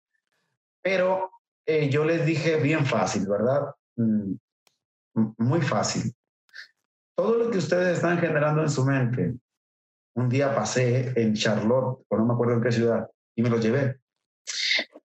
Pero 0.82 1.30
eh, 1.64 1.88
yo 1.88 2.04
les 2.04 2.26
dije 2.26 2.56
bien 2.56 2.84
fácil, 2.84 3.28
¿verdad? 3.28 3.72
Mm, 3.94 4.34
muy 5.38 5.60
fácil. 5.62 6.12
Todo 7.14 7.38
lo 7.38 7.50
que 7.52 7.58
ustedes 7.58 7.96
están 7.96 8.18
generando 8.18 8.62
en 8.62 8.68
su 8.68 8.84
mente, 8.84 9.36
un 10.16 10.28
día 10.28 10.52
pasé 10.52 11.12
en 11.14 11.34
Charlotte, 11.34 12.04
o 12.08 12.16
no 12.16 12.26
me 12.26 12.34
acuerdo 12.34 12.54
en 12.54 12.62
qué 12.62 12.72
ciudad, 12.72 13.08
y 13.36 13.42
me 13.42 13.48
lo 13.50 13.58
llevé. 13.58 14.00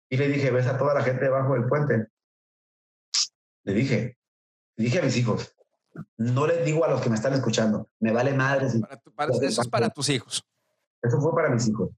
Y 0.09 0.16
le 0.16 0.28
dije, 0.28 0.51
ves 0.51 0.66
a 0.66 0.78
toda 0.78 0.94
la 0.94 1.03
gente 1.03 1.24
debajo 1.24 1.53
del 1.53 1.66
puente. 1.66 2.07
Le 3.64 3.74
dije, 3.74 4.16
le 4.76 4.84
dije 4.84 4.99
a 4.99 5.03
mis 5.03 5.16
hijos, 5.18 5.55
no 6.16 6.46
les 6.46 6.64
digo 6.64 6.84
a 6.84 6.88
los 6.88 7.01
que 7.01 7.09
me 7.09 7.16
están 7.16 7.32
escuchando, 7.34 7.88
me 8.01 8.12
vale 8.12 8.32
madre. 8.34 8.66
eso 8.66 9.62
es 9.62 9.68
para 9.68 9.90
tus 9.90 10.09
hijos. 10.09 10.44
Eso 11.03 11.20
fue 11.20 11.32
para 11.34 11.51
mis 11.51 11.68
hijos. 11.68 11.90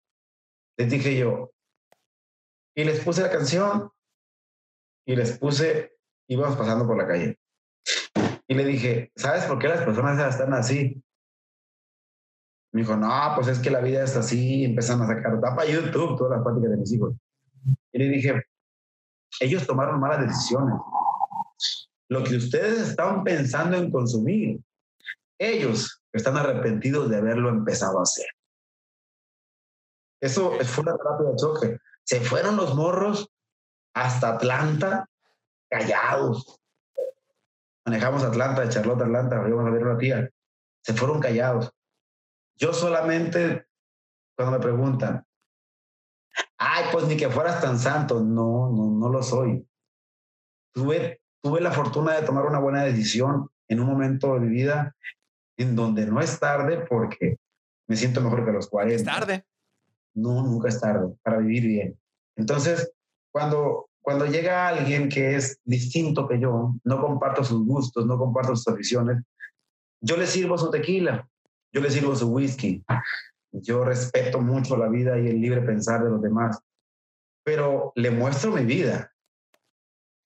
Les 0.77 0.91
dije 0.91 1.17
yo, 1.17 1.51
y 2.75 2.85
les 2.85 3.01
puse 3.01 3.23
la 3.23 3.31
canción, 3.31 3.91
y 5.07 5.17
les 5.17 5.39
puse, 5.39 5.99
íbamos 6.29 6.57
pasando 6.57 6.87
por 6.87 6.97
la 6.97 7.07
calle. 7.07 7.39
Y 8.47 8.55
le 8.55 8.65
dije, 8.65 9.13
¿sabes 9.17 9.45
por 9.45 9.59
qué 9.59 9.69
las 9.69 9.83
personas 9.83 10.19
están 10.33 10.53
así? 10.55 11.03
Me 12.73 12.83
dijo, 12.83 12.97
no, 12.97 13.33
pues 13.35 13.49
es 13.49 13.59
que 13.59 13.71
la 13.71 13.81
vida 13.81 14.05
es 14.05 14.17
así. 14.17 14.65
Empezaron 14.65 15.03
a 15.03 15.07
sacar, 15.09 15.41
da 15.41 15.55
para 15.55 15.69
YouTube 15.69 16.17
todas 16.17 16.37
las 16.37 16.43
prácticas 16.43 16.71
de 16.71 16.77
mis 16.77 16.93
hijos. 16.93 17.15
Y 17.93 17.99
le 17.99 18.09
dije, 18.09 18.43
ellos 19.41 19.67
tomaron 19.67 20.01
malas 20.01 20.27
decisiones. 20.27 20.75
Lo 22.11 22.25
que 22.25 22.37
ustedes 22.37 22.89
estaban 22.89 23.23
pensando 23.23 23.77
en 23.77 23.91
consumir, 23.91 24.61
ellos 25.39 26.03
están 26.13 26.37
arrepentidos 26.37 27.09
de 27.09 27.19
haberlo 27.19 27.49
empezado 27.49 28.01
a 28.01 28.03
hacer. 28.03 28.27
Eso 30.21 30.59
fue 30.65 30.83
una 30.83 30.97
terapia 30.97 31.31
de 31.31 31.37
choque. 31.37 31.79
Se 32.05 32.21
fueron 32.21 32.57
los 32.57 32.75
morros 32.75 33.31
hasta 33.95 34.35
Atlanta 34.35 35.09
callados. 35.71 36.61
Manejamos 37.87 38.25
Atlanta, 38.25 38.63
de 38.63 38.69
Charlotte, 38.71 39.03
Atlanta, 39.03 39.37
íbamos 39.47 39.69
a 39.69 39.71
ver 39.71 39.87
una 39.87 39.97
tía. 39.97 40.29
Se 40.83 40.93
fueron 40.93 41.21
callados. 41.21 41.71
Yo 42.57 42.73
solamente, 42.73 43.67
cuando 44.37 44.59
me 44.59 44.63
preguntan, 44.63 45.25
ay, 46.59 46.87
pues 46.93 47.07
ni 47.07 47.17
que 47.17 47.31
fueras 47.31 47.61
tan 47.61 47.79
santo, 47.79 48.21
no, 48.21 48.71
no, 48.71 48.91
no 48.99 49.09
lo 49.09 49.23
soy. 49.23 49.67
Tuve, 50.75 51.20
tuve 51.43 51.61
la 51.61 51.73
fortuna 51.73 52.15
de 52.15 52.27
tomar 52.27 52.47
una 52.47 52.59
buena 52.59 52.85
decisión 52.85 53.49
en 53.69 53.81
un 53.81 53.87
momento 53.87 54.35
de 54.35 54.41
mi 54.41 54.49
vida 54.49 54.95
en 55.57 55.77
donde 55.77 56.07
no 56.07 56.21
es 56.21 56.39
tarde 56.39 56.85
porque 56.89 57.39
me 57.87 57.97
siento 57.97 58.21
mejor 58.21 58.45
que 58.45 58.53
los 58.53 58.69
40. 58.69 58.97
¿Es 58.97 59.05
tarde? 59.05 59.45
No, 60.15 60.43
nunca 60.43 60.69
es 60.69 60.81
tarde 60.81 61.15
para 61.23 61.39
vivir 61.39 61.67
bien. 61.67 61.99
Entonces, 62.37 62.93
cuando, 63.33 63.89
cuando 64.01 64.27
llega 64.27 64.69
alguien 64.69 65.09
que 65.09 65.37
es 65.37 65.61
distinto 65.65 66.27
que 66.29 66.41
yo, 66.41 66.75
no 66.85 67.01
comparto 67.01 67.45
sus 67.45 67.67
gustos, 67.67 68.07
no 68.07 68.19
comparto 68.19 68.57
sus 68.57 68.69
aficiones, 68.69 69.23
yo 70.01 70.17
le 70.17 70.27
sirvo 70.27 70.57
su 70.57 70.71
tequila 70.71 71.29
yo 71.73 71.81
le 71.81 71.91
sirvo 71.91 72.15
su 72.17 72.29
whisky. 72.29 72.85
Yo 73.53 73.85
respeto 73.85 74.41
mucho 74.41 74.77
la 74.77 74.89
vida 74.89 75.19
y 75.19 75.29
el 75.29 75.41
libre 75.41 75.63
pensar 75.63 76.03
de 76.03 76.11
los 76.11 76.23
demás, 76.23 76.61
pero 77.45 77.93
le 77.95 78.11
muestro 78.11 78.53
mi 78.53 78.65
vida. 78.65 79.13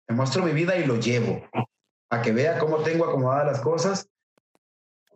Le 0.09 0.15
muestro 0.15 0.43
mi 0.43 0.53
vida 0.53 0.77
y 0.77 0.87
lo 0.87 0.99
llevo 0.99 1.43
a 2.11 2.23
que 2.23 2.33
vea 2.33 2.59
cómo 2.59 2.79
tengo 2.79 3.07
acomodadas 3.07 3.47
las 3.47 3.61
cosas 3.61 4.09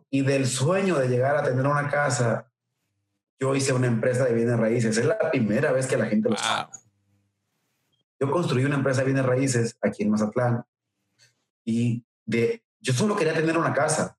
y 0.09 0.21
del 0.21 0.47
sueño 0.47 0.97
de 0.97 1.07
llegar 1.07 1.37
a 1.37 1.43
tener 1.43 1.65
una 1.65 1.89
casa 1.89 2.49
yo 3.39 3.55
hice 3.55 3.73
una 3.73 3.87
empresa 3.87 4.25
de 4.25 4.33
bienes 4.33 4.59
raíces. 4.59 4.97
Es 4.97 5.05
la 5.05 5.17
primera 5.31 5.71
vez 5.71 5.87
que 5.87 5.97
la 5.97 6.07
gente 6.07 6.29
lo 6.29 6.35
sabe. 6.35 6.71
Yo 8.19 8.29
construí 8.29 8.65
una 8.65 8.75
empresa 8.75 8.99
de 8.99 9.05
bienes 9.05 9.25
raíces 9.25 9.77
aquí 9.81 10.03
en 10.03 10.11
Mazatlán 10.11 10.65
y 11.63 12.03
de, 12.25 12.63
yo 12.81 12.91
solo 12.93 13.15
quería 13.15 13.33
tener 13.33 13.57
una 13.57 13.73
casa, 13.73 14.17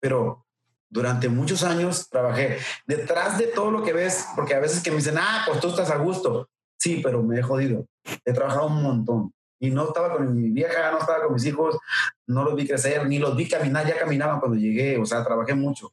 pero 0.00 0.46
durante 0.88 1.28
muchos 1.28 1.62
años 1.62 2.08
trabajé 2.08 2.58
detrás 2.86 3.36
de 3.36 3.48
todo 3.48 3.70
lo 3.70 3.82
que 3.82 3.92
ves, 3.92 4.26
porque 4.34 4.54
a 4.54 4.60
veces 4.60 4.82
que 4.82 4.90
me 4.90 4.96
dicen, 4.96 5.18
ah, 5.18 5.42
pues 5.46 5.60
tú 5.60 5.68
estás 5.68 5.90
a 5.90 5.96
gusto. 5.96 6.48
Sí, 6.78 7.00
pero 7.04 7.22
me 7.22 7.38
he 7.38 7.42
jodido. 7.42 7.86
He 8.24 8.32
trabajado 8.32 8.68
un 8.68 8.82
montón 8.82 9.34
y 9.60 9.70
no 9.70 9.88
estaba 9.88 10.16
con 10.16 10.34
mi 10.34 10.50
vieja, 10.50 10.90
no 10.90 10.98
estaba 10.98 11.24
con 11.24 11.34
mis 11.34 11.44
hijos, 11.44 11.78
no 12.26 12.42
los 12.42 12.56
vi 12.56 12.66
crecer, 12.66 13.06
ni 13.06 13.18
los 13.18 13.36
vi 13.36 13.46
caminar, 13.46 13.86
ya 13.86 13.98
caminaban 13.98 14.40
cuando 14.40 14.56
llegué, 14.56 14.96
o 14.98 15.04
sea, 15.04 15.22
trabajé 15.22 15.54
mucho. 15.54 15.92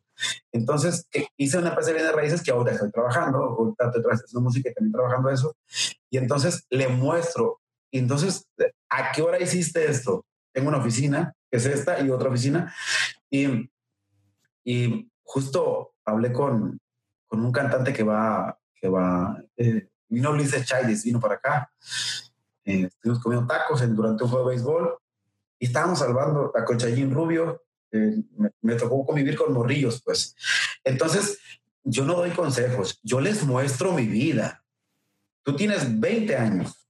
Entonces, 0.53 1.05
hice 1.35 1.57
una 1.57 1.69
empresa 1.69 1.91
de 1.91 2.11
raíces 2.11 2.41
que 2.41 2.51
ahora 2.51 2.71
estoy 2.71 2.89
trabajando, 2.91 3.39
ahorita 3.39 3.87
estoy 3.87 4.03
haciendo 4.09 4.41
música 4.41 4.69
y 4.69 4.73
también 4.73 4.93
trabajando 4.93 5.29
eso, 5.29 5.55
y 6.09 6.17
entonces 6.17 6.65
le 6.69 6.87
muestro, 6.87 7.59
entonces, 7.91 8.47
¿a 8.89 9.11
qué 9.11 9.21
hora 9.21 9.39
hiciste 9.39 9.85
esto? 9.85 10.25
Tengo 10.53 10.69
una 10.69 10.77
oficina, 10.77 11.35
que 11.51 11.57
es 11.57 11.65
esta, 11.65 11.99
y 11.99 12.09
otra 12.09 12.29
oficina, 12.29 12.73
y, 13.29 13.69
y 14.63 15.11
justo 15.23 15.93
hablé 16.05 16.31
con, 16.31 16.79
con 17.27 17.43
un 17.43 17.51
cantante 17.51 17.91
que 17.91 18.03
va, 18.03 18.57
que 18.75 18.87
va, 18.87 19.43
eh, 19.57 19.89
vino 20.07 20.31
Luis 20.31 20.65
Chávez, 20.65 21.03
vino 21.03 21.19
para 21.19 21.35
acá, 21.35 21.69
eh, 22.67 22.83
estuvimos 22.83 23.23
comiendo 23.23 23.47
tacos 23.47 23.81
durante 23.95 24.25
un 24.25 24.29
juego 24.29 24.49
de 24.49 24.55
béisbol 24.55 24.97
y 25.57 25.67
estábamos 25.67 25.99
salvando 25.99 26.51
a 26.53 26.65
Conchayín 26.65 27.13
Rubio. 27.13 27.63
Eh, 27.91 28.21
me, 28.61 28.75
tocó 28.75 29.05
convivir 29.05 29.37
con 29.37 29.53
morrillos, 29.53 30.01
pues. 30.03 30.35
Entonces, 30.83 31.39
yo 31.85 32.03
no 32.03 32.15
doy 32.15 32.31
consejos, 32.31 32.99
yo 33.03 33.21
les 33.21 33.43
muestro 33.43 33.93
mi 33.93 34.05
vida. 34.05 34.65
Tú 35.43 35.55
tienes 35.55 35.97
20 35.97 36.35
años. 36.35 36.89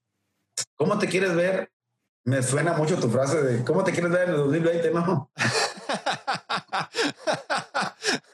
¿Cómo 0.75 0.97
te 0.97 1.07
quieres 1.07 1.35
ver? 1.35 1.71
Me 2.23 2.41
suena 2.41 2.73
mucho 2.73 2.99
tu 2.99 3.07
frase 3.09 3.41
de 3.43 3.63
¿cómo 3.63 3.83
te 3.83 3.91
quieres 3.91 4.11
ver 4.11 4.29
en 4.29 4.31
el 4.31 4.37
2020? 4.37 4.91
No. 4.91 5.31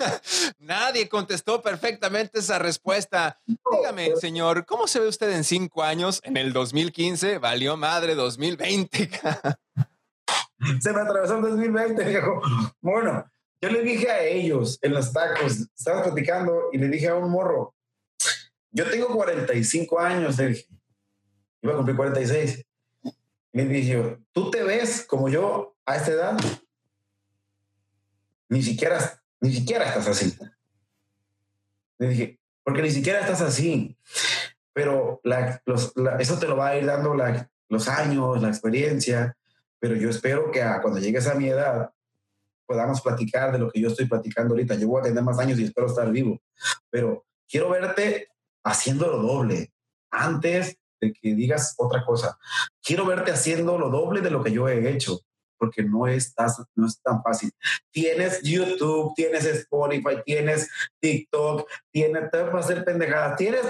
Nadie 0.60 1.10
contestó 1.10 1.62
perfectamente 1.62 2.40
esa 2.40 2.60
respuesta. 2.60 3.40
Dígame, 3.46 4.16
señor, 4.18 4.66
¿cómo 4.66 4.88
se 4.88 5.00
ve 5.00 5.08
usted 5.08 5.32
en 5.32 5.44
cinco 5.44 5.84
años? 5.84 6.22
En 6.24 6.38
el 6.38 6.54
2015, 6.54 7.38
valió 7.38 7.78
madre 7.78 8.16
2020. 8.16 9.10
se 10.80 10.94
me 10.94 11.02
atravesó 11.02 11.36
el 11.36 11.42
2020, 11.42 12.04
viejo. 12.04 12.42
Bueno, 12.82 13.26
yo 13.62 13.70
le 13.70 13.82
dije 13.82 14.10
a 14.10 14.24
ellos 14.24 14.78
en 14.82 14.94
los 14.94 15.12
tacos, 15.14 15.70
estaba 15.78 16.04
platicando 16.04 16.70
y 16.72 16.78
le 16.78 16.88
dije 16.88 17.10
a 17.10 17.16
un 17.16 17.32
morro, 17.32 17.74
yo 18.72 18.90
tengo 18.90 19.08
45 19.08 20.00
años, 20.00 20.38
le 20.38 20.48
dije, 20.48 20.68
iba 21.62 21.74
a 21.74 21.78
cumplir 21.78 21.96
46. 21.96 22.66
Me 23.54 23.66
dije, 23.66 24.18
¿tú 24.32 24.50
te 24.50 24.64
ves 24.64 25.06
como 25.06 25.30
yo 25.30 25.76
a 25.86 25.96
esta 25.96 26.12
edad? 26.12 26.38
Ni 28.50 28.64
siquiera 28.64 29.23
ni 29.44 29.53
siquiera 29.53 29.86
estás 29.86 30.07
así. 30.07 30.34
Le 31.99 32.07
dije, 32.07 32.40
porque 32.64 32.82
ni 32.82 32.91
siquiera 32.91 33.20
estás 33.20 33.41
así. 33.41 33.98
Pero 34.72 35.22
eso 36.20 36.40
te 36.40 36.48
lo 36.48 36.56
va 36.56 36.70
a 36.70 36.78
ir 36.78 36.86
dando 36.86 37.14
los 37.68 37.88
años, 37.90 38.41
la 38.41 38.48
experiencia. 38.48 39.38
Pero 39.80 39.95
yo 39.95 40.10
espero 40.10 40.49
que 40.49 40.64
cuando 40.82 40.99
llegues 40.99 41.28
a 41.28 41.36
mi 41.36 41.49
edad 41.49 41.91
podamos 42.65 43.02
platicar 43.02 43.52
de 43.52 43.60
lo 43.60 43.70
que 43.70 43.82
yo 43.82 43.90
estoy 43.90 44.06
platicando 44.06 44.53
ahorita. 44.53 44.76
Yo 44.76 44.88
voy 44.88 45.02
a 45.02 45.03
tener 45.03 45.22
más 45.22 45.38
años 45.38 45.60
y 45.60 45.65
espero 45.65 45.88
estar 45.88 46.10
vivo. 46.10 46.41
Pero 46.90 47.26
quiero 47.48 47.70
verte 47.70 48.30
haciendo 48.64 49.07
lo 49.07 49.22
doble 49.22 49.74
antes 50.10 50.78
de 51.02 51.11
que 51.11 51.36
digas 51.36 51.76
otra 51.78 52.06
cosa. 52.06 52.40
Quiero 52.82 53.06
verte 53.06 53.32
haciendo 53.32 53.78
lo 53.78 53.90
doble 53.90 54.22
de 54.22 54.32
lo 54.32 54.41
que 54.41 54.53
yo 54.53 54.70
he 54.70 54.90
hecho 54.90 55.20
porque 55.64 55.81
no 55.81 56.07
es, 56.07 56.35
no 56.76 56.88
es 56.88 57.02
tan 57.02 57.23
fácil. 57.23 57.49
Tienes 57.90 58.41
YouTube, 58.41 59.14
tienes 59.15 59.45
Spotify, 59.45 60.18
tienes 60.26 60.69
TikTok, 60.99 61.65
tienes 61.90 62.30
para 62.30 62.60
hacer 62.60 62.84
pendejadas, 62.84 63.38
tienes 63.38 63.61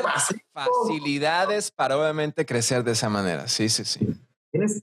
facilidades 0.52 1.70
para 1.70 1.96
obviamente 1.96 2.48
crecer 2.48 2.84
de 2.84 2.94
esa 2.94 3.10
manera. 3.10 3.48
Sí, 3.48 3.70
sí, 3.70 3.86
sí. 3.86 4.20
Tienes 4.50 4.82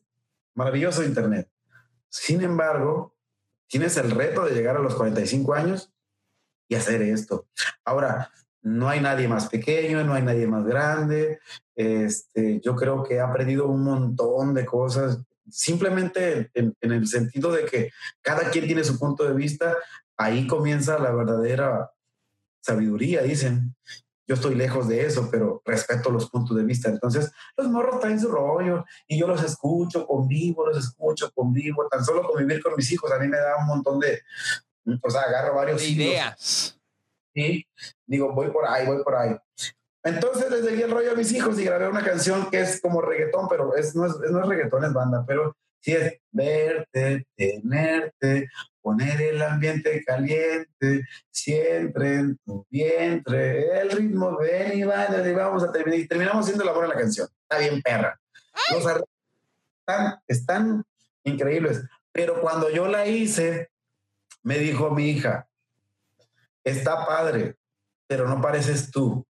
maravilloso 0.55 1.03
Internet. 1.03 1.51
Sin 2.09 2.43
embargo, 2.43 3.17
tienes 3.67 3.97
el 3.97 4.13
reto 4.13 4.45
de 4.45 4.55
llegar 4.55 4.77
a 4.77 4.81
los 4.81 4.95
45 4.95 5.53
años 5.53 5.93
y 6.69 6.77
hacer 6.77 7.03
esto. 7.03 7.49
Ahora, 7.85 8.31
no 8.63 8.89
hay 8.89 9.01
nadie 9.01 9.27
más 9.27 9.49
pequeño, 9.49 10.05
no 10.05 10.15
hay 10.15 10.23
nadie 10.23 10.47
más 10.47 10.65
grande. 10.65 11.41
Este, 11.75 12.61
yo 12.61 12.77
creo 12.77 13.03
que 13.03 13.15
he 13.15 13.21
aprendido 13.21 13.67
un 13.67 13.83
montón 13.83 14.55
de 14.55 14.65
cosas 14.65 15.25
simplemente 15.51 16.51
en, 16.55 16.75
el 16.81 17.07
sentido 17.07 17.53
de 17.53 17.65
que 17.65 17.91
cada 18.21 18.51
quien 18.51 18.67
tiene 18.67 18.85
su 18.85 18.99
punto 18.99 19.25
de 19.25 19.35
vista, 19.35 19.77
ahí 20.17 20.47
comienza 20.47 20.99
la 20.99 21.13
verdadera 21.13 21.91
sabiduría, 22.61 23.23
dicen. 23.23 23.75
Yo 24.27 24.35
estoy 24.35 24.55
lejos 24.55 24.87
de 24.87 25.05
eso, 25.05 25.29
pero 25.29 25.61
respeto 25.65 26.09
los 26.09 26.31
puntos 26.31 26.57
de 26.57 26.63
vista. 26.63 26.89
Entonces, 26.89 27.33
los 27.57 27.67
morros 27.67 27.99
traen 27.99 28.21
su 28.21 28.31
rollo 28.31 28.85
y 29.09 29.19
yo 29.19 29.27
los 29.27 29.43
escucho, 29.43 30.07
convivo, 30.07 30.69
los 30.69 30.79
escucho, 30.79 31.33
convivo. 31.33 31.89
Tan 31.89 32.05
solo 32.05 32.23
convivir 32.23 32.63
con 32.63 32.77
mis 32.77 32.93
hijos 32.93 33.11
a 33.11 33.19
mí 33.19 33.27
me 33.27 33.39
da 33.39 33.57
un 33.57 33.67
montón 33.67 33.99
de, 33.99 34.23
o 35.03 35.11
sea, 35.11 35.23
agarro 35.23 35.57
varios 35.57 35.83
ideas. 35.83 36.79
Y 37.35 37.67
digo, 38.07 38.33
voy 38.33 38.53
por 38.53 38.69
ahí, 38.69 38.87
voy 38.87 39.03
por 39.03 39.17
ahí. 39.17 39.37
Entonces 40.03 40.51
les 40.51 40.65
seguí 40.65 40.83
el 40.83 40.91
rollo 40.91 41.13
a 41.13 41.15
mis 41.15 41.33
hijos 41.33 41.59
y 41.59 41.65
grabé 41.65 41.89
una 41.89 42.05
canción 42.05 42.51
que 42.51 42.61
es 42.61 42.81
como 42.81 43.03
reggaetón, 43.03 43.49
pero 43.49 43.77
es, 43.77 43.95
no, 43.95 44.07
es, 44.07 44.17
no 44.31 44.41
es 44.41 44.49
reggaetón, 44.49 44.85
es 44.85 44.93
banda, 44.93 45.25
pero 45.27 45.57
sí 45.81 45.93
es 45.93 46.19
verte, 46.31 47.27
tenerte, 47.37 48.49
poner 48.81 49.21
el 49.21 49.43
ambiente 49.43 50.03
caliente, 50.05 51.05
siempre 51.31 52.15
en 52.15 52.39
tu 52.45 52.67
vientre, 52.71 53.81
el 53.81 53.91
ritmo 53.91 54.39
ven 54.39 54.79
y 54.79 54.83
va, 54.85 55.07
y 55.07 55.33
vamos 55.35 55.65
a 55.65 55.73
terminar. 55.73 56.01
Y 56.01 56.09
terminamos 56.09 56.45
haciendo 56.45 56.65
la 56.65 56.73
buena 56.73 56.95
la 56.95 57.01
canción. 57.01 57.29
Está 57.43 57.59
bien, 57.59 57.83
perra. 57.83 58.19
Los 58.73 58.87
están, 58.87 60.19
están 60.27 60.85
increíbles. 61.25 61.83
Pero 62.13 62.41
cuando 62.41 62.71
yo 62.71 62.89
la 62.89 63.07
hice, 63.07 63.71
me 64.43 64.59
dijo 64.59 64.91
mi 64.91 65.11
hija, 65.11 65.49
está 66.65 67.07
padre, 67.07 67.57
pero 68.07 68.29
no 68.29 68.41
pareces 68.41 68.91
tú. 68.91 69.27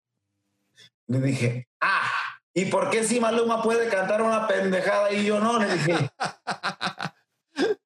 Le 1.09 1.21
dije, 1.21 1.69
ah, 1.81 2.07
¿y 2.53 2.67
por 2.67 2.91
qué 2.91 3.03
si 3.03 3.19
Maluma 3.19 3.63
puede 3.63 3.89
cantar 3.89 4.21
una 4.21 4.47
pendejada 4.47 5.11
y 5.11 5.25
yo 5.25 5.41
no? 5.41 5.59
Le 5.59 5.75
dije. 5.75 6.11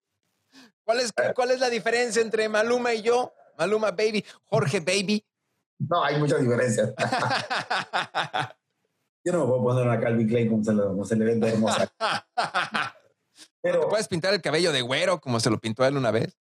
¿Cuál 0.84 1.00
es, 1.00 1.12
¿Cuál 1.34 1.52
es 1.52 1.60
la 1.60 1.70
diferencia 1.70 2.20
entre 2.20 2.48
Maluma 2.48 2.92
y 2.92 3.02
yo? 3.02 3.32
Maluma 3.56 3.92
Baby, 3.92 4.24
Jorge 4.44 4.80
Baby. 4.80 5.24
No, 5.78 6.02
hay 6.02 6.18
mucha 6.18 6.36
diferencia. 6.36 6.92
yo 9.24 9.32
no 9.32 9.40
me 9.40 9.46
puedo 9.46 9.62
poner 9.62 9.86
una 9.86 10.00
Calvin 10.00 10.28
Klein 10.28 10.48
como 10.48 10.64
se, 10.64 10.74
como 10.74 11.04
se 11.04 11.14
le 11.16 11.24
vende 11.24 11.48
hermosa. 11.48 11.88
Pero, 13.62 13.88
¿Puedes 13.88 14.08
pintar 14.08 14.34
el 14.34 14.42
cabello 14.42 14.72
de 14.72 14.82
güero 14.82 15.20
como 15.20 15.38
se 15.38 15.48
lo 15.48 15.58
pintó 15.58 15.86
él 15.86 15.96
una 15.96 16.10
vez? 16.10 16.36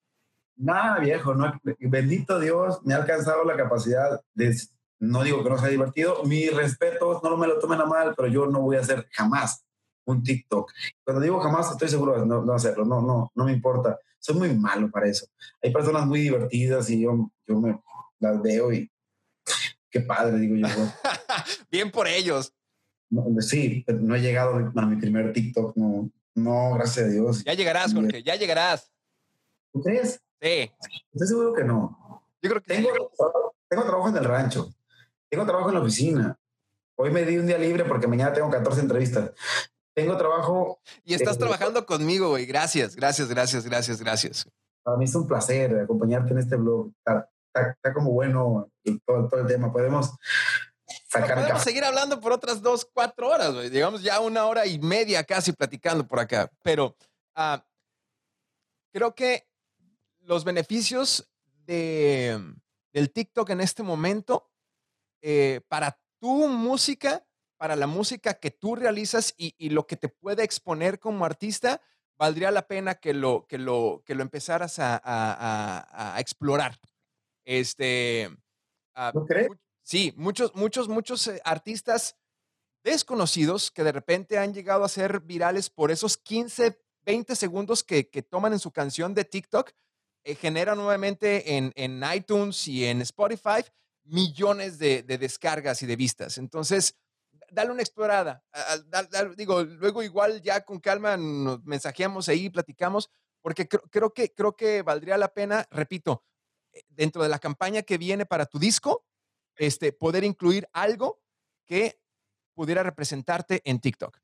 Nada, 0.56 0.98
viejo. 1.00 1.36
No, 1.36 1.54
bendito 1.64 2.40
Dios, 2.40 2.82
me 2.84 2.96
ha 2.96 2.98
alcanzado 2.98 3.44
la 3.44 3.56
capacidad 3.56 4.20
de 4.34 4.56
no 5.02 5.24
digo 5.24 5.44
que 5.44 5.50
no 5.50 5.58
sea 5.58 5.70
divertido. 5.70 6.24
Mi 6.26 6.48
respeto, 6.50 7.20
no 7.24 7.36
me 7.36 7.48
lo 7.48 7.58
tomen 7.58 7.82
a 7.82 7.86
mal, 7.86 8.14
pero 8.16 8.28
yo 8.28 8.46
no 8.46 8.62
voy 8.62 8.78
a 8.78 8.82
hacer 8.82 9.08
jamás 9.12 9.66
un 10.06 10.22
TikTok. 10.22 10.72
Cuando 11.04 11.22
digo 11.22 11.40
jamás, 11.40 11.72
estoy 11.72 11.90
seguro 11.90 12.20
de 12.20 12.26
no, 12.26 12.54
hacerlo. 12.54 12.86
No, 12.86 13.02
no, 13.02 13.32
no 13.34 13.46
me 13.46 13.52
importa. 13.52 14.00
Soy 14.20 14.36
muy 14.36 14.56
malo 14.56 14.92
para 14.92 15.08
eso. 15.08 15.26
Hay 15.64 15.72
personas 15.72 16.06
muy 16.06 16.22
divertidas 16.22 16.88
y 16.92 17.02
yo, 17.02 17.32
yo 17.48 17.60
me 17.60 17.82
las 18.20 18.40
veo 18.44 18.72
y 18.72 18.92
qué 19.90 20.02
padre, 20.02 20.38
digo 20.38 20.56
yo. 20.56 20.68
Bien 21.72 21.90
por 21.90 22.08
ellos. 22.08 22.54
sí, 23.40 23.84
pero 23.88 24.00
no 24.00 24.16
he 24.16 24.22
llegado 24.22 24.56
a 24.56 24.86
mi 24.86 24.98
primer 24.98 25.34
TikTok. 25.34 25.76
No, 25.78 26.12
no, 26.36 26.76
gracias 26.76 27.08
a 27.08 27.10
Dios. 27.10 27.44
Ya 27.44 27.56
llegarás, 27.56 27.92
Jorge, 27.92 28.22
ya 28.22 28.36
llegarás. 28.36 28.92
¿Tú 29.74 29.82
crees? 29.82 30.22
Sí. 30.40 30.72
Estoy 31.12 31.28
seguro 31.28 31.54
que 31.54 31.64
no. 31.64 32.24
Yo 32.44 32.52
creo 32.52 32.62
que 32.62 32.76
tengo, 32.76 33.12
tengo 33.68 33.84
trabajo 33.84 34.10
en 34.10 34.18
el 34.18 34.26
rancho. 34.26 34.72
Tengo 35.32 35.46
trabajo 35.46 35.70
en 35.70 35.76
la 35.76 35.82
oficina. 35.82 36.38
Hoy 36.98 37.10
me 37.10 37.24
di 37.24 37.38
un 37.38 37.48
día 37.48 37.58
libre 37.58 37.86
porque 37.86 38.06
mañana 38.06 38.34
tengo 38.34 38.50
14 38.50 38.82
entrevistas. 38.82 39.32
Tengo 39.94 40.18
trabajo. 40.18 40.82
Y 41.06 41.14
estás 41.14 41.38
trabajando 41.38 41.86
conmigo, 41.86 42.28
güey. 42.28 42.46
Gracias, 42.46 42.98
gracias, 42.98 43.30
gracias, 43.30 43.66
gracias, 43.66 44.02
gracias. 44.02 44.50
Para 44.84 44.98
mí 44.98 45.06
es 45.06 45.16
un 45.16 45.26
placer 45.26 45.80
acompañarte 45.80 46.34
en 46.34 46.40
este 46.40 46.58
blog. 46.58 46.92
Está, 46.98 47.94
como 47.94 48.12
bueno 48.12 48.70
todo, 49.06 49.30
todo, 49.30 49.40
el 49.40 49.48
tema. 49.48 49.72
Podemos 49.72 50.12
sacar. 51.08 51.40
podemos 51.40 51.64
seguir 51.64 51.86
hablando 51.86 52.20
por 52.20 52.34
otras 52.34 52.62
dos, 52.62 52.86
cuatro 52.94 53.30
horas, 53.30 53.54
güey. 53.54 53.70
Digamos 53.70 54.04
ya 54.04 54.20
una 54.20 54.46
hora 54.48 54.66
y 54.66 54.80
media 54.80 55.24
casi 55.24 55.54
platicando 55.54 56.06
por 56.06 56.20
acá. 56.20 56.52
Pero 56.62 56.98
uh, 57.38 57.58
creo 58.92 59.16
que 59.16 59.48
los 60.20 60.44
beneficios 60.44 61.32
de, 61.66 62.38
del 62.92 63.14
TikTok 63.14 63.50
en 63.52 63.62
este 63.62 63.82
momento 63.82 64.51
eh, 65.22 65.62
para 65.68 66.00
tu 66.20 66.48
música, 66.48 67.26
para 67.58 67.76
la 67.76 67.88
música 67.88 68.36
que 68.36 68.52
tú 68.52 68.76
realizas 68.76 69.34
y, 69.38 69.70
lo 69.70 69.86
que 69.86 69.96
te 69.98 70.10
puede 70.10 70.44
exponer 70.44 71.00
como 71.00 71.26
artista, 71.26 71.82
valdría 72.18 72.52
la 72.52 72.68
pena 72.68 72.96
que 72.96 73.14
lo, 73.14 73.46
que 73.48 73.58
lo, 73.58 74.04
que 74.06 74.16
lo 74.16 74.22
empezaras 74.22 74.78
a, 74.80 76.16
explorar. 76.20 76.80
Este, 77.46 78.30
ah, 78.96 79.12
¿No 79.14 79.26
crees? 79.26 79.50
Sí, 79.84 80.14
muchos, 80.16 80.54
muchos, 80.56 80.88
muchos 80.88 81.28
eh, 81.28 81.42
artistas 81.44 82.16
desconocidos 82.84 83.72
que 83.72 83.84
de 83.84 83.92
repente 83.92 84.38
han 84.38 84.54
llegado 84.54 84.84
a 84.84 84.90
ser 84.90 85.20
virales 85.22 85.70
por 85.70 85.92
esos 85.92 86.18
15, 86.18 86.80
20 87.04 87.36
segundos 87.36 87.84
que, 87.84 88.04
toman 88.30 88.54
en 88.54 88.60
su 88.60 88.72
canción 88.72 89.14
de 89.14 89.26
TikTok, 89.26 89.72
eh, 90.24 90.36
generan 90.36 90.78
nuevamente 90.78 91.58
en, 91.58 91.72
en, 91.76 92.04
iTunes 92.14 92.68
y 92.68 92.86
en 92.86 93.02
Spotify 93.02 93.64
millones 94.04 94.78
de, 94.80 95.04
descargas 95.04 95.82
y 95.82 95.86
de 95.86 95.96
vistas. 95.96 96.38
Entonces, 96.38 96.96
dale 97.52 97.72
una 97.72 97.82
explorada. 97.82 98.44
digo, 99.36 99.64
luego 99.64 100.04
igual 100.04 100.42
ya 100.42 100.62
con 100.62 100.80
calma 100.80 101.18
nos 101.18 101.64
mensajeamos 101.64 102.30
ahí, 102.30 102.50
platicamos, 102.50 103.10
porque 103.42 103.68
creo, 103.68 104.14
que, 104.14 104.34
creo 104.34 104.56
que 104.56 104.82
valdría 104.82 105.18
la 105.18 105.34
pena, 105.34 105.66
repito, 105.72 106.24
eh, 106.74 106.82
dentro 106.90 107.24
de 107.24 107.30
la 107.30 107.40
campaña 107.40 107.82
que 107.82 107.98
viene 107.98 108.26
para 108.26 108.46
tu 108.46 108.60
disco, 108.60 109.06
este, 109.56 109.92
poder 109.92 110.24
incluir 110.24 110.68
algo 110.74 111.22
que 111.66 112.00
pudiera 112.54 112.84
representarte 112.84 113.62
en 113.66 113.80
TikTok. 113.80 114.18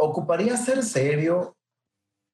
¿Ocuparía 0.00 0.56
ser 0.56 0.82
serio? 0.82 1.56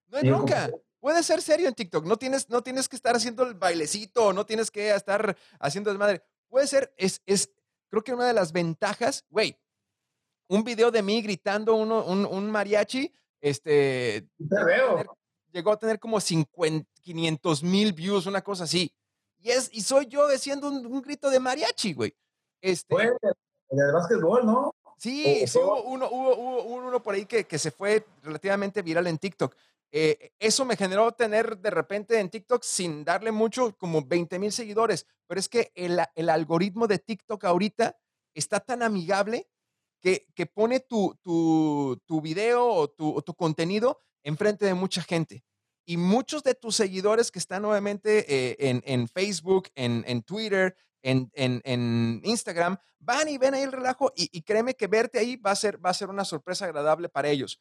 No 0.08 0.18
hay 0.18 0.28
bronca. 0.28 0.70
Puede 1.00 1.22
ser 1.22 1.40
serio 1.40 1.66
en 1.66 1.74
TikTok. 1.74 2.04
No 2.04 2.16
tienes, 2.16 2.48
no 2.50 2.62
tienes 2.62 2.88
que 2.88 2.96
estar 2.96 3.16
haciendo 3.16 3.42
el 3.44 3.54
bailecito, 3.54 4.32
no 4.32 4.44
tienes 4.44 4.70
que 4.70 4.94
estar 4.94 5.36
haciendo 5.58 5.90
desmadre. 5.90 6.22
Puede 6.48 6.66
ser, 6.66 6.92
es, 6.96 7.22
es, 7.26 7.50
creo 7.88 8.04
que 8.04 8.12
una 8.12 8.26
de 8.26 8.34
las 8.34 8.52
ventajas, 8.52 9.24
güey, 9.30 9.58
un 10.48 10.62
video 10.62 10.90
de 10.90 11.02
mí 11.02 11.22
gritando 11.22 11.74
uno, 11.74 12.04
un, 12.04 12.50
mariachi, 12.50 13.12
este... 13.40 14.28
Te 14.36 14.64
veo. 14.64 15.16
llegó 15.52 15.72
a 15.72 15.78
tener 15.78 15.98
como 15.98 16.20
50, 16.20 16.90
500 17.00 17.62
mil 17.62 17.92
views, 17.92 18.26
una 18.26 18.42
cosa 18.42 18.64
así. 18.64 18.92
Y, 19.38 19.50
es, 19.50 19.70
y 19.72 19.80
soy 19.80 20.06
yo 20.06 20.26
haciendo 20.26 20.68
un, 20.68 21.00
grito 21.00 21.30
de 21.30 21.40
mariachi, 21.40 21.94
güey. 21.94 22.14
Este, 22.60 22.94
Fue 22.94 23.16
de 23.70 23.92
básquetbol, 23.92 24.44
¿no? 24.44 24.74
Sí, 24.98 25.46
sí 25.46 25.56
hubo 25.56 25.82
uno, 25.84 26.08
hubo, 26.10 26.62
uno 26.64 27.02
por 27.02 27.14
ahí 27.14 27.24
que, 27.24 27.44
que, 27.46 27.58
se 27.58 27.70
fue 27.70 28.04
relativamente 28.22 28.82
viral 28.82 29.06
en 29.06 29.16
TikTok. 29.16 29.54
Eh, 29.92 30.32
eso 30.38 30.64
me 30.64 30.76
generó 30.76 31.12
tener 31.12 31.58
de 31.58 31.70
repente 31.70 32.18
en 32.18 32.30
TikTok, 32.30 32.62
sin 32.62 33.04
darle 33.04 33.32
mucho, 33.32 33.76
como 33.76 34.02
20 34.04 34.38
mil 34.38 34.52
seguidores. 34.52 35.06
Pero 35.26 35.40
es 35.40 35.48
que 35.48 35.72
el, 35.74 36.28
algoritmo 36.28 36.86
de 36.86 36.98
TikTok 36.98 37.44
ahorita 37.44 37.98
está 38.34 38.60
tan 38.60 38.82
amigable 38.82 39.48
que, 40.00 40.26
que 40.34 40.46
pone 40.46 40.80
tu, 40.80 41.18
video 42.22 42.66
o 42.66 42.88
tu, 42.88 43.16
o 43.16 43.22
tu 43.22 43.34
contenido 43.34 44.00
enfrente 44.22 44.64
de 44.66 44.74
mucha 44.74 45.02
gente 45.02 45.44
y 45.90 45.96
muchos 45.96 46.44
de 46.44 46.54
tus 46.54 46.76
seguidores 46.76 47.32
que 47.32 47.40
están 47.40 47.62
nuevamente 47.62 48.24
eh, 48.28 48.80
en, 48.84 49.08
Facebook, 49.08 49.70
en, 49.74 50.22
Twitter, 50.22 50.76
en, 51.02 51.32
en, 51.34 52.20
Instagram, 52.22 52.78
van 53.00 53.28
y 53.28 53.38
ven 53.38 53.54
ahí 53.54 53.62
el 53.62 53.72
relajo 53.72 54.12
y, 54.14 54.40
créeme 54.42 54.74
que 54.74 54.86
verte 54.86 55.18
ahí 55.18 55.34
va 55.34 55.50
a, 55.50 55.56
ser, 55.56 55.84
va 55.84 55.90
a 55.90 55.94
ser 55.94 56.08
una 56.08 56.24
sorpresa 56.24 56.66
agradable 56.66 57.08
para 57.08 57.28
ellos. 57.28 57.60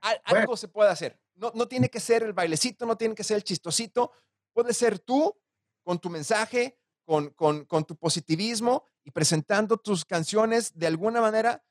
Algo 0.00 0.56
se 0.56 0.68
puede 0.68 0.90
hacer. 0.90 1.18
No, 1.34 1.52
no 1.54 1.68
tiene 1.68 1.88
que 1.88 2.00
ser 2.00 2.22
el 2.22 2.32
bailecito, 2.32 2.86
no 2.86 2.96
tiene 2.96 3.14
que 3.14 3.24
ser 3.24 3.36
el 3.36 3.44
chistosito. 3.44 4.12
Puede 4.52 4.74
ser 4.74 4.98
tú 4.98 5.36
con 5.84 5.98
tu 5.98 6.10
mensaje, 6.10 6.78
con, 7.04 7.30
con, 7.30 7.64
con 7.64 7.84
tu 7.84 7.96
positivismo 7.96 8.84
y 9.04 9.10
presentando 9.10 9.76
tus 9.76 10.04
canciones 10.04 10.76
de 10.78 10.86
alguna 10.86 11.20
manera 11.20 11.64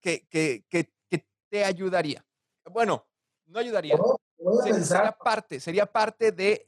que, 0.00 0.26
que, 0.28 0.64
que, 0.68 0.92
que 1.08 1.26
te 1.48 1.64
ayudaría. 1.64 2.24
Bueno, 2.70 3.06
no 3.46 3.58
ayudaría 3.58 3.96
sería, 4.62 5.12
parte, 5.12 5.60
sería 5.60 5.86
parte 5.86 6.32
de, 6.32 6.64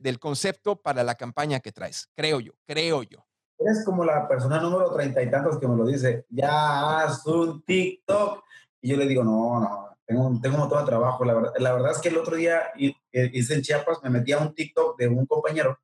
del, 0.00 0.18
concepto 0.18 0.76
para 0.76 1.04
la 1.04 1.14
campaña 1.14 1.60
que 1.60 1.72
traes, 1.72 2.08
creo 2.14 2.40
yo, 2.40 2.52
creo 2.66 3.02
yo. 3.02 3.24
Eres 3.58 3.84
como 3.84 4.04
la 4.04 4.26
persona 4.26 4.60
número 4.60 4.92
treinta 4.94 5.22
y 5.22 5.30
tantos 5.30 5.58
que 5.58 5.68
me 5.68 5.76
lo 5.76 5.84
dice, 5.84 6.24
ya 6.30 7.00
haz 7.00 7.26
un 7.26 7.62
TikTok. 7.62 8.42
Y 8.80 8.90
yo 8.90 8.96
le 8.96 9.06
digo, 9.06 9.22
no, 9.22 9.60
no, 9.60 9.89
tengo, 10.10 10.40
tengo 10.42 10.54
un 10.56 10.60
montón 10.60 10.80
de 10.80 10.86
trabajo. 10.86 11.24
La 11.24 11.34
verdad, 11.34 11.52
la 11.58 11.72
verdad 11.72 11.92
es 11.92 11.98
que 11.98 12.08
el 12.08 12.18
otro 12.18 12.36
día 12.36 12.62
eh, 12.78 13.30
hice 13.32 13.54
en 13.54 13.62
Chiapas, 13.62 13.98
me 14.02 14.10
metí 14.10 14.32
a 14.32 14.38
un 14.38 14.54
TikTok 14.54 14.98
de 14.98 15.08
un 15.08 15.26
compañero. 15.26 15.78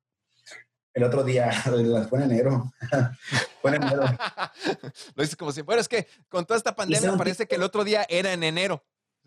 El 0.93 1.03
otro 1.03 1.23
día, 1.23 1.51
fue 2.09 2.19
en 2.19 2.31
enero. 2.31 2.71
fue 3.61 3.75
en 3.75 3.83
enero. 3.83 4.03
lo 5.15 5.23
dices 5.23 5.35
como 5.35 5.51
si 5.51 5.63
fuera, 5.63 5.81
es 5.81 5.87
que 5.87 6.07
con 6.27 6.45
toda 6.45 6.57
esta 6.57 6.75
pandemia 6.75 7.15
parece 7.15 7.47
que 7.47 7.55
el 7.55 7.63
otro 7.63 7.83
día 7.83 8.05
era 8.09 8.33
en 8.33 8.43
enero 8.43 8.83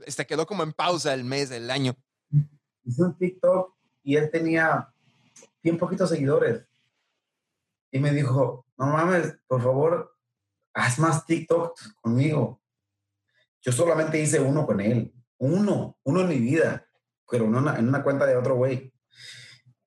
este 0.07 0.27
quedó 0.27 0.47
como 0.47 0.63
en 0.63 0.73
pausa 0.73 1.15
el 1.15 1.25
mes, 1.25 1.49
del 1.49 1.71
año. 1.71 1.95
Hice 2.85 3.03
un 3.03 3.17
TikTok 3.17 3.75
y 4.03 4.17
él 4.17 4.31
tenía 4.31 4.93
bien 5.63 5.79
poquitos 5.79 6.11
seguidores. 6.11 6.65
Y 7.91 7.99
me 7.99 8.13
dijo, 8.13 8.65
no 8.79 8.87
mames, 8.87 9.37
por 9.47 9.63
favor, 9.63 10.17
haz 10.75 10.99
más 10.99 11.27
TikTok 11.27 11.79
conmigo. 12.01 12.60
Yo 13.63 13.73
solamente 13.73 14.21
hice 14.21 14.41
uno 14.41 14.67
con 14.67 14.81
él. 14.81 15.13
Uno, 15.39 15.99
uno 16.03 16.21
en 16.21 16.29
mi 16.29 16.39
vida, 16.39 16.87
pero 17.29 17.45
en 17.45 17.55
una, 17.55 17.79
en 17.79 17.89
una 17.89 18.03
cuenta 18.03 18.27
de 18.27 18.37
otro 18.37 18.57
güey. 18.57 18.93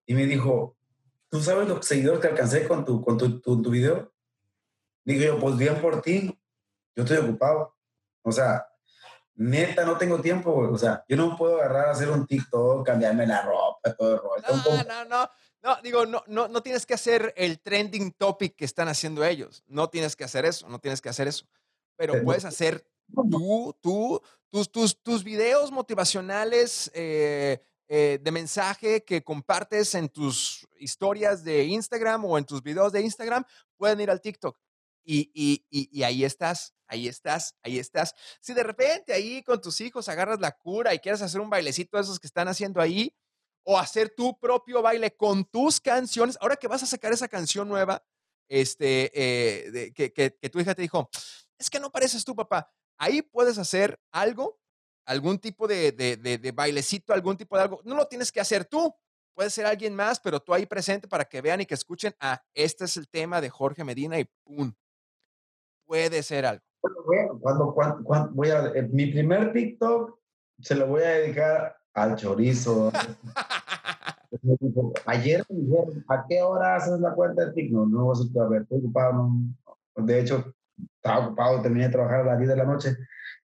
Y 0.06 0.14
me 0.14 0.26
dijo, 0.26 0.78
¿tú 1.30 1.42
sabes 1.42 1.68
los 1.68 1.86
seguidores 1.86 2.20
que 2.20 2.28
alcancé 2.28 2.68
con 2.68 2.84
tu, 2.86 3.02
con 3.02 3.18
tu, 3.18 3.40
tu, 3.40 3.62
tu 3.62 3.70
video? 3.70 4.14
Digo 5.06 5.24
yo, 5.24 5.40
pues 5.40 5.58
bien 5.58 5.82
por 5.82 6.02
ti, 6.02 6.40
yo 6.96 7.04
estoy 7.04 7.18
ocupado. 7.18 7.76
O 8.24 8.32
sea, 8.32 8.68
neta, 9.36 9.86
no 9.86 9.98
tengo 9.98 10.22
tiempo, 10.22 10.52
O 10.52 10.78
sea, 10.78 11.04
yo 11.08 11.18
no 11.18 11.36
puedo 11.38 11.58
agarrar 11.58 11.88
a 11.88 11.92
hacer 11.92 12.10
un 12.10 12.26
TikTok, 12.26 12.86
cambiarme 12.86 13.28
la 13.28 13.42
ropa, 13.42 13.94
todo 13.96 14.14
el 14.14 14.20
rollo. 14.20 14.44
No, 14.48 14.84
no, 14.84 15.06
no. 15.06 15.30
No, 15.64 15.78
digo, 15.82 16.06
no, 16.06 16.22
no, 16.28 16.50
no 16.50 16.62
tienes 16.62 16.86
que 16.86 16.94
hacer 16.94 17.34
el 17.38 17.62
trending 17.62 18.12
topic 18.12 18.54
que 18.58 18.66
están 18.66 18.90
haciendo 18.90 19.24
ellos. 19.24 19.64
No 19.66 19.90
tienes 19.90 20.18
que 20.18 20.26
hacer 20.26 20.44
eso, 20.44 20.68
no 20.68 20.80
tienes 20.80 21.02
que 21.02 21.08
hacer 21.08 21.30
eso. 21.30 21.46
Pero 21.96 22.22
puedes 22.22 22.44
hacer 22.44 22.86
tú, 23.12 23.76
tú, 23.82 24.22
tus, 24.50 24.72
tus, 24.72 25.02
tus 25.02 25.24
videos 25.24 25.72
motivacionales 25.72 26.92
eh, 26.94 27.64
eh, 27.88 28.20
de 28.22 28.32
mensaje 28.32 29.04
que 29.04 29.24
compartes 29.24 29.94
en 29.96 30.10
tus 30.10 30.68
historias 30.80 31.44
de 31.44 31.66
Instagram 31.66 32.26
o 32.26 32.38
en 32.38 32.46
tus 32.46 32.64
videos 32.64 32.92
de 32.92 33.02
Instagram, 33.02 33.44
pueden 33.78 34.00
ir 34.02 34.10
al 34.10 34.22
TikTok. 34.22 34.58
Y, 35.06 35.30
y, 35.34 35.66
y, 35.70 36.04
ahí 36.04 36.24
estás, 36.24 36.74
ahí 36.88 37.10
estás, 37.10 37.56
ahí 37.62 37.78
estás. 37.78 38.16
Si 38.40 38.54
de 38.54 38.64
repente 38.64 39.12
ahí 39.12 39.44
con 39.44 39.60
tus 39.60 39.82
hijos 39.82 40.08
agarras 40.08 40.40
la 40.40 40.54
cura 40.54 40.94
y 40.94 41.00
quieres 41.00 41.22
hacer 41.22 41.42
un 41.42 41.50
bailecito 41.50 41.98
de 41.98 42.04
esos 42.04 42.20
que 42.20 42.28
están 42.28 42.48
haciendo 42.48 42.80
ahí, 42.80 43.14
o 43.64 43.78
hacer 43.78 44.14
tu 44.16 44.38
propio 44.40 44.82
baile 44.82 45.16
con 45.16 45.46
tus 45.46 45.80
canciones, 45.80 46.38
ahora 46.42 46.56
que 46.56 46.68
vas 46.68 46.84
a 46.84 46.86
sacar 46.86 47.14
esa 47.14 47.28
canción 47.28 47.68
nueva, 47.68 48.04
este, 48.48 49.12
eh, 49.14 49.92
que, 49.94 50.12
que, 50.12 50.50
tu 50.50 50.60
hija 50.60 50.76
te 50.76 50.82
dijo, 50.82 51.10
es 51.58 51.70
que 51.70 51.80
no 51.80 51.92
pareces 51.92 52.24
tú, 52.26 52.36
papá. 52.36 52.72
Ahí 52.98 53.22
puedes 53.22 53.58
hacer 53.58 54.00
algo, 54.12 54.60
algún 55.06 55.40
tipo 55.40 55.68
de, 55.68 55.92
de, 55.92 56.18
de, 56.18 56.52
bailecito, 56.52 57.14
algún 57.14 57.38
tipo 57.38 57.56
de 57.56 57.64
algo. 57.64 57.82
No 57.84 57.96
lo 57.96 58.08
tienes 58.08 58.32
que 58.32 58.40
hacer 58.40 58.66
tú, 58.66 58.94
puede 59.34 59.50
ser 59.50 59.66
alguien 59.66 59.96
más, 59.96 60.20
pero 60.20 60.40
tú 60.40 60.54
ahí 60.54 60.66
presente 60.66 61.08
para 61.08 61.26
que 61.26 61.42
vean 61.42 61.62
y 61.62 61.66
que 61.66 61.74
escuchen, 61.74 62.14
ah, 62.20 62.42
este 62.54 62.86
es 62.86 62.98
el 62.98 63.08
tema 63.08 63.42
de 63.42 63.50
Jorge 63.50 63.84
Medina 63.84 64.20
y 64.20 64.26
¡pum! 64.44 64.74
puede 65.86 66.24
ser 66.24 66.46
algo. 66.46 66.64
Cuando, 67.42 67.74
cuando, 67.74 68.32
voy 68.34 68.50
a, 68.50 68.68
eh, 68.76 68.90
mi 68.92 69.08
primer 69.08 69.54
TikTok 69.54 70.18
se 70.60 70.76
lo 70.76 70.88
voy 70.88 71.04
a 71.04 71.10
dedicar 71.10 71.76
al 71.94 72.16
chorizo. 72.16 72.92
Ayer 75.06 75.44
me 75.50 75.60
dijeron, 75.60 76.04
¿a 76.08 76.26
qué 76.28 76.42
hora 76.42 76.76
haces 76.76 77.00
la 77.00 77.14
cuenta 77.14 77.46
de 77.46 77.54
TikTok? 77.54 77.88
No, 77.88 78.14
no, 78.14 78.42
a 78.42 78.48
ver, 78.50 78.64
estoy 78.64 78.80
ocupado. 78.80 79.30
De 79.96 80.20
hecho, 80.20 80.54
estaba 80.96 81.28
ocupado, 81.28 81.62
terminé 81.62 81.86
de 81.86 81.92
trabajar 81.92 82.22
a 82.22 82.26
las 82.26 82.38
10 82.38 82.50
de 82.50 82.56
la 82.56 82.66
noche. 82.66 82.98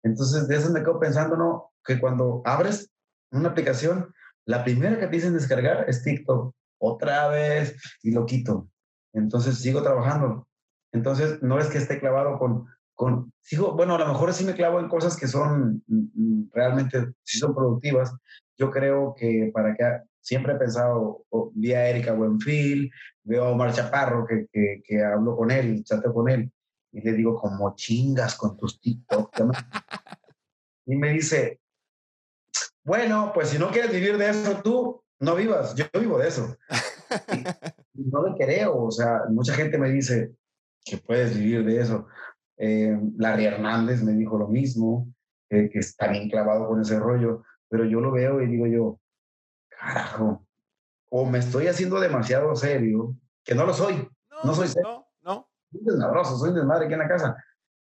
Entonces, 0.03 0.47
de 0.47 0.55
eso 0.55 0.71
me 0.71 0.81
quedo 0.81 0.99
pensando, 0.99 1.35
¿no? 1.35 1.71
Que 1.83 1.99
cuando 1.99 2.41
abres 2.45 2.91
una 3.31 3.49
aplicación, 3.49 4.13
la 4.45 4.63
primera 4.63 4.99
que 4.99 5.07
te 5.07 5.15
dicen 5.15 5.33
descargar 5.33 5.89
es 5.89 6.03
TikTok. 6.03 6.53
Otra 6.77 7.27
vez, 7.29 7.75
y 8.03 8.11
lo 8.11 8.25
quito. 8.25 8.69
Entonces, 9.13 9.59
sigo 9.59 9.81
trabajando. 9.81 10.47
Entonces, 10.91 11.41
no 11.41 11.59
es 11.59 11.67
que 11.67 11.77
esté 11.77 11.99
clavado 11.99 12.37
con, 12.37 12.67
con, 12.93 13.33
sigo, 13.41 13.73
bueno, 13.73 13.95
a 13.95 13.99
lo 13.99 14.07
mejor 14.07 14.33
sí 14.33 14.45
me 14.45 14.53
clavo 14.53 14.79
en 14.79 14.87
cosas 14.87 15.17
que 15.17 15.27
son 15.27 15.83
mm, 15.87 16.09
mm, 16.13 16.49
realmente, 16.53 17.13
sí 17.23 17.37
son 17.37 17.55
productivas. 17.55 18.15
Yo 18.57 18.71
creo 18.71 19.15
que 19.17 19.51
para 19.53 19.75
que, 19.75 19.83
siempre 20.21 20.53
he 20.53 20.57
pensado, 20.57 21.23
vi 21.53 21.73
a 21.73 21.87
Erika 21.89 22.13
Buenfil, 22.13 22.91
veo 23.23 23.45
a 23.45 23.49
Omar 23.49 23.73
Chaparro, 23.73 24.25
que, 24.25 24.47
que, 24.51 24.81
que 24.83 25.03
hablo 25.03 25.35
con 25.35 25.51
él, 25.51 25.83
chateo 25.83 26.13
con 26.13 26.29
él, 26.29 26.51
y 26.95 27.01
le 27.01 27.11
digo, 27.11 27.37
como 27.37 27.75
chingas 27.75 28.35
con 28.35 28.55
tus 28.55 28.79
TikTok. 28.79 29.29
y 30.85 30.95
me 30.95 31.11
dice, 31.11 31.59
bueno, 32.85 33.31
pues 33.33 33.49
si 33.49 33.59
no 33.59 33.69
quieres 33.69 33.91
vivir 33.91 34.17
de 34.17 34.29
eso 34.29 34.61
tú, 34.63 35.03
no 35.19 35.35
vivas, 35.35 35.75
yo 35.75 35.85
vivo 35.99 36.17
de 36.17 36.29
eso. 36.29 36.55
no 37.93 38.27
le 38.27 38.35
creo, 38.37 38.85
o 38.85 38.91
sea, 38.91 39.23
mucha 39.29 39.53
gente 39.53 39.77
me 39.77 39.89
dice 39.89 40.31
que 40.85 40.97
puedes 40.97 41.37
vivir 41.37 41.65
de 41.65 41.81
eso. 41.81 42.07
Eh, 42.57 42.97
Larry 43.17 43.45
Hernández 43.45 44.01
me 44.01 44.13
dijo 44.13 44.37
lo 44.37 44.47
mismo, 44.47 45.13
que 45.49 45.69
está 45.73 46.07
bien 46.07 46.29
clavado 46.29 46.67
con 46.67 46.79
ese 46.79 46.97
rollo, 46.97 47.43
pero 47.67 47.83
yo 47.83 47.99
lo 47.99 48.11
veo 48.11 48.41
y 48.41 48.47
digo 48.47 48.67
yo, 48.67 48.99
carajo, 49.67 50.47
o 51.09 51.25
me 51.25 51.39
estoy 51.39 51.67
haciendo 51.67 51.99
demasiado 51.99 52.55
serio, 52.55 53.17
que 53.43 53.53
no 53.53 53.65
lo 53.65 53.73
soy, 53.73 54.07
no, 54.45 54.55
soy 54.55 54.69
serio. 54.69 54.89
No, 54.89 55.04
Soy 55.75 55.93
desmadroso, 55.93 56.37
soy 56.37 56.53
desmadre 56.53 56.85
aquí 56.85 56.93
en 56.93 56.99
la 56.99 57.07
casa. 57.07 57.45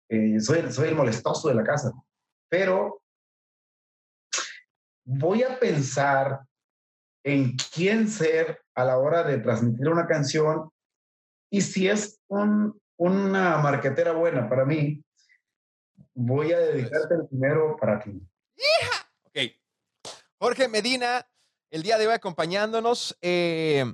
Eh, 0.09 0.41
soy, 0.41 0.71
soy 0.71 0.89
el 0.89 0.95
molestoso 0.95 1.49
de 1.49 1.55
la 1.55 1.65
casa. 1.65 1.93
Pero 2.49 3.03
voy 5.05 5.43
a 5.43 5.59
pensar 5.59 6.41
en 7.25 7.57
quién 7.75 8.09
ser 8.09 8.63
a 8.75 8.85
la 8.85 8.99
hora 8.99 9.23
de 9.23 9.39
transmitir 9.39 9.89
una 9.89 10.07
canción 10.07 10.71
y 11.51 11.61
si 11.61 11.89
es 11.89 12.21
una 12.29 13.59
marquetera 13.59 14.13
buena 14.13 14.49
para 14.49 14.65
mí, 14.65 15.05
voy 16.15 16.53
a 16.53 16.59
dedicarte 16.59 17.15
el 17.15 17.27
primero 17.29 17.77
para 17.77 18.01
ti. 18.01 18.11
¡Hija! 18.57 19.11
Ok. 19.25 19.39
Jorge 20.39 20.69
Medina, 20.69 21.27
el 21.71 21.83
día 21.83 21.99
de 21.99 22.07
hoy 22.07 22.15
acompañándonos. 22.15 23.17
Eh, 23.21 23.85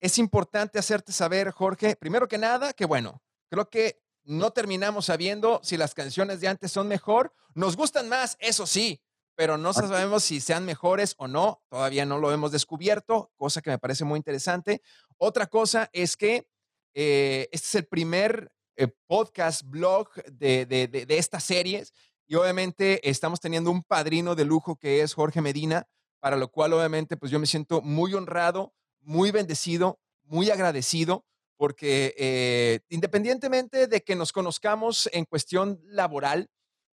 es 0.00 0.18
importante 0.18 0.78
hacerte 0.78 1.12
saber, 1.12 1.50
Jorge, 1.50 1.96
primero 1.96 2.28
que 2.28 2.38
nada, 2.38 2.72
que 2.72 2.84
bueno, 2.84 3.22
creo 3.48 3.68
que 3.70 4.00
no 4.24 4.50
terminamos 4.50 5.06
sabiendo 5.06 5.60
si 5.62 5.76
las 5.76 5.94
canciones 5.94 6.40
de 6.40 6.48
antes 6.48 6.72
son 6.72 6.88
mejor. 6.88 7.32
Nos 7.54 7.76
gustan 7.76 8.08
más, 8.08 8.36
eso 8.40 8.66
sí, 8.66 9.00
pero 9.36 9.56
no 9.56 9.72
sabemos 9.72 10.24
si 10.24 10.40
sean 10.40 10.64
mejores 10.64 11.14
o 11.18 11.28
no. 11.28 11.62
Todavía 11.68 12.04
no 12.04 12.18
lo 12.18 12.32
hemos 12.32 12.50
descubierto, 12.50 13.30
cosa 13.36 13.62
que 13.62 13.70
me 13.70 13.78
parece 13.78 14.04
muy 14.04 14.16
interesante. 14.16 14.82
Otra 15.16 15.46
cosa 15.46 15.88
es 15.92 16.16
que 16.16 16.48
eh, 16.94 17.48
este 17.52 17.66
es 17.66 17.74
el 17.76 17.86
primer 17.86 18.50
eh, 18.76 18.88
podcast, 19.06 19.62
blog 19.64 20.12
de, 20.24 20.66
de, 20.66 20.88
de, 20.88 21.18
estas 21.18 21.44
series 21.44 21.92
y 22.26 22.34
obviamente 22.34 23.08
estamos 23.08 23.38
teniendo 23.40 23.70
un 23.70 23.82
padrino 23.82 24.34
de 24.34 24.44
lujo 24.44 24.76
que 24.76 25.02
es 25.02 25.14
Jorge 25.14 25.40
Medina, 25.40 25.86
para 26.20 26.36
lo 26.36 26.50
cual 26.50 26.72
obviamente 26.72 27.16
pues 27.16 27.30
yo 27.30 27.38
me 27.38 27.46
siento 27.46 27.80
muy 27.80 28.12
honrado, 28.14 28.74
muy 29.06 29.30
bendecido, 29.30 30.00
muy 30.24 30.50
agradecido 30.50 31.24
porque 31.56 32.14
eh, 32.18 32.80
independientemente 32.90 33.86
de 33.86 34.02
que 34.02 34.14
nos 34.14 34.32
conozcamos 34.32 35.08
en 35.12 35.24
cuestión 35.24 35.80
laboral, 35.84 36.50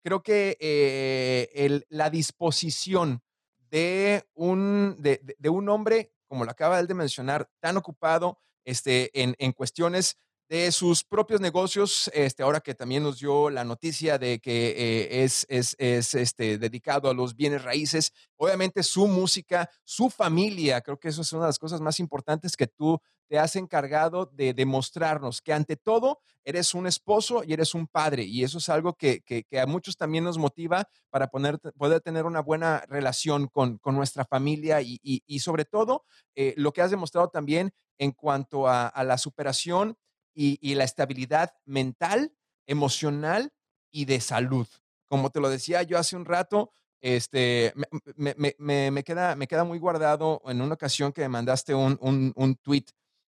creo 0.04 0.22
que 0.22 0.58
eh, 0.60 1.82
la 1.88 2.10
disposición 2.10 3.22
de 3.70 4.26
un, 4.34 4.98
de, 5.00 5.50
un 5.50 5.70
hombre, 5.70 6.12
como 6.28 6.44
lo 6.44 6.52
acaba 6.52 6.80
él 6.80 6.88
de 6.88 6.96
mencionar, 6.96 7.50
tan 7.62 7.78
ocupado 7.78 8.40
este, 8.66 9.12
en, 9.22 9.36
en 9.38 9.54
cuestiones 9.54 10.18
de 10.50 10.72
sus 10.72 11.04
propios 11.04 11.40
negocios, 11.40 12.10
este, 12.12 12.42
ahora 12.42 12.60
que 12.60 12.74
también 12.74 13.04
nos 13.04 13.20
dio 13.20 13.52
la 13.52 13.64
noticia 13.64 14.18
de 14.18 14.40
que 14.40 14.70
eh, 14.70 15.24
es, 15.24 15.46
es, 15.48 15.76
es 15.78 16.16
este, 16.16 16.58
dedicado 16.58 17.08
a 17.08 17.14
los 17.14 17.36
bienes 17.36 17.64
raíces, 17.64 18.12
obviamente 18.36 18.82
su 18.82 19.08
música, 19.08 19.70
su 19.84 20.10
familia, 20.10 20.82
creo 20.82 21.00
que 21.00 21.10
eso 21.10 21.22
es 21.22 21.32
una 21.34 21.44
de 21.44 21.50
las 21.50 21.60
cosas 21.60 21.82
más 21.82 22.00
importantes 22.00 22.58
que 22.58 22.66
tú 22.66 23.00
te 23.28 23.38
has 23.38 23.56
encargado 23.56 24.26
de 24.34 24.56
demostrarnos, 24.56 25.40
que 25.40 25.54
ante 25.54 25.76
todo 25.76 26.20
eres 26.44 26.74
un 26.74 26.88
esposo 26.88 27.44
y 27.46 27.54
eres 27.54 27.76
un 27.76 27.86
padre, 27.86 28.24
y 28.24 28.44
eso 28.44 28.58
es 28.58 28.70
algo 28.70 28.96
que, 28.96 29.22
que, 29.22 29.46
a 29.60 29.68
muchos 29.68 29.98
también 29.98 30.24
nos 30.24 30.40
motiva 30.40 30.90
para 31.12 31.28
poner, 31.28 31.60
poder 31.78 32.02
tener 32.02 32.26
una 32.26 32.42
buena 32.42 32.84
relación 32.88 33.50
con, 33.50 33.78
con 33.78 33.96
nuestra 33.96 34.26
familia 34.26 34.82
y, 34.82 35.00
y, 35.04 35.40
sobre 35.40 35.66
todo 35.66 36.06
eh, 36.34 36.56
lo 36.58 36.72
que 36.72 36.82
has 36.82 36.90
demostrado 36.90 37.30
también 37.30 37.72
en 38.00 38.14
cuanto 38.14 38.68
a 38.68 39.04
la 39.04 39.20
superación 39.20 39.96
y, 40.42 40.76
la 40.76 40.86
estabilidad 40.86 41.54
mental, 41.66 42.34
emocional 42.66 43.52
y 43.92 44.06
de 44.06 44.22
salud. 44.22 44.68
Como 45.08 45.32
te 45.32 45.42
lo 45.42 45.50
decía 45.50 45.84
yo 45.84 45.98
hace 45.98 46.16
un 46.16 46.24
rato, 46.24 46.72
este, 47.02 47.74
me, 48.16 49.04
queda, 49.04 49.36
me 49.36 49.48
queda 49.48 49.64
muy 49.66 49.80
guardado 49.80 50.42
en 50.46 50.62
una 50.62 50.76
ocasión 50.76 51.12
que 51.12 51.22
me 51.22 51.30
mandaste 51.30 51.76
un, 51.76 51.98
un, 52.02 52.32
un 52.36 52.56
tweet 52.56 52.86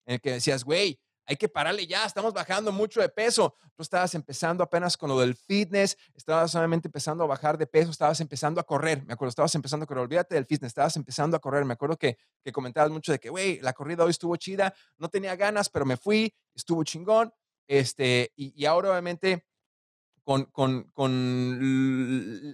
en 0.05 0.15
el 0.15 0.21
que 0.21 0.33
decías, 0.33 0.63
güey, 0.63 0.99
hay 1.29 1.37
que 1.37 1.47
pararle 1.47 1.85
ya, 1.85 2.05
estamos 2.05 2.33
bajando 2.33 2.71
mucho 2.71 3.01
de 3.01 3.07
peso. 3.07 3.53
Tú 3.75 3.83
estabas 3.83 4.15
empezando 4.15 4.63
apenas 4.63 4.97
con 4.97 5.09
lo 5.09 5.19
del 5.19 5.35
fitness, 5.35 5.95
estabas 6.15 6.49
solamente 6.49 6.87
empezando 6.87 7.23
a 7.23 7.27
bajar 7.27 7.55
de 7.55 7.67
peso, 7.67 7.91
estabas 7.91 8.19
empezando 8.19 8.59
a 8.59 8.63
correr, 8.63 9.05
me 9.05 9.13
acuerdo, 9.13 9.29
estabas 9.29 9.53
empezando 9.53 9.83
a 9.83 9.87
correr, 9.87 10.05
olvídate 10.05 10.33
del 10.33 10.47
fitness, 10.47 10.69
estabas 10.69 10.95
empezando 10.95 11.37
a 11.37 11.39
correr, 11.39 11.65
me 11.65 11.73
acuerdo 11.73 11.97
que, 11.97 12.17
que 12.43 12.51
comentabas 12.51 12.89
mucho 12.89 13.11
de 13.11 13.19
que, 13.19 13.29
güey, 13.29 13.59
la 13.59 13.73
corrida 13.73 14.05
hoy 14.05 14.09
estuvo 14.09 14.35
chida, 14.37 14.73
no 14.97 15.07
tenía 15.07 15.35
ganas, 15.35 15.69
pero 15.69 15.85
me 15.85 15.97
fui, 15.97 16.33
estuvo 16.55 16.83
chingón, 16.83 17.31
este, 17.67 18.33
y, 18.35 18.65
ahora 18.65 18.89
obviamente 18.89 19.45
con, 20.23 20.45
con, 20.45 20.85
con 20.93 21.11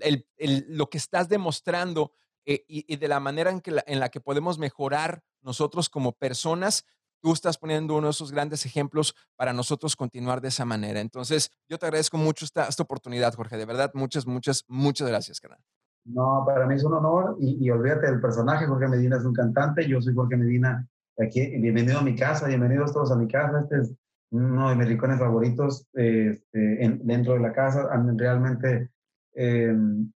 el, 0.03 0.27
el, 0.35 0.65
lo 0.68 0.89
que 0.89 0.97
estás 0.97 1.30
demostrando 1.30 2.11
eh, 2.43 2.65
y, 2.68 2.93
y, 2.93 2.97
de 2.97 3.07
la 3.07 3.22
manera 3.22 3.52
en, 3.52 3.61
que 3.61 3.73
en 3.88 4.02
la 4.02 4.10
que 4.10 4.19
podemos 4.19 4.57
mejorar 4.57 5.23
nosotros 5.41 5.89
como 5.89 6.11
personas, 6.11 6.85
tú 7.21 7.33
estás 7.33 7.57
poniendo 7.57 7.95
uno 7.95 8.07
de 8.07 8.11
esos 8.11 8.31
grandes 8.31 8.65
ejemplos 8.65 9.15
para 9.35 9.53
nosotros 9.53 9.95
continuar 9.95 10.41
de 10.41 10.49
esa 10.49 10.65
manera. 10.65 10.99
Entonces, 10.99 11.51
yo 11.67 11.77
te 11.77 11.85
agradezco 11.85 12.17
mucho 12.17 12.45
esta, 12.45 12.67
esta 12.67 12.83
oportunidad, 12.83 13.33
Jorge. 13.33 13.57
De 13.57 13.65
verdad, 13.65 13.91
muchas, 13.93 14.27
muchas, 14.27 14.63
muchas 14.67 15.07
gracias, 15.07 15.39
canal. 15.39 15.59
No, 16.05 16.43
para 16.45 16.67
mí 16.67 16.75
es 16.75 16.83
un 16.83 16.93
honor 16.93 17.35
y, 17.39 17.69
olvídate 17.69 18.05
del 18.05 18.21
personaje. 18.21 18.67
Jorge 18.67 18.87
Medina 18.87 19.17
es 19.17 19.25
un 19.25 19.33
cantante. 19.33 19.87
Yo 19.87 19.99
soy 20.01 20.13
Jorge 20.13 20.37
Medina. 20.37 20.87
Aquí, 21.17 21.57
bienvenido 21.57 21.99
a 21.99 22.03
mi 22.03 22.15
casa, 22.15 22.47
bienvenidos 22.47 22.93
todos 22.93 23.11
a 23.11 23.15
mi 23.15 23.27
casa. 23.27 23.61
Este 23.61 23.79
es 23.79 23.95
uno 24.29 24.69
de 24.69 24.75
mis 24.75 24.87
rincones 24.87 25.17
favoritos 25.17 25.87
este, 25.93 26.99
dentro 27.03 27.33
de 27.33 27.39
la 27.39 27.53
casa. 27.53 27.89
Realmente 28.17 28.91
em, 29.33 30.11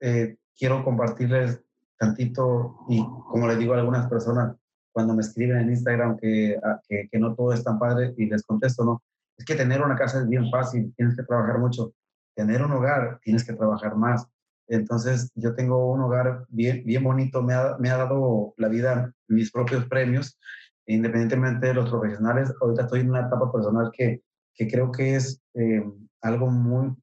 eh, 0.00 0.36
quiero 0.58 0.82
compartirles 0.82 1.60
tantito 1.98 2.78
y 2.88 3.04
como 3.04 3.46
les 3.46 3.58
digo 3.58 3.74
a 3.74 3.78
algunas 3.78 4.08
personas, 4.08 4.56
cuando 4.96 5.12
me 5.12 5.20
escriben 5.20 5.58
en 5.58 5.68
Instagram 5.68 6.12
ah, 6.64 6.80
que, 6.88 7.06
que, 7.12 7.18
no 7.18 7.34
todo 7.34 7.52
es 7.52 7.62
tan 7.62 7.78
padre 7.78 8.14
y 8.16 8.24
les 8.30 8.42
contesto, 8.44 8.82
no, 8.82 9.02
es 9.36 9.44
que 9.44 9.54
tener 9.54 9.82
una 9.82 9.94
casa 9.94 10.20
es 10.20 10.26
bien 10.26 10.50
fácil, 10.50 10.90
tienes 10.96 11.14
que 11.14 11.22
trabajar 11.22 11.58
mucho. 11.58 11.92
Tener 12.34 12.62
un 12.62 12.72
hogar, 12.72 13.20
tienes 13.22 13.44
que 13.44 13.52
trabajar 13.52 13.94
más. 13.94 14.26
Entonces, 14.68 15.30
yo 15.34 15.54
tengo 15.54 15.92
un 15.92 16.00
hogar 16.00 16.46
bien, 16.48 16.82
bien 16.86 17.04
bonito, 17.04 17.42
me 17.42 17.52
ha, 17.52 17.76
me 17.78 17.90
ha 17.90 17.98
dado 17.98 18.54
la 18.56 18.68
vida 18.68 19.12
mis 19.28 19.52
propios 19.52 19.84
premios, 19.84 20.38
independientemente 20.86 21.66
de 21.66 21.74
los 21.74 21.90
profesionales. 21.90 22.50
Ahorita 22.62 22.84
estoy 22.84 23.00
en 23.00 23.10
una 23.10 23.26
etapa 23.26 23.52
personal 23.52 23.90
que, 23.92 24.22
que 24.54 24.66
creo 24.66 24.90
que 24.90 25.16
es 25.16 25.42
eh, 25.52 25.84
algo 26.22 26.46
muy, 26.46 26.96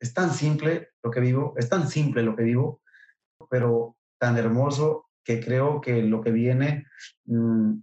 es 0.00 0.14
tan 0.14 0.30
simple 0.30 0.88
lo 1.02 1.10
que 1.10 1.20
vivo, 1.20 1.52
es 1.58 1.68
tan 1.68 1.88
simple 1.88 2.22
lo 2.22 2.34
que 2.34 2.44
vivo, 2.44 2.80
pero 3.50 3.98
tan 4.18 4.38
hermoso 4.38 5.03
que 5.24 5.40
creo 5.40 5.80
que 5.80 6.02
lo 6.02 6.20
que 6.20 6.30
viene 6.30 6.86
mm, 7.24 7.74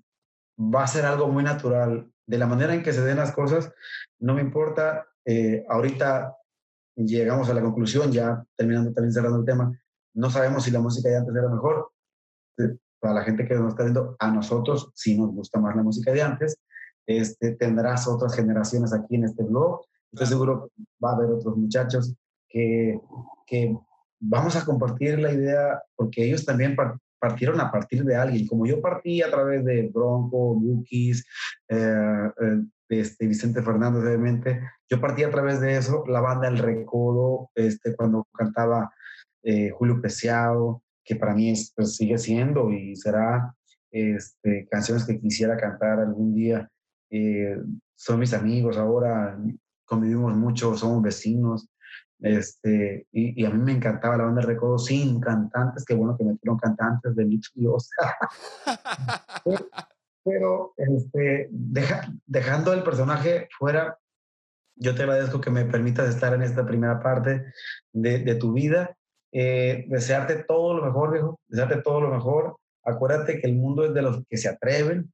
va 0.73 0.83
a 0.83 0.87
ser 0.87 1.05
algo 1.05 1.27
muy 1.27 1.43
natural. 1.43 2.09
De 2.25 2.37
la 2.37 2.47
manera 2.47 2.73
en 2.73 2.83
que 2.83 2.93
se 2.93 3.01
den 3.01 3.17
las 3.17 3.31
cosas, 3.31 3.73
no 4.19 4.35
me 4.35 4.41
importa. 4.41 5.07
Eh, 5.25 5.65
ahorita 5.67 6.35
llegamos 6.95 7.49
a 7.49 7.53
la 7.53 7.61
conclusión, 7.61 8.11
ya 8.11 8.43
terminando 8.55 8.93
también 8.93 9.13
cerrando 9.13 9.39
el 9.39 9.45
tema, 9.45 9.71
no 10.13 10.29
sabemos 10.29 10.63
si 10.63 10.71
la 10.71 10.79
música 10.79 11.09
de 11.09 11.17
antes 11.17 11.35
era 11.35 11.49
mejor. 11.49 11.91
Eh, 12.57 12.77
para 12.99 13.15
la 13.15 13.23
gente 13.23 13.47
que 13.47 13.55
nos 13.55 13.69
está 13.69 13.83
viendo, 13.83 14.15
a 14.19 14.31
nosotros 14.31 14.91
sí 14.93 15.17
nos 15.17 15.33
gusta 15.33 15.59
más 15.59 15.75
la 15.75 15.83
música 15.83 16.11
de 16.11 16.21
antes. 16.21 16.57
Este, 17.07 17.55
tendrás 17.55 18.07
otras 18.07 18.35
generaciones 18.35 18.93
aquí 18.93 19.15
en 19.15 19.25
este 19.25 19.43
blog. 19.43 19.81
Estoy 20.11 20.27
seguro 20.27 20.69
que 20.75 20.83
va 21.03 21.11
a 21.11 21.15
haber 21.15 21.31
otros 21.31 21.57
muchachos 21.57 22.13
que, 22.47 22.99
que 23.47 23.75
vamos 24.19 24.55
a 24.55 24.65
compartir 24.65 25.17
la 25.19 25.33
idea, 25.33 25.81
porque 25.95 26.23
ellos 26.23 26.45
también 26.45 26.75
partieron 27.21 27.61
a 27.61 27.71
partir 27.71 28.03
de 28.03 28.15
alguien. 28.15 28.47
Como 28.47 28.65
yo 28.65 28.81
partí 28.81 29.21
a 29.21 29.29
través 29.29 29.63
de 29.63 29.89
Bronco, 29.93 30.55
Bukis, 30.55 31.23
eh, 31.69 32.31
eh, 32.41 32.61
este, 32.89 33.27
Vicente 33.27 33.61
Fernández, 33.61 34.03
obviamente, 34.03 34.59
yo 34.89 34.99
partí 34.99 35.23
a 35.23 35.29
través 35.29 35.61
de 35.61 35.77
eso, 35.77 36.03
la 36.07 36.19
banda 36.19 36.47
El 36.47 36.57
Recodo, 36.57 37.51
este, 37.53 37.95
cuando 37.95 38.27
cantaba 38.33 38.91
eh, 39.43 39.69
Julio 39.69 40.01
Preciado, 40.01 40.81
que 41.05 41.15
para 41.15 41.35
mí 41.35 41.51
es, 41.51 41.71
pues, 41.75 41.95
sigue 41.95 42.17
siendo 42.17 42.71
y 42.71 42.95
será 42.95 43.53
este, 43.91 44.67
canciones 44.69 45.05
que 45.05 45.19
quisiera 45.19 45.55
cantar 45.57 45.99
algún 45.99 46.33
día. 46.33 46.67
son 47.95 48.19
mis 48.19 48.33
amigos 48.33 48.77
ahora, 48.77 49.37
convivimos 49.85 50.35
mucho, 50.35 50.75
somos 50.75 51.03
vecinos. 51.03 51.67
Este, 52.21 53.07
y, 53.11 53.43
a 53.45 53.49
mí 53.49 53.57
me 53.57 53.71
encantaba 53.71 54.15
la 54.15 54.25
banda 54.25 54.41
de 54.41 54.47
recodo 54.47 54.77
sin 54.77 55.19
cantantes, 55.19 55.83
qué 55.83 55.95
bueno 55.95 56.15
que 56.15 56.23
metieron 56.23 56.57
cantantes 56.57 57.15
de 57.15 57.25
Mitch 57.25 57.51
Dios. 57.55 57.89
pero, 60.23 60.73
este, 60.77 61.49
dejando 61.51 62.73
el 62.73 62.83
personaje 62.83 63.49
fuera, 63.57 63.97
yo 64.75 64.95
te 64.95 65.03
agradezco 65.03 65.41
que 65.41 65.49
me 65.49 65.65
permitas 65.65 66.09
estar 66.09 66.33
en 66.33 66.43
esta 66.43 66.65
primera 66.65 67.01
parte 67.01 67.45
de, 67.91 68.19
de 68.19 68.35
tu 68.35 68.53
vida. 68.53 68.95
Eh, 69.33 69.85
desearte 69.87 70.43
todo 70.43 70.75
lo 70.75 70.85
mejor, 70.85 71.11
viejo, 71.11 71.39
desearte 71.47 71.81
todo 71.81 72.01
lo 72.01 72.09
mejor. 72.09 72.57
Acuérdate 72.83 73.39
que 73.39 73.47
el 73.47 73.55
mundo 73.55 73.85
es 73.85 73.93
de 73.93 74.01
los 74.01 74.23
que 74.29 74.37
se 74.37 74.49
atreven. 74.49 75.11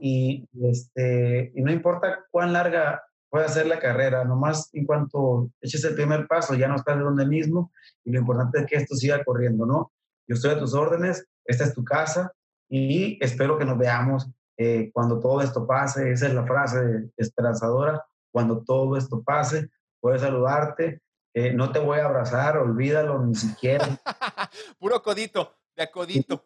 Y, 0.00 0.48
este, 0.62 1.52
y 1.54 1.62
no 1.62 1.72
importa 1.72 2.24
cuán 2.30 2.52
larga 2.52 3.02
pueda 3.30 3.48
ser 3.48 3.66
la 3.66 3.78
carrera, 3.78 4.24
nomás 4.24 4.68
en 4.74 4.84
cuanto 4.84 5.50
eches 5.60 5.84
el 5.84 5.94
primer 5.94 6.26
paso, 6.26 6.54
ya 6.54 6.68
no 6.68 6.76
estás 6.76 6.98
de 6.98 7.04
donde 7.04 7.24
mismo 7.24 7.72
y 8.04 8.10
lo 8.10 8.18
importante 8.18 8.60
es 8.60 8.66
que 8.66 8.76
esto 8.76 8.96
siga 8.96 9.24
corriendo, 9.24 9.64
¿no? 9.64 9.92
Yo 10.26 10.34
estoy 10.34 10.50
a 10.50 10.58
tus 10.58 10.74
órdenes, 10.74 11.26
esta 11.44 11.64
es 11.64 11.74
tu 11.74 11.84
casa 11.84 12.32
y 12.68 13.18
espero 13.24 13.56
que 13.56 13.64
nos 13.64 13.78
veamos 13.78 14.28
eh, 14.56 14.90
cuando 14.92 15.20
todo 15.20 15.40
esto 15.40 15.66
pase. 15.66 16.12
Esa 16.12 16.26
es 16.26 16.34
la 16.34 16.46
frase 16.46 17.10
esperanzadora, 17.16 18.04
cuando 18.30 18.62
todo 18.62 18.96
esto 18.96 19.22
pase, 19.22 19.70
puedes 20.00 20.20
saludarte, 20.20 21.00
eh, 21.32 21.52
no 21.52 21.72
te 21.72 21.78
voy 21.78 21.98
a 21.98 22.06
abrazar, 22.06 22.58
olvídalo 22.58 23.24
ni 23.24 23.34
siquiera. 23.34 23.86
Puro 24.78 25.00
codito, 25.02 25.54
de 25.76 25.90
codito. 25.90 26.44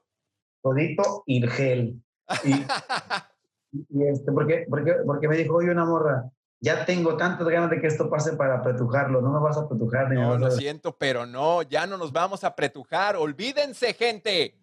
Codito 0.62 1.24
y 1.26 1.46
gel. 1.48 2.02
Y, 2.44 2.52
este, 4.08 4.32
porque, 4.32 4.66
porque, 4.68 4.94
porque 5.04 5.28
me 5.28 5.36
dijo, 5.36 5.56
oye, 5.56 5.70
una 5.70 5.84
morra, 5.84 6.30
ya 6.64 6.86
tengo 6.86 7.14
tantas 7.18 7.46
ganas 7.46 7.68
de 7.68 7.78
que 7.78 7.86
esto 7.86 8.08
pase 8.08 8.32
para 8.36 8.56
apretujarlo, 8.56 9.20
no 9.20 9.30
me 9.30 9.38
vas 9.38 9.58
a 9.58 9.60
apretujar. 9.60 10.10
no, 10.10 10.38
lo 10.38 10.50
siento, 10.50 10.96
pero 10.96 11.26
no, 11.26 11.60
ya 11.60 11.86
no 11.86 11.98
nos 11.98 12.10
vamos 12.10 12.42
a 12.42 12.48
apretujar, 12.48 13.16
olvídense, 13.16 13.92
gente. 13.92 14.58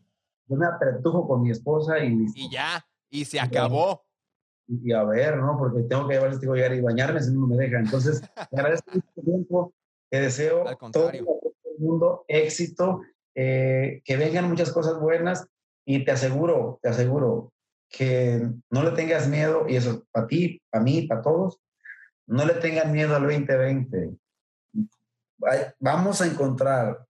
Yo 0.47 0.57
me 0.57 0.65
apretujo 0.65 1.27
con 1.27 1.43
mi 1.43 1.51
esposa 1.51 1.99
y... 1.99 2.25
Y 2.33 2.51
ya, 2.51 2.83
y 3.07 3.23
se 3.23 3.39
acabó. 3.39 4.03
Y, 4.67 4.91
a 4.93 5.03
ver, 5.03 5.37
¿no? 5.37 5.55
Porque 5.59 5.83
tengo 5.83 6.07
que 6.07 6.15
llevar 6.15 6.31
este 6.31 6.47
collar 6.47 6.73
y 6.73 6.81
bañarme 6.81 7.21
si 7.21 7.31
no 7.33 7.45
me 7.45 7.55
deja. 7.55 7.77
Entonces, 7.77 8.21
te 8.49 8.59
agradezco 8.59 8.91
este 8.93 9.21
tiempo, 9.21 9.71
te 10.09 10.21
deseo 10.21 10.65
todo 10.91 11.11
el 11.11 11.25
mundo 11.77 12.25
éxito, 12.27 13.01
eh, 13.35 14.01
que 14.03 14.17
vengan 14.17 14.49
muchas 14.49 14.71
cosas 14.71 14.99
buenas 14.99 15.47
y 15.85 16.03
te 16.03 16.11
aseguro, 16.11 16.79
te 16.81 16.89
aseguro 16.89 17.53
que 17.89 18.41
no 18.71 18.83
le 18.83 18.91
tengas 18.91 19.27
miedo, 19.27 19.65
y 19.67 19.75
eso 19.75 20.03
para 20.11 20.25
ti, 20.25 20.61
para 20.71 20.83
mí, 20.83 21.03
para 21.03 21.21
todos, 21.21 21.59
no 22.27 22.45
le 22.45 22.53
tengan 22.55 22.91
miedo 22.91 23.15
al 23.15 23.23
2020. 23.23 24.17
Vamos 25.79 26.21
a 26.21 26.27
encontrar 26.27 27.07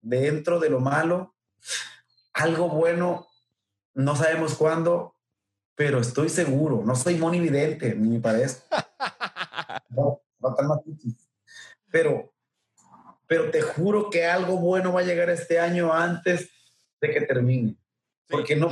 dentro 0.00 0.58
de 0.58 0.70
lo 0.70 0.80
malo 0.80 1.34
algo 2.36 2.68
bueno, 2.68 3.26
no 3.94 4.14
sabemos 4.14 4.54
cuándo, 4.54 5.16
pero 5.74 6.00
estoy 6.00 6.28
seguro, 6.28 6.82
no 6.84 6.94
soy 6.94 7.16
monividente, 7.16 7.94
ni 7.94 8.08
me 8.08 8.20
parece. 8.20 8.62
No, 9.88 10.20
no 10.40 10.54
pero, 11.90 12.34
pero 13.26 13.50
te 13.50 13.62
juro 13.62 14.10
que 14.10 14.26
algo 14.26 14.58
bueno 14.58 14.92
va 14.92 15.00
a 15.00 15.04
llegar 15.04 15.30
este 15.30 15.58
año 15.58 15.92
antes 15.92 16.50
de 17.00 17.10
que 17.10 17.22
termine. 17.22 17.76
Porque 18.28 18.56
no, 18.56 18.70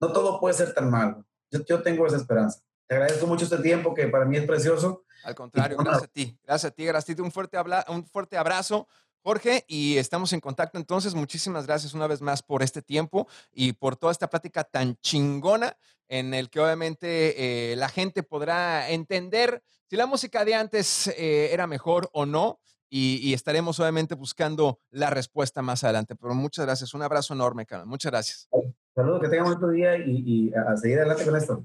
no 0.00 0.12
todo 0.12 0.40
puede 0.40 0.54
ser 0.54 0.74
tan 0.74 0.90
malo. 0.90 1.24
Yo, 1.50 1.64
yo 1.64 1.82
tengo 1.82 2.06
esa 2.06 2.16
esperanza. 2.16 2.60
Te 2.88 2.96
agradezco 2.96 3.26
mucho 3.26 3.44
este 3.44 3.58
tiempo 3.58 3.94
que 3.94 4.08
para 4.08 4.24
mí 4.24 4.36
es 4.36 4.46
precioso. 4.46 5.04
Al 5.24 5.34
contrario, 5.34 5.76
gracias 5.78 6.04
a 6.04 6.08
ti. 6.08 6.38
Gracias 6.44 6.72
a 6.72 6.74
ti, 6.74 6.84
gracias 6.84 7.14
a 7.14 7.16
ti. 7.16 7.22
Un 7.22 7.32
fuerte, 7.32 7.58
un 7.88 8.06
fuerte 8.06 8.36
abrazo. 8.36 8.88
Jorge, 9.22 9.64
y 9.68 9.98
estamos 9.98 10.32
en 10.32 10.40
contacto 10.40 10.78
entonces. 10.78 11.14
Muchísimas 11.14 11.66
gracias 11.66 11.94
una 11.94 12.06
vez 12.06 12.20
más 12.22 12.42
por 12.42 12.62
este 12.62 12.82
tiempo 12.82 13.26
y 13.52 13.72
por 13.72 13.96
toda 13.96 14.12
esta 14.12 14.30
plática 14.30 14.64
tan 14.64 14.96
chingona 14.96 15.76
en 16.08 16.34
el 16.34 16.48
que 16.48 16.60
obviamente 16.60 17.72
eh, 17.72 17.76
la 17.76 17.88
gente 17.88 18.22
podrá 18.22 18.88
entender 18.88 19.62
si 19.88 19.96
la 19.96 20.06
música 20.06 20.44
de 20.44 20.54
antes 20.54 21.08
eh, 21.08 21.50
era 21.52 21.66
mejor 21.66 22.08
o 22.12 22.26
no 22.26 22.58
y, 22.90 23.34
estaremos 23.34 23.78
obviamente 23.80 24.14
buscando 24.14 24.80
la 24.90 25.10
respuesta 25.10 25.60
más 25.60 25.84
adelante. 25.84 26.16
Pero 26.16 26.34
muchas 26.34 26.64
gracias, 26.64 26.94
un 26.94 27.02
abrazo 27.02 27.34
enorme, 27.34 27.66
Carlos. 27.66 27.86
Muchas 27.86 28.10
gracias. 28.10 28.48
Saludos, 28.94 29.20
que 29.20 29.28
tengan 29.28 29.52
un 29.52 29.60
buen 29.60 29.74
día 29.74 29.98
y, 29.98 30.50
a 30.54 30.74
seguir 30.76 30.98
adelante 30.98 31.24
con 31.26 31.36
esto. 31.36 31.64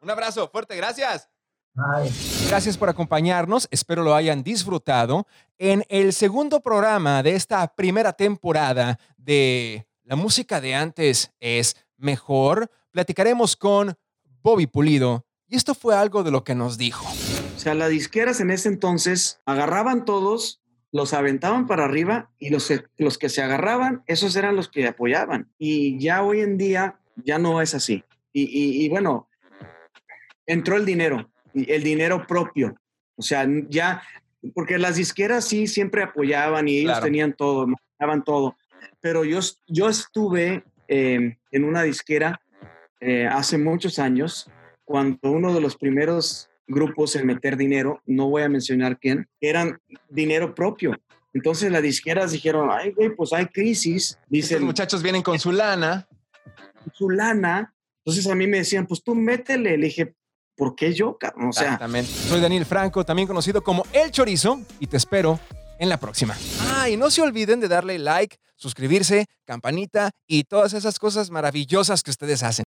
Un 0.00 0.10
abrazo 0.10 0.48
fuerte, 0.48 0.74
gracias. 0.76 1.28
Gracias 2.48 2.76
por 2.76 2.90
acompañarnos, 2.90 3.66
espero 3.70 4.02
lo 4.02 4.14
hayan 4.14 4.42
disfrutado. 4.42 5.26
En 5.58 5.84
el 5.88 6.12
segundo 6.12 6.60
programa 6.60 7.22
de 7.22 7.34
esta 7.34 7.66
primera 7.74 8.12
temporada 8.12 8.98
de 9.16 9.86
La 10.04 10.16
música 10.16 10.60
de 10.60 10.74
antes 10.74 11.32
es 11.40 11.76
mejor, 11.96 12.70
platicaremos 12.90 13.56
con 13.56 13.94
Bobby 14.42 14.66
Pulido 14.66 15.24
y 15.48 15.56
esto 15.56 15.74
fue 15.74 15.96
algo 15.96 16.22
de 16.22 16.30
lo 16.30 16.44
que 16.44 16.54
nos 16.54 16.76
dijo. 16.76 17.06
O 17.56 17.58
sea, 17.58 17.72
las 17.74 17.88
disqueras 17.88 18.40
en 18.40 18.50
ese 18.50 18.68
entonces 18.68 19.40
agarraban 19.46 20.04
todos, 20.04 20.60
los 20.90 21.14
aventaban 21.14 21.66
para 21.66 21.86
arriba 21.86 22.30
y 22.38 22.50
los, 22.50 22.70
los 22.98 23.16
que 23.16 23.30
se 23.30 23.42
agarraban, 23.42 24.02
esos 24.06 24.36
eran 24.36 24.56
los 24.56 24.68
que 24.68 24.86
apoyaban. 24.88 25.50
Y 25.56 25.98
ya 25.98 26.22
hoy 26.22 26.40
en 26.40 26.58
día 26.58 26.98
ya 27.16 27.38
no 27.38 27.62
es 27.62 27.74
así. 27.74 28.04
y 28.34 28.88
bueno, 28.90 29.28
entró 30.46 30.76
el 30.76 30.84
dinero 30.84 31.31
el 31.54 31.82
dinero 31.82 32.26
propio. 32.26 32.74
O 33.16 33.22
sea, 33.22 33.46
ya, 33.68 34.02
porque 34.54 34.78
las 34.78 34.96
disqueras 34.96 35.46
sí 35.46 35.66
siempre 35.66 36.02
apoyaban 36.02 36.68
y 36.68 36.78
ellos 36.78 37.00
tenían 37.00 37.34
todo, 37.34 37.66
manejaban 37.66 38.24
todo. 38.24 38.56
Pero 39.00 39.24
yo, 39.24 39.40
yo 39.68 39.88
estuve 39.88 40.64
em, 40.88 41.36
en 41.50 41.64
una 41.64 41.82
disquera 41.82 42.40
eh, 43.00 43.26
hace 43.26 43.58
muchos 43.58 43.98
años, 43.98 44.48
cuando 44.84 45.30
uno 45.30 45.52
de 45.54 45.60
los 45.60 45.76
primeros 45.76 46.48
grupos 46.66 47.16
en 47.16 47.26
meter 47.26 47.56
dinero, 47.56 48.00
no 48.06 48.28
voy 48.28 48.42
a 48.42 48.48
mencionar 48.48 48.98
quién, 48.98 49.28
eran 49.40 49.80
dinero 50.08 50.54
propio. 50.54 50.96
Entonces 51.34 51.70
las 51.72 51.82
disqueras 51.82 52.32
dijeron, 52.32 52.68
ay, 52.70 52.92
güey, 52.92 53.14
pues 53.14 53.32
hay 53.32 53.46
crisis. 53.46 54.18
Dicen, 54.28 54.56
Estos 54.56 54.66
muchachos 54.66 55.02
vienen 55.02 55.22
con 55.22 55.38
su 55.38 55.50
lana. 55.50 56.06
Su 56.92 57.10
lana. 57.10 57.74
Entonces 58.04 58.26
a 58.30 58.34
mí 58.34 58.46
me 58.46 58.58
decían, 58.58 58.86
pues 58.86 59.02
tú 59.02 59.14
métele. 59.14 59.78
Le 59.78 59.86
dije, 59.86 60.14
¿por 60.56 60.74
qué 60.74 60.92
yo? 60.92 61.10
O 61.10 61.52
sea, 61.52 61.64
Exactamente. 61.64 62.10
Soy 62.10 62.40
Daniel 62.40 62.64
Franco, 62.64 63.04
también 63.04 63.28
conocido 63.28 63.62
como 63.62 63.84
El 63.92 64.10
Chorizo, 64.10 64.60
y 64.80 64.86
te 64.86 64.96
espero 64.96 65.38
en 65.78 65.88
la 65.88 65.98
próxima. 65.98 66.36
Ah, 66.70 66.88
y 66.88 66.96
no 66.96 67.10
se 67.10 67.22
olviden 67.22 67.60
de 67.60 67.68
darle 67.68 67.98
like, 67.98 68.36
suscribirse, 68.56 69.26
campanita 69.44 70.12
y 70.26 70.44
todas 70.44 70.74
esas 70.74 70.98
cosas 70.98 71.30
maravillosas 71.30 72.02
que 72.02 72.10
ustedes 72.10 72.42
hacen. 72.42 72.60